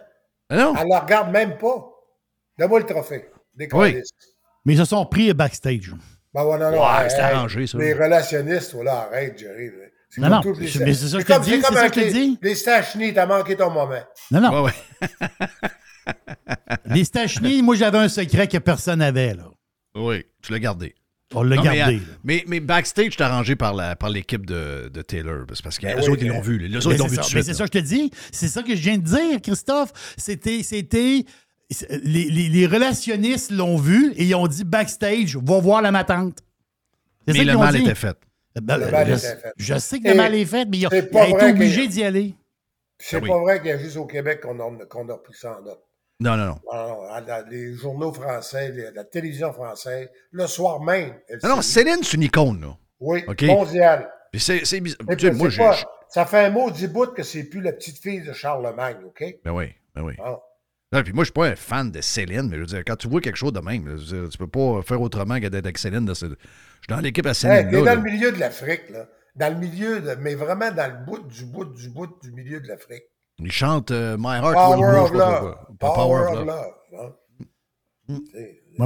Ah 0.49 0.55
non? 0.55 0.73
Elle 0.77 0.85
ne 0.85 0.89
la 0.93 0.99
regarde 1.01 1.29
même 1.31 1.57
pas. 1.57 1.89
Donne-moi 2.57 2.79
le 2.79 2.85
trophée. 2.85 3.25
Des 3.55 3.67
Oui. 3.73 4.01
Mais 4.65 4.73
ils 4.75 4.79
se 4.79 4.85
sont 4.85 5.05
pris 5.05 5.33
backstage. 5.33 5.91
Ben 6.33 6.45
ouais, 6.45 6.57
non, 6.57 6.71
non, 6.71 6.81
Ouais, 6.81 7.03
hey, 7.03 7.09
c'est 7.09 7.19
arrangé, 7.19 7.67
ça. 7.67 7.77
Les 7.77 7.93
relationnistes, 7.93 8.73
voilà, 8.73 9.09
arrête, 9.11 9.37
Jerry. 9.37 9.67
là. 9.67 9.73
C'est 10.09 10.21
Non, 10.21 10.41
comme 10.41 10.53
non, 10.53 10.59
les- 10.59 10.67
c'est- 10.69 10.79
mais 10.85 10.93
c'est 10.93 11.07
ça 11.09 11.17
que 11.17 11.23
je 11.23 11.27
te 11.27 11.33
comme- 11.33 11.43
dis, 11.43 11.49
c'est 11.61 11.61
comme 11.75 11.89
que 11.91 11.99
les- 11.99 12.11
dis. 12.13 12.39
Les 12.41 12.55
Stachny, 12.55 13.13
t'as 13.13 13.25
manqué 13.25 13.55
ton 13.57 13.69
moment. 13.71 13.99
Non, 14.31 14.39
non. 14.41 14.63
Ouais, 14.63 14.71
ouais. 15.01 15.07
Les 16.85 17.03
Stachny, 17.03 17.61
moi, 17.61 17.75
j'avais 17.75 17.97
un 17.97 18.09
secret 18.09 18.47
que 18.47 18.57
personne 18.57 18.99
n'avait. 18.99 19.33
là. 19.33 19.49
Oui, 19.95 20.25
tu 20.41 20.51
l'as 20.51 20.59
gardé. 20.59 20.95
On 21.35 21.41
l'a 21.41 21.55
gardé. 21.57 21.79
mais, 21.79 21.91
là. 21.93 21.99
mais, 22.23 22.43
mais 22.47 22.59
backstage, 22.59 23.19
arrangé 23.19 23.55
par 23.55 23.73
la- 23.73 23.95
par 23.95 24.09
l'équipe 24.09 24.45
de, 24.45 24.89
de 24.93 25.01
Taylor. 25.01 25.45
Parce 25.47 25.79
que 25.79 25.87
les 25.87 25.93
oui, 25.95 26.09
autres, 26.09 26.21
ils 26.21 26.27
l'ont 26.27 26.41
vu. 26.41 26.59
Les 26.59 26.77
autres, 26.77 26.91
ils 26.93 26.99
l'ont 26.99 27.05
c'est 27.07 27.09
vu 27.11 27.15
ça, 27.17 27.23
tout 27.23 27.29
de 27.31 27.35
mais 27.35 27.41
suite. 27.41 27.45
c'est 27.45 27.53
ça 27.57 27.67
que 27.67 27.77
je 27.79 27.79
te 27.81 27.85
dis. 27.87 28.11
C'est 28.31 28.47
ça 28.47 28.61
que 28.63 28.75
je 28.75 28.81
viens 28.81 28.97
de 28.97 29.03
dire, 29.03 29.41
Christophe. 29.41 29.93
C'était. 30.17 30.61
c'était 30.63 31.25
les, 31.89 32.25
les- 32.29 32.49
les 32.49 32.67
relationnistes 32.67 33.49
l'ont 33.49 33.77
vu 33.77 34.11
et 34.15 34.25
ils 34.25 34.35
ont 34.35 34.45
dit 34.47 34.63
backstage, 34.63 35.35
va 35.37 35.59
voir 35.59 35.81
la 35.81 35.91
matante. 35.91 36.37
C'est 37.27 37.33
Mais 37.33 37.45
ça 37.45 37.51
le 37.53 37.57
mal 37.57 37.73
dit. 37.75 37.81
était 37.81 37.95
fait. 37.95 38.17
Ben, 38.61 38.77
Le 38.77 38.91
mal 38.91 39.07
je, 39.07 39.13
était 39.13 39.19
fait. 39.37 39.53
je 39.57 39.77
sais 39.79 39.99
que 39.99 40.07
Et 40.07 40.11
le 40.11 40.17
mal 40.17 40.35
est 40.35 40.45
fait, 40.45 40.65
mais 40.65 40.81
pas 41.09 41.25
ont 41.29 41.37
été 41.37 41.53
que- 41.53 41.87
d'y 41.87 42.03
aller. 42.03 42.35
C'est 42.99 43.17
Ah 43.17 43.19
oui. 43.23 43.29
pas 43.29 43.39
vrai 43.39 43.59
qu'il 43.59 43.69
y 43.69 43.71
a 43.71 43.77
juste 43.79 43.97
au 43.97 44.05
Québec 44.05 44.41
qu'on 44.41 44.59
a, 44.59 44.85
qu'on 44.85 45.09
a 45.09 45.17
pris 45.17 45.33
ça 45.33 45.57
en 45.59 45.63
note. 45.63 45.81
Non, 46.19 46.37
non, 46.37 46.45
non. 46.45 46.59
Non, 46.71 46.87
non, 46.87 47.03
à 47.09 47.21
la- 47.21 47.41
les 47.43 47.73
journaux 47.73 48.13
français, 48.13 48.71
les- 48.71 48.91
la 48.91 49.03
télévision 49.03 49.51
française, 49.51 50.09
le 50.31 50.47
soir 50.47 50.79
même. 50.81 51.13
elle 51.27 51.39
Non, 51.43 51.55
non, 51.57 51.61
Céline, 51.61 51.97
c'est 52.03 52.13
une 52.13 52.23
icône, 52.23 52.61
là. 52.61 52.77
Oui, 52.99 53.23
OK. 53.27 53.41
mondial. 53.43 54.09
Puis 54.31 54.39
c'est 54.41 54.63
c'est 54.65 54.79
bizarre. 54.79 54.99
Moi, 55.33 55.49
pas- 55.57 55.77
ça 56.09 56.25
fait 56.25 56.45
un 56.45 56.49
mot 56.49 56.71
du 56.71 56.87
bout 56.87 57.13
que 57.13 57.23
c'est 57.23 57.43
plus 57.43 57.61
la 57.61 57.73
petite 57.73 57.97
fille 57.97 58.21
de 58.21 58.31
Charlemagne, 58.33 58.97
OK? 59.05 59.23
Ben 59.43 59.51
oui, 59.51 59.73
ben 59.95 60.03
oui. 60.03 60.13
Ah. 60.23 60.39
Non, 60.91 61.01
puis 61.03 61.11
moi, 61.11 61.23
je 61.23 61.29
suis 61.29 61.33
pas 61.33 61.47
un 61.47 61.55
fan 61.55 61.91
de 61.91 62.01
Céline, 62.01 62.43
mais 62.49 62.55
je 62.55 62.61
veux 62.61 62.67
dire, 62.67 62.83
quand 62.85 62.95
tu 62.95 63.07
vois 63.07 63.19
quelque 63.19 63.35
chose 63.35 63.51
de 63.53 63.59
même, 63.59 63.87
là, 63.87 63.95
dire, 63.95 64.29
tu 64.29 64.37
peux 64.37 64.47
pas 64.47 64.81
faire 64.83 65.01
autrement 65.01 65.39
que 65.39 65.47
d'être 65.47 65.65
avec 65.65 65.77
Céline. 65.79 66.05
là, 66.05 66.13
Je 66.13 66.27
suis 66.27 66.35
dans 66.87 66.99
l'équipe 66.99 67.25
à 67.25 67.29
Hey, 67.29 67.35
Céline. 67.35 67.71
là, 67.71 67.95
dans 67.95 68.03
le 68.03 68.11
milieu 68.11 68.31
de 68.31 68.39
l'Afrique, 68.39 68.89
là. 68.91 69.07
Dans 69.35 69.51
le 69.51 69.59
milieu, 69.59 69.99
de, 69.99 70.13
mais 70.19 70.35
vraiment 70.35 70.69
dans 70.71 70.87
le 70.91 71.03
bout 71.05 71.27
du 71.27 71.45
bout 71.45 71.65
du 71.65 71.89
bout 71.89 72.07
du 72.21 72.31
milieu 72.31 72.59
de 72.59 72.67
l'Afrique. 72.67 73.03
Il 73.39 73.51
chante 73.51 73.91
euh, 73.91 74.15
My 74.19 74.37
Heart 74.37 74.45
Will 74.45 74.53
Power 74.53 74.91
Move. 74.91 75.03
of 75.03 75.09
je 75.09 75.13
love. 75.17 75.55
Power 75.79 76.21
of 76.31 76.45
love. 76.45 76.49
hein. 76.99 77.09
Mm. 78.07 78.17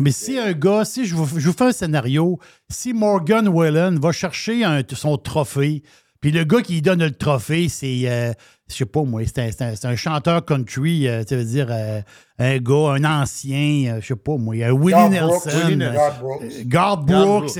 Mais 0.01 0.11
si 0.11 0.37
un 0.37 0.51
gars, 0.53 0.85
si 0.85 1.05
je 1.05 1.15
vous, 1.15 1.39
je 1.39 1.47
vous 1.47 1.53
fais 1.57 1.65
un 1.65 1.71
scénario, 1.71 2.39
si 2.69 2.93
Morgan 2.93 3.47
Wallen 3.47 3.97
va 3.99 4.11
chercher 4.11 4.63
un- 4.63 4.81
son 4.93 5.17
trophée, 5.17 5.81
puis 6.19 6.31
le 6.31 6.43
gars 6.43 6.61
qui 6.61 6.73
lui 6.73 6.81
donne 6.81 6.99
le 7.03 7.11
trophée, 7.11 7.69
c'est, 7.69 8.01
euh, 8.05 8.33
je 8.69 8.75
sais 8.75 8.85
pas 8.85 9.03
moi, 9.03 9.21
c'est 9.25 9.39
un, 9.61 9.75
c'est 9.75 9.85
un- 9.85 9.95
chanteur 9.95 10.43
country, 10.45 11.07
euh, 11.07 11.23
ça 11.27 11.35
veut 11.37 11.45
dire 11.45 11.67
euh, 11.71 12.01
un 12.37 12.57
gars, 12.57 12.93
un 12.95 13.03
ancien, 13.21 13.95
euh, 13.95 14.01
je 14.01 14.07
sais 14.07 14.15
pas 14.15 14.35
moi, 14.37 14.55
un 14.55 14.71
Willie 14.71 14.91
Garth 14.91 15.11
Nelson. 15.11 15.27
Brooks, 15.49 15.65
Willie 15.67 15.83
euh, 15.83 15.93
Garth 15.93 16.19
Brooks. 16.19 16.43
Garth 16.65 17.05
Brooks. 17.05 17.55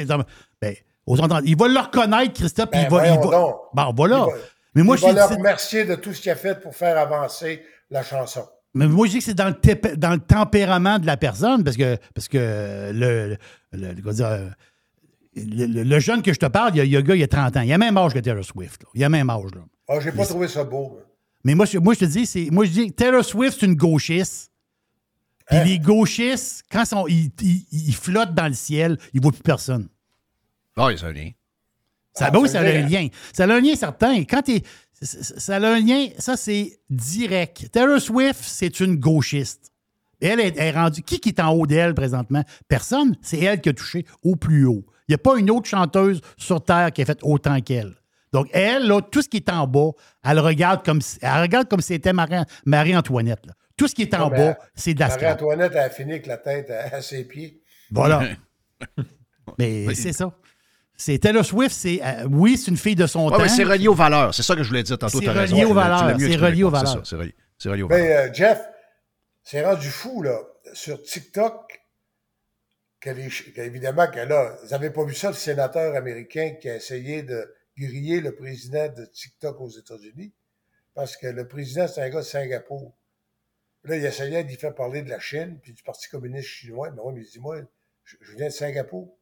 ben, 0.61 0.75
il 1.45 1.57
va 1.57 1.67
le 1.69 1.79
reconnaître, 1.79 2.33
Christophe, 2.33 2.69
puis 2.71 2.81
Ben, 2.81 2.88
il 2.88 2.91
va. 2.93 3.07
il 3.07 3.13
voyons 3.13 3.29
va- 3.29 3.38
donc. 3.38 3.55
bon, 3.73 3.93
voilà. 3.95 4.25
Il 4.27 4.31
va- 4.33 4.38
mais 4.78 4.84
moi, 4.84 4.95
il 4.95 4.99
je 4.99 5.05
va 5.05 5.11
dis- 5.13 5.17
le 5.34 5.36
remercier 5.38 5.86
de 5.86 5.95
tout 5.95 6.13
ce 6.13 6.21
qu'il 6.21 6.32
a 6.32 6.36
fait 6.36 6.59
pour 6.61 6.75
faire 6.75 6.97
avancer 6.97 7.61
la 7.89 8.03
chanson. 8.03 8.45
mais 8.73 8.88
moi, 8.88 9.07
je 9.07 9.11
dis 9.13 9.17
que 9.19 9.23
c'est 9.25 9.34
dans 9.34 9.53
dans 9.97 10.11
le 10.13 10.19
tempérament 10.19 10.99
de 10.99 11.05
la 11.05 11.17
personne, 11.17 11.63
parce 11.63 11.78
que, 11.78 11.97
parce 12.13 12.28
que 12.28 12.91
le, 12.93 13.38
le, 13.73 13.93
le- 13.93 14.01
comment 14.01 14.13
dire, 14.13 14.53
le- 15.36 15.65
le- 15.65 15.84
le 15.84 15.99
jeune 15.99 16.21
que 16.21 16.34
je 16.34 16.39
te 16.39 16.45
parle, 16.47 16.71
il 16.73 16.78
y 16.78 16.82
a, 16.82 16.84
il 16.86 16.91
y 16.91 16.95
a 16.95 16.99
un 16.99 17.03
gars, 17.03 17.15
il 17.15 17.23
a 17.23 17.28
30 17.28 17.57
ans. 17.57 17.61
Il 17.61 17.71
a 17.71 17.78
le 17.78 17.80
même 17.80 17.97
âge 17.97 18.13
que 18.13 18.19
Taylor 18.19 18.43
Swift. 18.43 18.84
là. 18.84 18.89
Il 18.95 19.03
a 19.03 19.07
le 19.07 19.11
même 19.11 19.30
âge. 19.30 19.51
Là. 19.55 19.61
Ah, 19.88 19.99
j'ai 19.99 20.11
pas 20.11 20.25
trouvé 20.25 20.47
ça 20.47 20.63
beau. 20.63 20.99
Mais 21.43 21.53
moi, 21.55 21.65
je, 21.65 21.78
moi, 21.78 21.93
je 21.93 21.99
te 21.99 22.05
dis, 22.05 22.25
c'est, 22.25 22.49
moi, 22.51 22.65
je 22.65 22.71
dis, 22.71 22.91
Taylor 22.91 23.23
Swift, 23.23 23.57
c'est 23.59 23.65
une 23.67 23.75
gauchiste. 23.75 24.51
Puis 25.47 25.57
Hein? 25.57 25.63
les 25.63 25.80
gauchistes, 25.80 26.63
quand 26.71 26.82
ils, 26.84 26.88
sont- 26.88 27.07
ils, 27.07 27.32
ils- 27.41 27.65
ils 27.71 27.95
flottent 27.95 28.34
dans 28.34 28.47
le 28.47 28.53
ciel, 28.53 28.97
ils 29.13 29.17
ne 29.17 29.21
voient 29.23 29.32
plus 29.32 29.43
personne. 29.43 29.88
Ah, 30.75 30.89
il 30.91 30.99
y 30.99 31.03
a 31.03 31.07
un 31.07 31.11
lien. 31.13 31.30
Ça, 32.18 32.26
Ah, 32.28 32.32
ben 32.32 32.39
oui, 32.39 32.49
ça 32.49 32.59
a 32.59 32.63
un 32.63 32.82
lien. 32.88 33.07
Ça 33.34 33.43
a 33.43 33.47
un 33.47 33.59
lien 33.61 33.76
certain. 33.76 34.24
Quand 34.24 34.41
t'es- 34.41 34.63
ça- 35.01 35.55
a 35.55 35.59
un 35.59 35.80
lien, 35.80 36.07
ça, 36.18 36.36
c'est 36.38 36.80
direct. 36.89 37.70
Taylor 37.72 37.99
Swift, 38.01 38.39
c'est 38.43 38.80
une 38.80 38.95
gauchiste. 38.95 39.72
Elle 40.20 40.39
est, 40.39 40.57
est 40.57 40.72
rendue. 40.72 41.03
Qui, 41.03 41.20
qui 41.20 41.30
est 41.30 41.39
en 41.39 41.51
haut 41.53 41.68
d'elle 41.68 41.93
présentement? 41.93 42.43
Personne. 42.68 43.15
C'est 43.22 43.39
elle 43.39 43.61
qui 43.61 43.70
a 43.70 43.74
touché 43.74 44.05
au 44.24 44.36
plus 44.36 44.65
haut. 44.65 44.84
Il 45.07 45.11
n'y 45.11 45.15
a 45.15 45.20
pas 45.20 45.38
une 45.38 45.51
autre 45.51 45.68
chanteuse 45.70 46.22
sur 46.38 46.63
Terre 46.63 46.91
qui 46.91 47.01
a 47.03 47.05
fait 47.05 47.20
autant 47.22 47.61
qu'elle. 47.61 47.93
Donc, 48.34 48.47
elle, 48.51 48.88
là, 48.88 48.99
tout 49.01 49.22
ce 49.22 49.30
qui 49.30 49.38
est 49.38 49.49
en 49.49 49.68
bas, 49.68 49.91
elle 50.26 50.39
regarde 50.39 50.84
comme 50.84 51.01
si, 51.01 51.18
elle 51.22 51.41
regarde 51.43 51.70
comme 51.70 51.80
si 51.82 51.93
c'était 51.93 52.11
Marie- 52.13 52.43
Marie-Antoinette. 52.65 53.45
là. 53.45 53.53
Tout 53.78 53.88
ce 53.88 53.93
qui 53.95 54.01
est 54.01 54.13
en 54.15 54.30
bas, 54.30 54.57
c'est 54.76 54.95
de 54.95 54.99
la. 54.99 55.07
Marie-Antoinette 55.07 55.76
a 55.76 55.89
fini 55.91 56.11
avec 56.13 56.26
la 56.26 56.38
tête 56.38 56.70
à, 56.72 56.95
à 56.95 57.01
ses 57.01 57.24
pieds. 57.26 57.61
Voilà. 57.91 58.24
Mais 59.57 59.93
c'est 59.95 60.13
ça. 60.13 60.32
C'est 60.99 61.19
Taylor 61.19 61.45
Swift, 61.45 61.75
c'est 61.75 62.01
euh, 62.03 62.27
oui, 62.29 62.57
c'est 62.57 62.71
une 62.71 62.77
fille 62.77 62.95
de 62.95 63.05
son 63.05 63.29
Ouais, 63.29 63.37
temps. 63.37 63.47
c'est 63.49 63.63
relié 63.63 63.87
aux 63.87 63.93
valeurs. 63.93 64.33
C'est 64.33 64.41
ça 64.43 64.55
que 64.55 64.63
je 64.63 64.67
voulais 64.67 64.81
dire 64.83 64.97
tantôt. 64.97 65.19
C'est 65.21 65.29
relié 65.29 65.63
aux 65.63 65.73
valeurs. 65.73 66.17
C'est 66.19 66.35
relié 66.35 66.63
aux 66.63 66.69
valeurs. 66.71 67.05
C'est 67.05 67.15
relié, 67.15 67.35
c'est 67.57 67.69
relié 67.69 67.83
aux 67.83 67.87
valeurs. 67.87 68.05
Mais 68.05 68.29
euh, 68.29 68.33
Jeff, 68.33 68.59
c'est 69.43 69.63
rendu 69.63 69.87
fou, 69.89 70.23
là, 70.23 70.39
sur 70.73 71.01
TikTok, 71.01 71.79
ch- 73.03 73.53
que, 73.53 73.61
évidemment 73.61 74.07
que 74.07 74.19
là, 74.19 74.57
vous 74.63 74.69
n'avez 74.69 74.89
pas 74.89 75.05
vu 75.05 75.13
ça, 75.13 75.27
le 75.29 75.35
sénateur 75.35 75.95
américain 75.95 76.55
qui 76.59 76.69
a 76.69 76.75
essayé 76.75 77.21
de 77.23 77.53
griller 77.77 78.19
le 78.21 78.33
président 78.35 78.87
de 78.91 79.05
TikTok 79.05 79.61
aux 79.61 79.69
États-Unis, 79.69 80.33
parce 80.95 81.15
que 81.15 81.27
le 81.27 81.47
président, 81.47 81.87
c'est 81.87 82.01
un 82.01 82.09
gars 82.09 82.21
de 82.21 82.25
Singapour. 82.25 82.97
Là, 83.83 83.95
il 83.97 84.03
essayait 84.03 84.43
d'y 84.43 84.55
faire 84.55 84.73
parler 84.73 85.03
de 85.03 85.09
la 85.09 85.19
Chine, 85.19 85.59
puis 85.61 85.73
du 85.73 85.83
Parti 85.83 86.09
communiste 86.09 86.47
chinois. 86.49 86.89
Mais 86.91 87.01
oui, 87.05 87.13
mais 87.15 87.21
il 87.21 87.29
dit, 87.29 87.39
moi, 87.39 87.57
je, 88.03 88.15
je 88.19 88.35
viens 88.35 88.47
de 88.47 88.51
Singapour. 88.51 89.15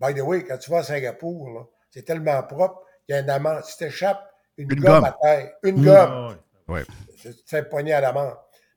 By 0.00 0.14
the 0.14 0.20
way, 0.22 0.44
quand 0.44 0.58
tu 0.58 0.70
vas 0.70 0.78
à 0.78 0.82
Singapour, 0.82 1.50
là, 1.50 1.60
c'est 1.90 2.02
tellement 2.04 2.42
propre 2.42 2.82
qu'il 3.06 3.14
y 3.14 3.18
a 3.18 3.22
une 3.22 3.30
amende. 3.30 3.64
Si 3.64 3.76
t'échappes 3.76 4.22
une, 4.56 4.70
Une 4.72 4.80
gomme, 4.80 4.92
gomme. 4.94 5.04
à 5.04 5.16
terre, 5.20 5.50
une 5.62 5.80
Mm. 5.80 5.84
gomme, 5.84 6.36
Ah 6.68 6.82
tu 7.20 7.34
te 7.34 7.48
fais 7.48 7.62
pogner 7.64 7.92
à 7.94 8.00
l'amende. 8.00 8.34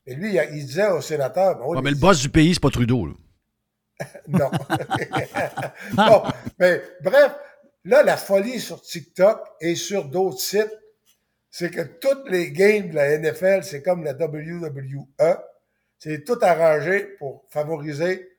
Mais 0.08 0.16
lui, 0.16 0.34
il, 0.34 0.50
il 0.54 0.66
disait 0.66 0.88
au 0.90 1.02
sénateur, 1.02 1.58
ben 1.58 1.66
oui, 1.68 1.78
Ouais, 1.78 1.84
mais 1.84 1.92
le 1.92 1.98
boss 1.98 2.22
du 2.22 2.30
pays, 2.30 2.54
c'est 2.54 2.60
pas 2.62 2.70
Trudeau. 2.70 3.06
là. 3.08 3.14
non. 4.28 4.50
bon, 5.94 6.24
mais 6.58 6.82
bref, 7.04 7.36
là, 7.86 8.02
la 8.04 8.18
folie 8.18 8.60
sur 8.60 8.82
TikTok 8.82 9.40
et 9.60 9.76
sur 9.76 10.06
d'autres 10.06 10.40
sites, 10.40 10.76
c'est 11.52 11.70
que 11.70 11.82
toutes 11.82 12.30
les 12.30 12.52
games 12.52 12.90
de 12.90 12.96
la 12.96 13.18
NFL, 13.20 13.64
c'est 13.64 13.84
comme 13.84 14.04
la 14.04 14.14
WWE, 14.14 15.38
c'est 16.00 16.24
tout 16.24 16.40
arrangé 16.42 17.02
pour 17.20 17.46
favoriser 17.50 18.31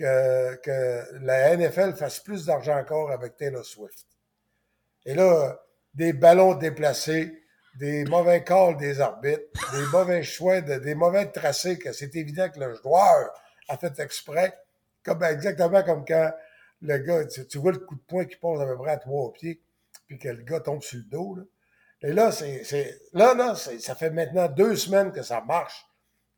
que, 0.00 1.24
la 1.24 1.56
NFL 1.56 1.94
fasse 1.94 2.20
plus 2.20 2.46
d'argent 2.46 2.78
encore 2.78 3.10
avec 3.10 3.36
Taylor 3.36 3.64
Swift. 3.64 4.06
Et 5.04 5.14
là, 5.14 5.60
des 5.94 6.12
ballons 6.12 6.54
déplacés, 6.54 7.44
des 7.78 8.04
mauvais 8.04 8.42
calls 8.42 8.76
des 8.76 9.00
arbitres, 9.00 9.42
des 9.72 9.86
mauvais 9.92 10.22
choix, 10.22 10.60
de- 10.60 10.78
des 10.78 10.94
mauvais 10.94 11.26
tracés, 11.26 11.78
que 11.78 11.92
c'est 11.92 12.14
évident 12.16 12.48
que 12.48 12.60
le 12.60 12.74
joueur 12.74 13.30
a 13.68 13.76
fait 13.76 13.98
exprès, 14.00 14.58
comme, 15.04 15.22
exactement 15.22 15.82
comme 15.82 16.04
quand 16.04 16.32
le 16.82 16.98
gars, 16.98 17.24
tu, 17.26 17.58
vois 17.58 17.72
le 17.72 17.78
coup 17.78 17.94
de 17.94 18.00
poing 18.00 18.24
qui 18.24 18.36
passe 18.36 18.60
à 18.60 18.66
peu 18.66 18.76
près 18.76 18.92
à 18.92 18.96
trois 18.96 19.32
pieds, 19.32 19.62
puis 20.06 20.18
que 20.18 20.28
le 20.28 20.42
gars 20.42 20.60
tombe 20.60 20.82
sur 20.82 20.98
le 20.98 21.04
dos. 21.04 21.38
Et 22.02 22.12
là, 22.12 22.32
c'est, 22.32 22.98
là, 23.12 23.34
là, 23.34 23.54
ça 23.54 23.94
fait 23.94 24.10
maintenant 24.10 24.48
deux 24.48 24.76
semaines 24.76 25.12
que 25.12 25.22
ça 25.22 25.42
marche, 25.42 25.86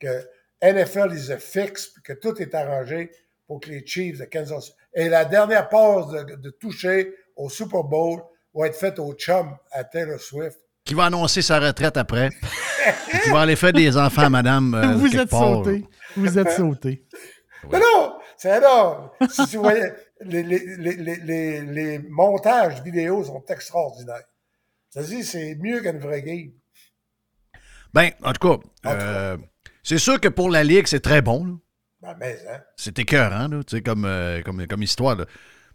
que 0.01 0.29
NFL 0.61 1.13
is 1.15 1.33
a 1.33 1.39
fix, 1.39 1.89
puis 1.89 2.03
que 2.03 2.13
tout 2.13 2.41
est 2.43 2.55
arrangé 2.55 3.11
pour 3.53 3.61
que 3.61 3.69
les 3.69 3.87
Chiefs 3.87 4.19
de 4.19 4.25
Kansas 4.25 4.73
Et 4.95 5.11
la 5.11 5.27
dernière 5.27 5.69
passe 5.69 6.09
de, 6.09 6.37
de 6.37 6.51
toucher 6.51 7.13
au 7.37 7.51
Super 7.51 7.85
Bowl 7.85 8.23
va 8.55 8.67
être 8.67 8.77
faite 8.77 8.99
au 8.99 9.13
chum 9.13 9.55
à 9.71 9.85
Taylor 9.85 10.19
Swift. 10.19 10.59
Qui 10.87 10.95
va 10.95 11.05
annoncer 11.05 11.43
sa 11.43 11.61
retraite 11.61 11.99
après. 11.99 12.31
qui 13.23 13.29
va 13.31 13.43
aller 13.43 13.57
faire 13.57 13.75
des 13.75 13.95
enfants 13.99 14.23
à 14.23 14.31
madame. 14.31 14.75
euh, 14.75 14.95
Vous 14.95 15.15
êtes 15.15 15.29
part. 15.29 15.41
sauté. 15.41 15.85
Vous 16.17 16.39
êtes 16.39 16.51
sauté. 16.57 17.05
Mais 17.71 17.79
non, 17.79 18.15
c'est 18.39 18.57
énorme. 18.57 19.11
Si 19.31 19.47
tu 19.49 19.59
voyais, 19.59 19.93
les, 20.23 20.43
les, 20.43 20.59
les, 20.79 20.97
les, 20.97 21.17
les, 21.19 21.61
les 21.61 21.99
montages 22.09 22.83
vidéo 22.83 23.23
sont 23.23 23.45
extraordinaires. 23.49 24.25
Ça 24.89 25.03
dit, 25.03 25.23
c'est 25.25 25.57
mieux 25.57 25.81
qu'une 25.83 25.99
vraie 25.99 26.23
game. 26.23 26.53
Ben, 27.93 28.11
en 28.25 28.33
tout 28.33 28.49
cas, 28.59 28.89
euh, 28.89 29.37
c'est 29.83 29.99
sûr 29.99 30.19
que 30.21 30.29
pour 30.29 30.49
la 30.49 30.65
Ligue, 30.65 30.87
c'est 30.87 31.01
très 31.01 31.21
bon. 31.21 31.45
là. 31.45 31.53
Ben, 32.03 32.17
mais, 32.19 32.39
hein. 32.51 32.59
C'est 32.77 32.99
écœurant, 32.99 33.49
là, 33.49 33.63
tu 33.65 33.77
sais, 33.77 33.83
comme, 33.83 34.05
euh, 34.05 34.43
comme, 34.43 34.67
comme 34.67 34.83
histoire. 34.83 35.17
là. 35.17 35.27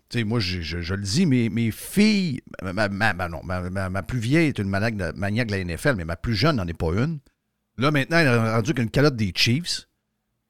Tu 0.09 0.19
sais, 0.19 0.23
moi, 0.23 0.39
je, 0.39 0.61
je- 0.61 0.81
je 0.81 0.93
le 0.93 1.01
dis, 1.01 1.25
mes, 1.25 1.49
mes 1.49 1.71
filles, 1.71 2.41
ma, 2.61 2.73
ma- 2.73 2.89
ma- 2.89 3.13
ma- 3.13 3.27
non, 3.29 3.41
ma, 3.43 3.69
ma- 3.69 3.89
ma 3.89 4.03
plus 4.03 4.19
vieille 4.19 4.47
est 4.49 4.59
une 4.59 4.69
maniaque 4.69 4.95
de, 4.97 5.11
maniaque 5.17 5.47
de 5.47 5.55
la 5.55 5.63
NFL, 5.63 5.95
mais 5.95 6.05
ma 6.05 6.15
plus 6.15 6.35
jeune 6.35 6.57
n'en 6.57 6.67
est 6.67 6.73
pas 6.77 6.87
une. 6.93 7.19
Là, 7.77 7.91
maintenant, 7.91 8.17
elle 8.17 8.27
est 8.27 8.51
rendue 8.51 8.73
qu'une 8.73 8.89
calotte 8.89 9.15
des 9.15 9.31
Chiefs. 9.35 9.87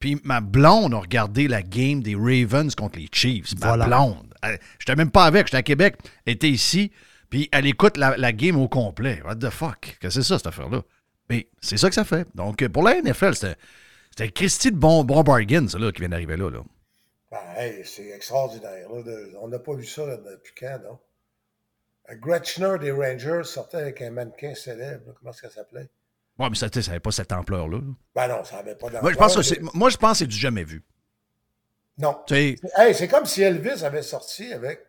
Puis 0.00 0.20
ma 0.22 0.40
blonde 0.40 0.94
a 0.94 0.98
regardé 0.98 1.48
la 1.48 1.60
game 1.62 2.02
des 2.02 2.14
Ravens 2.14 2.72
contre 2.76 2.98
les 3.00 3.08
Chiefs. 3.12 3.54
Ma 3.60 3.68
Voilà. 3.68 3.86
blonde. 3.86 4.32
J'étais 4.78 4.94
même 4.94 5.10
pas 5.10 5.24
avec, 5.24 5.46
j'étais 5.48 5.56
à 5.56 5.62
Québec. 5.62 5.96
Elle 6.24 6.34
était 6.34 6.48
ici, 6.50 6.92
puis 7.30 7.48
elle 7.50 7.66
écoute 7.66 7.96
la, 7.96 8.16
la 8.16 8.32
game 8.32 8.56
au 8.56 8.68
complet. 8.68 9.20
What 9.24 9.36
the 9.36 9.50
fuck? 9.50 9.98
Qu'est-ce 10.00 10.16
que 10.18 10.22
c'est 10.22 10.28
ça, 10.28 10.38
cette 10.38 10.46
affaire-là? 10.46 10.82
Mais 11.28 11.48
c'est 11.60 11.76
ça 11.76 11.88
que 11.88 11.96
ça 11.96 12.04
fait. 12.04 12.28
Donc, 12.36 12.66
pour 12.68 12.84
la 12.84 12.94
NFL, 13.02 13.34
c'était 13.34 13.56
c'était 14.18 14.32
Christy 14.32 14.72
de 14.72 14.76
bon, 14.76 15.04
bon 15.04 15.22
bargain, 15.22 15.68
ça, 15.68 15.78
là, 15.78 15.92
qui 15.92 16.00
vient 16.00 16.08
d'arriver 16.08 16.36
là. 16.36 16.50
là. 16.50 16.62
Ben, 17.30 17.38
hey, 17.56 17.84
c'est 17.84 18.08
extraordinaire. 18.08 18.88
là, 18.90 19.02
de- 19.02 19.34
on 19.40 19.48
n'a 19.48 19.58
pas 19.58 19.74
vu 19.74 19.84
ça 19.86 20.04
là, 20.06 20.16
depuis 20.16 20.54
quand, 20.58 20.78
non? 20.82 20.98
Euh, 22.10 22.14
Gretschner 22.16 22.78
des 22.80 22.90
Rangers 22.90 23.44
sortait 23.44 23.76
avec 23.76 24.02
un 24.02 24.10
mannequin 24.10 24.54
célèbre. 24.54 25.14
Comment 25.18 25.30
est-ce 25.30 25.42
qu'elle 25.42 25.50
s'appelait? 25.52 25.88
Ouais, 26.38 26.48
mais 26.50 26.56
ça, 26.56 26.68
n'avait 26.68 27.00
pas 27.00 27.12
cette 27.12 27.30
ampleur-là. 27.32 27.78
là. 27.78 27.94
Ben 28.14 28.28
non, 28.28 28.44
ça 28.44 28.56
n'avait 28.56 28.74
pas 28.74 28.86
d'ampleur. 28.90 29.02
Moi, 29.02 29.12
je 29.12 29.18
pense 29.18 29.34
que 29.34 29.38
mais- 29.38 29.44
c'est, 29.44 29.74
moi, 29.74 29.90
je 29.90 29.96
pense 29.98 30.12
que 30.12 30.18
c'est 30.18 30.26
du 30.26 30.36
jamais 30.36 30.64
vu. 30.64 30.82
Non. 31.98 32.16
Sais, 32.28 32.56
Hey, 32.76 32.94
c'est 32.94 33.08
comme 33.08 33.26
si 33.26 33.42
Elvis 33.42 33.84
avait 33.84 34.02
sorti 34.02 34.52
avec 34.52 34.80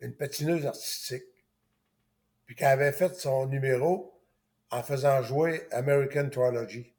une 0.00 0.14
patineuse 0.14 0.64
artistique, 0.66 1.24
puis 2.46 2.54
qu'elle 2.54 2.68
avait 2.68 2.92
fait 2.92 3.14
son 3.16 3.46
numéro 3.46 4.18
en 4.70 4.82
faisant 4.82 5.22
jouer 5.22 5.66
American 5.72 6.28
Trilogy. 6.30 6.94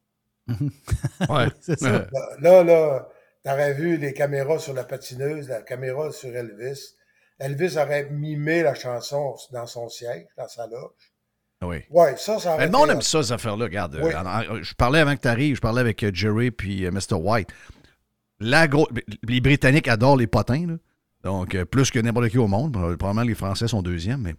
Ouais. 1.28 1.46
C'est 1.60 1.78
ça. 1.78 2.06
Là, 2.40 2.62
là, 2.64 3.08
t'aurais 3.44 3.74
vu 3.74 3.96
les 3.96 4.12
caméras 4.12 4.58
sur 4.58 4.74
la 4.74 4.84
patineuse, 4.84 5.48
la 5.48 5.62
caméra 5.62 6.10
sur 6.12 6.34
Elvis. 6.34 6.94
Elvis 7.38 7.76
aurait 7.78 8.08
mimé 8.10 8.62
la 8.62 8.74
chanson 8.74 9.34
dans 9.52 9.66
son 9.66 9.88
siège, 9.88 10.26
dans 10.36 10.48
sa 10.48 10.66
loge. 10.66 10.90
Oui. 11.62 11.78
Ouais, 11.90 12.14
ça, 12.16 12.38
ça 12.38 12.50
aurait 12.54 12.58
Mais 12.58 12.66
le 12.66 12.72
monde 12.72 12.90
aime 12.90 13.02
ça, 13.02 13.22
cette 13.22 13.32
affaire-là. 13.32 13.64
Regarde, 13.64 13.96
euh, 13.96 14.02
Oui. 14.02 14.58
je 14.62 14.74
parlais 14.74 15.00
avant 15.00 15.14
que 15.16 15.20
tu 15.20 15.28
arrives, 15.28 15.56
je 15.56 15.60
parlais 15.60 15.80
avec 15.80 16.02
euh, 16.02 16.10
Jerry 16.12 16.50
puis 16.50 16.84
euh, 16.86 16.90
Mr. 16.90 17.14
White. 17.14 17.48
La 18.40 18.66
gros- 18.68 18.88
les 19.28 19.40
Britanniques 19.40 19.88
adorent 19.88 20.16
les 20.16 20.26
potins, 20.26 20.66
là. 20.66 20.74
donc 21.22 21.54
euh, 21.54 21.66
plus 21.66 21.90
que 21.90 21.98
n'importe 21.98 22.30
qui 22.30 22.38
au 22.38 22.46
monde. 22.46 22.72
Probablement 22.72 23.22
les 23.22 23.34
Français 23.34 23.68
sont 23.68 23.82
deuxièmes, 23.82 24.22
mais 24.22 24.34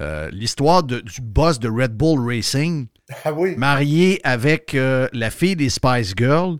euh, 0.00 0.28
l'histoire 0.30 0.82
de- 0.82 1.00
du 1.00 1.20
boss 1.20 1.58
de 1.58 1.68
Red 1.68 1.92
Bull 1.96 2.20
Racing, 2.26 2.86
Ah 3.24 3.32
oui. 3.32 3.54
marié 3.56 4.20
avec 4.24 4.74
euh, 4.74 5.08
la 5.12 5.30
fille 5.30 5.56
des 5.56 5.70
Spice 5.70 6.12
Girls, 6.16 6.58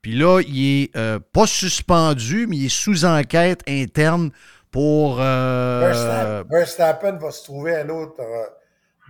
puis 0.00 0.16
là, 0.16 0.40
il 0.40 0.82
est 0.82 0.96
euh, 0.96 1.18
pas 1.32 1.46
suspendu, 1.46 2.46
mais 2.48 2.56
il 2.56 2.66
est 2.66 2.68
sous 2.68 3.04
enquête 3.04 3.62
interne 3.68 4.30
pour... 4.70 5.16
Verstappen, 6.50 7.18
va 7.18 7.30
se 7.30 7.44
trouver 7.44 7.76
un 7.76 7.88
autre 7.88 8.20
euh, 8.20 8.44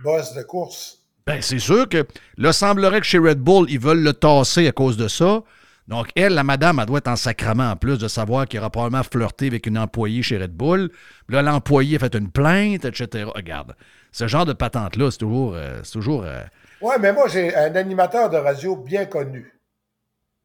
boss 0.03 0.33
de 0.35 0.43
course. 0.43 0.99
Ben, 1.25 1.41
c'est 1.41 1.59
sûr 1.59 1.87
que 1.87 2.05
là, 2.37 2.51
semblerait 2.51 2.99
que 2.99 3.05
chez 3.07 3.17
Red 3.17 3.39
Bull, 3.39 3.65
ils 3.69 3.79
veulent 3.79 4.03
le 4.03 4.13
tasser 4.13 4.67
à 4.67 4.71
cause 4.71 4.97
de 4.97 5.07
ça. 5.07 5.41
Donc, 5.87 6.07
elle, 6.15 6.33
la 6.33 6.43
madame, 6.43 6.79
elle 6.79 6.85
doit 6.85 6.99
être 6.99 7.09
en 7.09 7.15
sacrament 7.17 7.71
en 7.71 7.75
plus 7.75 7.97
de 7.99 8.07
savoir 8.07 8.47
qu'il 8.47 8.59
aura 8.59 8.69
probablement 8.69 9.03
flirté 9.03 9.47
avec 9.47 9.67
une 9.67 9.77
employée 9.77 10.21
chez 10.21 10.37
Red 10.37 10.53
Bull. 10.53 10.89
Là, 11.27 11.41
l'employé 11.41 11.97
a 11.97 11.99
fait 11.99 12.15
une 12.15 12.31
plainte, 12.31 12.85
etc. 12.85 13.25
Regarde, 13.35 13.75
ce 14.11 14.27
genre 14.27 14.45
de 14.45 14.53
patente-là, 14.53 15.11
c'est 15.11 15.17
toujours. 15.17 15.55
euh, 15.55 15.81
c'est 15.83 15.91
toujours 15.91 16.23
euh, 16.23 16.41
Ouais, 16.81 16.97
mais 16.99 17.11
moi, 17.13 17.27
j'ai 17.27 17.53
un 17.55 17.75
animateur 17.75 18.29
de 18.29 18.37
radio 18.37 18.75
bien 18.77 19.05
connu, 19.05 19.59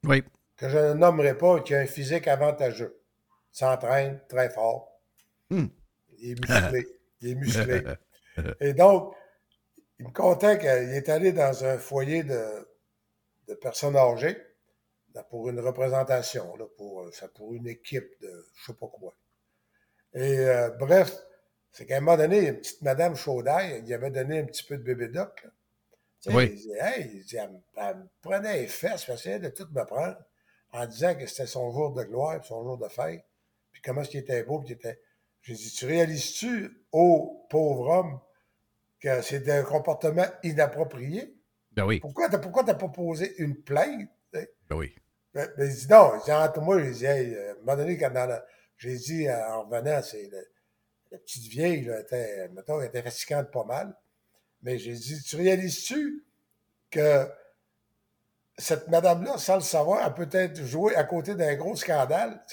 oui. 0.04 0.22
que 0.56 0.68
je 0.68 0.78
ne 0.78 0.94
nommerai 0.94 1.36
pas, 1.36 1.60
qui 1.60 1.74
a 1.74 1.80
un 1.80 1.86
physique 1.86 2.26
avantageux. 2.28 3.00
Il 3.54 3.58
s'entraîne 3.58 4.20
très 4.28 4.50
fort. 4.50 4.88
Hmm. 5.50 5.66
Il 6.18 6.32
est 6.32 6.40
musclé. 6.40 6.86
Il 7.20 7.28
est 7.30 7.34
musclé. 7.34 7.82
Et 8.60 8.72
donc, 8.72 9.14
il 9.98 10.06
me 10.06 10.12
contait 10.12 10.58
qu'il 10.58 10.68
est 10.68 11.08
allé 11.08 11.32
dans 11.32 11.64
un 11.64 11.76
foyer 11.78 12.22
de, 12.22 12.68
de 13.48 13.54
personnes 13.54 13.96
âgées 13.96 14.36
pour 15.22 15.48
une 15.48 15.60
représentation, 15.60 16.56
là, 16.56 16.66
pour, 16.76 17.02
euh, 17.02 17.10
ça, 17.12 17.28
pour 17.28 17.54
une 17.54 17.66
équipe 17.66 18.10
de 18.20 18.46
je 18.54 18.66
sais 18.66 18.78
pas 18.78 18.88
quoi. 18.88 19.14
Et 20.14 20.38
euh, 20.38 20.70
bref, 20.70 21.14
c'est 21.70 21.86
qu'à 21.86 21.98
un 21.98 22.00
moment 22.00 22.16
donné, 22.16 22.48
une 22.48 22.56
petite 22.56 22.82
madame 22.82 23.14
Chaudaille, 23.14 23.82
il 23.86 23.94
avait 23.94 24.10
donné 24.10 24.40
un 24.40 24.44
petit 24.44 24.64
peu 24.64 24.76
de 24.78 24.82
bébé 24.82 25.08
doc. 25.08 25.46
Oui. 26.26 26.60
Il 26.64 26.76
hey, 26.80 27.24
il 27.30 27.36
elle, 27.36 27.50
me- 27.50 27.60
elle 27.76 27.96
me 27.96 28.08
prenait 28.20 28.62
les 28.62 28.66
fesses, 28.66 29.04
elle 29.08 29.14
essayait 29.14 29.38
de 29.38 29.48
tout 29.50 29.68
me 29.70 29.84
prendre 29.84 30.18
en 30.72 30.86
disant 30.86 31.14
que 31.14 31.26
c'était 31.26 31.46
son 31.46 31.70
jour 31.70 31.92
de 31.94 32.02
gloire, 32.02 32.44
son 32.44 32.62
jour 32.62 32.76
de 32.76 32.88
fête, 32.88 33.24
puis 33.70 33.80
comment 33.80 34.02
est-ce 34.02 34.10
qu'il 34.10 34.20
était 34.20 34.42
beau, 34.42 34.60
puis 34.60 34.72
était... 34.72 35.00
J'ai 35.42 35.54
dit, 35.54 35.70
tu 35.70 35.86
réalises-tu, 35.86 36.84
ô 36.92 37.46
pauvre 37.48 37.88
homme, 37.88 38.20
que 39.00 39.22
c'est 39.22 39.48
un 39.48 39.62
comportement 39.62 40.26
inapproprié? 40.42 41.32
Ben 41.72 41.86
oui. 41.86 42.00
Pourquoi 42.00 42.28
t'as 42.28 42.38
pourquoi 42.38 42.64
t'as 42.64 42.74
pas 42.74 42.88
posé 42.88 43.40
une 43.40 43.54
plainte? 43.54 44.10
Ben 44.32 44.46
oui. 44.72 44.94
Ben, 45.34 45.48
ben, 45.56 45.70
il 45.70 45.76
dit 45.76 45.86
non. 45.88 46.12
Il 46.16 46.24
dit, 46.24 46.32
entre 46.32 46.60
moi, 46.60 46.80
dit, 46.80 47.04
hey, 47.04 47.34
euh, 47.34 47.48
à 47.50 47.52
un 47.52 47.58
moment 47.60 47.76
donné, 47.76 47.98
quand 47.98 48.10
dans 48.10 48.26
la- 48.26 48.44
j'ai 48.76 48.96
dit 48.96 49.28
euh, 49.28 49.48
en 49.50 49.62
revenant, 49.64 50.00
c'est 50.02 50.28
le- 50.30 50.46
la 51.10 51.18
petite 51.18 51.44
vieille, 51.50 51.84
là, 51.84 52.00
était, 52.00 52.48
mettons, 52.48 52.80
elle 52.80 52.88
était 52.88 53.02
fatigante 53.02 53.50
pas 53.50 53.64
mal. 53.64 53.94
Mais 54.62 54.78
j'ai 54.78 54.92
dit, 54.94 55.22
tu 55.22 55.36
réalises-tu 55.36 56.24
que 56.90 57.28
cette 58.56 58.88
madame-là, 58.88 59.38
sans 59.38 59.56
le 59.56 59.60
savoir, 59.62 60.02
a 60.04 60.14
peut-être 60.14 60.64
joué 60.64 60.94
à 60.96 61.04
côté 61.04 61.34
d'un 61.34 61.54
gros 61.54 61.76
scandale? 61.76 62.44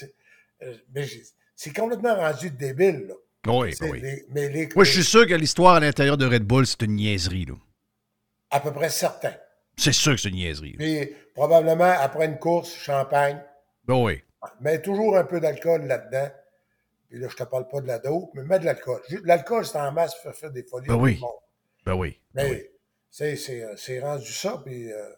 Euh, 0.62 0.74
Mais 0.94 1.06
c'est 1.54 1.74
complètement 1.74 2.14
rendu 2.16 2.50
débile, 2.50 3.06
là. 3.08 3.14
Oui, 3.48 3.74
oui. 3.80 4.00
les- 4.00 4.26
mais 4.30 4.48
les, 4.48 4.68
Moi, 4.74 4.84
je 4.84 4.90
suis 4.92 5.04
sûr 5.04 5.26
que 5.26 5.34
l'histoire 5.34 5.74
à 5.76 5.80
l'intérieur 5.80 6.16
de 6.16 6.26
Red 6.26 6.42
Bull, 6.44 6.66
c'est 6.66 6.82
une 6.82 6.96
niaiserie. 6.96 7.44
Là. 7.46 7.54
à 8.50 8.60
peu 8.60 8.72
près 8.72 8.88
certain. 8.90 9.34
C'est 9.78 9.92
sûr 9.92 10.14
que 10.14 10.20
c'est 10.20 10.30
une 10.30 10.36
niaiserie. 10.36 10.72
Puis 10.78 11.14
probablement, 11.34 11.84
après 12.00 12.26
une 12.26 12.38
course, 12.38 12.74
champagne, 12.74 13.42
Ben 13.84 14.02
oui. 14.02 14.22
mais 14.60 14.80
toujours 14.80 15.16
un 15.16 15.24
peu 15.24 15.38
d'alcool 15.38 15.82
là-dedans. 15.86 16.30
Puis 17.08 17.18
là, 17.20 17.28
je 17.28 17.36
te 17.36 17.44
parle 17.44 17.68
pas 17.68 17.80
de 17.80 17.86
la 17.86 17.98
dope, 17.98 18.30
mais 18.34 18.42
mets 18.42 18.58
de 18.58 18.64
l'alcool. 18.64 19.00
L'alcool, 19.24 19.64
c'est 19.66 19.78
en 19.78 19.92
masse 19.92 20.14
pour 20.22 20.34
faire 20.34 20.50
des 20.50 20.64
folies. 20.64 20.88
Ben 20.88 20.96
oui. 20.96 21.20
Ben 21.84 21.94
oui. 21.94 22.18
Mais 22.34 22.44
Ben 22.44 22.52
oui. 23.30 23.36
c'est- 23.36 23.62
euh, 23.62 24.00
rendu 24.02 24.32
ça. 24.32 24.60
Puis 24.64 24.90
euh, 24.92 25.08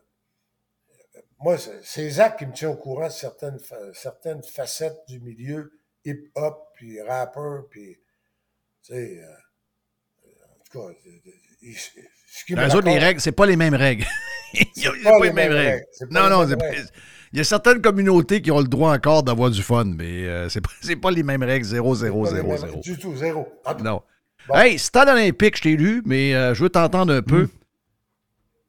moi, 1.39 1.57
c'est 1.83 2.11
Zach 2.11 2.37
qui 2.39 2.47
me 2.47 2.53
tient 2.53 2.71
au 2.71 2.77
courant 2.77 3.07
de 3.07 3.13
certaines, 3.13 3.59
certaines 3.95 4.43
facettes 4.43 4.99
du 5.09 5.21
milieu 5.21 5.73
hip-hop, 6.05 6.69
puis 6.75 7.01
rapper, 7.01 7.61
puis 7.71 7.97
tu 8.83 8.93
sais, 8.93 9.21
euh, 9.23 9.35
en 10.27 10.65
tout 10.65 10.79
cas, 10.81 10.99
il- 11.63 11.77
ce 11.77 12.45
qui 12.45 12.55
me 12.55 12.65
Les 12.67 12.75
autres, 12.75 12.87
les 12.89 12.99
règles, 12.99 13.21
c'est 13.21 13.33
pas 13.33 13.47
les 13.47 13.57
mêmes 13.57 13.75
règles. 13.75 14.05
Il 14.77 14.83
y 14.83 14.87
a- 14.87 14.93
C'est 15.03 15.07
a 15.07 15.11
pas 15.11 15.25
les 15.25 15.33
mêmes 15.33 15.53
règles. 15.53 15.85
Pas 16.12 16.29
Non, 16.29 16.45
non, 16.47 16.57
pas- 16.57 16.65
il 17.33 17.37
y 17.39 17.41
a 17.41 17.45
certaines 17.45 17.83
communautés 17.83 18.41
qui 18.41 18.51
ont 18.51 18.61
le 18.61 18.66
droit 18.69 18.95
encore 18.95 19.23
d'avoir 19.23 19.51
du 19.51 19.62
fun, 19.62 19.85
mais 19.85 20.27
euh, 20.27 20.49
c'est 20.49 20.62
pas, 20.62 20.70
pas 21.03 21.11
les 21.11 21.23
mêmes 21.23 21.43
règles. 21.43 21.65
0, 21.66 21.95
0, 21.95 22.23
Pas 22.25 22.31
les 22.31 22.37
0, 22.37 22.49
mêmes 22.49 22.57
0. 22.59 22.70
règles 22.73 22.83
Du 22.83 22.97
tout, 22.99 23.15
zéro. 23.16 23.47
Cas, 23.65 23.75
Non. 23.85 24.01
Bon. 24.49 24.55
Hey, 24.55 24.79
Stade 24.79 25.11
olympique, 25.11 25.59
je 25.59 25.62
t'ai 25.62 25.77
lu, 25.77 26.03
mais 26.07 26.35
euh, 26.35 26.55
je 26.55 26.62
veux 26.62 26.70
t'entendre 26.70 27.12
un 27.12 27.20
peu. 27.20 27.49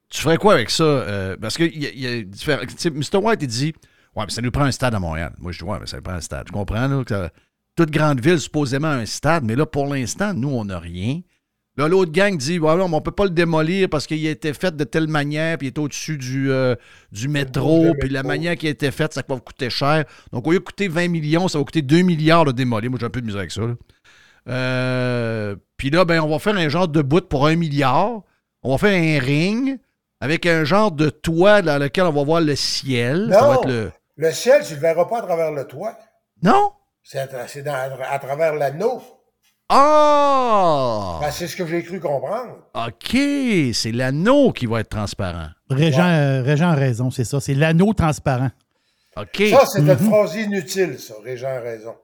Tu 0.10 0.22
ferais 0.22 0.38
quoi 0.38 0.56
avec 0.56 0.70
ça? 0.72 0.84
Euh, 0.84 1.38
parce 1.40 1.56
que 1.58 1.64
il 1.64 1.82
y 1.84 1.88
a, 1.88 1.92
y 1.94 2.20
a 2.20 2.24
différents- 2.24 2.64
Mr. 2.64 3.18
White, 3.24 3.40
il 3.44 3.48
dit 3.48 3.74
Ouais, 4.16 4.26
mais 4.26 4.32
ça 4.32 4.42
nous 4.42 4.52
prend 4.52 4.64
un 4.66 4.72
stade 4.72 4.94
à 4.96 5.00
Montréal. 5.00 5.34
Moi, 5.38 5.52
je 5.54 5.60
dis 5.60 5.64
Ouais, 5.64 5.78
mais 5.80 5.86
ça 5.86 5.98
nous 5.98 6.04
prend 6.04 6.14
un 6.16 6.22
stade. 6.22 6.46
Je 6.48 6.52
comprends, 6.52 6.88
là, 6.88 7.04
que 7.06 7.14
ça- 7.14 7.30
toute 7.76 7.92
grande 7.92 8.20
ville, 8.20 8.40
supposément, 8.40 8.88
a 8.90 8.96
un 8.96 9.06
stade, 9.06 9.46
mais 9.46 9.56
là, 9.56 9.66
pour 9.66 9.86
l'instant, 9.88 10.34
nous, 10.34 10.50
on 10.50 10.66
n'a 10.66 10.80
rien. 10.80 11.22
Là, 11.78 11.88
l'autre 11.88 12.12
gang 12.12 12.36
dit 12.36 12.60
Ouais, 12.60 12.72
on 12.74 13.02
peut 13.02 13.12
pas 13.12 13.24
le 13.24 13.30
démolir 13.30 13.88
parce 13.90 14.06
qu'il 14.06 14.26
a 14.28 14.32
été 14.32 14.54
fait 14.54 14.76
de 14.76 14.84
telle 14.84 15.08
manière, 15.08 15.58
puis 15.58 15.68
il 15.68 15.70
est 15.70 15.78
au-dessus 15.78 16.18
du, 16.18 16.52
euh, 16.52 16.76
du 17.12 17.28
métro, 17.30 17.94
puis 18.00 18.10
la 18.10 18.24
manière 18.24 18.56
qui 18.58 18.68
a 18.68 18.70
été 18.70 18.92
faite, 18.92 19.14
ça 19.14 19.22
va 19.28 19.40
coûter 19.40 19.70
cher. 19.70 20.04
Donc, 20.34 20.46
au 20.48 20.52
lieu 20.52 20.60
de 20.60 20.64
coûter 20.64 20.88
20 20.90 21.08
millions, 21.08 21.48
ça 21.48 21.58
va 21.58 21.64
coûter 21.64 21.82
2 21.82 22.02
milliards 22.02 22.44
de 22.46 22.52
démolir. 22.52 22.90
Moi, 22.90 23.00
j'ai 23.00 23.06
un 23.06 23.10
peu 23.10 23.22
de 23.22 23.26
misère 23.28 23.40
avec 23.40 23.52
ça. 23.52 23.62
là. 23.62 23.76
Euh, 24.50 25.56
Puis 25.78 25.90
là, 25.90 26.06
ben, 26.06 26.20
on 26.22 26.28
va 26.30 26.40
faire 26.40 26.56
un 26.56 26.70
genre 26.70 26.88
de 26.88 27.02
bout 27.02 27.28
pour 27.28 27.48
un 27.48 27.56
milliard. 27.56 28.22
On 28.64 28.72
va 28.72 28.78
faire 28.78 28.94
un 29.22 29.24
ring 29.24 29.80
avec 30.20 30.46
un 30.46 30.64
genre 30.66 30.92
de 30.92 31.10
toit 31.10 31.62
dans 31.62 31.78
lequel 31.78 32.04
on 32.06 32.12
va 32.12 32.24
voir 32.24 32.42
le 32.42 32.56
ciel. 32.56 33.30
Ça 33.32 33.42
va 33.42 33.48
Non, 33.48 33.62
être 33.62 33.68
le... 33.70 33.92
le 34.18 34.32
ciel, 34.32 34.64
tu 34.66 34.72
ne 34.72 34.76
le 34.76 34.82
verras 34.82 35.06
pas 35.06 35.20
à 35.20 35.22
travers 35.22 35.52
le 35.52 35.66
toit. 35.66 35.98
Non? 36.44 36.72
C'est 37.04 37.20
à, 37.20 37.28
dans- 37.62 37.98
à 38.10 38.20
travers 38.20 38.56
l'anneau. 38.56 39.02
Ah! 39.70 41.20
Ben, 41.22 41.32
c'est 41.32 41.48
ce 41.48 41.56
que 41.56 41.66
j'ai 41.66 41.84
cru 41.84 42.00
comprendre. 42.00 42.58
OK, 42.74 43.18
c'est 43.74 43.92
l'anneau 43.92 44.52
qui 44.52 44.66
va 44.66 44.80
être 44.82 44.90
transparent. 44.90 45.48
Régent, 45.70 46.08
euh, 46.08 46.42
Régent 46.42 46.70
a 46.70 46.76
raison, 46.76 47.12
c'est 47.12 47.24
ça. 47.24 47.40
C'est 47.40 47.54
l'anneau 47.54 47.94
transparent. 47.94 48.50
OK. 49.18 49.44
Ça, 49.52 49.66
c'est 49.68 49.80
une 49.80 49.86
Mhm. 49.88 49.98
phrase 49.98 50.36
inutile, 50.36 50.98
ça. 51.00 51.14
Régent 51.24 51.48
a 51.48 51.60
raison. 51.60 51.96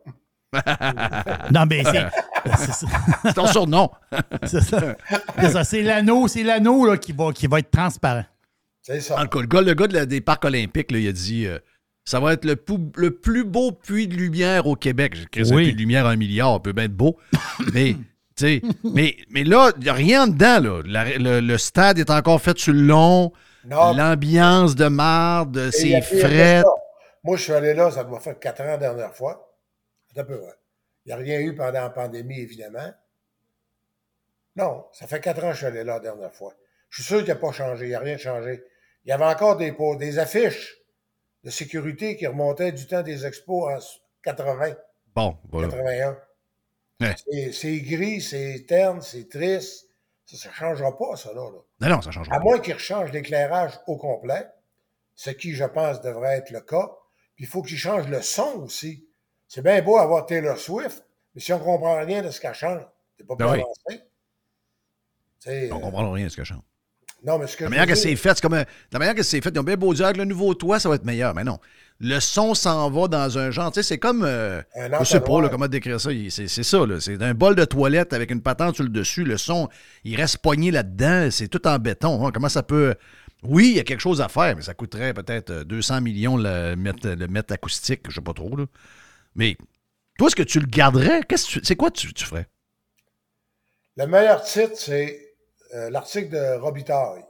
Non, 1.52 1.66
mais 1.70 1.84
c'est. 1.84 2.86
c'est 3.24 3.34
ton 3.36 3.46
surnom. 3.48 3.90
C'est 4.46 4.62
ça. 4.62 4.96
C'est 5.40 5.50
ça. 5.50 5.64
C'est 5.66 5.82
l'anneau, 5.82 6.30
c'est 6.30 6.44
l'anneau 6.44 6.86
là, 6.86 6.96
qui, 6.98 7.12
va, 7.12 7.34
qui 7.34 7.48
va 7.48 7.60
être 7.60 7.72
transparent. 7.72 8.24
C'est 8.82 9.02
ça. 9.02 9.18
En 9.20 9.24
le 9.24 9.48
gars, 9.48 9.62
le 9.62 9.74
gars 9.74 9.88
de 9.88 9.94
la- 9.96 10.06
des 10.06 10.22
parcs 10.22 10.46
olympiques, 10.46 10.92
là, 10.92 11.00
il 11.00 11.08
a 11.10 11.12
dit 11.12 11.46
euh, 11.46 11.60
ça 12.06 12.20
va 12.20 12.34
être 12.34 12.46
le, 12.46 12.56
pou- 12.56 12.92
le 12.96 13.12
plus 13.12 13.44
beau 13.44 13.72
puits 13.72 14.08
de 14.08 14.16
lumière 14.16 14.68
au 14.68 14.76
Québec. 14.76 15.16
J'ai 15.16 15.26
créé 15.26 15.52
un 15.52 15.56
Oui. 15.56 15.64
puits 15.66 15.74
de 15.74 15.80
lumière 15.80 16.06
à 16.06 16.12
un 16.12 16.16
milliard, 16.16 16.54
ça 16.54 16.60
peut 16.60 16.72
bien 16.74 16.86
être 16.86 16.94
beau. 16.96 17.18
mais, 17.74 17.94
tu 17.94 18.02
sais, 18.36 18.62
mais, 18.84 19.18
mais 19.30 19.44
là, 19.44 19.72
il 19.78 19.84
n'y 19.84 19.90
a 19.90 19.94
rien 19.94 20.28
dedans. 20.28 20.60
Là. 20.62 20.82
La- 20.86 21.18
le, 21.18 21.40
le 21.40 21.58
stade 21.58 21.98
est 22.00 22.10
encore 22.12 22.42
fait 22.42 22.58
sur 22.58 22.74
le 22.74 22.82
long. 22.82 23.32
Non. 23.68 23.96
L'ambiance 23.96 24.76
de 24.76 24.88
marde, 24.88 25.72
c'est 25.72 25.96
a 25.96 26.02
ça. 26.04 26.64
Moi, 27.24 27.38
je 27.38 27.42
suis 27.42 27.54
allé 27.54 27.74
là, 27.74 27.90
ça 27.90 28.04
doit 28.04 28.20
faire 28.20 28.38
quatre 28.38 28.62
ans 28.62 28.66
la 28.66 28.78
dernière 28.78 29.16
fois. 29.16 29.52
C'est 30.14 30.20
un 30.22 30.24
peu 30.24 30.36
vrai. 30.36 30.54
Il 31.04 31.10
n'y 31.10 31.14
a 31.14 31.16
rien 31.18 31.40
eu 31.40 31.56
pendant 31.56 31.82
la 31.82 31.90
pandémie, 31.90 32.40
évidemment. 32.40 32.94
Non, 34.56 34.86
ça 34.94 35.08
fait 35.08 35.20
quatre 35.20 35.44
ans 35.44 35.48
que 35.48 35.54
je 35.54 35.58
suis 35.58 35.66
allé 35.66 35.84
là 35.84 35.94
la 35.96 36.00
dernière 36.00 36.34
fois. 36.34 36.54
Je 36.90 37.02
suis 37.02 37.08
sûr 37.14 37.20
qu'il 37.20 37.30
n'a 37.34 37.36
pas 37.36 37.52
changé, 37.52 37.86
il 37.86 37.90
n'y 37.90 37.96
a 37.96 38.00
rien 38.00 38.18
changé. 38.18 38.64
Il 39.06 39.10
y 39.10 39.12
avait 39.12 39.26
encore 39.26 39.58
des, 39.58 39.76
des 40.00 40.20
affiches 40.20 40.76
de 41.46 41.52
sécurité 41.52 42.18
qui 42.18 42.26
remontaient 42.28 42.72
du 42.72 42.88
temps 42.88 43.04
des 43.04 43.26
expos 43.26 43.72
en 43.72 43.80
80, 44.24 44.76
Bon, 45.16 45.38
voilà. 45.50 45.70
81. 45.70 46.18
Ouais. 47.02 47.52
C'est- 47.54 47.80
gris, 47.82 48.22
c'est 48.22 48.66
terne, 48.68 49.02
c'est 49.02 49.30
triste. 49.30 49.88
Ça 50.26 50.50
ne 50.50 50.54
changera 50.54 50.98
pas, 50.98 51.16
ça, 51.16 51.32
là. 51.34 51.50
là. 51.52 51.60
Non, 51.82 51.96
non, 51.96 52.02
ça 52.02 52.10
change 52.10 52.28
À 52.32 52.40
moins 52.40 52.60
qu'ils 52.60 52.74
rechangent 52.74 53.12
l'éclairage 53.12 53.74
au 53.86 53.96
complet, 53.96 54.48
ce 55.14 55.30
qui, 55.30 55.54
je 55.54 55.64
pense, 55.66 56.02
devrait 56.02 56.38
être 56.38 56.50
le 56.50 56.62
cas. 56.62 56.92
Puis 57.36 57.46
il 57.46 57.48
faut 57.48 57.62
qu'ils 57.62 57.78
changent 57.78 58.08
le 58.08 58.22
son 58.22 58.64
aussi. 58.64 59.08
C'est 59.48 59.62
bien 59.62 59.82
beau 59.84 59.98
avoir 59.98 60.26
Taylor 60.26 60.58
Swift, 60.58 61.06
mais 61.36 61.42
si 61.42 61.54
on 61.54 61.60
ne 61.60 61.64
comprend 61.64 62.00
rien 62.00 62.24
de 62.24 62.32
ce 62.32 62.42
qu'elle 62.42 62.56
chante, 62.56 62.82
c'est 63.18 63.26
pas 63.26 63.36
Ben 63.36 63.52
plus 63.52 63.64
oui. 63.90 64.00
On 65.48 65.52
euh, 65.52 65.70
comprend 65.70 66.12
rien 66.12 66.26
de 66.26 66.30
ce 66.30 66.38
que 66.38 66.44
je 66.44 66.54
chante. 66.54 66.66
Non, 67.26 67.38
mais 67.40 67.48
ce 67.48 67.58
que 67.58 67.64
La 67.64 67.70
manière 67.70 67.88
que 67.88 67.96
c'est 67.96 68.16
fait, 68.16 68.36
c'est 68.36 68.42
comme. 68.42 68.54
un- 68.54 68.66
La 68.92 69.00
manière 69.00 69.16
que 69.16 69.24
c'est 69.24 69.42
fait, 69.42 69.50
ils 69.54 69.60
ont 69.60 69.64
bien 69.64 69.76
beau 69.78 69.94
dire 69.94 70.06
avec 70.06 70.18
le 70.18 70.26
nouveau 70.26 70.54
toit, 70.54 70.80
ça 70.80 70.90
va 70.90 70.96
être 70.96 71.06
meilleur. 71.06 71.34
Mais 71.34 71.44
non. 71.44 71.60
Le 72.00 72.20
son 72.20 72.54
s'en 72.56 72.90
va 72.92 73.08
dans 73.08 73.38
un 73.38 73.52
genre. 73.52 73.72
Tu 73.72 73.82
sais, 73.82 73.84
c'est 73.88 73.98
comme. 73.98 74.24
euh, 74.26 74.62
je 75.00 75.04
sais 75.06 75.22
pas 75.22 75.42
là, 75.42 75.50
comment 75.50 75.68
décrire 75.68 76.00
ça. 76.00 76.10
C'est 76.30 76.48
c'est 76.48 76.64
ça, 76.64 76.86
là. 76.86 77.00
C'est 77.00 77.22
un 77.22 77.34
bol 77.34 77.56
de 77.56 77.64
toilette 77.66 78.12
avec 78.14 78.32
une 78.32 78.42
patente 78.42 78.76
sur 78.76 78.84
le 78.84 78.90
dessus. 78.90 79.24
Le 79.24 79.38
son, 79.38 79.70
il 80.04 80.16
reste 80.18 80.40
pogné 80.40 80.72
là-dedans. 80.72 81.30
C'est 81.32 81.48
tout 81.48 81.66
en 81.68 81.80
béton. 81.80 82.26
hein. 82.28 82.32
Comment 82.34 82.50
ça 82.50 82.64
peut. 82.64 82.96
Oui, 83.44 83.70
il 83.72 83.78
y 83.78 83.80
a 83.80 83.84
quelque 83.84 84.02
chose 84.02 84.22
à 84.22 84.28
faire, 84.28 84.56
mais 84.56 84.62
ça 84.62 84.74
coûterait 84.74 85.14
peut-être 85.14 85.50
euh, 85.52 85.64
200 85.64 86.02
millions 86.02 86.36
le 86.36 86.76
mettre, 86.76 87.08
le 87.08 87.28
mettre 87.28 87.54
acoustique. 87.54 88.02
Je 88.10 88.16
sais 88.16 88.22
pas 88.22 88.34
trop, 88.34 88.56
là. 88.58 88.66
Mais 89.36 89.56
toi, 90.18 90.28
est-ce 90.28 90.36
que 90.36 90.44
tu 90.44 90.60
le 90.60 90.66
garderais? 90.66 91.22
Que 91.24 91.36
C'est 91.38 91.76
quoi 91.76 91.92
tu, 91.92 92.14
tu 92.14 92.26
ferais? 92.26 92.48
Le 93.98 94.06
meilleur 94.08 94.44
titre, 94.44 94.74
c'est 94.76 95.25
euh, 95.74 95.90
l'article 95.90 96.30
de 96.30 96.58
Robitaille. 96.60 97.24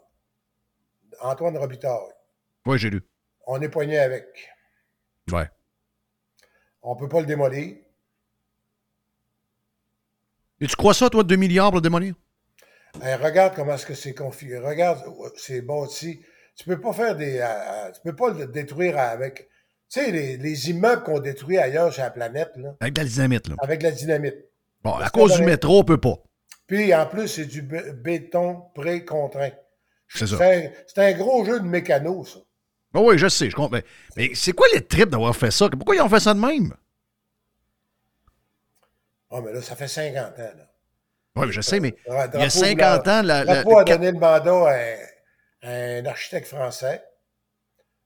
Antoine 1.21 1.57
Robitaille. 1.57 2.11
Oui, 2.65 2.77
j'ai 2.77 2.89
lu. 2.89 3.01
On 3.47 3.61
est 3.61 3.69
poigné 3.69 3.99
avec. 3.99 4.25
Ouais. 5.31 5.49
On 6.81 6.93
ne 6.95 6.99
peut 6.99 7.07
pas 7.09 7.19
le 7.21 7.25
démolir. 7.25 7.75
Et 10.61 10.67
tu 10.67 10.75
crois 10.75 10.93
ça, 10.93 11.09
toi, 11.09 11.23
2 11.23 11.35
milliards 11.35 11.69
pour 11.69 11.77
le 11.77 11.81
démolir? 11.81 12.15
Hey, 13.01 13.15
regarde 13.15 13.55
comment 13.55 13.73
est-ce 13.75 13.85
que 13.85 13.93
c'est 13.93 14.13
configuré. 14.13 14.65
Regarde, 14.65 15.03
euh, 15.07 15.29
c'est 15.35 15.61
bâti. 15.61 16.21
Tu 16.55 16.65
peux 16.65 16.79
pas 16.79 16.93
faire 16.93 17.15
des. 17.15 17.39
euh, 17.41 17.91
tu 17.91 18.01
peux 18.01 18.15
pas 18.15 18.29
le 18.31 18.47
détruire 18.47 18.97
avec. 18.97 19.49
Tu 19.89 19.99
sais, 19.99 20.11
les, 20.11 20.37
les 20.37 20.69
immeubles 20.69 21.03
qu'on 21.03 21.19
détruit 21.19 21.57
ailleurs 21.57 21.91
sur 21.93 22.03
la 22.03 22.09
planète, 22.09 22.51
là, 22.55 22.75
Avec 22.79 22.93
de 22.93 23.01
la 23.01 23.05
dynamite, 23.07 23.47
là. 23.49 23.55
avec 23.59 23.79
de 23.79 23.83
la 23.85 23.91
dynamite. 23.91 24.35
Bon, 24.81 24.93
à 24.93 25.09
cause 25.09 25.35
du 25.35 25.43
métro, 25.43 25.79
on 25.79 25.83
peut 25.83 25.99
pas. 25.99 26.15
Puis 26.67 26.93
en 26.93 27.05
plus, 27.05 27.27
c'est 27.27 27.45
du 27.45 27.61
bé- 27.61 27.93
béton 27.93 28.61
pré-contraint. 28.73 29.53
C'est 30.07 30.27
ça. 30.27 30.37
C'est 30.37 30.97
un, 30.97 31.11
gros 31.13 31.43
jeu 31.45 31.59
de 31.59 31.65
mécano, 31.65 32.23
ça. 32.25 32.39
Ah 32.93 33.01
oui, 33.01 33.17
je 33.17 33.27
sais, 33.27 33.49
je 33.49 33.55
comprends. 33.55 33.79
Mais, 34.15 34.31
c'est 34.35 34.53
quoi 34.53 34.67
les 34.73 34.85
tripes 34.85 35.09
d'avoir 35.09 35.35
fait 35.35 35.51
ça? 35.51 35.69
Pourquoi 35.69 35.95
ils 35.95 36.01
ont 36.01 36.09
fait 36.09 36.19
ça 36.19 36.33
de 36.33 36.39
même? 36.39 36.73
Ah, 39.31 39.41
mais 39.41 39.51
là, 39.51 39.61
ça 39.61 39.75
fait 39.75 39.87
50 39.87 40.39
ans. 40.39 40.53
Là. 40.57 40.71
Oui, 41.35 41.51
je 41.51 41.59
sais, 41.61 41.79
mais 41.79 41.93
Ouais, 42.07 42.13
il 42.13 42.15
y 42.15 42.17
a 42.19 42.27
Drapeau 42.27 42.49
50 42.49 42.99
voulait- 42.99 43.11
ans, 43.11 43.21
la, 43.23 43.43
la- 43.43 43.63
le 43.63 43.75
a 43.77 43.83
donné 43.83 44.11
le 44.11 44.17
mandat 44.19 44.69
à 44.69 44.73
un, 44.75 44.97
à 45.63 45.69
un 45.99 46.05
architecte 46.05 46.47
français. 46.47 47.03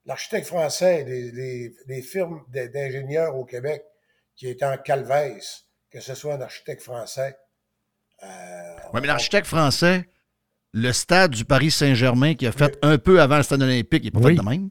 L'architecte 0.05 0.47
français, 0.47 1.03
les, 1.03 1.31
les- 1.31 1.75
les 1.85 2.01
firmes 2.01 2.43
d'ingénieurs 2.47 3.35
au 3.35 3.45
Québec 3.45 3.83
qui 4.35 4.47
étaient 4.49 4.65
en 4.65 4.77
calvaise, 4.77 5.65
que 5.91 5.99
ce 5.99 6.15
soit 6.15 6.33
un 6.35 6.41
architecte 6.41 6.81
français. 6.81 7.37
Euh, 8.23 8.75
Ouais, 8.93 9.01
mais 9.01 9.07
l'architecte 9.07 9.47
français, 9.47 10.07
le 10.73 10.91
stade 10.91 11.31
du 11.31 11.45
Paris 11.45 11.71
Saint-Germain 11.71 12.35
qui 12.35 12.45
a 12.47 12.51
fait 12.51 12.77
un 12.81 12.97
peu 12.97 13.21
avant 13.21 13.37
le 13.37 13.43
stade 13.43 13.61
olympique, 13.61 14.03
il 14.03 14.07
n'est 14.07 14.11
pas 14.11 14.19
Oui. 14.27 14.35
fait 14.35 14.41
de 14.43 14.47
même. 14.49 14.69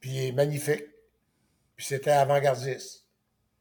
Puis 0.00 0.10
il 0.10 0.24
est 0.28 0.32
magnifique. 0.32 0.84
Puis 1.76 1.86
c'était 1.86 2.10
avant-gardiste. 2.10 3.04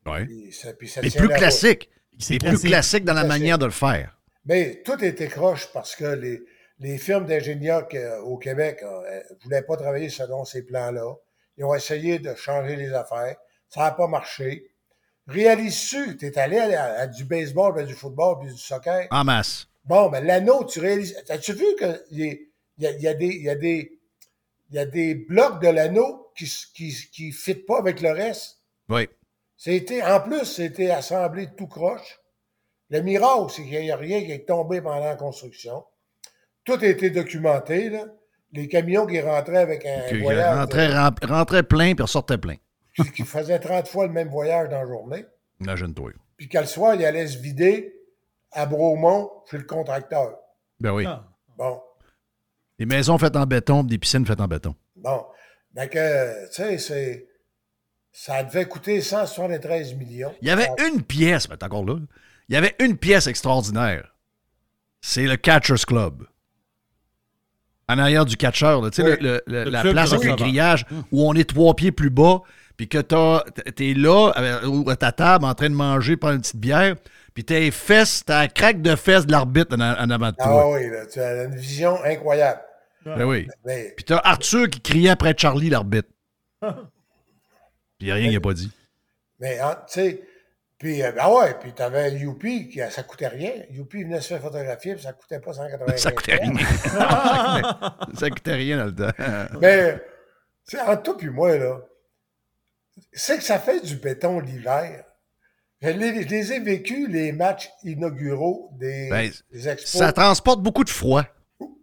Oui. 0.06 0.26
Puis 0.26 0.52
ça- 0.54 0.74
puis 0.74 0.88
ça 0.88 1.02
Mais 1.02 1.10
tient 1.10 1.22
plus 1.26 1.30
classique. 1.36 1.90
C'est 2.20 2.38
plus 2.38 2.60
classique. 2.60 3.06
dans 3.06 3.14
la 3.14 3.22
Classique. 3.24 3.40
manière 3.42 3.58
de 3.58 3.66
le 3.66 3.72
faire. 3.72 4.20
Mais 4.46 4.82
tout 4.86 5.04
était 5.04 5.28
croche 5.30 5.72
parce 5.74 5.96
que 5.96 6.04
les, 6.06 6.42
les 6.80 6.98
firmes 6.98 7.26
d'ingénieurs 7.26 7.88
au 8.24 8.38
Québec 8.38 8.82
ne 8.84 9.44
voulaient 9.44 9.62
pas 9.64 9.78
travailler 9.78 10.10
selon 10.10 10.44
ces 10.46 10.64
plans-là. 10.64 11.16
Ils 11.58 11.64
ont 11.64 11.74
essayé 11.74 12.20
de 12.20 12.36
changer 12.36 12.76
les 12.76 12.92
affaires. 12.94 13.36
Ça 13.70 13.82
n'a 13.82 13.92
pas 13.92 14.08
marché. 14.08 14.68
Réalises-tu, 15.28 16.18
tu 16.18 16.26
es 16.26 16.38
allé 16.38 16.58
à, 16.58 17.02
à 17.02 17.08
du 17.08 17.24
baseball, 17.24 17.74
puis 17.76 17.86
du 17.86 17.94
football, 17.94 18.40
puis 18.42 18.52
du 18.54 18.60
soccer? 18.60 19.08
En 19.12 19.24
masse. 19.24 19.68
Bon, 19.86 20.10
mais 20.10 20.22
l'anneau, 20.22 20.64
tu 20.66 20.80
réalises. 20.80 21.16
As-tu 21.30 21.54
vu 21.54 21.66
qu'il 21.78 22.48
y, 22.78 22.86
a- 22.88 22.92
y, 22.92 23.06
y 23.06 23.16
des. 23.16 23.26
Il 23.28 23.44
y 23.44 23.50
a 23.50 23.56
des 23.56 24.00
il 24.70 24.78
y 24.78 24.80
a 24.80 24.86
des 24.86 25.14
blocs 25.14 25.62
de 25.62 25.68
l'anneau 25.68 26.32
qui 26.36 26.46
ne 26.46 26.92
qui, 27.12 27.56
pas 27.68 27.78
avec 27.78 28.02
le 28.02 28.10
reste? 28.12 28.58
Oui. 28.90 29.08
C'était, 29.56 30.02
en 30.02 30.20
plus, 30.20 30.46
c'était 30.46 30.90
assemblé 30.90 31.48
tout 31.56 31.68
croche. 31.68 32.20
Le 32.90 33.02
miracle, 33.02 33.52
c'est 33.56 33.64
qu'il 33.64 33.80
n'y 33.82 33.92
a 33.92 33.96
rien 33.98 34.22
qui 34.24 34.32
est 34.32 34.48
tombé 34.48 34.82
pendant 34.82 35.00
la 35.06 35.16
construction. 35.16 35.84
Tout 36.64 36.80
a 36.82 36.86
été 36.88 37.12
documenté, 37.12 37.90
là. 37.90 38.06
Les 38.52 38.68
camions 38.68 39.06
qui 39.06 39.20
rentraient 39.22 39.58
avec 39.58 39.86
un 39.86 40.08
Qui 40.10 40.22
voyage 40.22 40.58
rentrait, 40.58 40.88
rem- 40.88 41.16
rentrait 41.24 41.64
plein 41.64 41.94
puis 41.94 42.02
ressortait 42.04 42.38
plein. 42.40 42.56
Qui, 43.14 43.24
faisait 43.24 43.60
30 43.60 43.88
fois 43.88 44.08
le 44.08 44.14
même 44.14 44.30
voyage 44.30 44.70
dans 44.70 44.80
la 44.82 44.86
journée. 44.88 45.26
Imagine-toi. 45.60 46.12
Puis 46.38 46.48
qu'à 46.50 46.62
le 46.62 46.68
soir, 46.68 46.96
il 46.96 47.06
allait 47.06 47.28
se 47.28 47.38
vider 47.38 47.94
à 48.52 48.66
Bromont 48.66 49.30
chez 49.50 49.58
le 49.58 49.64
contracteur. 49.64 50.36
Ben 50.80 50.92
oui. 50.92 51.06
Ah. 51.08 51.28
Bon, 51.58 51.82
Des 52.80 52.86
maisons 52.86 53.18
faites 53.18 53.36
en 53.36 53.46
béton, 53.46 53.82
puis 53.84 53.92
des 53.92 53.98
piscines 53.98 54.26
faites 54.26 54.42
en 54.42 54.48
béton. 54.48 54.76
bon. 54.96 55.26
Donc, 55.76 55.96
euh, 55.96 56.46
tu 56.50 56.54
sais, 56.56 56.78
c'est... 56.78 57.28
Ça 58.12 58.44
devait 58.44 58.66
coûter 58.66 59.02
173 59.02 59.96
millions. 59.96 60.36
Il 60.42 60.48
y 60.48 60.52
avait 60.52 60.70
une 60.88 61.02
pièce, 61.02 61.50
mais 61.50 61.58
t'es 61.58 61.66
encore 61.66 61.84
là. 61.84 61.96
Il 62.48 62.54
y 62.54 62.58
avait 62.58 62.76
une 62.80 62.96
pièce 62.96 63.26
extraordinaire. 63.26 64.14
C'est 65.02 65.26
le 65.26 65.36
Catcher's 65.36 65.84
Club. 65.86 66.24
En 67.90 67.98
arrière 67.98 68.26
du 68.26 68.38
catcher, 68.38 68.80
là, 68.82 68.90
tu 68.92 69.02
sais, 69.02 69.12
Oui. 69.12 69.18
le- 69.20 69.42
le- 69.48 69.64
le- 69.64 69.64
Le 69.66 69.70
la 69.72 69.82
place 69.82 70.14
avec 70.14 70.26
le 70.30 70.36
grillage 70.36 70.86
où 71.12 71.28
on 71.28 71.34
est 71.34 71.50
trois 71.50 71.76
pieds 71.76 71.92
plus 71.92 72.10
bas, 72.12 72.42
puis 72.78 72.88
que 72.88 72.98
t'as- 73.00 73.44
t'es 73.76 73.94
là 73.94 74.32
ou 74.68 74.90
à 74.90 74.96
ta 74.96 75.12
table 75.12 75.46
en 75.46 75.54
train 75.54 75.70
de 75.70 75.76
manger, 75.76 76.18
prendre 76.18 76.36
une 76.36 76.42
petite 76.42 76.58
bière, 76.58 76.96
puis 77.34 77.44
tes 77.44 77.70
fesses, 77.72 78.24
t'as 78.26 78.42
la 78.44 78.48
craque 78.48 78.82
de 78.82 78.96
fesses 78.96 79.26
de 79.26 79.32
l'arbitre 79.32 79.76
en, 79.76 79.82
en 79.82 80.10
avant 80.10 80.30
de 80.30 80.36
Ah 80.40 80.44
toi. 80.44 80.74
oui, 80.74 80.90
là, 80.90 81.06
tu 81.06 81.20
as 81.20 81.44
une 81.46 81.56
vision 81.56 82.04
incroyable. 82.04 82.62
Ben 83.06 83.24
oui. 83.24 83.48
Mais, 83.66 83.94
Puis 83.98 84.06
t'as 84.06 84.22
Arthur 84.24 84.70
qui 84.70 84.80
criait 84.80 85.10
après 85.10 85.34
Charlie, 85.38 85.70
l'arbitre. 85.70 86.08
Puis 86.62 86.70
il 88.02 88.06
n'y 88.06 88.12
a 88.12 88.16
rien 88.16 88.26
qu'il 88.28 88.36
n'a 88.36 88.42
pas 88.42 88.54
dit. 88.54 88.72
mais 89.40 89.60
hein, 89.60 89.78
tu 89.88 89.94
sais, 90.02 90.22
puis, 90.80 91.02
euh, 91.02 91.12
ah 91.18 91.32
ouais, 91.34 91.56
puis 91.62 91.72
t'avais 91.72 92.12
Youpi, 92.12 92.68
qui, 92.68 92.80
ça 92.90 93.04
coûtait 93.04 93.28
rien. 93.30 93.52
Youpi 93.72 94.04
venait 94.04 94.20
se 94.20 94.28
faire 94.30 94.42
photographier, 94.42 94.96
puis 94.96 95.04
ça 95.04 95.14
coûtait 95.14 95.40
pas 95.40 95.54
180 95.54 95.96
Ça 95.98 96.12
coûtait 96.12 96.36
rien. 96.36 96.54
ça 98.20 98.30
coûtait 98.30 98.54
rien 98.54 98.78
dans 98.78 98.86
le 98.86 98.96
temps. 98.96 99.58
Mais, 99.62 99.96
tu 100.68 100.76
sais, 100.78 100.82
entre 100.82 101.04
toi 101.04 101.18
puis 101.18 101.30
moi, 101.30 101.58
là, 101.58 101.80
c'est 103.12 103.38
que 103.38 103.44
ça 103.44 103.60
fait 103.60 103.82
du 103.82 103.96
béton 103.96 104.40
l'hiver. 104.40 105.06
Je 105.82 105.90
les, 105.90 106.24
je 106.24 106.28
les 106.30 106.54
ai 106.54 106.60
vécus, 106.60 107.10
les 107.10 107.32
matchs 107.34 107.70
inauguraux 107.84 108.70
des, 108.74 109.10
Ben, 109.10 109.32
des 109.52 109.68
expos. 109.68 110.00
Ça 110.00 110.14
transporte 110.14 110.62
beaucoup 110.62 110.86
de 110.86 110.90
froid. 110.90 111.26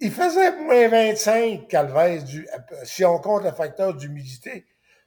Il 0.01 0.11
faisait 0.11 0.57
moins 0.57 0.89
25, 0.89 1.69
Calvez, 1.69 2.23
du, 2.23 2.49
si 2.85 3.05
on 3.05 3.19
compte 3.19 3.45
le 3.45 3.53
facteur 3.53 3.95
d'humidité. 3.95 4.67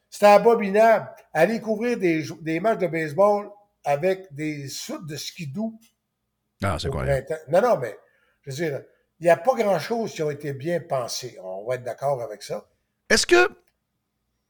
C'était 0.09 0.27
abominable. 0.27 1.09
Aller 1.34 1.59
couvrir 1.59 1.97
des, 1.97 2.59
matchs 2.59 2.80
de 2.80 2.88
baseball 2.88 3.49
avec 3.84 4.31
des 4.31 4.67
soutes 4.67 5.07
de 5.07 5.15
skidoo. 5.15 5.73
Ah, 6.61 6.77
c'est 6.80 6.89
quoi? 6.89 7.03
Non, 7.47 7.61
non, 7.61 7.77
mais 7.80 7.97
je 8.43 8.51
veux 8.51 8.55
dire, 8.55 8.81
il 9.19 9.23
n'y 9.23 9.30
a 9.31 9.38
pas 9.38 9.55
grand-chose 9.55 10.13
qui 10.13 10.21
a 10.21 10.31
été 10.31 10.53
bien 10.53 10.80
pensé. 10.80 11.38
On 11.43 11.65
va 11.67 11.75
être 11.75 11.84
d'accord 11.84 12.21
avec 12.21 12.43
ça. 12.43 12.69
Est-ce 13.09 13.25
que. 13.25 13.49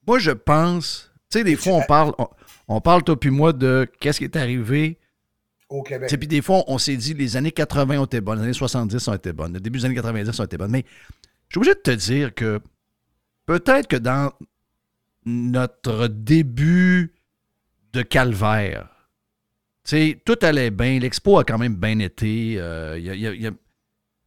Moi, 0.05 0.19
je 0.19 0.31
pense. 0.31 1.12
Tu 1.34 1.39
sais, 1.39 1.43
des 1.43 1.55
fois, 1.55 1.73
on 1.73 1.81
parle, 1.81 2.14
on, 2.19 2.27
on 2.68 2.80
parle, 2.80 3.01
toi 3.03 3.19
puis 3.19 3.31
moi, 3.31 3.53
de 3.53 3.89
qu'est-ce 3.99 4.19
qui 4.19 4.26
est 4.26 4.35
arrivé. 4.35 4.99
Au 5.68 5.81
Québec. 5.81 6.07
Puis 6.15 6.27
des 6.27 6.43
fois, 6.43 6.64
on 6.68 6.77
s'est 6.77 6.95
dit 6.95 7.15
les 7.15 7.35
années 7.35 7.51
80 7.51 7.97
ont 7.97 8.05
été 8.05 8.22
bonnes, 8.22 8.38
les 8.38 8.43
années 8.43 8.53
70 8.53 9.07
ont 9.07 9.14
été 9.15 9.34
bonnes, 9.34 9.53
le 9.53 9.60
début 9.60 9.80
des 9.80 9.85
années 9.85 9.95
90 9.95 10.39
ont 10.39 10.43
été 10.43 10.57
bonnes. 10.57 10.69
Mais 10.69 10.85
je 11.49 11.53
suis 11.53 11.57
obligé 11.57 11.73
de 11.73 11.80
te 11.80 11.89
dire 11.89 12.35
que 12.35 12.60
peut-être 13.47 13.88
que 13.88 13.95
dans 13.95 14.31
notre 15.26 16.05
début 16.07 17.15
de 17.93 18.03
calvaire, 18.03 18.88
tu 19.84 19.89
sais, 19.97 20.22
tout 20.23 20.38
allait 20.43 20.69
bien, 20.69 20.99
l'expo 20.99 21.39
a 21.39 21.43
quand 21.43 21.57
même 21.57 21.76
bien 21.76 21.97
été. 21.97 22.57
euh, 22.60 22.95
il 22.99 23.05
y 23.05 23.10
a- 23.10 23.15
il 23.15 23.22
y 23.22 23.27
a- 23.27 23.34
il 23.34 23.41
y 23.41 23.47
a- 23.47 23.51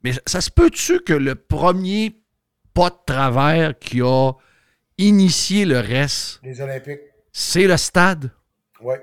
Mais 0.02 0.12
ça 0.26 0.40
se 0.40 0.50
peut-tu 0.50 0.98
que 1.00 1.12
le 1.12 1.36
premier 1.36 2.20
pas 2.74 2.90
de 2.90 2.96
travers 3.06 3.78
qui 3.78 4.00
a 4.02 4.32
initié 4.98 5.64
le 5.64 5.78
reste, 5.80 6.40
Les 6.42 6.60
Olympiques. 6.60 7.00
c'est 7.32 7.66
le 7.66 7.76
stade? 7.76 8.30
Oui. 8.82 8.94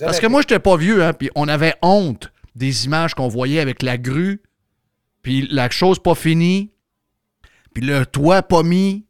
Parce 0.00 0.20
que 0.20 0.26
moi, 0.26 0.40
je 0.42 0.46
n'étais 0.46 0.58
pas 0.60 0.76
vieux, 0.76 1.02
hein, 1.02 1.12
puis 1.12 1.30
on 1.34 1.48
avait 1.48 1.74
honte 1.82 2.32
des 2.54 2.84
images 2.84 3.14
qu'on 3.14 3.28
voyait 3.28 3.60
avec 3.60 3.82
la 3.82 3.98
grue, 3.98 4.42
puis 5.22 5.48
la 5.50 5.70
chose 5.70 5.98
pas 5.98 6.14
finie, 6.14 6.72
puis 7.74 7.84
le 7.84 8.04
toit 8.06 8.42
pas 8.42 8.62
mis. 8.62 9.06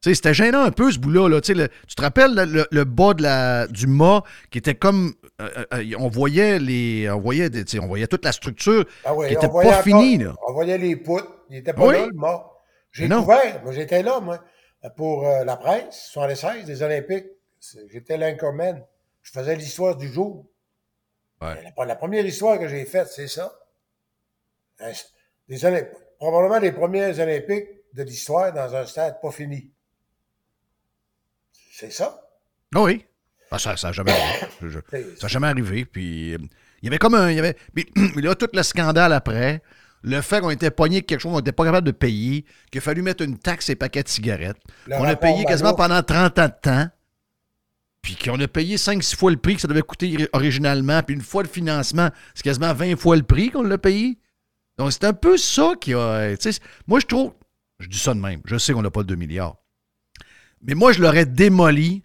Tu 0.00 0.10
sais, 0.10 0.14
c'était 0.14 0.34
gênant 0.34 0.62
un 0.62 0.70
peu, 0.72 0.90
ce 0.90 0.98
bout-là. 0.98 1.28
Là. 1.28 1.40
Tu 1.40 1.48
sais, 1.48 1.54
le- 1.54 1.68
tu 1.86 1.94
te 1.94 2.02
rappelles 2.02 2.34
le, 2.34 2.44
le- 2.44 2.66
le 2.70 2.84
bas 2.84 3.14
de 3.14 3.22
la, 3.22 3.66
du 3.68 3.86
mât 3.86 4.22
qui 4.50 4.58
était 4.58 4.74
comme... 4.74 5.12
euh, 5.40 5.48
euh, 5.74 5.84
on 5.98 6.08
voyait 6.08 6.58
les... 6.58 7.08
On 7.10 7.20
voyait, 7.20 7.50
des- 7.50 7.64
tu 7.64 7.76
sais, 7.76 7.82
on 7.82 7.86
voyait 7.86 8.06
toute 8.08 8.24
la 8.24 8.32
structure 8.32 8.84
Ah 9.04 9.14
oui, 9.14 9.28
qui 9.28 9.36
on 9.36 9.38
était 9.38 9.48
voyait 9.48 9.70
pas 9.70 9.82
finie. 9.82 10.18
Là. 10.18 10.34
On 10.48 10.52
voyait 10.54 10.76
les 10.78 10.96
poutres. 10.96 11.28
Il 11.50 11.56
n'était 11.56 11.72
pas 11.72 11.86
Oui. 11.86 11.94
là, 11.94 12.06
le 12.06 12.16
mort. 12.16 12.62
J'ai 12.90 13.08
couvert. 13.08 13.60
Moi, 13.62 13.72
j'étais 13.72 14.02
là, 14.02 14.18
moi, 14.20 14.40
pour 14.90 15.26
euh, 15.26 15.44
la 15.44 15.56
presse, 15.56 16.08
76, 16.12 16.64
des 16.66 16.82
Olympiques. 16.82 17.26
J'étais 17.90 18.16
l'anchorman. 18.16 18.84
Je 19.22 19.30
faisais 19.30 19.54
l'histoire 19.56 19.96
du 19.96 20.08
jour. 20.12 20.46
Ouais. 21.40 21.62
La, 21.76 21.84
la 21.84 21.96
première 21.96 22.24
histoire 22.26 22.58
que 22.58 22.68
j'ai 22.68 22.84
faite, 22.84 23.08
c'est 23.08 23.28
ça. 23.28 23.52
Des 25.48 25.64
Olymp- 25.64 25.90
probablement 26.18 26.58
les 26.58 26.72
premiers 26.72 27.18
Olympiques 27.20 27.68
de 27.94 28.02
l'histoire 28.02 28.52
dans 28.52 28.74
un 28.74 28.84
stade 28.86 29.20
pas 29.20 29.30
fini. 29.30 29.70
C'est 31.72 31.90
ça. 31.92 32.20
Ah 32.74 32.82
oui. 32.82 33.04
Ah, 33.50 33.58
ça 33.58 33.74
n'a 33.82 33.92
jamais 33.92 34.12
arrivé. 34.12 34.46
Je- 34.62 34.68
je- 34.68 34.78
Ça 35.16 35.22
n'a 35.22 35.28
jamais 35.28 35.48
arrivé. 35.48 35.84
Puis, 35.84 36.34
euh, 36.34 36.38
il 36.80 36.86
y 36.86 36.88
avait 36.88 36.98
comme 36.98 37.14
un. 37.14 37.30
Il 37.30 37.36
y 37.36 37.38
avait, 37.38 37.54
puis, 37.74 37.86
il 38.16 38.24
y 38.24 38.28
a 38.28 38.34
tout 38.34 38.48
le 38.52 38.62
scandale 38.62 39.12
après. 39.12 39.62
Le 40.02 40.20
fait 40.20 40.40
qu'on 40.40 40.50
était 40.50 40.70
pogné 40.70 40.96
avec 40.96 41.06
quelque 41.06 41.20
chose 41.20 41.32
qu'on 41.32 41.38
n'était 41.38 41.52
pas 41.52 41.64
capable 41.64 41.86
de 41.86 41.92
payer, 41.92 42.44
qu'il 42.70 42.78
a 42.78 42.82
fallu 42.82 43.02
mettre 43.02 43.22
une 43.22 43.38
taxe 43.38 43.68
et 43.70 43.76
paquets 43.76 44.02
de 44.02 44.08
cigarettes. 44.08 44.60
Le 44.86 44.96
on 44.96 45.04
a 45.04 45.14
payé 45.16 45.44
quasiment 45.44 45.74
pendant 45.74 46.02
30 46.02 46.38
ans 46.38 46.46
de 46.46 46.54
temps. 46.60 46.88
Puis 48.02 48.16
qu'on 48.16 48.40
a 48.40 48.48
payé 48.48 48.76
5-6 48.76 49.14
fois 49.14 49.30
le 49.30 49.36
prix 49.36 49.54
que 49.54 49.60
ça 49.60 49.68
devait 49.68 49.82
coûter 49.82 50.28
originalement. 50.32 51.02
Puis 51.04 51.14
une 51.14 51.22
fois 51.22 51.44
le 51.44 51.48
financement, 51.48 52.10
c'est 52.34 52.42
quasiment 52.42 52.74
20 52.74 52.96
fois 52.96 53.14
le 53.16 53.22
prix 53.22 53.50
qu'on 53.50 53.62
l'a 53.62 53.78
payé. 53.78 54.18
Donc 54.76 54.92
c'est 54.92 55.04
un 55.04 55.12
peu 55.12 55.36
ça 55.36 55.74
qui 55.80 55.94
a. 55.94 56.34
sais, 56.40 56.50
moi, 56.88 56.98
je 56.98 57.06
trouve. 57.06 57.32
Je 57.78 57.88
dis 57.88 57.98
ça 57.98 58.12
de 58.14 58.18
même. 58.18 58.40
Je 58.44 58.58
sais 58.58 58.72
qu'on 58.72 58.82
n'a 58.82 58.90
pas 58.90 59.04
2 59.04 59.14
milliards. 59.14 59.56
Mais 60.62 60.74
moi, 60.74 60.92
je 60.92 61.00
l'aurais 61.00 61.26
démoli 61.26 62.02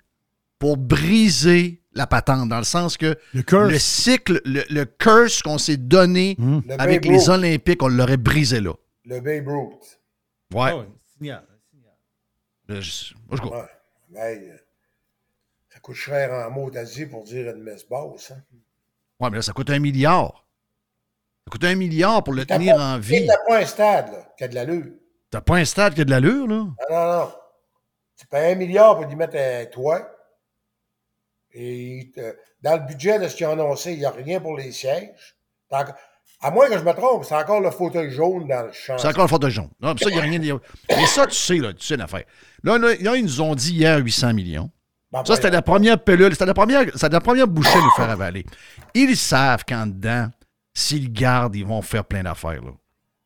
pour 0.59 0.77
briser 0.77 1.81
la 1.97 2.07
patente, 2.07 2.47
dans 2.49 2.57
le 2.59 2.63
sens 2.63 2.95
que 2.97 3.17
curse. 3.45 3.75
cycle, 3.77 4.41
le, 4.45 4.63
le 4.69 4.85
curse 4.85 5.41
qu'on 5.41 5.57
s'est 5.57 5.77
donné 5.77 6.35
Le 6.39 6.61
avec 6.79 7.05
les. 7.05 7.29
Olympiques, 7.29 7.83
on 7.83 7.87
l'aurait 7.89 8.17
brisé 8.17 8.61
là. 8.61 8.73
Le 9.05 9.19
Babe 9.19 9.47
Ruth. 9.47 9.99
Ouais. 10.53 10.69
Ah 10.71 10.77
oui, 10.77 10.85
signal. 11.17 11.43
Je- 12.69 13.13
moi, 13.27 13.37
je 13.37 13.41
crois. 13.41 13.57
Ouais. 13.61 13.69
Mais, 14.09 14.49
euh, 14.49 14.57
ça 15.69 15.79
coûte 15.79 15.95
cher 15.95 16.31
en 16.31 16.51
mots 16.51 16.69
d'Asie 16.69 17.05
pour 17.05 17.23
dire 17.23 17.49
une 17.55 17.63
messe 17.63 17.87
basse. 17.87 18.31
Hein. 18.31 18.41
Ouais, 19.19 19.29
mais 19.29 19.37
là, 19.37 19.41
ça 19.41 19.53
coûte 19.53 19.69
un 19.69 19.79
milliard. 19.79 20.45
Ça 21.45 21.51
coûte 21.51 21.63
un 21.63 21.75
milliard 21.75 22.23
pour 22.23 22.33
le 22.33 22.45
tenir 22.45 22.75
pas- 22.75 22.95
en 22.95 22.99
vie. 22.99 23.25
T'as 23.25 23.37
pas 23.47 23.59
un 23.61 23.65
stade 23.65 24.11
là, 24.11 24.33
qui 24.37 24.43
a 24.43 24.47
de 24.49 24.55
l'allure. 24.55 24.85
T'as 25.31 25.41
pas 25.41 25.55
un 25.57 25.65
stade 25.65 25.93
qui 25.93 26.01
a 26.01 26.05
de 26.05 26.09
l'allure, 26.11 26.47
là? 26.47 26.55
Non, 26.55 26.75
non, 26.89 27.19
non. 27.19 27.31
Tu 28.17 28.27
payes 28.27 28.51
un 28.53 28.55
milliard 28.55 28.99
pour 28.99 29.09
y 29.11 29.15
mettre 29.15 29.37
un 29.37 29.65
toit. 29.65 30.09
Et 31.53 32.11
dans 32.61 32.75
le 32.75 32.85
budget 32.87 33.19
de 33.19 33.27
ce 33.27 33.35
qu'ils 33.35 33.47
ont 33.47 33.53
annoncé, 33.53 33.93
il 33.93 33.99
n'y 33.99 34.05
a 34.05 34.11
rien 34.11 34.39
pour 34.39 34.57
les 34.57 34.71
sièges. 34.71 35.35
À 36.39 36.51
moins 36.51 36.67
que 36.67 36.77
je 36.77 36.83
me 36.83 36.93
trompe, 36.93 37.25
c'est 37.25 37.35
encore 37.35 37.61
le 37.61 37.71
fauteuil 37.71 38.11
jaune 38.11 38.47
dans 38.47 38.67
le 38.67 38.71
champ. 38.71 38.97
C'est 38.97 39.07
encore 39.07 39.23
le 39.23 39.29
fauteuil 39.29 39.51
jaune. 39.51 39.69
Non, 39.81 39.95
ça, 39.97 40.09
il 40.09 40.13
n'y 40.13 40.19
a 40.19 40.21
rien. 40.21 40.59
Mais 40.89 41.05
ça, 41.07 41.25
tu 41.25 41.35
sais, 41.35 41.57
là, 41.57 41.73
tu 41.73 41.85
sais 41.85 41.97
l'affaire. 41.97 42.25
Là, 42.63 42.77
là, 42.77 42.93
là, 42.99 43.15
ils 43.15 43.23
nous 43.23 43.41
ont 43.41 43.55
dit 43.55 43.73
hier 43.73 43.97
800 43.97 44.33
millions. 44.33 44.69
Ben, 45.11 45.25
Ça, 45.25 45.35
c'était 45.35 45.49
la 45.49 45.61
première 45.61 46.03
pelule, 46.03 46.33
c'était 46.33 46.45
la 46.45 46.53
première, 46.53 46.83
c'était 46.93 47.09
la 47.09 47.21
première 47.21 47.47
bouchée 47.47 47.77
à 47.77 47.81
nous 47.81 47.91
faire 47.95 48.09
avaler. 48.09 48.45
Ils 48.93 49.17
savent 49.17 49.63
qu'en 49.65 49.87
dedans, 49.87 50.27
s'ils 50.73 51.11
gardent, 51.11 51.55
ils 51.55 51.65
vont 51.65 51.81
faire 51.81 52.05
plein 52.05 52.23
d'affaires. 52.23 52.61
là. 52.61 52.71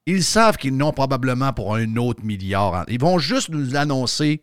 Ils 0.06 0.24
savent 0.24 0.58
qu'ils 0.58 0.76
n'ont 0.78 0.94
probablement 0.94 1.54
pour 1.54 1.76
un 1.76 1.96
autre 1.98 2.24
milliard. 2.24 2.86
Ils 2.88 3.00
vont 3.00 3.20
juste 3.20 3.50
nous 3.50 3.72
l'annoncer 3.72 4.42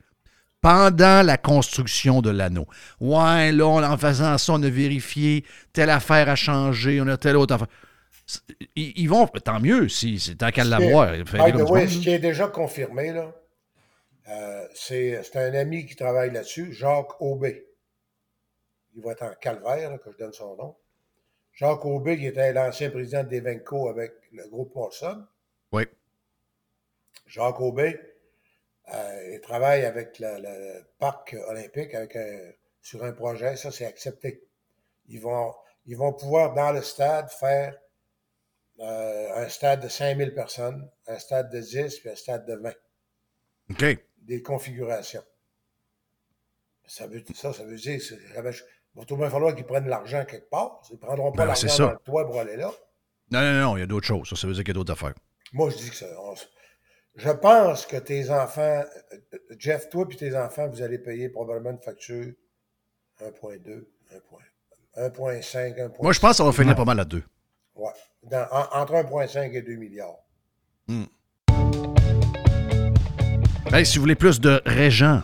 pendant 0.61 1.23
la 1.25 1.37
construction 1.37 2.21
de 2.21 2.31
l'anneau. 2.31 2.67
Ouais, 3.01 3.53
là, 3.53 3.67
on- 3.67 3.83
en 3.83 3.97
faisant 3.97 4.37
ça, 4.39 4.53
on 4.53 4.63
a 4.63 4.69
vérifié, 4.69 5.45
telle 5.73 5.91
affaire 5.91 6.29
a 6.29 6.35
changé, 6.37 7.01
on 7.01 7.07
a 7.07 7.17
telle 7.17 7.37
autre 7.37 7.55
affaire. 7.55 7.69
Ils, 8.77 8.93
ils 8.97 9.09
vont, 9.09 9.27
tant 9.27 9.61
mieux, 9.61 9.89
si 9.89 10.19
c'est 10.19 10.35
tant 10.37 10.51
qu'à 10.51 10.65
l'avoir. 10.65 11.13
monde, 11.65 11.89
ce 11.89 11.99
qui 12.01 12.11
est 12.11 12.19
déjà 12.19 12.49
confirmé, 12.49 13.13
là, 13.13 13.35
euh, 14.29 14.67
c'est 14.75 15.23
c'est 15.23 15.37
un 15.39 15.55
ami 15.55 15.87
qui 15.87 15.97
travaille 15.97 16.33
là-dessus, 16.33 16.73
Jacques 16.73 17.21
Aubé. 17.21 17.67
Il 18.97 19.03
va 19.03 19.13
être 19.13 19.23
en 19.23 19.33
calvaire, 19.41 19.91
là, 19.93 19.99
que 19.99 20.11
je 20.13 20.19
donne 20.19 20.33
son 20.33 20.57
nom. 20.57 20.77
Jacques 21.55 21.85
Aubé, 21.87 22.19
qui 22.19 22.27
était 22.27 22.53
l'ancien 22.53 22.91
président 22.91 23.23
d'Evenco 23.25 23.89
avec 23.89 24.13
le 24.33 24.47
groupe 24.49 24.75
Molson. 24.75 25.25
Oui. 25.73 25.85
Jacques 27.27 27.61
Aubé, 27.61 27.99
euh, 28.95 29.35
il 29.35 29.41
travaille 29.41 29.85
avec 29.85 30.19
le, 30.19 30.39
le 30.41 30.85
parc 30.99 31.37
olympique 31.49 31.95
avec 31.95 32.17
un- 32.17 32.53
sur 32.81 33.05
un 33.05 33.13
projet, 33.13 33.57
ça 33.57 33.71
c'est 33.71 33.85
accepté. 33.87 34.43
Ils 35.09 35.21
vont, 35.21 35.53
ils 35.87 35.97
vont 35.97 36.13
pouvoir, 36.13 36.55
dans 36.55 36.73
le 36.73 36.83
stade, 36.83 37.29
faire 37.31 37.77
euh, 38.81 39.35
un 39.45 39.49
stade 39.49 39.83
de 39.83 39.89
5000 39.89 40.35
personnes, 40.35 40.89
un 41.07 41.19
stade 41.19 41.51
de 41.51 41.61
10 41.61 41.99
puis 42.01 42.11
un 42.11 42.15
stade 42.15 42.47
de 42.47 42.55
20. 42.55 42.73
OK. 43.71 43.99
Des 44.19 44.43
configurations. 44.43 45.25
Ça 46.87 47.07
veut, 47.07 47.23
ça, 47.35 47.53
ça 47.53 47.65
veut 47.65 47.77
dire 47.77 48.01
il 48.01 49.01
va 49.01 49.05
tout 49.05 49.17
bien 49.17 49.29
falloir 49.31 49.55
qu'ils 49.55 49.67
prennent 49.67 49.89
l'argent 49.89 50.25
quelque 50.25 50.49
part. 50.49 50.81
Ils 50.91 50.95
ne 50.95 50.99
prendront 50.99 51.31
pas 51.33 51.43
Ben, 51.43 51.47
l'argent 51.49 51.77
dans 51.87 51.91
le 51.93 51.99
toit 51.99 52.27
pour 52.27 52.41
aller 52.41 52.57
là. 52.57 52.73
Non, 53.31 53.41
non, 53.43 53.53
non, 53.61 53.77
il 53.77 53.81
y 53.81 53.83
a 53.83 53.87
d'autres 53.87 54.07
choses. 54.07 54.29
Ça, 54.29 54.37
ça 54.37 54.47
veut 54.47 54.55
dire 54.55 54.63
qu'il 54.65 54.69
y 54.69 54.77
a 54.77 54.81
d'autres 54.81 54.93
affaires. 54.95 55.15
Moi, 55.53 55.69
je 55.71 55.77
dis 55.77 55.91
que 55.91 55.97
ça. 55.97 56.07
on 56.21 56.35
je 57.19 57.31
pense 57.31 57.85
que 57.85 57.97
tes 57.99 58.31
enfants, 58.31 58.83
Jeff, 59.59 59.89
toi 59.91 60.07
puis 60.09 60.17
tes 60.17 60.35
enfants, 60.37 60.69
vous 60.69 60.81
allez 60.83 60.99
payer 60.99 61.29
probablement 61.29 61.71
une 61.73 61.79
facture 61.83 62.33
1.2, 63.21 63.85
1.5, 64.97 65.77
1.6. 65.77 66.03
Moi, 66.03 66.13
je 66.13 66.21
pense 66.21 66.31
que 66.31 66.37
ça 66.37 66.45
va 66.45 66.53
finir 66.53 66.75
pas 66.75 66.85
mal 66.85 66.99
à 67.01 67.05
deux. 67.05 67.23
Ouais. 67.75 67.91
Dans- 68.23 68.47
en- 68.51 68.81
entre 68.81 68.95
1.5 68.95 69.53
et 69.55 69.63
2 69.63 69.75
milliards. 69.75 70.17
Hey, 73.73 73.85
si 73.85 73.99
vous 73.99 74.03
voulez 74.03 74.15
plus 74.15 74.41
de 74.41 74.63
Régent, 74.65 75.23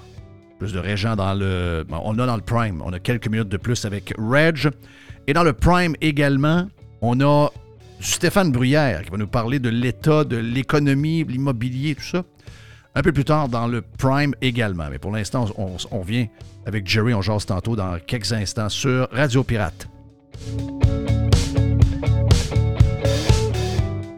plus 0.58 0.72
de 0.72 0.78
Régent 0.78 1.16
dans 1.16 1.32
le. 1.34 1.84
bon, 1.88 2.00
on 2.04 2.18
a 2.18 2.26
dans 2.26 2.36
le 2.36 2.42
Prime. 2.42 2.82
On 2.84 2.92
a 2.92 2.98
quelques 2.98 3.28
minutes 3.28 3.48
de 3.48 3.56
plus 3.56 3.84
avec 3.84 4.12
Reg. 4.18 4.68
Et 5.26 5.32
dans 5.32 5.42
le 5.42 5.54
Prime 5.54 5.94
également, 6.02 6.68
on 7.00 7.20
a 7.20 7.48
Stéphane 8.00 8.52
Bruyère 8.52 9.02
qui 9.02 9.10
va 9.10 9.16
nous 9.16 9.26
parler 9.26 9.58
de 9.58 9.68
l'état 9.68 10.24
de 10.24 10.36
l'économie, 10.36 11.24
de 11.24 11.32
l'immobilier, 11.32 11.94
tout 11.94 12.02
ça. 12.04 12.24
Un 12.94 13.02
peu 13.02 13.12
plus 13.12 13.24
tard 13.24 13.48
dans 13.48 13.66
le 13.66 13.82
Prime 13.82 14.34
également. 14.40 14.88
Mais 14.90 14.98
pour 14.98 15.10
l'instant, 15.10 15.46
on, 15.56 15.76
on 15.90 16.02
vient 16.02 16.26
avec 16.66 16.86
Jerry, 16.86 17.12
on 17.14 17.22
jase 17.22 17.46
tantôt 17.46 17.76
dans 17.76 17.98
quelques 18.06 18.32
instants 18.32 18.68
sur 18.68 19.08
Radio 19.10 19.42
Pirate. 19.42 19.88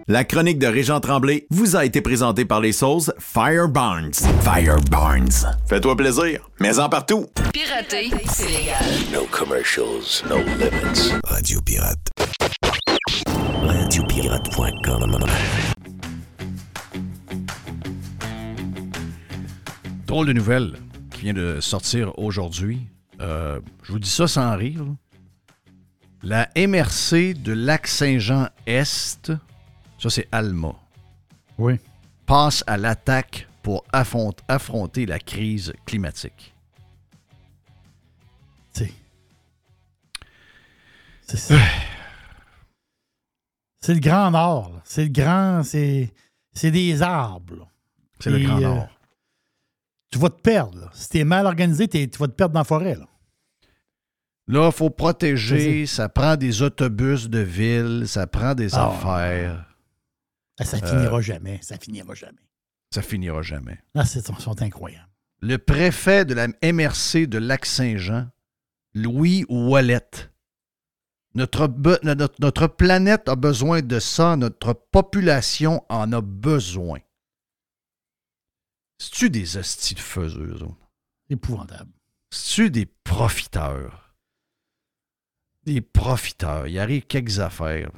La 0.08 0.22
chronique 0.22 0.60
de 0.60 0.68
Régent 0.68 1.00
Tremblay 1.00 1.48
vous 1.50 1.74
a 1.74 1.84
été 1.84 2.00
présentée 2.00 2.44
par 2.44 2.60
les 2.60 2.70
sauces 2.70 3.10
Fire 3.18 3.68
Barnes. 3.68 4.12
Fire 4.40 4.80
Barnes. 4.88 5.56
Fais-toi 5.66 5.96
plaisir, 5.96 6.48
mais 6.60 6.78
en 6.78 6.88
partout. 6.88 7.26
Pirater, 7.52 8.10
c'est 8.26 8.46
légal. 8.46 8.84
No 9.12 9.26
commercials, 9.32 10.22
no 10.30 10.36
limits. 10.36 11.12
Radio 11.24 11.60
Pirate. 11.60 11.98
Radiopirate.com. 13.66 15.16
Drôle 20.06 20.26
de 20.28 20.32
nouvelle 20.32 20.76
qui 21.10 21.22
vient 21.22 21.34
de 21.34 21.60
sortir 21.60 22.16
aujourd'hui. 22.18 22.86
Euh, 23.20 23.60
je 23.82 23.90
vous 23.92 23.98
dis 23.98 24.08
ça 24.08 24.28
sans 24.28 24.56
rire. 24.56 24.84
La 26.22 26.48
MRC 26.56 27.34
de 27.34 27.52
Lac-Saint-Jean-Est, 27.52 29.32
ça 29.98 30.10
c'est 30.10 30.28
Alma, 30.30 30.74
Oui. 31.58 31.74
passe 32.24 32.62
à 32.68 32.76
l'attaque 32.76 33.48
pour 33.62 33.84
affront- 33.92 34.32
affronter 34.46 35.06
la 35.06 35.18
crise 35.18 35.72
climatique. 35.86 36.54
C'est. 38.72 38.92
C'est 41.26 41.36
ça. 41.36 41.56
C'est 43.80 43.94
le 43.94 44.00
Grand 44.00 44.30
Nord. 44.30 44.72
là. 44.72 44.80
C'est 44.84 45.04
le 45.04 45.10
grand. 45.12 45.62
C'est 45.62 46.12
c'est 46.52 46.70
des 46.70 47.02
arbres. 47.02 47.70
C'est 48.18 48.30
le 48.30 48.38
Grand 48.40 48.56
euh, 48.58 48.60
Nord. 48.62 48.88
tu 50.10 50.18
vas 50.18 50.30
te 50.30 50.40
perdre. 50.40 50.78
là. 50.80 50.90
Si 50.94 51.08
t'es 51.08 51.24
mal 51.24 51.46
organisé, 51.46 51.86
t'es- 51.88 52.08
tu 52.08 52.18
vas 52.18 52.28
te 52.28 52.32
perdre 52.32 52.54
dans 52.54 52.60
la 52.60 52.64
forêt. 52.64 52.94
Là. 52.94 53.06
Là, 54.48 54.66
il 54.66 54.72
faut 54.72 54.90
protéger, 54.90 55.86
ça 55.86 56.08
prend 56.08 56.36
des 56.36 56.62
autobus 56.62 57.28
de 57.28 57.40
ville, 57.40 58.04
ça 58.06 58.26
prend 58.26 58.54
des 58.54 58.74
Ah. 58.74 58.88
affaires. 58.88 59.66
Ah, 60.58 60.64
Ça 60.64 60.78
Euh, 60.78 60.86
finira 60.86 61.20
jamais. 61.20 61.58
Ça 61.62 61.76
finira 61.78 62.14
jamais. 62.14 62.38
Ça 62.94 63.02
finira 63.02 63.42
jamais. 63.42 63.78
Là, 63.94 64.04
c'est 64.04 64.26
ils 64.28 64.36
sont 64.40 64.62
incroyables. 64.62 65.08
Le 65.42 65.58
préfet 65.58 66.24
de 66.24 66.32
la 66.32 66.46
MRC 66.62 67.26
de 67.26 67.36
Lac-Saint-Jean, 67.38 68.28
Louis 68.94 69.44
Wallet. 69.50 70.00
Notre, 71.36 71.66
be- 71.68 71.98
notre, 72.02 72.34
notre 72.40 72.66
planète 72.66 73.28
a 73.28 73.36
besoin 73.36 73.82
de 73.82 73.98
ça, 74.00 74.36
notre 74.36 74.72
population 74.72 75.84
en 75.90 76.10
a 76.12 76.22
besoin. 76.22 77.00
C'est-tu 78.98 79.28
des 79.28 79.58
hosties 79.58 79.94
de 79.94 80.00
faiseux, 80.00 80.46
eux 80.56 80.62
autres? 80.62 80.90
Épouvantable. 81.28 81.92
C'est-tu 82.30 82.70
des 82.70 82.86
profiteurs? 82.86 84.14
Des 85.64 85.82
profiteurs. 85.82 86.66
Il 86.68 86.78
arrive 86.78 87.06
quelques 87.06 87.38
affaires. 87.38 87.90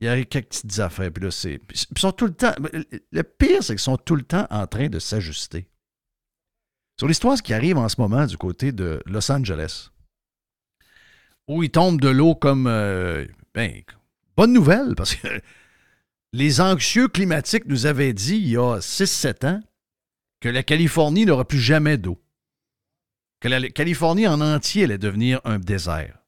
Il 0.00 0.08
arrive 0.08 0.26
quelques 0.26 0.48
petites 0.48 0.78
affaires, 0.78 1.12
puis 1.12 1.24
là, 1.24 1.30
c'est. 1.30 1.58
puis 1.58 1.86
Ils 1.90 1.98
sont 1.98 2.12
tout 2.12 2.26
le 2.26 2.34
temps. 2.34 2.54
Le 3.12 3.22
pire, 3.22 3.62
c'est 3.62 3.74
qu'ils 3.74 3.80
sont 3.80 3.98
tout 3.98 4.16
le 4.16 4.22
temps 4.22 4.46
en 4.50 4.66
train 4.66 4.88
de 4.88 4.98
s'ajuster. 4.98 5.68
Sur 6.98 7.06
l'histoire, 7.06 7.36
ce 7.36 7.42
qui 7.42 7.52
arrive 7.52 7.76
en 7.76 7.88
ce 7.90 8.00
moment 8.00 8.24
du 8.24 8.38
côté 8.38 8.72
de 8.72 9.02
Los 9.04 9.30
Angeles, 9.30 9.90
où 11.48 11.62
il 11.62 11.70
tombe 11.70 12.00
de 12.00 12.08
l'eau 12.08 12.34
comme. 12.34 12.66
euh, 12.66 13.26
ben, 13.54 13.82
bonne 14.36 14.52
nouvelle, 14.52 14.94
parce 14.96 15.14
que 15.14 15.28
les 16.32 16.60
anxieux 16.60 17.08
climatiques 17.08 17.66
nous 17.66 17.86
avaient 17.86 18.14
dit 18.14 18.36
il 18.36 18.48
y 18.48 18.56
a 18.56 18.78
6-7 18.78 19.46
ans 19.46 19.60
que 20.40 20.48
la 20.48 20.62
Californie 20.62 21.26
n'aura 21.26 21.46
plus 21.46 21.60
jamais 21.60 21.98
d'eau. 21.98 22.18
Que 23.40 23.48
la 23.48 23.68
Californie 23.68 24.26
en 24.26 24.40
entier 24.40 24.84
allait 24.84 24.98
devenir 24.98 25.40
un 25.44 25.58
désert. 25.58 26.18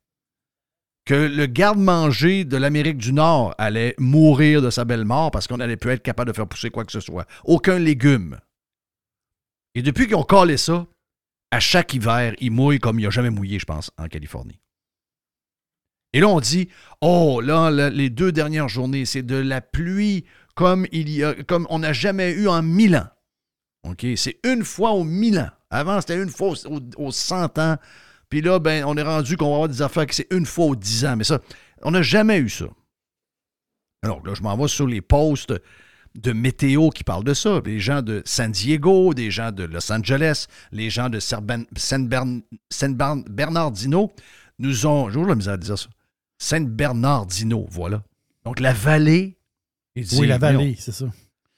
Que 1.04 1.14
le 1.14 1.46
garde-manger 1.46 2.44
de 2.44 2.56
l'Amérique 2.56 2.96
du 2.96 3.12
Nord 3.12 3.54
allait 3.58 3.94
mourir 3.98 4.62
de 4.62 4.70
sa 4.70 4.84
belle 4.84 5.04
mort 5.04 5.30
parce 5.30 5.46
qu'on 5.46 5.58
n'allait 5.58 5.76
plus 5.76 5.90
être 5.90 6.02
capable 6.02 6.30
de 6.30 6.36
faire 6.36 6.48
pousser 6.48 6.70
quoi 6.70 6.84
que 6.84 6.92
ce 6.92 7.00
soit. 7.00 7.26
Aucun 7.44 7.78
légume. 7.78 8.38
Et 9.74 9.82
depuis 9.82 10.06
qu'ils 10.06 10.16
ont 10.16 10.22
collé 10.22 10.56
ça, 10.56 10.86
à 11.50 11.60
chaque 11.60 11.92
hiver, 11.94 12.34
il 12.40 12.52
mouille 12.52 12.78
comme 12.78 12.98
il 12.98 13.04
n'a 13.04 13.10
jamais 13.10 13.30
mouillé, 13.30 13.58
je 13.58 13.66
pense, 13.66 13.90
en 13.98 14.08
Californie. 14.08 14.58
Et 16.14 16.20
là, 16.20 16.28
on 16.28 16.40
dit, 16.40 16.68
oh, 17.02 17.40
là, 17.42 17.70
les 17.90 18.08
deux 18.08 18.32
dernières 18.32 18.68
journées, 18.68 19.04
c'est 19.04 19.22
de 19.22 19.34
la 19.36 19.60
pluie 19.60 20.24
comme, 20.54 20.86
il 20.92 21.10
y 21.10 21.22
a, 21.24 21.34
comme 21.34 21.66
on 21.68 21.80
n'a 21.80 21.92
jamais 21.92 22.30
eu 22.32 22.48
en 22.48 22.62
mille 22.62 22.96
ans. 22.96 23.08
OK? 23.82 24.06
C'est 24.16 24.38
une 24.44 24.64
fois 24.64 24.92
aux 24.92 25.04
mille 25.04 25.38
ans. 25.38 25.50
Avant, 25.70 26.00
c'était 26.00 26.22
une 26.22 26.30
fois 26.30 26.54
aux, 26.66 26.80
aux 26.96 27.10
100 27.10 27.58
ans. 27.58 27.76
Puis 28.30 28.40
là, 28.40 28.60
ben, 28.60 28.84
on 28.86 28.96
est 28.96 29.02
rendu 29.02 29.36
qu'on 29.36 29.48
va 29.48 29.54
avoir 29.54 29.68
des 29.68 29.82
affaires 29.82 30.06
qui 30.06 30.14
c'est 30.16 30.28
une 30.30 30.46
fois 30.46 30.66
aux 30.66 30.76
10 30.76 31.04
ans. 31.04 31.16
Mais 31.16 31.24
ça, 31.24 31.40
on 31.82 31.90
n'a 31.90 32.02
jamais 32.02 32.38
eu 32.38 32.48
ça. 32.48 32.66
Alors 34.02 34.24
là, 34.24 34.34
je 34.34 34.42
m'en 34.42 34.56
vais 34.56 34.68
sur 34.68 34.86
les 34.86 35.00
posts 35.00 35.52
de 36.14 36.32
météo 36.32 36.90
qui 36.90 37.02
parlent 37.02 37.24
de 37.24 37.34
ça. 37.34 37.60
Les 37.64 37.80
gens 37.80 38.02
de 38.02 38.22
San 38.24 38.52
Diego, 38.52 39.14
des 39.14 39.32
gens 39.32 39.50
de 39.50 39.64
Los 39.64 39.90
Angeles, 39.92 40.46
les 40.70 40.90
gens 40.90 41.08
de 41.10 41.18
San, 41.18 41.40
Bern- 41.44 41.66
San 41.76 42.06
Bern- 42.94 43.24
Bernardino 43.28 44.12
nous 44.60 44.86
ont. 44.86 45.08
J'ai 45.08 45.14
toujours 45.14 45.28
la 45.28 45.34
misère 45.34 45.54
à 45.54 45.56
dire 45.56 45.76
ça. 45.78 45.88
San 46.44 46.66
Bernardino, 46.66 47.66
voilà. 47.70 48.02
Donc 48.44 48.60
la 48.60 48.72
vallée. 48.72 49.36
il 49.96 50.04
dit, 50.04 50.18
oui, 50.20 50.26
la 50.26 50.38
vallée, 50.38 50.76
c'est 50.78 50.92
ça. 50.92 51.06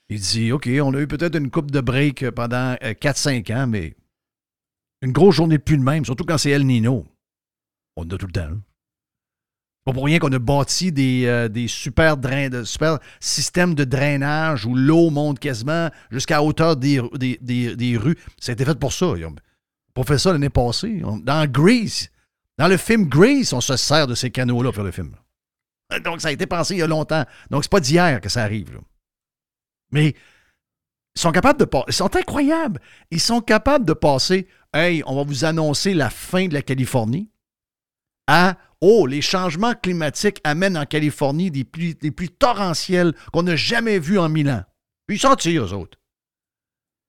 il 0.09 0.21
dit 0.21 0.53
OK, 0.53 0.69
on 0.83 0.95
a 0.95 1.01
eu 1.01 1.07
peut-être 1.09 1.35
une 1.37 1.51
coupe 1.51 1.71
de 1.73 1.81
break 1.81 2.31
pendant 2.31 2.77
euh, 2.83 2.93
4-5 2.95 3.53
ans, 3.55 3.67
mais 3.67 3.97
une 5.03 5.13
grosse 5.13 5.35
journée 5.35 5.59
de 5.59 5.63
plus 5.63 5.77
de 5.79 5.83
même, 5.83 6.05
surtout 6.05 6.25
quand 6.25 6.39
c'est 6.39 6.51
El 6.51 6.65
Nino. 6.67 7.05
On 7.97 8.03
en 8.03 8.09
a 8.11 8.17
tout 8.19 8.27
le 8.27 8.33
temps. 8.33 8.41
hein. 8.43 8.61
Pas 9.85 9.93
pour 9.93 10.05
rien 10.05 10.19
qu'on 10.19 10.33
a 10.33 10.39
bâti 10.39 10.91
des, 10.93 11.27
euh, 11.27 11.49
des 11.49 11.69
super, 11.69 12.17
drains 12.17 12.49
de, 12.49 12.65
super 12.65 12.99
systèmes 13.21 13.75
de 13.75 13.85
drainage 13.85 14.67
où 14.67 14.75
l'eau 14.75 15.11
monte 15.11 15.39
quasiment 15.39 15.91
jusqu'à 16.11 16.43
hauteur 16.43 16.77
des, 16.77 17.01
des, 17.15 17.39
des- 17.41 17.77
des 17.77 17.97
rues. 17.97 18.19
Ça 18.41 18.51
a 18.51 18.55
été 18.55 18.65
fait 18.65 18.79
pour 18.79 18.93
ça. 18.93 19.15
Ils 19.17 19.25
ont 19.27 19.35
pas 19.95 20.03
fait 20.05 20.19
ça 20.19 20.33
l'année 20.33 20.51
passée. 20.51 21.03
On- 21.05 21.19
Dans 21.19 21.49
Grease, 21.51 22.09
dans 22.59 22.69
le 22.69 22.77
film 22.77 23.07
Grease, 23.09 23.53
on 23.53 23.61
se 23.61 23.77
sert 23.77 24.07
de 24.07 24.15
ces 24.15 24.31
canaux-là 24.31 24.73
pour 24.73 24.83
le 24.85 24.91
film. 24.91 25.15
Donc, 26.05 26.21
ça 26.21 26.29
a 26.29 26.33
été 26.33 26.47
pensé 26.47 26.75
il 26.75 26.79
y 26.79 26.83
a 26.83 26.87
longtemps. 26.87 27.25
Donc, 27.51 27.63
c'est 27.65 27.71
pas 27.71 27.81
d'hier 27.81 28.21
que 28.21 28.29
ça 28.29 28.43
arrive. 28.43 28.81
Mais 29.93 30.15
ils 31.15 31.21
sont 31.21 31.33
capables 31.33 31.61
de 31.61 31.65
pas- 31.65 31.85
Ils 31.87 31.93
sont 31.95 32.15
incroyables. 32.17 32.81
Ils 33.11 33.21
sont 33.21 33.41
capables 33.41 33.85
de 33.85 33.93
passer. 33.93 34.49
Hey, 34.75 35.03
on 35.07 35.15
va 35.15 35.23
vous 35.23 35.45
annoncer 35.45 35.95
la 35.95 36.11
fin 36.11 36.49
de 36.49 36.55
la 36.55 36.63
Californie. 36.63 37.31
À 38.27 38.57
Oh, 38.83 39.07
les 39.07 39.23
changements 39.23 39.73
climatiques 39.75 40.41
amènent 40.45 40.77
en 40.77 40.85
Californie 40.85 41.51
des 41.51 41.65
pluies, 41.65 41.95
des 41.95 42.11
pluies 42.11 42.29
torrentielles 42.29 43.15
qu'on 43.33 43.45
n'a 43.45 43.57
jamais 43.57 43.99
vues 43.99 44.19
en 44.19 44.29
mille 44.29 44.51
ans. 44.51 44.65
Puis 45.07 45.17
ils 45.17 45.21
s'en 45.21 45.35
tirent, 45.35 45.65
eux 45.65 45.73
autres. 45.73 45.99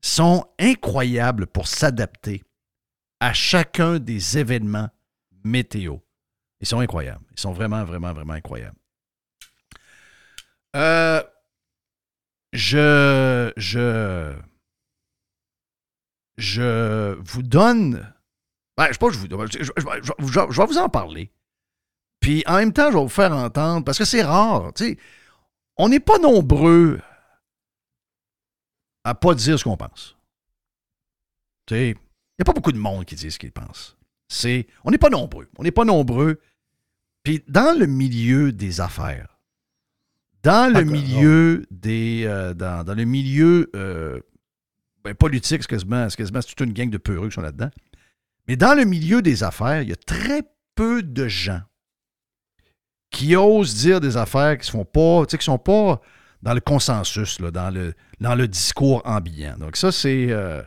Ils 0.03 0.07
sont 0.07 0.45
incroyables 0.59 1.45
pour 1.47 1.67
s'adapter 1.67 2.41
à 3.19 3.33
chacun 3.33 3.99
des 3.99 4.37
événements 4.37 4.89
météo. 5.47 5.97
Ils 6.59 6.67
sont 6.67 6.79
incroyables. 6.79 7.25
Ils 7.31 7.39
sont 7.39 7.53
vraiment, 7.53 7.83
vraiment, 7.83 8.13
vraiment 8.13 8.33
incroyables. 8.33 8.77
Euh, 10.75 11.23
je, 12.53 13.51
je, 13.57 14.35
je 16.37 17.15
vous 17.19 17.43
donne. 17.43 18.13
Ben, 18.77 18.87
je 18.87 18.93
sais 18.93 18.99
pas, 18.99 19.09
je, 19.09 19.17
vous, 19.17 19.27
je, 19.27 20.51
je- 20.51 20.61
vais 20.61 20.65
vous 20.67 20.77
en 20.77 20.89
parler. 20.89 21.31
Puis 22.19 22.43
en 22.45 22.57
même 22.57 22.73
temps, 22.73 22.91
je 22.91 22.97
vais 22.97 23.03
vous 23.03 23.09
faire 23.09 23.31
entendre, 23.33 23.83
parce 23.85 23.97
que 23.97 24.05
c'est 24.05 24.23
rare. 24.23 24.71
tu 24.73 24.85
sais, 24.85 24.97
on 25.77 25.89
n'est 25.89 25.99
pas 25.99 26.19
nombreux 26.19 26.99
à 29.03 29.15
pas 29.15 29.33
dire 29.35 29.57
ce 29.57 29.63
qu'on 29.63 29.77
pense. 29.77 30.15
Il 31.71 31.95
n'y 31.95 31.95
a 32.41 32.45
pas 32.45 32.53
beaucoup 32.53 32.71
de 32.71 32.77
monde 32.77 33.05
qui 33.05 33.15
dit 33.15 33.31
ce 33.31 33.39
qu'il 33.39 33.51
pense. 33.51 33.96
C'est, 34.27 34.67
on 34.83 34.91
n'est 34.91 34.97
pas 34.97 35.09
nombreux. 35.09 35.47
On 35.57 35.63
n'est 35.63 35.71
pas 35.71 35.85
nombreux. 35.85 36.39
Puis 37.23 37.43
dans 37.47 37.77
le 37.77 37.85
milieu 37.85 38.51
des 38.51 38.81
affaires, 38.81 39.39
dans 40.43 40.71
le 40.73 40.83
milieu 40.83 41.65
des. 41.71 42.23
euh, 42.25 42.53
dans, 42.53 42.83
dans 42.83 42.93
le 42.93 43.05
milieu 43.05 43.69
euh, 43.75 44.19
ben, 45.03 45.13
politique, 45.13 45.61
c'est 45.61 45.67
quasiment, 45.67 46.09
c'est 46.09 46.17
quasiment 46.17 46.41
toute 46.41 46.59
une 46.61 46.73
gang 46.73 46.89
de 46.89 46.97
peureux 46.97 47.29
qui 47.29 47.35
sont 47.35 47.41
là-dedans. 47.41 47.69
Mais 48.47 48.55
dans 48.55 48.73
le 48.75 48.85
milieu 48.85 49.21
des 49.21 49.43
affaires, 49.43 49.81
il 49.81 49.89
y 49.89 49.93
a 49.93 49.97
très 49.97 50.43
peu 50.75 51.03
de 51.03 51.27
gens 51.27 51.61
qui 53.09 53.35
osent 53.35 53.75
dire 53.75 53.99
des 53.99 54.15
affaires 54.17 54.57
qui 54.57 54.67
ne 54.67 54.71
sont 54.79 54.85
pas, 54.85 55.25
tu 55.25 55.31
sais, 55.31 55.37
qui 55.37 55.45
sont 55.45 55.57
pas 55.57 56.01
dans 56.41 56.53
le 56.53 56.61
consensus, 56.61 57.39
là, 57.39 57.51
dans, 57.51 57.69
le, 57.69 57.93
dans 58.19 58.35
le 58.35 58.47
discours 58.47 59.01
ambiant. 59.05 59.57
Donc 59.57 59.75
ça, 59.75 59.91
c'est... 59.91 60.27
euh, 60.29 60.61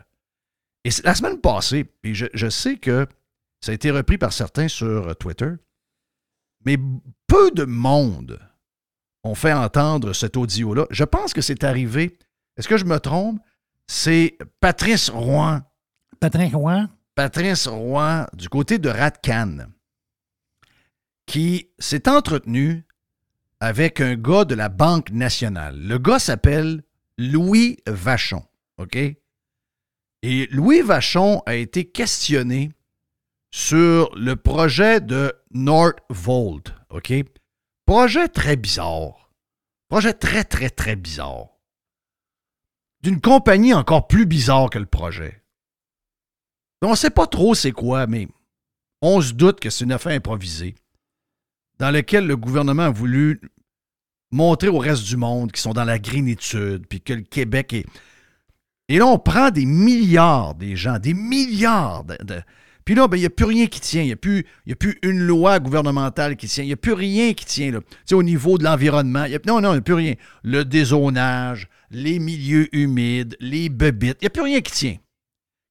Et 0.83 0.89
la 1.03 1.15
semaine 1.15 1.39
passée, 1.39 1.85
puis 1.85 2.13
je, 2.13 2.25
je 2.33 2.49
sais 2.49 2.75
que 2.77 3.07
ça 3.61 3.71
a 3.71 3.75
été 3.75 3.91
repris 3.91 4.17
par 4.17 4.33
certains 4.33 4.67
sur 4.67 5.09
euh, 5.09 5.13
Twitter, 5.13 5.51
mais 6.65 6.77
peu 7.27 7.51
de 7.51 7.63
monde 7.63 8.39
ont 9.23 9.35
fait 9.35 9.53
entendre 9.53 10.13
cet 10.13 10.35
audio-là. 10.35 10.87
Je 10.89 11.03
pense 11.03 11.33
que 11.33 11.41
c'est 11.41 11.63
arrivé, 11.63 12.17
est-ce 12.57 12.67
que 12.67 12.77
je 12.77 12.85
me 12.85 12.99
trompe? 12.99 13.39
C'est 13.87 14.37
Patrice 14.59 15.09
Roy. 15.09 15.61
Patrick 16.19 16.53
Roy? 16.53 16.87
Patrice 17.15 17.67
Roy, 17.67 18.27
du 18.33 18.49
côté 18.49 18.79
de 18.79 18.89
Ratcan, 18.89 19.67
qui 21.25 21.69
s'est 21.77 22.09
entretenu 22.09 22.85
avec 23.59 24.01
un 24.01 24.15
gars 24.15 24.45
de 24.45 24.55
la 24.55 24.69
Banque 24.69 25.11
nationale. 25.11 25.79
Le 25.79 25.99
gars 25.99 26.19
s'appelle 26.19 26.83
Louis 27.17 27.77
Vachon. 27.85 28.43
OK? 28.77 28.97
Et 30.23 30.47
Louis 30.51 30.81
Vachon 30.81 31.41
a 31.45 31.55
été 31.55 31.85
questionné 31.85 32.71
sur 33.51 34.15
le 34.15 34.35
projet 34.35 35.01
de 35.01 35.33
Northvolt. 35.51 36.73
OK? 36.89 37.13
Projet 37.85 38.27
très 38.27 38.55
bizarre. 38.55 39.31
Projet 39.89 40.13
très, 40.13 40.43
très, 40.45 40.69
très 40.69 40.95
bizarre. 40.95 41.49
D'une 43.03 43.19
compagnie 43.19 43.73
encore 43.73 44.07
plus 44.07 44.25
bizarre 44.25 44.69
que 44.69 44.79
le 44.79 44.85
projet. 44.85 45.43
On 46.81 46.91
ne 46.91 46.95
sait 46.95 47.09
pas 47.09 47.27
trop 47.27 47.53
c'est 47.53 47.71
quoi, 47.71 48.07
mais 48.07 48.27
on 49.01 49.21
se 49.21 49.33
doute 49.33 49.59
que 49.59 49.69
c'est 49.69 49.83
une 49.83 49.91
affaire 49.91 50.13
improvisée 50.13 50.75
dans 51.77 51.91
laquelle 51.91 52.27
le 52.27 52.37
gouvernement 52.37 52.83
a 52.83 52.91
voulu 52.91 53.41
montrer 54.31 54.67
au 54.67 54.77
reste 54.77 55.03
du 55.03 55.17
monde 55.17 55.51
qu'ils 55.51 55.61
sont 55.61 55.73
dans 55.73 55.83
la 55.83 55.99
grénitude, 55.99 56.85
puis 56.87 57.01
que 57.01 57.13
le 57.13 57.23
Québec 57.23 57.73
est. 57.73 57.85
Et 58.87 58.97
là, 58.97 59.07
on 59.07 59.19
prend 59.19 59.51
des 59.51 59.65
milliards 59.65 60.55
des 60.55 60.75
gens, 60.75 60.99
des 60.99 61.13
milliards 61.13 62.03
de. 62.03 62.41
Puis 62.85 62.95
là, 62.95 63.07
ben, 63.07 63.17
il 63.17 63.21
n'y 63.21 63.25
a 63.25 63.29
plus 63.29 63.45
rien 63.45 63.67
qui 63.67 63.79
tient. 63.79 64.01
Il 64.01 64.07
n'y 64.07 64.13
a, 64.13 64.15
plus, 64.15 64.45
a 64.67 65.07
une 65.07 65.19
loi 65.19 65.59
gouvernementale 65.59 66.35
qui 66.35 66.47
tient. 66.47 66.63
Il 66.63 66.67
n'y 66.67 66.73
a 66.73 66.77
plus 66.77 66.93
rien 66.93 67.33
qui 67.33 67.45
tient 67.45 67.71
là. 67.71 67.79
au 68.11 68.23
niveau 68.23 68.57
de 68.57 68.63
l'environnement. 68.63 69.25
Non, 69.45 69.61
non, 69.61 69.69
il 69.69 69.73
n'y 69.73 69.79
a 69.79 69.81
plus 69.81 69.93
rien. 69.93 70.15
Le 70.43 70.63
dézonage, 70.63 71.67
les 71.91 72.19
milieux 72.19 72.73
humides, 72.75 73.37
les 73.39 73.69
bebites. 73.69 74.17
Il 74.21 74.25
n'y 74.25 74.27
a 74.27 74.31
plus 74.31 74.43
rien 74.43 74.61
qui 74.61 74.71
tient. 74.71 74.97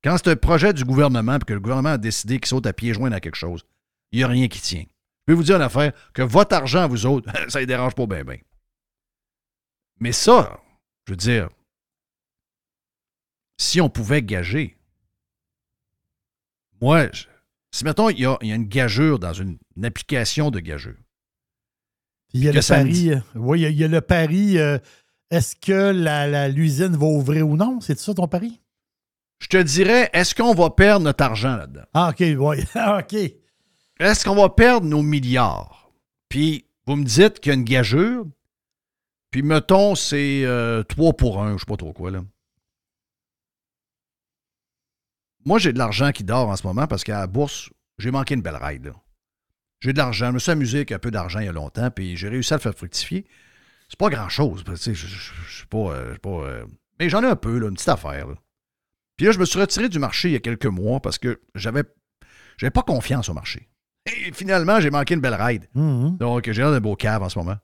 Quand 0.03 0.17
c'est 0.17 0.31
un 0.31 0.37
projet 0.37 0.73
du 0.73 0.85
gouvernement 0.85 1.37
et 1.37 1.45
que 1.45 1.53
le 1.53 1.61
gouvernement 1.61 1.91
a 1.91 1.99
décidé 1.99 2.39
qu'il 2.39 2.47
saute 2.47 2.67
à 2.67 2.73
pieds 2.73 2.95
joints 2.95 3.13
à 3.13 3.21
quelque 3.21 3.37
chose, 3.37 3.65
il 4.13 4.19
n'y 4.19 4.25
a 4.25 4.29
rien 4.29 4.49
qui 4.49 4.61
tient. 4.61 4.85
Je 5.27 5.33
vais 5.33 5.37
vous 5.37 5.43
dire 5.43 5.57
une 5.57 5.63
affaire, 5.63 5.93
que 6.15 6.23
votre 6.23 6.57
argent, 6.57 6.89
vous 6.89 7.07
autres, 7.07 7.31
ça 7.49 7.61
ne 7.61 7.67
dérange 7.67 7.95
pas 7.95 8.07
bien, 8.07 8.25
bien. 8.25 8.39
Mais 10.01 10.13
ça, 10.13 10.59
je 11.07 11.13
veux 11.13 11.17
dire, 11.17 11.49
si 13.59 13.81
on 13.81 13.91
pouvait 13.91 14.23
gager, 14.23 14.79
moi, 16.81 17.09
si 17.73 17.85
mettons, 17.85 18.09
il 18.11 18.21
y, 18.21 18.27
a, 18.27 18.39
une 18.43 18.67
gageure 18.67 19.19
dans 19.19 19.33
une, 19.33 19.59
application 19.83 20.51
de 20.51 20.61
gageure. 20.61 20.97
Il 22.33 22.45
y 22.45 22.49
a 22.49 22.53
le 22.53 22.61
pari. 22.67 23.13
Euh, 23.13 23.21
oui, 23.35 23.63
il 23.63 23.73
y, 23.73 23.85
a, 23.85 23.89
le 23.89 24.01
pari. 24.01 24.59
Euh, 24.59 24.79
est-ce 25.31 25.57
que 25.57 26.49
l'usine 26.53 26.97
va 26.97 27.07
ouvrir 27.07 27.49
ou 27.49 27.57
non? 27.57 27.81
C'est 27.81 27.99
ça 27.99 28.15
ton 28.15 28.29
pari? 28.29 28.61
Je 29.41 29.49
te 29.49 29.57
dirais, 29.57 30.11
est-ce 30.13 30.35
qu'on 30.35 30.55
va 30.55 30.71
perdre 30.71 31.05
notre 31.05 31.25
argent 31.25 31.57
là-dedans? 31.57 31.85
Ah, 31.95 32.11
OK, 32.11 32.21
oui. 32.21 32.57
Ah, 32.75 32.99
OK. 32.99 33.15
Est-ce 33.99 34.25
qu'on 34.25 34.35
va 34.35 34.49
perdre 34.49 34.87
nos 34.87 35.03
milliards? 35.03 35.91
Puis, 36.29 36.67
vous 36.87 36.97
me 36.97 37.05
dites 37.05 37.41
qu'il 37.41 37.51
y 37.51 37.55
a 37.55 37.59
une 37.59 37.65
gageure, 37.65 38.25
puis 39.31 39.43
mettons, 39.43 39.95
c'est 39.95 40.43
3 40.43 40.49
euh, 40.49 41.13
pour 41.13 41.43
1, 41.43 41.55
je 41.55 41.59
sais 41.59 41.67
pas 41.67 41.77
trop 41.77 41.93
quoi, 41.93 42.11
là. 42.11 42.23
Moi, 45.45 45.59
j'ai 45.59 45.73
de 45.73 45.79
l'argent 45.79 46.13
qui 46.13 46.25
dort 46.25 46.49
en 46.49 46.57
ce 46.57 46.67
moment 46.67 46.87
parce 46.87 47.05
qu'à 47.05 47.21
la 47.21 47.27
bourse, 47.27 47.71
j'ai 47.99 48.11
manqué 48.11 48.35
une 48.35 48.43
belle 48.43 48.59
ride. 48.61 48.93
J'ai 49.81 49.93
de 49.93 49.99
l'argent. 49.99 50.29
Je 50.29 50.33
me 50.33 50.39
suis 50.39 50.51
amusé 50.51 50.79
avec 50.79 50.93
un 50.93 50.99
peu 50.99 51.11
d'argent 51.11 51.41
il 51.41 51.47
y 51.47 51.49
a 51.49 51.53
longtemps, 51.53 51.91
puis 51.91 52.17
j'ai 52.17 52.29
réussi 52.29 52.53
à 52.53 52.57
le 52.57 52.63
faire 52.63 52.75
fructifier. 52.75 53.27
C'est 53.89 53.99
pas 53.99 54.11
grand-chose. 54.11 54.63
Je 54.67 54.93
suis 54.93 55.67
pas. 55.69 55.79
Euh, 55.79 56.15
pas 56.23 56.31
euh, 56.31 56.65
mais 56.99 57.09
j'en 57.09 57.23
ai 57.23 57.27
un 57.27 57.37
peu, 57.37 57.59
là, 57.59 57.69
une 57.69 57.75
petite 57.75 57.89
affaire. 57.89 58.27
Puis 59.17 59.27
là, 59.27 59.33
je 59.33 59.39
me 59.39 59.45
suis 59.45 59.59
retiré 59.59 59.89
du 59.89 59.99
marché 59.99 60.29
il 60.29 60.33
y 60.33 60.37
a 60.37 60.41
quelques 60.41 60.67
mois 60.67 61.01
parce 61.01 61.19
que 61.19 61.41
j'avais 61.55 61.83
j'avais 62.57 62.71
pas 62.71 62.83
confiance 62.83 63.29
au 63.31 63.35
marché. 63.35 63.69
Et 64.07 64.33
finalement, 64.33 64.81
j'ai 64.81 64.91
manqué 64.91 65.15
une 65.15 65.21
belle 65.21 65.35
ride. 65.35 65.67
Mm-hmm. 65.75 66.19
Donc, 66.19 66.51
j'ai 66.51 66.61
l'air 66.61 66.71
d'un 66.71 66.81
beau 66.81 66.95
cave 66.95 67.23
en 67.23 67.29
ce 67.29 67.39
moment. 67.39 67.57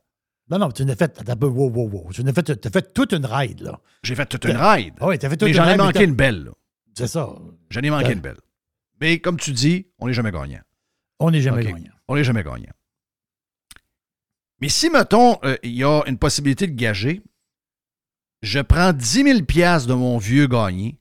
Non, 0.51 0.59
non, 0.59 0.70
tu 0.70 0.85
n'as 0.85 0.97
fait. 0.97 1.19
Wow, 1.40 1.70
wow, 1.70 1.89
wow. 1.90 2.12
Tu 2.12 2.23
as 2.27 2.32
fait, 2.32 2.73
fait 2.73 2.94
toute 2.94 3.12
une 3.12 3.27
ride, 3.27 3.61
là. 3.61 3.81
J'ai 4.03 4.15
fait 4.15 4.27
toute 4.27 4.44
une 4.44 4.57
ride. 4.57 4.94
Oui, 5.01 5.19
tu 5.19 5.27
as 5.27 5.31
fait 5.31 5.36
toute 5.36 5.48
mais 5.48 5.55
j'en 5.55 5.69
ai 5.69 5.77
manqué 5.77 6.05
une 6.05 6.15
belle, 6.15 6.44
là. 6.44 6.53
C'est 6.97 7.06
ça. 7.06 7.35
J'en 7.70 7.82
ai 7.82 7.90
manqué 7.90 8.12
une 8.12 8.20
belle. 8.20 8.40
Mais 9.01 9.20
comme 9.20 9.39
tu 9.39 9.52
dis, 9.52 9.86
on 9.98 10.06
n'est 10.06 10.14
jamais 10.14 10.32
gagnant. 10.32 10.62
On 11.18 11.31
n'est 11.31 11.43
jamais 11.43 11.62
gagnant. 11.62 11.93
On 12.09 12.16
n'est 12.16 12.24
jamais 12.24 12.43
gagnant. 12.43 12.73
Mais 14.60 14.70
si, 14.70 14.89
mettons, 14.89 15.39
euh, 15.44 15.56
il 15.62 15.73
y 15.73 15.85
a 15.85 16.02
une 16.06 16.18
possibilité 16.18 16.66
de 16.66 16.74
gager, 16.74 17.23
je 18.40 18.60
prends 18.60 18.93
10 18.94 19.06
000 19.23 19.39
de 19.40 19.93
mon 19.93 20.16
vieux 20.16 20.47
gagné 20.47 20.98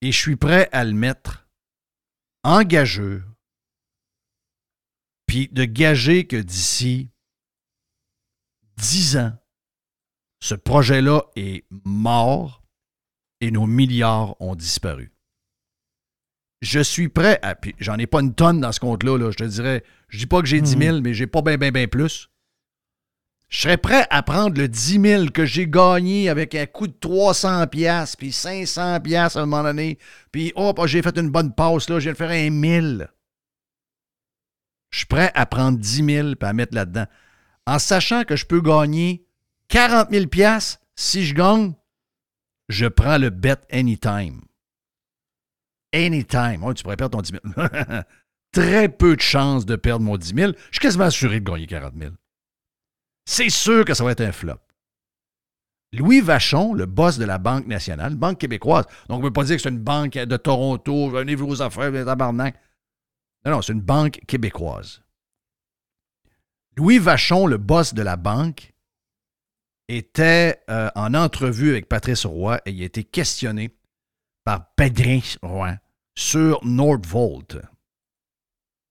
et 0.00 0.12
je 0.12 0.18
suis 0.18 0.36
prêt 0.36 0.68
à 0.70 0.84
le 0.84 0.92
mettre 0.92 1.48
en 2.44 2.62
gageur, 2.62 3.22
puis 5.26 5.48
de 5.48 5.64
gager 5.64 6.26
que 6.26 6.36
d'ici 6.36 7.10
10 8.76 9.16
ans, 9.16 9.32
ce 10.40 10.54
projet-là 10.54 11.22
est 11.36 11.64
mort 11.84 12.63
et 13.40 13.50
nos 13.50 13.66
milliards 13.66 14.40
ont 14.40 14.54
disparu. 14.54 15.12
Je 16.62 16.80
suis 16.80 17.08
prêt 17.08 17.38
à. 17.42 17.54
Puis 17.54 17.74
j'en 17.78 17.98
ai 17.98 18.06
pas 18.06 18.20
une 18.20 18.34
tonne 18.34 18.60
dans 18.60 18.72
ce 18.72 18.80
compte-là. 18.80 19.18
Là, 19.18 19.30
je 19.30 19.36
te 19.36 19.44
dirais. 19.44 19.84
Je 20.08 20.18
dis 20.18 20.26
pas 20.26 20.40
que 20.40 20.46
j'ai 20.46 20.60
10 20.60 20.78
000, 20.78 20.96
hmm. 20.96 21.00
mais 21.02 21.12
j'ai 21.12 21.26
pas 21.26 21.42
bien, 21.42 21.58
bien, 21.58 21.70
bien 21.70 21.86
plus. 21.86 22.30
Je 23.54 23.60
serais 23.60 23.76
prêt 23.76 24.06
à 24.10 24.22
prendre 24.22 24.58
le 24.58 24.66
10 24.66 25.00
000 25.00 25.24
que 25.26 25.44
j'ai 25.44 25.68
gagné 25.68 26.28
avec 26.28 26.54
un 26.54 26.66
coup 26.66 26.88
de 26.88 26.94
300 26.98 27.66
pièces 27.68 28.16
puis 28.16 28.32
500 28.32 29.00
pièces 29.00 29.36
à 29.36 29.42
un 29.42 29.46
moment 29.46 29.62
donné, 29.62 29.98
puis 30.32 30.52
hop, 30.56 30.80
j'ai 30.86 31.02
fait 31.02 31.16
une 31.18 31.30
bonne 31.30 31.54
passe, 31.54 31.88
là, 31.88 32.00
je 32.00 32.04
viens 32.04 32.12
de 32.12 32.16
faire 32.16 32.30
un 32.30 32.50
1000. 32.50 33.08
Je 34.90 34.98
suis 34.98 35.06
prêt 35.06 35.30
à 35.34 35.46
prendre 35.46 35.78
10 35.78 36.04
000 36.04 36.28
et 36.30 36.44
à 36.44 36.52
mettre 36.52 36.74
là-dedans. 36.74 37.06
En 37.66 37.78
sachant 37.78 38.24
que 38.24 38.34
je 38.34 38.44
peux 38.44 38.60
gagner 38.60 39.24
40 39.68 40.10
000 40.10 40.26
pièces 40.26 40.80
si 40.96 41.24
je 41.24 41.34
gagne 41.34 41.74
je 42.68 42.86
prends 42.86 43.18
le 43.18 43.30
bet 43.30 43.60
anytime. 43.70 44.42
Anytime. 45.92 46.74
tu 46.74 46.82
pourrais 46.82 46.96
perdre 46.96 47.18
ton 47.18 47.22
10 47.22 47.32
000. 47.56 47.68
Très 48.52 48.88
peu 48.88 49.16
de 49.16 49.20
chances 49.20 49.66
de 49.66 49.76
perdre 49.76 50.04
mon 50.04 50.16
10 50.16 50.34
000. 50.34 50.52
Je 50.52 50.58
suis 50.72 50.80
quasiment 50.80 51.04
assuré 51.04 51.40
de 51.40 51.44
gagner 51.44 51.66
40 51.66 51.94
000. 51.96 52.12
C'est 53.26 53.50
sûr 53.50 53.84
que 53.84 53.94
ça 53.94 54.04
va 54.04 54.12
être 54.12 54.20
un 54.20 54.32
flop. 54.32 54.58
Louis 55.92 56.20
Vachon, 56.20 56.74
le 56.74 56.86
boss 56.86 57.18
de 57.18 57.24
la 57.24 57.38
Banque 57.38 57.66
nationale, 57.66 58.16
Banque 58.16 58.38
québécoise. 58.38 58.84
Donc, 59.08 59.18
on 59.18 59.22
ne 59.22 59.28
peut 59.28 59.32
pas 59.32 59.44
dire 59.44 59.56
que 59.56 59.62
c'est 59.62 59.68
une 59.68 59.78
banque 59.78 60.14
de 60.14 60.36
Toronto, 60.36 61.08
venez 61.08 61.36
vos 61.36 61.62
affaires, 61.62 61.92
tabarnak. 62.04 62.60
Non, 63.44 63.52
non, 63.52 63.62
c'est 63.62 63.72
une 63.72 63.80
banque 63.80 64.20
québécoise. 64.26 65.02
Louis 66.76 66.98
Vachon, 66.98 67.46
le 67.46 67.58
boss 67.58 67.94
de 67.94 68.02
la 68.02 68.16
banque, 68.16 68.73
était 69.88 70.60
euh, 70.70 70.88
en 70.94 71.14
entrevue 71.14 71.70
avec 71.70 71.88
Patrice 71.88 72.26
Roy 72.26 72.60
et 72.66 72.70
il 72.70 72.82
a 72.82 72.86
été 72.86 73.04
questionné 73.04 73.74
par 74.44 74.66
Patrice 74.76 75.38
Roy 75.42 75.74
sur 76.14 76.60
Nordvolt. 76.64 77.58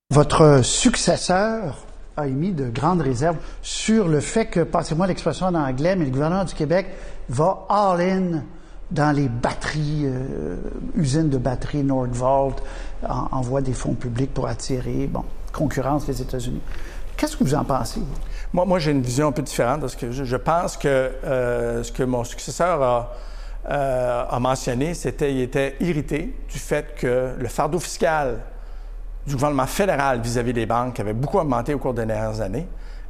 Votre 0.10 0.64
successeur 0.64 1.86
a 2.18 2.28
émis 2.28 2.52
de 2.52 2.70
grandes 2.70 3.02
réserves 3.02 3.38
sur 3.62 4.08
le 4.08 4.20
fait 4.20 4.46
que, 4.46 4.60
passez-moi 4.60 5.08
l'expression 5.08 5.48
en 5.48 5.56
anglais, 5.56 5.96
mais 5.96 6.06
le 6.06 6.12
gouvernement 6.12 6.44
du 6.44 6.54
Québec 6.54 6.88
va 7.30 7.66
all-in 7.70 8.44
dans 8.92 9.12
les 9.12 9.28
batteries, 9.28 10.04
euh, 10.06 10.58
usines 10.96 11.30
de 11.30 11.40
batteries 11.40 11.84
Nordvolt, 11.84 12.62
envoie 13.08 13.62
des 13.62 13.74
fonds 13.74 13.96
publics 13.96 14.34
pour 14.34 14.48
attirer, 14.48 15.08
bon, 15.08 15.24
concurrence 15.52 16.08
les 16.08 16.22
États-Unis. 16.22 16.62
Qu'est-ce 17.18 17.36
que 17.36 17.44
vous 17.44 17.56
en 17.56 17.64
pensez? 17.64 18.02
Moi, 18.54 18.78
j'ai 18.78 18.92
une 18.92 19.02
vision 19.02 19.30
un 19.30 19.32
peu 19.32 19.42
différente 19.42 19.82
parce 19.82 19.96
que 19.96 20.12
je, 20.12 20.36
pense 20.36 20.78
que 20.78 20.88
euh, 20.88 21.82
ce 21.82 21.92
que 21.92 22.04
mon 22.04 22.24
successeur 22.24 22.84
a, 22.84 23.12
euh, 23.68 24.40
mentionné, 24.40 24.94
c'était 24.94 25.30
qu'il 25.30 25.42
était 25.42 25.76
irrité 25.80 26.38
du 26.48 26.60
fait 26.60 26.94
que 26.96 27.34
le 27.36 27.48
fardeau 27.48 27.80
fiscal 27.80 28.38
du 29.26 29.34
gouvernement 29.34 29.66
fédéral 29.66 30.22
vis-à-vis 30.22 30.54
des 30.54 30.68
banques 30.68 31.00
avait 31.00 31.14
beaucoup 31.14 31.40
augmenté 31.40 31.74
au 31.74 31.80
cours 31.80 31.96
des 31.96 32.06
dernières 32.06 32.42
années. 32.42 32.68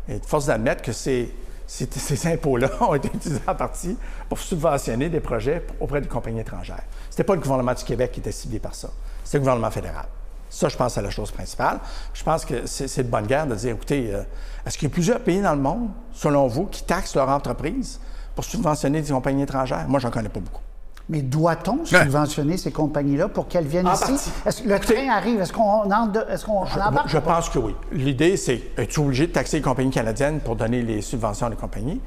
Et 0.07 0.19
force 0.25 0.45
d'admettre 0.45 0.81
que 0.81 0.93
ces, 0.93 1.33
ces, 1.67 1.89
ces 1.91 2.27
impôts-là 2.31 2.69
ont 2.79 2.95
été 2.95 3.09
utilisés 3.13 3.41
en 3.45 3.55
partie 3.55 3.97
pour 4.29 4.39
subventionner 4.39 5.09
des 5.09 5.19
projets 5.19 5.65
auprès 5.81 5.99
des 5.99 6.07
compagnies 6.07 6.39
étrangères. 6.39 6.83
Ce 7.09 7.15
n'était 7.15 7.25
pas 7.25 7.35
le 7.35 7.41
gouvernement 7.41 7.73
du 7.73 7.83
Québec 7.83 8.13
qui 8.13 8.21
était 8.21 8.31
ciblé 8.31 8.59
par 8.59 8.75
ça, 8.75 8.89
c'était 9.25 9.39
le 9.39 9.41
gouvernement 9.41 9.71
fédéral. 9.71 10.05
Ça, 10.53 10.69
je 10.69 10.77
pense, 10.77 10.93
c'est 10.93 11.01
la 11.01 11.09
chose 11.09 11.31
principale. 11.31 11.79
Je 12.13 12.23
pense 12.23 12.45
que 12.45 12.67
c'est 12.67 13.01
de 13.01 13.09
bonne 13.09 13.25
guerre 13.25 13.47
de 13.47 13.55
dire, 13.55 13.73
écoutez, 13.73 14.13
euh, 14.13 14.21
est-ce 14.63 14.77
qu'il 14.77 14.87
y 14.87 14.91
a 14.91 14.93
plusieurs 14.93 15.19
pays 15.19 15.41
dans 15.41 15.55
le 15.55 15.61
monde, 15.61 15.89
selon 16.11 16.45
vous, 16.45 16.67
qui 16.67 16.83
taxent 16.83 17.15
leur 17.15 17.27
entreprise 17.29 17.99
pour 18.35 18.45
subventionner 18.45 19.01
des 19.01 19.11
compagnies 19.11 19.41
étrangères? 19.41 19.87
Moi, 19.87 19.99
j'en 19.99 20.11
connais 20.11 20.29
pas 20.29 20.39
beaucoup. 20.39 20.61
Mais 21.09 21.23
doit-on 21.23 21.83
subventionner 21.83 22.57
ces 22.57 22.71
compagnies-là 22.71 23.29
pour 23.29 23.47
qu'elles 23.47 23.65
viennent 23.65 23.89
ici? 23.91 24.31
Est-ce 24.45 24.61
que 24.61 24.69
le 24.69 24.79
train 24.79 25.09
arrive? 25.09 25.41
Est-ce 25.41 25.51
qu'on 25.51 25.85
est 25.85 26.45
qu'on 26.45 26.81
embarque? 26.81 27.09
Je, 27.09 27.17
pense 27.17 27.49
que 27.49 27.57
oui. 27.57 27.75
L'idée, 27.91 28.37
c'est 28.37 28.61
es-tu 28.77 28.99
obligé 28.99 29.25
de 29.25 29.31
taxer 29.31 29.57
les 29.57 29.63
compagnies 29.63 29.89
canadiennes 29.89 30.39
pour 30.39 30.55
donner 30.55 30.83
les 30.83 31.01
subventions 31.01 31.49
des 31.49 31.55
compagnies? 31.55 31.99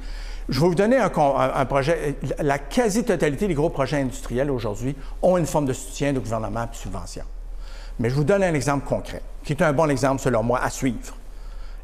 Je 0.47 0.61
vais 0.61 0.67
vous 0.67 0.75
donner 0.75 0.97
un, 0.97 1.11
un 1.13 1.65
projet. 1.65 2.15
La 2.39 2.59
quasi-totalité 2.59 3.49
des 3.49 3.53
gros 3.53 3.69
projets 3.69 3.99
industriels 3.99 4.49
aujourd'hui 4.49 4.95
ont 5.21 5.35
une 5.35 5.45
forme 5.45 5.65
de 5.65 5.73
soutien 5.73 6.13
de 6.13 6.19
gouvernement 6.19 6.63
et 6.63 6.69
de 6.69 6.75
subvention. 6.75 7.23
Mais 7.99 8.09
je 8.09 8.15
vous 8.15 8.23
donne 8.23 8.43
un 8.43 8.53
exemple 8.53 8.87
concret, 8.87 9.21
qui 9.43 9.53
est 9.53 9.61
un 9.63 9.73
bon 9.73 9.89
exemple, 9.89 10.21
selon 10.21 10.43
moi, 10.43 10.59
à 10.61 10.69
suivre. 10.69 11.15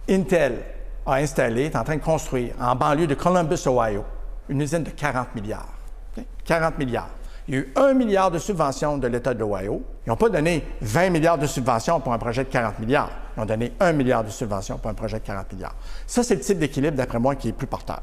Intel 0.09 0.59
a 1.05 1.15
installé, 1.15 1.65
est 1.65 1.75
en 1.75 1.83
train 1.83 1.95
de 1.95 2.01
construire 2.01 2.53
en 2.59 2.75
banlieue 2.75 3.07
de 3.07 3.15
Columbus, 3.15 3.67
Ohio, 3.67 4.03
une 4.49 4.61
usine 4.61 4.83
de 4.83 4.89
40 4.89 5.33
milliards. 5.35 5.73
OK? 6.17 6.23
40 6.45 6.77
milliards. 6.77 7.09
Il 7.47 7.55
y 7.55 7.57
a 7.57 7.61
eu 7.61 7.73
1 7.75 7.93
milliard 7.93 8.31
de 8.31 8.39
subventions 8.39 8.97
de 8.97 9.07
l'État 9.07 9.33
de 9.33 9.39
l'Ohio. 9.39 9.81
Ils 10.05 10.09
n'ont 10.09 10.15
pas 10.15 10.29
donné 10.29 10.63
20 10.81 11.09
milliards 11.09 11.37
de 11.37 11.45
subventions 11.45 11.99
pour 11.99 12.13
un 12.13 12.17
projet 12.17 12.43
de 12.45 12.49
40 12.49 12.79
milliards. 12.79 13.11
Ils 13.35 13.41
ont 13.41 13.45
donné 13.45 13.73
1 13.79 13.91
milliard 13.93 14.23
de 14.23 14.29
subventions 14.29 14.77
pour 14.77 14.89
un 14.89 14.93
projet 14.93 15.19
de 15.19 15.25
40 15.25 15.51
milliards. 15.51 15.75
Ça, 16.07 16.23
c'est 16.23 16.35
le 16.35 16.41
type 16.41 16.59
d'équilibre, 16.59 16.95
d'après 16.95 17.19
moi, 17.19 17.35
qui 17.35 17.49
est 17.49 17.53
plus 17.53 17.67
porteur. 17.67 18.01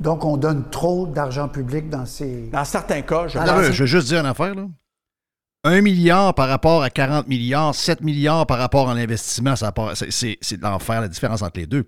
Donc, 0.00 0.24
on 0.24 0.36
donne 0.36 0.70
trop 0.70 1.06
d'argent 1.06 1.46
public 1.48 1.88
dans 1.88 2.06
ces. 2.06 2.48
Dans 2.52 2.64
certains 2.64 3.02
cas, 3.02 3.28
je 3.28 3.38
pense. 3.38 3.62
je 3.70 3.80
veux 3.80 3.86
juste 3.86 4.08
dire 4.08 4.20
une 4.20 4.26
affaire, 4.26 4.54
là. 4.54 4.62
1 5.64 5.80
milliard 5.82 6.34
par 6.34 6.48
rapport 6.48 6.82
à 6.82 6.90
40 6.90 7.28
milliards, 7.28 7.74
7 7.74 8.00
milliards 8.00 8.46
par 8.46 8.58
rapport 8.58 8.88
à 8.88 8.94
l'investissement, 8.94 9.54
c'est- 9.56 10.56
de 10.56 10.62
l'enfer, 10.62 11.00
la 11.02 11.08
différence 11.08 11.42
entre 11.42 11.60
les 11.60 11.66
deux. 11.66 11.86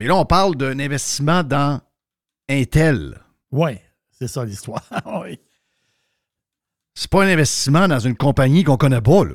Mais 0.00 0.06
là, 0.06 0.16
on 0.16 0.24
parle 0.24 0.56
d'un 0.56 0.78
investissement 0.78 1.42
dans 1.42 1.80
Intel. 2.48 3.20
Oui, 3.50 3.72
c'est 4.10 4.28
ça 4.28 4.44
l'histoire. 4.44 4.82
oui. 5.22 5.38
C'est 6.94 7.10
pas 7.10 7.24
un 7.24 7.28
investissement 7.28 7.86
dans 7.88 7.98
une 8.00 8.16
compagnie 8.16 8.64
qu'on 8.64 8.76
connaît 8.76 9.00
pas, 9.02 9.24
là. 9.24 9.34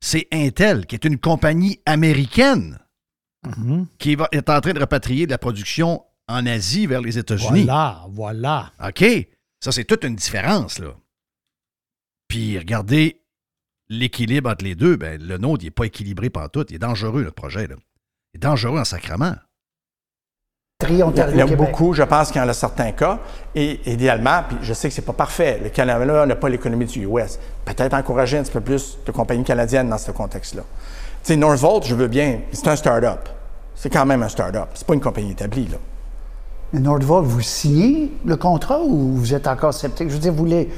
C'est 0.00 0.26
Intel, 0.32 0.86
qui 0.86 0.94
est 0.96 1.04
une 1.04 1.18
compagnie 1.18 1.80
américaine 1.86 2.78
Mhm. 3.46 3.86
qui 3.98 4.14
va- 4.14 4.28
est 4.32 4.48
en 4.48 4.60
train 4.60 4.72
de 4.72 4.80
repatrier 4.80 5.26
de 5.26 5.30
la 5.32 5.38
production 5.38 6.02
en 6.28 6.46
Asie 6.46 6.86
vers 6.86 7.00
les 7.00 7.18
États-Unis. 7.18 7.64
Voilà, 7.64 8.06
voilà. 8.10 8.72
OK? 8.84 9.04
Ça, 9.60 9.70
c'est 9.72 9.84
toute 9.84 10.04
une 10.04 10.16
différence, 10.16 10.78
là. 10.78 10.94
Puis, 12.32 12.58
regardez 12.58 13.20
l'équilibre 13.90 14.48
entre 14.48 14.64
les 14.64 14.74
deux. 14.74 14.96
Ben, 14.96 15.20
le 15.22 15.36
nôtre, 15.36 15.64
il 15.64 15.66
n'est 15.66 15.70
pas 15.70 15.84
équilibré 15.84 16.30
tout. 16.50 16.64
Il 16.70 16.76
est 16.76 16.78
dangereux, 16.78 17.24
notre 17.24 17.34
projet, 17.34 17.66
là. 17.66 17.74
Il 18.32 18.38
est 18.38 18.40
dangereux 18.40 18.80
en 18.80 18.86
sacrement. 18.86 19.34
Il 20.88 20.94
y 20.94 20.98
y 21.00 21.02
a 21.42 21.46
beaucoup, 21.46 21.92
je 21.92 22.02
pense 22.02 22.32
qu'il 22.32 22.40
y 22.40 22.44
en 22.44 22.48
a 22.48 22.54
certains 22.54 22.92
cas. 22.92 23.18
Et 23.54 23.80
idéalement, 23.84 24.44
puis 24.48 24.56
je 24.62 24.72
sais 24.72 24.88
que 24.88 24.94
c'est 24.94 25.04
pas 25.04 25.12
parfait, 25.12 25.60
le 25.62 25.68
Canada 25.68 26.24
n'a 26.24 26.34
pas 26.34 26.48
l'économie 26.48 26.86
du 26.86 27.04
US. 27.04 27.38
Peut-être 27.66 27.92
encourager 27.92 28.38
un 28.38 28.44
petit 28.44 28.52
peu 28.52 28.62
plus 28.62 28.96
de 29.04 29.12
compagnies 29.12 29.44
canadiennes 29.44 29.90
dans 29.90 29.98
ce 29.98 30.10
contexte-là. 30.10 30.62
Tu 30.62 31.34
sais, 31.34 31.36
Northvolt, 31.36 31.84
je 31.84 31.94
veux 31.94 32.08
bien, 32.08 32.40
c'est 32.52 32.68
un 32.68 32.76
start-up. 32.76 33.28
C'est 33.74 33.90
quand 33.90 34.06
même 34.06 34.22
un 34.22 34.30
start-up. 34.30 34.70
C'est 34.72 34.86
pas 34.86 34.94
une 34.94 35.02
compagnie 35.02 35.32
établie, 35.32 35.68
là. 35.68 35.76
Mais 36.72 36.80
Nordvolt, 36.80 37.26
vous 37.26 37.42
signez 37.42 38.10
le 38.24 38.36
contrat 38.36 38.80
ou 38.80 39.16
vous 39.16 39.34
êtes 39.34 39.46
encore 39.46 39.74
sceptique? 39.74 40.08
Je 40.08 40.14
veux 40.14 40.18
dire, 40.18 40.32
vous 40.32 40.46
les... 40.46 40.70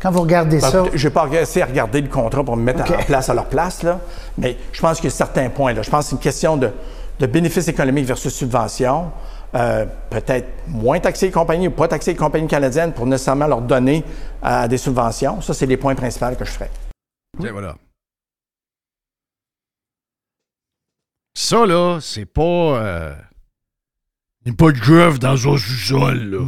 quand 0.00 0.10
vous 0.10 0.22
regardez 0.22 0.58
Ben, 0.60 0.70
ça. 0.70 0.84
Je 0.94 1.08
n'ai 1.08 1.12
pas 1.14 1.26
essayé 1.28 1.64
de 1.64 1.70
regarder 1.70 2.00
le 2.00 2.08
contrat 2.08 2.42
pour 2.44 2.56
me 2.56 2.62
mettre 2.62 2.80
OK. 2.90 2.98
en 2.98 3.04
place 3.04 3.28
à 3.28 3.34
leur 3.34 3.48
place, 3.48 3.82
là. 3.82 4.00
mais 4.38 4.56
je 4.72 4.80
pense 4.80 4.96
qu'il 4.98 5.10
y 5.10 5.12
a 5.12 5.16
certains 5.16 5.50
points. 5.50 5.72
Là. 5.72 5.82
Je 5.82 5.90
pense 5.90 6.04
que 6.06 6.10
c'est 6.10 6.16
une 6.16 6.22
question 6.22 6.56
de, 6.56 6.70
de 7.18 7.26
bénéfice 7.26 7.68
économique 7.68 8.06
versus 8.06 8.32
subvention. 8.34 9.12
Euh, 9.54 9.84
peut-être 10.10 10.46
moins 10.68 11.00
taxer 11.00 11.26
les 11.26 11.32
compagnies 11.32 11.66
ou 11.68 11.72
pas 11.72 11.88
taxer 11.88 12.12
les 12.12 12.16
compagnies 12.16 12.46
canadiennes 12.46 12.92
pour 12.92 13.04
nécessairement 13.06 13.48
leur 13.48 13.60
donner 13.60 14.04
euh, 14.44 14.68
des 14.68 14.78
subventions. 14.78 15.40
Ça, 15.40 15.52
c'est 15.54 15.66
les 15.66 15.76
points 15.76 15.94
principaux 15.96 16.34
que 16.38 16.44
je 16.44 16.50
ferais. 16.52 16.70
Tiens, 17.40 17.50
voilà. 17.52 17.74
Ça, 21.34 21.66
là, 21.66 21.98
c'est 22.00 22.26
pas. 22.26 22.42
euh, 22.42 23.14
il 24.44 24.52
n'y 24.52 24.54
a 24.54 24.56
pas 24.56 24.72
de 24.72 24.78
grève 24.78 25.18
dans 25.18 25.32
un 25.34 25.56
sous-sol, 25.56 26.18
là. 26.30 26.38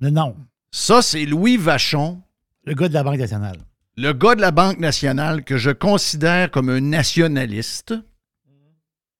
Non, 0.00 0.10
non. 0.10 0.36
Ça, 0.70 1.00
c'est 1.02 1.24
Louis 1.24 1.56
Vachon, 1.56 2.20
Le 2.64 2.74
gars 2.74 2.88
de 2.88 2.94
la 2.94 3.02
Banque 3.02 3.18
nationale. 3.18 3.58
le 3.96 4.12
gars 4.12 4.34
de 4.34 4.40
la 4.40 4.50
Banque 4.50 4.78
nationale 4.78 5.44
que 5.44 5.56
je 5.56 5.70
considère 5.70 6.50
comme 6.50 6.68
un 6.70 6.80
nationaliste. 6.80 7.94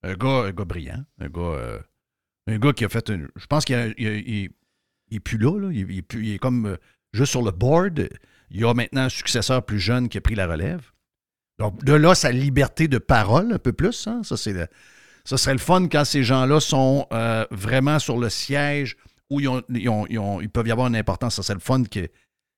Un 0.02 0.14
gars, 0.14 0.44
un 0.46 0.50
gars 0.52 0.64
brillant. 0.64 1.04
Un 1.20 1.28
gars, 1.28 1.40
euh, 1.40 1.78
un 2.46 2.58
gars 2.58 2.72
qui 2.72 2.84
a 2.84 2.88
fait 2.88 3.08
une. 3.08 3.28
Je 3.36 3.46
pense 3.46 3.64
qu'il 3.64 3.74
a- 3.74 3.86
il 3.96 4.06
a- 4.06 4.14
il- 4.16 4.50
il 5.10 5.16
est 5.16 5.20
plus 5.20 5.38
là. 5.38 5.70
Il, 5.72 6.04
est 6.32 6.38
comme 6.38 6.66
euh, 6.66 6.76
juste 7.12 7.30
sur 7.32 7.42
le 7.42 7.50
board. 7.50 8.08
Il 8.50 8.60
y 8.60 8.64
a 8.64 8.74
maintenant 8.74 9.02
un 9.02 9.08
successeur 9.08 9.64
plus 9.64 9.78
jeune 9.80 10.08
qui 10.08 10.18
a 10.18 10.20
pris 10.20 10.34
la 10.34 10.46
relève. 10.46 10.90
Donc, 11.58 11.82
de 11.84 11.92
là, 11.94 12.14
sa 12.14 12.32
liberté 12.32 12.88
de 12.88 12.98
parole, 12.98 13.52
un 13.52 13.58
peu 13.58 13.72
plus. 13.72 14.06
hein. 14.06 14.22
Ça, 14.24 14.36
c'est 14.36 14.54
ça 15.24 15.36
serait 15.38 15.52
le 15.54 15.58
fun 15.58 15.88
quand 15.88 16.04
ces 16.04 16.22
gens-là 16.22 16.60
sont 16.60 17.06
euh, 17.12 17.46
vraiment 17.50 17.98
sur 17.98 18.18
le 18.18 18.28
siège 18.28 18.96
où 19.30 19.40
ils, 19.40 19.48
ils 19.70 20.50
peuvent 20.50 20.66
y 20.68 20.70
avoir 20.72 20.88
une 20.88 20.96
importance. 20.96 21.36
Ça 21.36 21.42
serait 21.42 21.54
le 21.54 21.60
fun 21.60 21.82
que- 21.84 22.08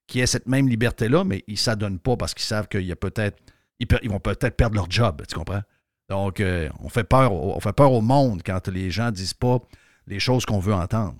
qu'ils 0.07 0.21
aient 0.21 0.27
cette 0.27 0.47
même 0.47 0.67
liberté-là, 0.67 1.23
mais 1.23 1.43
ils 1.47 1.53
ne 1.53 1.57
s'adonnent 1.57 1.99
pas 1.99 2.15
parce 2.17 2.33
qu'ils 2.33 2.45
savent 2.45 2.67
qu'il 2.67 2.85
y 2.85 2.91
a 2.91 2.95
peut-être. 2.95 3.37
Ils, 3.79 4.09
vont 4.09 4.19
peut-être 4.19 4.55
perdre 4.57 4.75
leur 4.75 4.89
job, 4.89 5.23
tu 5.27 5.35
comprends? 5.35 5.61
Donc, 6.09 6.39
euh, 6.39 6.69
on, 6.79 6.89
fait 6.89 7.03
peur, 7.03 7.31
au- 7.33 7.55
on 7.55 7.59
fait 7.59 7.73
peur 7.73 7.91
au 7.91 8.01
monde 8.01 8.41
quand 8.43 8.67
les 8.69 8.89
gens 8.89 9.07
ne 9.07 9.11
disent 9.11 9.35
pas 9.35 9.59
les 10.07 10.19
choses 10.19 10.45
qu'on 10.45 10.59
veut 10.59 10.73
entendre. 10.73 11.15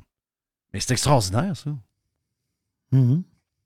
Mais 0.73 0.80
c'est 0.80 0.93
extraordinaire, 0.93 1.55
ça. 1.55 1.69
Mhm. 2.91 3.23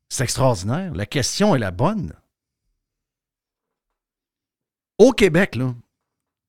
C'est 0.09 0.23
extraordinaire. 0.23 0.93
La 0.93 1.05
question 1.05 1.55
est 1.55 1.59
la 1.59 1.71
bonne. 1.71 2.11
Au 4.97 5.11
Québec, 5.11 5.55
là, 5.55 5.73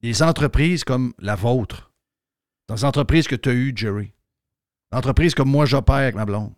des 0.00 0.22
entreprises 0.22 0.84
comme 0.84 1.14
la 1.18 1.36
vôtre, 1.36 1.92
des 2.68 2.84
entreprises 2.84 3.28
que 3.28 3.36
tu 3.36 3.48
as 3.48 3.52
eues, 3.52 3.72
Jerry, 3.76 4.12
entreprises 4.90 5.34
comme 5.34 5.50
moi, 5.50 5.64
j'opère 5.64 5.96
avec 5.96 6.14
ma 6.14 6.24
blonde, 6.24 6.52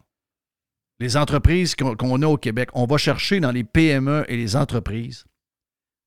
les 1.00 1.16
entreprises 1.16 1.74
qu'on 1.74 2.22
a 2.22 2.26
au 2.26 2.36
Québec, 2.36 2.70
on 2.74 2.86
va 2.86 2.96
chercher 2.98 3.40
dans 3.40 3.50
les 3.52 3.64
PME 3.64 4.24
et 4.28 4.36
les 4.36 4.56
entreprises 4.56 5.24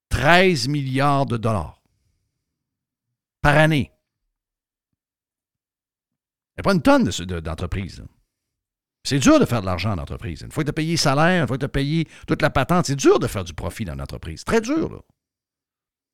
13 0.09 0.67
milliards 0.69 1.25
de 1.25 1.37
dollars 1.37 1.81
par 3.41 3.57
année. 3.57 3.91
Il 6.55 6.59
n'y 6.59 6.61
a 6.61 6.63
pas 6.63 6.73
une 6.73 6.81
tonne 6.81 7.03
de- 7.03 7.23
de- 7.25 7.39
d'entreprises. 7.39 7.99
là. 7.99 8.05
C'est 9.03 9.19
dur 9.19 9.39
de 9.39 9.45
faire 9.45 9.61
de 9.61 9.65
l'argent 9.65 9.91
en 9.93 9.97
entreprise. 9.99 10.41
Une 10.41 10.51
fois 10.51 10.63
que 10.63 10.67
tu 10.67 10.71
as 10.71 10.73
payé 10.73 10.97
salaire, 10.97 11.43
une 11.43 11.47
fois 11.47 11.57
que 11.57 11.61
tu 11.61 11.65
as 11.65 11.69
payé 11.69 12.07
toute 12.27 12.41
la 12.41 12.49
patente, 12.49 12.87
c'est 12.87 12.95
dur 12.95 13.19
de 13.19 13.27
faire 13.27 13.43
du 13.43 13.53
profit 13.53 13.85
dans 13.85 13.95
l'entreprise. 13.95 14.43
Très 14.43 14.59
dur, 14.59 14.91
là. 14.91 14.99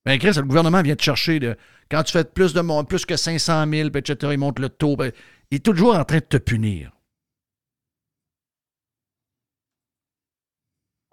Ben, 0.06 0.20
Chris, 0.20 0.34
le 0.36 0.44
gouvernement 0.44 0.82
vient 0.82 0.96
te 0.96 1.02
chercher. 1.02 1.40
de- 1.40 1.56
quand 1.90 2.04
tu 2.04 2.12
fais 2.12 2.24
plus, 2.26 2.54
de, 2.54 2.84
plus 2.84 3.06
que 3.06 3.16
500 3.16 3.66
000, 3.70 3.90
puis 3.90 4.00
etc., 4.00 4.34
il 4.34 4.38
monte 4.38 4.60
le 4.60 4.70
taux. 4.70 4.96
ben, 4.98 5.12
il 5.50 5.56
est 5.56 5.60
toujours 5.66 5.96
en 5.96 6.04
train 6.04 6.18
de 6.18 6.26
te 6.26 6.38
punir. 6.38 6.92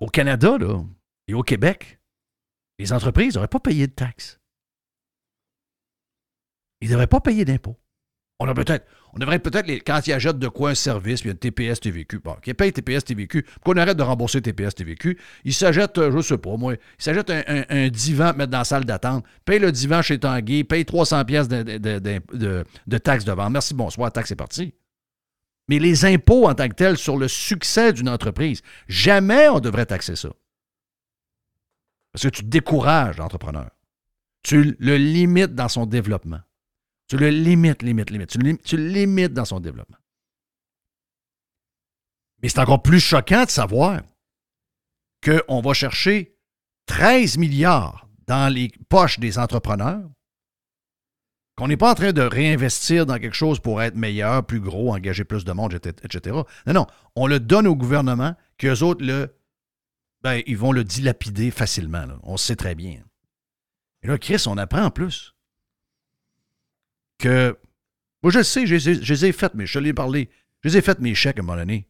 Au 0.01 0.07
Canada, 0.07 0.57
et 1.29 1.35
au 1.35 1.43
Québec, 1.43 2.01
les 2.79 2.93
entreprises 2.93 3.35
n'auraient 3.35 3.49
pas 3.49 3.61
payé 3.61 3.87
de 3.87 3.93
taxes. 3.93 4.41
Ils 6.81 6.91
ne 6.91 7.05
pas 7.05 7.21
payer 7.21 7.45
d'impôts. 7.45 7.77
On, 8.43 8.47
on 9.13 9.19
devrait 9.19 9.39
peut-être, 9.39 9.69
quand 9.85 10.07
ils 10.07 10.15
achètent 10.15 10.39
de 10.39 10.49
quoi 10.49 10.71
un 10.71 10.75
service, 10.75 11.21
puis 11.21 11.29
un 11.31 11.35
TPS, 11.35 11.79
TVQ, 11.81 12.21
bon, 12.21 12.35
qu'ils 12.43 12.55
payent 12.55 12.73
TPS, 12.73 13.05
TVQ, 13.05 13.45
qu'on 13.63 13.75
arrête 13.77 13.99
de 13.99 14.03
rembourser 14.03 14.41
TPS, 14.41 14.75
TVQ, 14.75 15.19
ils 15.45 15.53
s'achètent, 15.53 15.99
euh, 15.99 16.11
je 16.11 16.21
sais 16.23 16.39
pas, 16.39 16.57
moi, 16.57 16.73
ils 16.75 16.79
s'achètent 17.03 17.29
un, 17.29 17.65
un- 17.69 17.89
divan 17.91 18.33
mettre 18.35 18.51
dans 18.53 18.59
la 18.59 18.65
salle 18.65 18.87
d'attente, 18.87 19.27
paye 19.45 19.59
le 19.59 19.71
divan 19.71 20.01
chez 20.01 20.19
Tanguy, 20.19 20.65
paye 20.65 20.87
300 20.87 21.23
pièces 21.27 21.49
de- 21.49 21.63
de- 22.33 22.65
de 22.87 22.99
taxes 22.99 23.27
de 23.27 23.33
vente. 23.33 23.53
Merci, 23.53 23.75
bonsoir, 23.75 24.11
taxe 24.11 24.31
est 24.31 24.37
partie. 24.37 24.73
Mais 25.69 25.79
les 25.79 26.05
impôts 26.05 26.49
en 26.49 26.55
tant 26.55 26.69
que 26.69 26.75
tels 26.75 26.99
sur 26.99 27.17
le 27.17 27.29
succès 27.29 27.93
d'une 27.93 28.09
entreprise, 28.09 28.63
jamais 28.89 29.49
on 29.49 29.61
devrait 29.61 29.87
taxer 29.87 30.17
ça. 30.17 30.31
Parce 32.13 32.25
que 32.25 32.29
tu 32.29 32.43
décourages 32.43 33.19
l'entrepreneur. 33.19 33.71
Tu 34.43 34.77
le 34.79 34.97
limites 34.97 35.55
dans 35.55 35.69
son 35.69 35.87
développement. 35.87 36.41
Tu 37.09 37.17
le 37.17 37.29
limites, 37.29 37.83
limites, 37.83 38.11
limites. 38.11 38.31
Tu 38.31 38.59
tu 38.65 38.77
le 38.77 38.89
limites 38.89 39.33
dans 39.33 39.45
son 39.45 39.61
développement. 39.61 39.99
Mais 42.43 42.49
c'est 42.49 42.61
encore 42.61 42.83
plus 42.83 43.01
choquant 43.01 43.45
de 43.45 43.51
savoir 43.51 44.01
qu'on 45.23 45.61
va 45.61 45.75
chercher 45.75 46.37
13 46.87 47.39
milliards 47.39 48.09
dans 48.27 48.53
les 48.53 48.71
poches 48.89 49.19
des 49.19 49.39
entrepreneurs, 49.39 50.09
qu'on 51.61 51.69
n'est 51.69 51.77
pas 51.77 51.91
en 51.91 51.95
train 51.95 52.15
de 52.15 52.23
réinvestir 52.23 53.05
dans 53.05 53.19
quelque 53.19 53.37
chose 53.37 53.61
pour 53.61 53.83
être 53.83 53.95
meilleur, 53.95 54.47
plus 54.47 54.61
gros, 54.61 54.95
engager 54.95 55.25
plus 55.25 55.45
de 55.45 55.53
monde, 55.53 55.75
etc. 55.75 56.35
Non, 56.67 56.73
non. 56.73 56.87
On 57.17 57.27
le 57.27 57.39
donne 57.39 57.67
au 57.67 57.77
gouvernement, 57.77 58.35
qu'eux 58.57 58.81
autres, 58.81 59.05
le, 59.05 59.35
ben, 60.23 60.41
ils 60.47 60.57
vont 60.57 60.73
le 60.73 60.85
dilapider 60.85 61.51
facilement. 61.51 62.07
là. 62.07 62.19
On 62.23 62.39
sait 62.39 62.57
très 62.57 62.75
bien. 62.75 63.03
Et 64.03 64.07
là, 64.07 64.17
Chris, 64.17 64.43
on 64.47 64.57
apprend 64.57 64.85
en 64.85 64.91
plus 64.91 65.35
que. 67.19 67.59
Moi, 68.23 68.33
je 68.33 68.39
le 68.39 68.45
sais, 68.45 68.67
je 68.67 68.75
les 68.75 69.27
ai- 69.27 69.33
faites, 69.33 69.53
mais 69.53 69.67
je 69.67 69.75
te 69.75 69.85
l'ai 69.85 69.93
parlé. 69.93 70.31
Je 70.63 70.71
les 70.71 70.79
ai 70.79 70.81
faites 70.81 71.01
mes 71.01 71.15
chèques 71.15 71.39
à 71.39 71.43
un 71.43 71.45
moment 71.45 71.59
donné. 71.59 71.87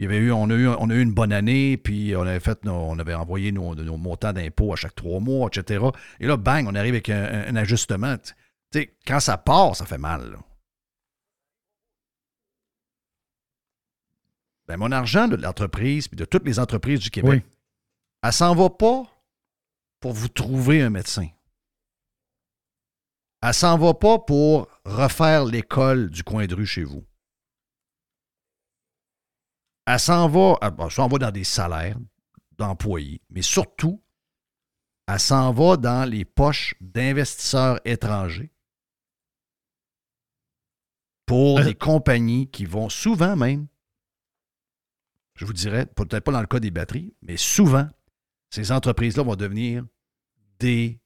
Il 0.00 0.04
y 0.04 0.06
avait 0.06 0.18
eu, 0.18 0.32
on, 0.32 0.50
a 0.50 0.54
eu, 0.54 0.66
on 0.66 0.90
a 0.90 0.94
eu 0.94 1.02
une 1.02 1.14
bonne 1.14 1.32
année, 1.32 1.76
puis 1.76 2.16
on 2.16 2.22
avait 2.22 2.40
fait 2.40 2.66
on 2.66 2.98
avait 2.98 3.14
envoyé 3.14 3.52
nos, 3.52 3.76
montants 3.96 4.32
d'impôts 4.32 4.72
à 4.72 4.76
chaque 4.76 4.96
trois 4.96 5.20
mois, 5.20 5.48
etc. 5.52 5.84
Et 6.18 6.26
là, 6.26 6.36
bang, 6.36 6.66
on 6.68 6.74
arrive 6.74 6.94
avec 6.94 7.08
un, 7.10 7.54
ajustement. 7.54 8.16
Quand 9.06 9.20
ça 9.20 9.38
part, 9.38 9.76
ça 9.76 9.86
fait 9.86 9.98
mal. 9.98 10.32
là. 10.32 10.38
Ben, 14.66 14.76
mon 14.76 14.92
argent 14.92 15.28
de 15.28 15.36
l'entreprise, 15.36 16.08
puis 16.08 16.16
de 16.16 16.26
toutes 16.26 16.44
les 16.44 16.58
entreprises 16.58 17.00
du 17.00 17.10
Québec, 17.10 17.44
elle 18.22 18.32
s'en 18.32 18.54
va 18.54 18.68
pas 18.68 19.04
pour 20.00 20.12
vous 20.12 20.28
trouver 20.28 20.82
un 20.82 20.90
médecin. 20.90 21.28
Elle 23.40 23.54
s'en 23.54 23.78
va 23.78 23.94
pas 23.94 24.18
pour 24.18 24.68
refaire 24.84 25.44
l'école 25.44 26.10
du 26.10 26.22
coin 26.22 26.46
de 26.46 26.54
rue 26.54 26.66
chez 26.66 26.84
vous. 26.84 27.04
Elle 29.86 30.00
s'en 30.00 30.28
va, 30.28 30.58
elle 30.60 30.90
s'en 30.90 31.08
va 31.08 31.18
dans 31.18 31.30
des 31.30 31.44
salaires 31.44 31.96
d'employés, 32.58 33.22
mais 33.30 33.42
surtout, 33.42 34.02
elle 35.06 35.20
s'en 35.20 35.52
va 35.52 35.78
dans 35.78 36.06
les 36.06 36.26
poches 36.26 36.74
d'investisseurs 36.80 37.80
étrangers 37.86 38.50
pour 41.28 41.60
des 41.62 41.74
compagnies 41.74 42.48
qui 42.50 42.64
vont 42.64 42.88
souvent 42.88 43.36
même, 43.36 43.66
je 45.36 45.44
vous 45.44 45.52
dirais, 45.52 45.86
peut-être 45.86 46.24
pas 46.24 46.32
dans 46.32 46.40
le 46.40 46.46
cas 46.46 46.58
des 46.58 46.70
batteries, 46.72 47.14
mais 47.22 47.36
souvent, 47.36 47.86
ces 48.50 48.72
entreprises-là 48.72 49.22
vont 49.22 49.36
devenir 49.36 49.84
des 50.58 50.98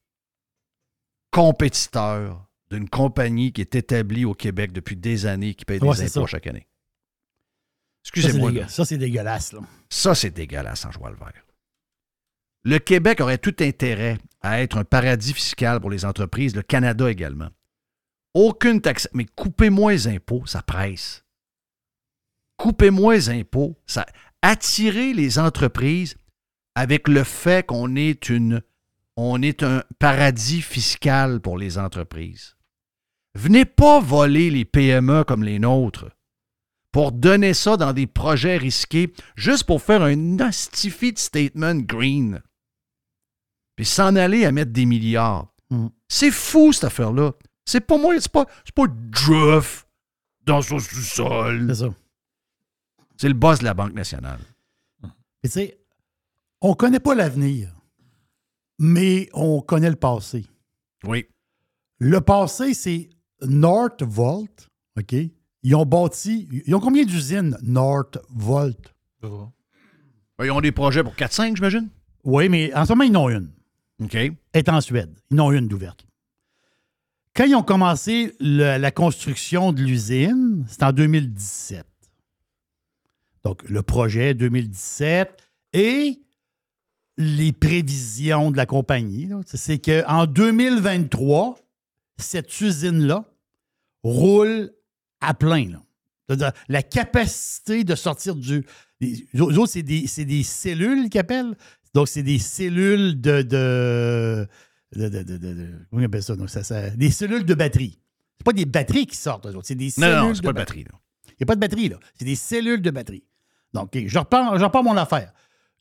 compétiteurs 1.31 2.47
d'une 2.71 2.89
compagnie 2.89 3.51
qui 3.53 3.61
est 3.61 3.75
établie 3.75 4.25
au 4.25 4.33
Québec 4.33 4.71
depuis 4.71 4.95
des 4.95 5.25
années, 5.25 5.53
qui 5.53 5.65
paye 5.65 5.79
des 5.79 5.85
Ouais, 5.85 5.99
impôts 6.01 6.21
ça. 6.21 6.25
chaque 6.25 6.47
année. 6.47 6.67
Ça, 8.03 8.11
c'est 8.13 8.19
Excusez-moi. 8.19 8.51
dégueu-. 8.51 8.67
Ça, 8.69 8.85
c'est 8.85 8.97
dégueulasse. 8.97 9.53
Là. 9.53 9.59
Ça, 9.89 10.15
c'est 10.15 10.31
dégueulasse 10.31 10.85
en 10.85 10.91
joie 10.91 11.11
le 11.11 11.17
vert. 11.17 11.33
Le 12.63 12.79
Québec 12.79 13.19
aurait 13.21 13.37
tout 13.37 13.55
intérêt 13.59 14.17
à 14.41 14.61
être 14.61 14.77
un 14.77 14.83
paradis 14.83 15.33
fiscal 15.33 15.79
pour 15.79 15.89
les 15.89 16.05
entreprises, 16.05 16.55
le 16.55 16.61
Canada 16.63 17.09
également. 17.11 17.49
Aucune 18.33 18.81
taxe. 18.81 19.07
Mais 19.13 19.25
coupez 19.25 19.69
moins 19.69 19.91
les 19.91 20.07
impôts, 20.07 20.45
ça 20.45 20.61
presse. 20.61 21.23
Coupez 22.57 22.89
moins 22.89 23.15
les 23.15 23.29
impôts, 23.29 23.77
ça. 23.85 24.05
Attirez 24.41 25.13
les 25.13 25.39
entreprises 25.39 26.15
avec 26.75 27.07
le 27.07 27.23
fait 27.23 27.65
qu'on 27.65 27.95
est 27.95 28.29
une. 28.29 28.61
On 29.15 29.41
est 29.41 29.61
un 29.61 29.83
paradis 29.99 30.61
fiscal 30.61 31.39
pour 31.39 31.57
les 31.57 31.77
entreprises. 31.77 32.55
Venez 33.35 33.65
pas 33.65 33.99
voler 33.99 34.49
les 34.49 34.65
PME 34.65 35.23
comme 35.23 35.43
les 35.43 35.59
nôtres 35.59 36.09
pour 36.93 37.11
donner 37.11 37.53
ça 37.53 37.75
dans 37.75 37.91
des 37.91 38.07
projets 38.07 38.57
risqués 38.57 39.11
juste 39.35 39.65
pour 39.65 39.81
faire 39.81 40.03
un 40.03 40.15
nostified 40.15 41.17
statement 41.17 41.75
green. 41.75 42.41
Puis 43.75 43.85
s'en 43.85 44.15
aller 44.15 44.45
à 44.45 44.51
mettre 44.51 44.71
des 44.71 44.85
milliards. 44.85 45.51
Mm. 45.71 45.87
C'est 46.07 46.31
fou, 46.31 46.71
cette 46.71 46.85
affaire-là. 46.85 47.33
C'est 47.65 47.81
pas 47.81 47.97
moi, 47.97 48.19
c'est 48.19 48.31
pas, 48.31 48.45
c'est 48.65 48.75
pas 48.75 48.85
Jeff 49.11 49.87
dans 50.45 50.61
son 50.61 50.79
sous-sol. 50.79 51.65
C'est 51.69 51.85
ça. 51.85 51.93
C'est 53.17 53.27
le 53.29 53.33
boss 53.33 53.59
de 53.59 53.65
la 53.65 53.73
Banque 53.73 53.93
nationale. 53.93 54.39
Mais 55.01 55.09
tu 55.43 55.51
sais, 55.51 55.77
on 56.61 56.73
connaît 56.73 56.99
pas 56.99 57.15
l'avenir, 57.15 57.73
mais 58.79 59.29
on 59.33 59.61
connaît 59.61 59.89
le 59.89 59.95
passé. 59.95 60.45
Oui. 61.05 61.25
Le 61.99 62.21
passé, 62.21 62.73
c'est 62.73 63.09
Northvolt, 63.41 64.69
OK? 64.97 65.15
Ils 65.65 65.75
ont 65.75 65.85
bâti... 65.85 66.49
Ils 66.65 66.75
ont 66.75 66.79
combien 66.79 67.05
d'usines 67.05 67.57
Northvolt? 67.61 68.93
Ben, 69.21 69.51
Ils 70.41 70.51
ont 70.51 70.59
des 70.59 70.71
projets 70.73 71.03
pour 71.03 71.13
4-5, 71.13 71.55
j'imagine? 71.55 71.89
Oui, 72.25 72.49
mais 72.49 72.73
en 72.73 72.85
ce 72.85 72.91
moment, 72.91 73.03
ils 73.03 73.15
en 73.15 73.23
ont 73.23 73.29
une. 73.29 73.51
OK. 74.01 74.15
Elle 74.15 74.35
est 74.53 74.69
en 74.69 74.81
Suède. 74.81 75.17
Ils 75.31 75.39
en 75.39 75.47
ont 75.47 75.51
une 75.51 75.67
d'ouverte. 75.67 76.05
Quand 77.35 77.45
ils 77.45 77.55
ont 77.55 77.63
commencé 77.63 78.35
la 78.39 78.91
construction 78.91 79.71
de 79.71 79.81
l'usine, 79.81 80.65
c'était 80.67 80.85
en 80.85 80.93
2017. 80.93 81.85
Donc, 83.43 83.67
le 83.67 83.81
projet 83.81 84.33
2017 84.33 85.29
et 85.73 86.19
les 87.17 87.51
prévisions 87.51 88.51
de 88.51 88.57
la 88.57 88.65
compagnie, 88.65 89.29
c'est 89.45 89.79
qu'en 89.79 90.25
2023, 90.25 91.59
cette 92.17 92.61
usine-là 92.61 93.25
roule 94.03 94.71
à 95.19 95.33
plein. 95.33 95.81
C'est-à-dire, 96.27 96.51
la 96.69 96.83
capacité 96.83 97.83
de 97.83 97.95
sortir 97.95 98.35
du. 98.35 98.65
Les 99.01 99.25
autres, 99.41 99.67
c'est 99.67 99.83
des, 99.83 100.07
c'est 100.07 100.25
des 100.25 100.43
cellules 100.43 101.09
qu'ils 101.09 101.19
appellent. 101.19 101.55
Donc, 101.93 102.07
c'est 102.07 102.23
des 102.23 102.39
cellules 102.39 103.19
de. 103.19 103.41
de, 103.41 104.47
de, 104.95 105.09
de- 105.09 105.23
de- 105.23 105.37
de- 105.37 105.53
de- 105.53 105.71
comment 105.89 106.01
on 106.01 106.05
appelle 106.05 106.23
ça? 106.23 106.35
Donc, 106.35 106.49
ça, 106.49 106.63
ça- 106.63 106.89
des 106.91 107.11
cellules 107.11 107.45
de 107.45 107.53
batterie. 107.53 107.99
C'est 108.37 108.43
pas 108.45 108.53
des 108.53 108.65
batteries 108.65 109.05
qui 109.07 109.15
sortent, 109.15 109.45
eux 109.47 109.55
autres. 109.55 109.67
C'est 109.67 109.75
des 109.75 109.85
Non, 109.85 109.91
cellules. 109.91 110.15
non, 110.17 110.33
c'est 110.35 110.41
de 110.41 110.45
pas 110.47 110.53
de 110.53 110.57
batterie. 110.57 110.85
il 111.27 111.35
n'y 111.39 111.43
a 111.43 111.45
pas 111.45 111.55
de 111.55 111.59
batterie, 111.61 111.89
là. 111.89 111.97
C'est 112.17 112.25
des 112.25 112.35
cellules 112.35 112.81
de 112.81 112.91
batterie. 112.91 113.23
Donc, 113.73 113.91
je 113.95 114.19
repars, 114.19 114.57
je 114.59 114.63
repars 114.63 114.83
mon 114.83 114.97
affaire. 114.97 115.31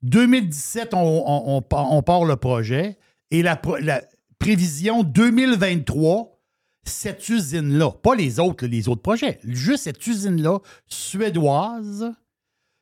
2017, 0.02 0.94
on, 0.94 0.98
on- 0.98 1.56
on 1.56 1.62
part- 1.62 1.90
on 1.92 2.02
part 2.02 2.24
le 2.24 2.36
projet 2.36 2.98
et 3.30 3.42
la, 3.42 3.60
la 3.80 4.02
prévision 4.38 5.02
2023, 5.04 6.40
cette 6.84 7.28
usine-là, 7.28 7.90
pas 7.92 8.14
les 8.16 8.40
autres, 8.40 8.66
les 8.66 8.88
autres 8.88 9.02
projets, 9.02 9.38
juste 9.44 9.84
cette 9.84 10.04
usine-là, 10.06 10.58
suédoise, 10.88 12.12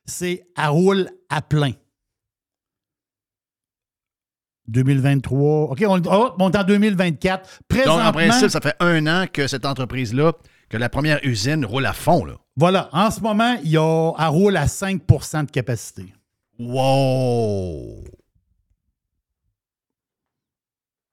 c'est 0.05 0.47
elle 0.57 0.69
roule 0.69 1.09
à 1.29 1.41
plein. 1.41 1.73
2023. 4.67 5.71
OK, 5.71 5.83
on, 5.87 6.01
oh, 6.05 6.29
on 6.39 6.51
est 6.51 6.57
en 6.57 6.63
2024. 6.63 7.41
Donc, 7.41 7.49
Présentement, 7.67 8.05
en 8.07 8.11
principe, 8.11 8.49
ça 8.49 8.61
fait 8.61 8.75
un 8.79 9.05
an 9.07 9.25
que 9.31 9.47
cette 9.47 9.65
entreprise-là, 9.65 10.33
que 10.69 10.77
la 10.77 10.89
première 10.89 11.19
usine 11.23 11.65
roule 11.65 11.85
à 11.85 11.93
fond. 11.93 12.23
Là. 12.25 12.33
voilà, 12.55 12.89
en 12.93 13.11
ce 13.11 13.19
moment, 13.21 13.57
il 13.63 13.71
y 13.71 13.77
a, 13.77 14.11
elle 14.19 14.25
roule 14.27 14.55
à 14.57 14.65
5% 14.67 15.45
de 15.45 15.51
capacité. 15.51 16.13
Wow! 16.59 18.03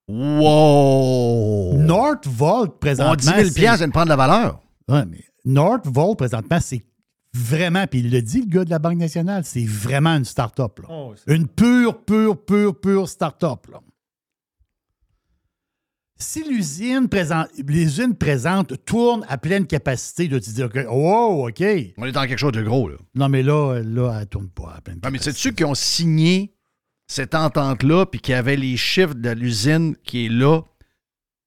Wow! 0.09 1.75
Northvolt, 1.79 2.79
présentement. 2.81 3.13
On 3.13 3.17
10 3.17 3.27
000 3.27 3.39
c'est- 3.45 3.55
piastres 3.55 3.79
vient 3.79 3.89
de 3.89 3.93
prendre 3.93 4.09
la 4.09 4.17
valeur. 4.17 4.61
Ouais, 4.89 5.05
mais 5.07 5.23
Northvolt, 5.45 6.17
présentement, 6.17 6.59
c'est 6.61 6.85
vraiment, 7.39 7.87
puis 7.87 8.01
il 8.01 8.11
le 8.11 8.21
dit, 8.23 8.41
le 8.41 8.47
gars 8.47 8.65
de 8.65 8.71
la 8.71 8.79
Banque 8.79 8.99
nationale, 8.99 9.45
c'est 9.45 9.65
vraiment 9.65 10.11
une 10.17 10.25
start-up. 10.25 10.79
là. 10.81 10.89
Oh, 10.91 11.15
c'est- 11.17 11.35
Une 11.35 11.47
pure, 11.49 12.05
pure, 12.05 12.45
pure, 12.45 12.79
pure 12.81 13.09
start-up. 13.09 13.67
là. 13.71 13.81
Si 16.21 16.43
l'usine 16.49 17.09
présente, 17.09 17.49
l'usine 17.65 18.15
présente 18.17 18.85
tourne 18.85 19.25
à 19.29 19.39
pleine 19.39 19.67
capacité, 19.69 20.27
là, 20.27 20.41
tu 20.41 20.51
dis, 20.51 20.63
OK, 20.65 20.77
wow, 20.91 21.49
OK. 21.49 21.63
On 21.97 22.07
est 22.07 22.13
dans 22.13 22.27
quelque 22.27 22.39
chose 22.39 22.53
de 22.53 22.63
gros. 22.63 22.89
Là. 22.89 22.97
Non, 23.15 23.29
mais 23.29 23.43
là, 23.45 23.81
là, 23.85 24.19
elle 24.21 24.27
tourne 24.27 24.49
pas 24.51 24.75
à 24.77 24.81
pleine 24.81 24.99
Ah, 25.03 25.11
mais 25.13 25.19
capacité. 25.19 25.41
sais-tu 25.43 25.55
qu'ils 25.55 25.67
ont 25.67 25.77
signé 25.77 26.57
cette 27.07 27.37
entente-là, 27.37 28.05
puis 28.07 28.21
qu'il 28.21 28.33
y 28.33 28.35
avait 28.35 28.57
les 28.57 28.77
chiffres 28.77 29.15
de 29.15 29.31
l'usine 29.31 29.95
qui 30.03 30.27
est 30.27 30.29
là, 30.29 30.63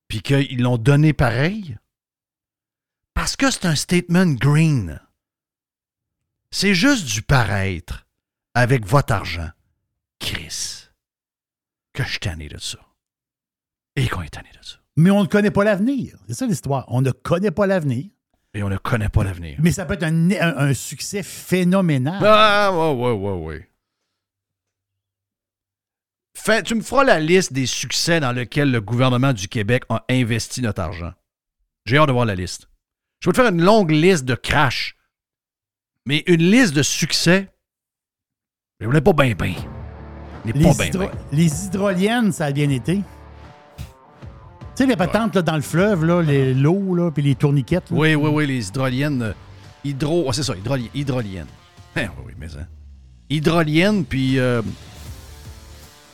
puis 0.08 0.22
qu'ils 0.22 0.62
l'ont 0.62 0.78
donné 0.78 1.12
pareil? 1.12 1.76
Parce 3.14 3.36
que 3.36 3.52
c'est 3.52 3.66
un 3.66 3.76
statement 3.76 4.26
green. 4.28 5.02
C'est 6.52 6.74
juste 6.76 7.06
du 7.06 7.22
paraître 7.22 8.06
avec 8.54 8.86
votre 8.86 9.14
argent. 9.14 9.50
Chris, 10.20 10.88
que 11.94 12.04
je 12.04 12.10
suis 12.10 12.20
tanné 12.20 12.48
de 12.50 12.58
ça. 12.60 12.78
Et 13.96 14.08
qu'on 14.08 14.22
est 14.22 14.30
tanné 14.30 14.50
de 14.60 14.66
ça. 14.66 14.78
Mais 14.98 15.10
on 15.12 15.22
ne 15.22 15.28
connaît 15.28 15.52
pas 15.52 15.64
l'avenir. 15.64 16.18
C'est 16.28 16.34
ça 16.34 16.46
l'histoire. 16.46 16.86
On 16.90 17.02
ne 17.02 17.12
connaît 17.12 17.52
pas 17.52 17.66
l'avenir. 17.68 18.06
Et 18.54 18.64
on 18.64 18.70
ne 18.70 18.78
connaît 18.78 19.10
pas 19.10 19.24
l'avenir. 19.24 19.58
Mais 19.62 19.72
ça 19.72 19.86
peut 19.86 19.94
être 19.94 20.04
un, 20.04 20.32
un- 20.32 20.58
un 20.58 20.74
succès 20.74 21.24
phénoménal. 21.24 22.22
Ah, 22.26 22.72
ouais, 22.74 22.94
ouais, 22.94 23.12
ouais, 23.14 23.46
ouais. 23.46 23.70
Fais- 26.38 26.64
tu 26.64 26.76
me 26.76 26.82
feras 26.82 27.04
la 27.06 27.20
liste 27.20 27.54
des 27.54 27.66
succès 27.66 28.20
dans 28.20 28.32
lesquels 28.32 28.72
le 28.72 28.82
gouvernement 28.82 29.32
du 29.34 29.48
Québec 29.48 29.84
a 29.90 30.04
investi 30.10 30.62
notre 30.62 30.82
argent. 30.82 31.14
J'ai 31.86 31.98
hâte 31.98 32.08
de 32.08 32.14
voir 32.14 32.26
la 32.26 32.36
liste. 32.36 32.68
Je 33.22 33.30
vais 33.30 33.34
te 33.34 33.42
faire 33.42 33.52
une 33.52 33.62
longue 33.64 33.92
liste 33.92 34.26
de 34.26 34.36
crash. 34.36 34.96
Mais 36.06 36.24
une 36.28 36.42
liste 36.42 36.74
de 36.74 36.84
succès, 36.84 37.48
je 38.80 38.88
ne 38.88 39.00
pas 39.00 39.14
bien, 39.14 39.34
bien. 39.34 39.54
Les, 40.46 40.54
pas 40.54 40.60
bien, 40.74 40.86
hydro- 40.88 41.00
bien. 41.00 41.12
les 41.32 41.66
hydroliennes, 41.66 42.32
ça 42.32 42.46
a 42.46 42.52
bien 42.52 42.70
été. 42.70 42.96
Tu 42.98 43.04
sais, 44.76 44.86
les 44.88 44.96
patentes 44.96 45.36
là, 45.36 45.42
dans 45.44 45.56
le 45.56 45.62
fleuve, 45.62 46.06
là, 46.06 46.22
les- 46.22 46.54
l'eau, 46.56 46.96
là, 46.96 47.12
puis 47.12 47.22
les 47.22 47.36
tourniquettes. 47.36 47.92
là. 47.92 47.98
Oui, 47.98 48.16
oui, 48.16 48.30
oui, 48.34 48.48
les 48.48 48.68
hydroliennes. 48.70 49.22
euh, 49.22 49.34
Hydro. 49.84 50.26
oh, 50.28 50.32
c'est 50.32 50.44
ça, 50.44 50.54
hydroli- 50.56 50.90
hydroliennes. 50.94 51.48
Hein, 51.96 52.08
oui, 52.18 52.24
oui, 52.28 52.34
mais 52.40 52.48
ça. 52.50 52.60
Hydroliennes, 53.30 54.06
puis. 54.06 54.40
euh, 54.40 54.62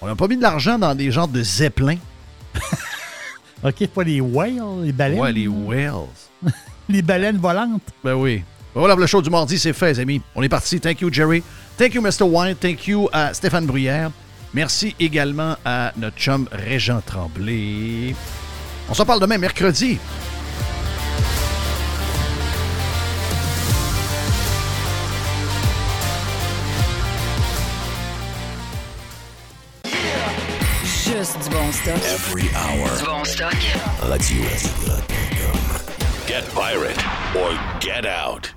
on 0.01 0.07
n'a 0.07 0.15
pas 0.15 0.27
mis 0.27 0.37
de 0.37 0.41
l'argent 0.41 0.77
dans 0.79 0.93
des 0.95 1.11
genres 1.11 1.27
de 1.27 1.41
zeppelins. 1.43 1.97
OK, 3.63 3.87
pas 3.87 4.03
les 4.03 4.19
whales, 4.21 4.83
les 4.83 4.91
baleines. 4.91 5.19
Ouais, 5.19 5.31
les 5.31 5.47
whales. 5.47 6.07
les 6.89 7.01
baleines 7.01 7.37
volantes. 7.37 7.83
Ben 8.03 8.15
oui. 8.15 8.43
Voilà, 8.75 8.95
le 8.95 9.07
show 9.07 9.21
du 9.21 9.29
mardi, 9.29 9.57
c'est 9.57 9.73
fait, 9.73 9.93
les 9.93 9.99
amis. 9.99 10.21
On 10.35 10.43
est 10.43 10.49
parti. 10.49 10.79
Thank 10.79 11.01
you, 11.01 11.11
Jerry. 11.11 11.41
Thank 11.77 11.95
you, 11.95 12.01
Mr. 12.01 12.23
White. 12.23 12.59
Thank 12.59 12.87
you 12.87 13.09
à 13.11 13.33
Stéphane 13.33 13.65
Bruyère. 13.65 14.11
Merci 14.53 14.95
également 14.99 15.55
à 15.65 15.91
notre 15.97 16.17
chum 16.17 16.47
Régent 16.51 17.01
Tremblay. 17.05 18.15
On 18.89 18.93
s'en 18.93 19.05
parle 19.05 19.19
demain, 19.19 19.37
mercredi. 19.37 19.97
Juste 30.83 31.37
du 31.43 31.49
bon 31.49 31.71
stock. 31.71 31.95
Every 32.05 32.49
hour. 32.55 32.97
Du 32.97 33.05
bon 33.05 33.23
stock. 33.25 33.55
Get 36.27 36.43
pirate 36.53 37.03
or 37.35 37.53
get 37.79 38.05
out. 38.05 38.56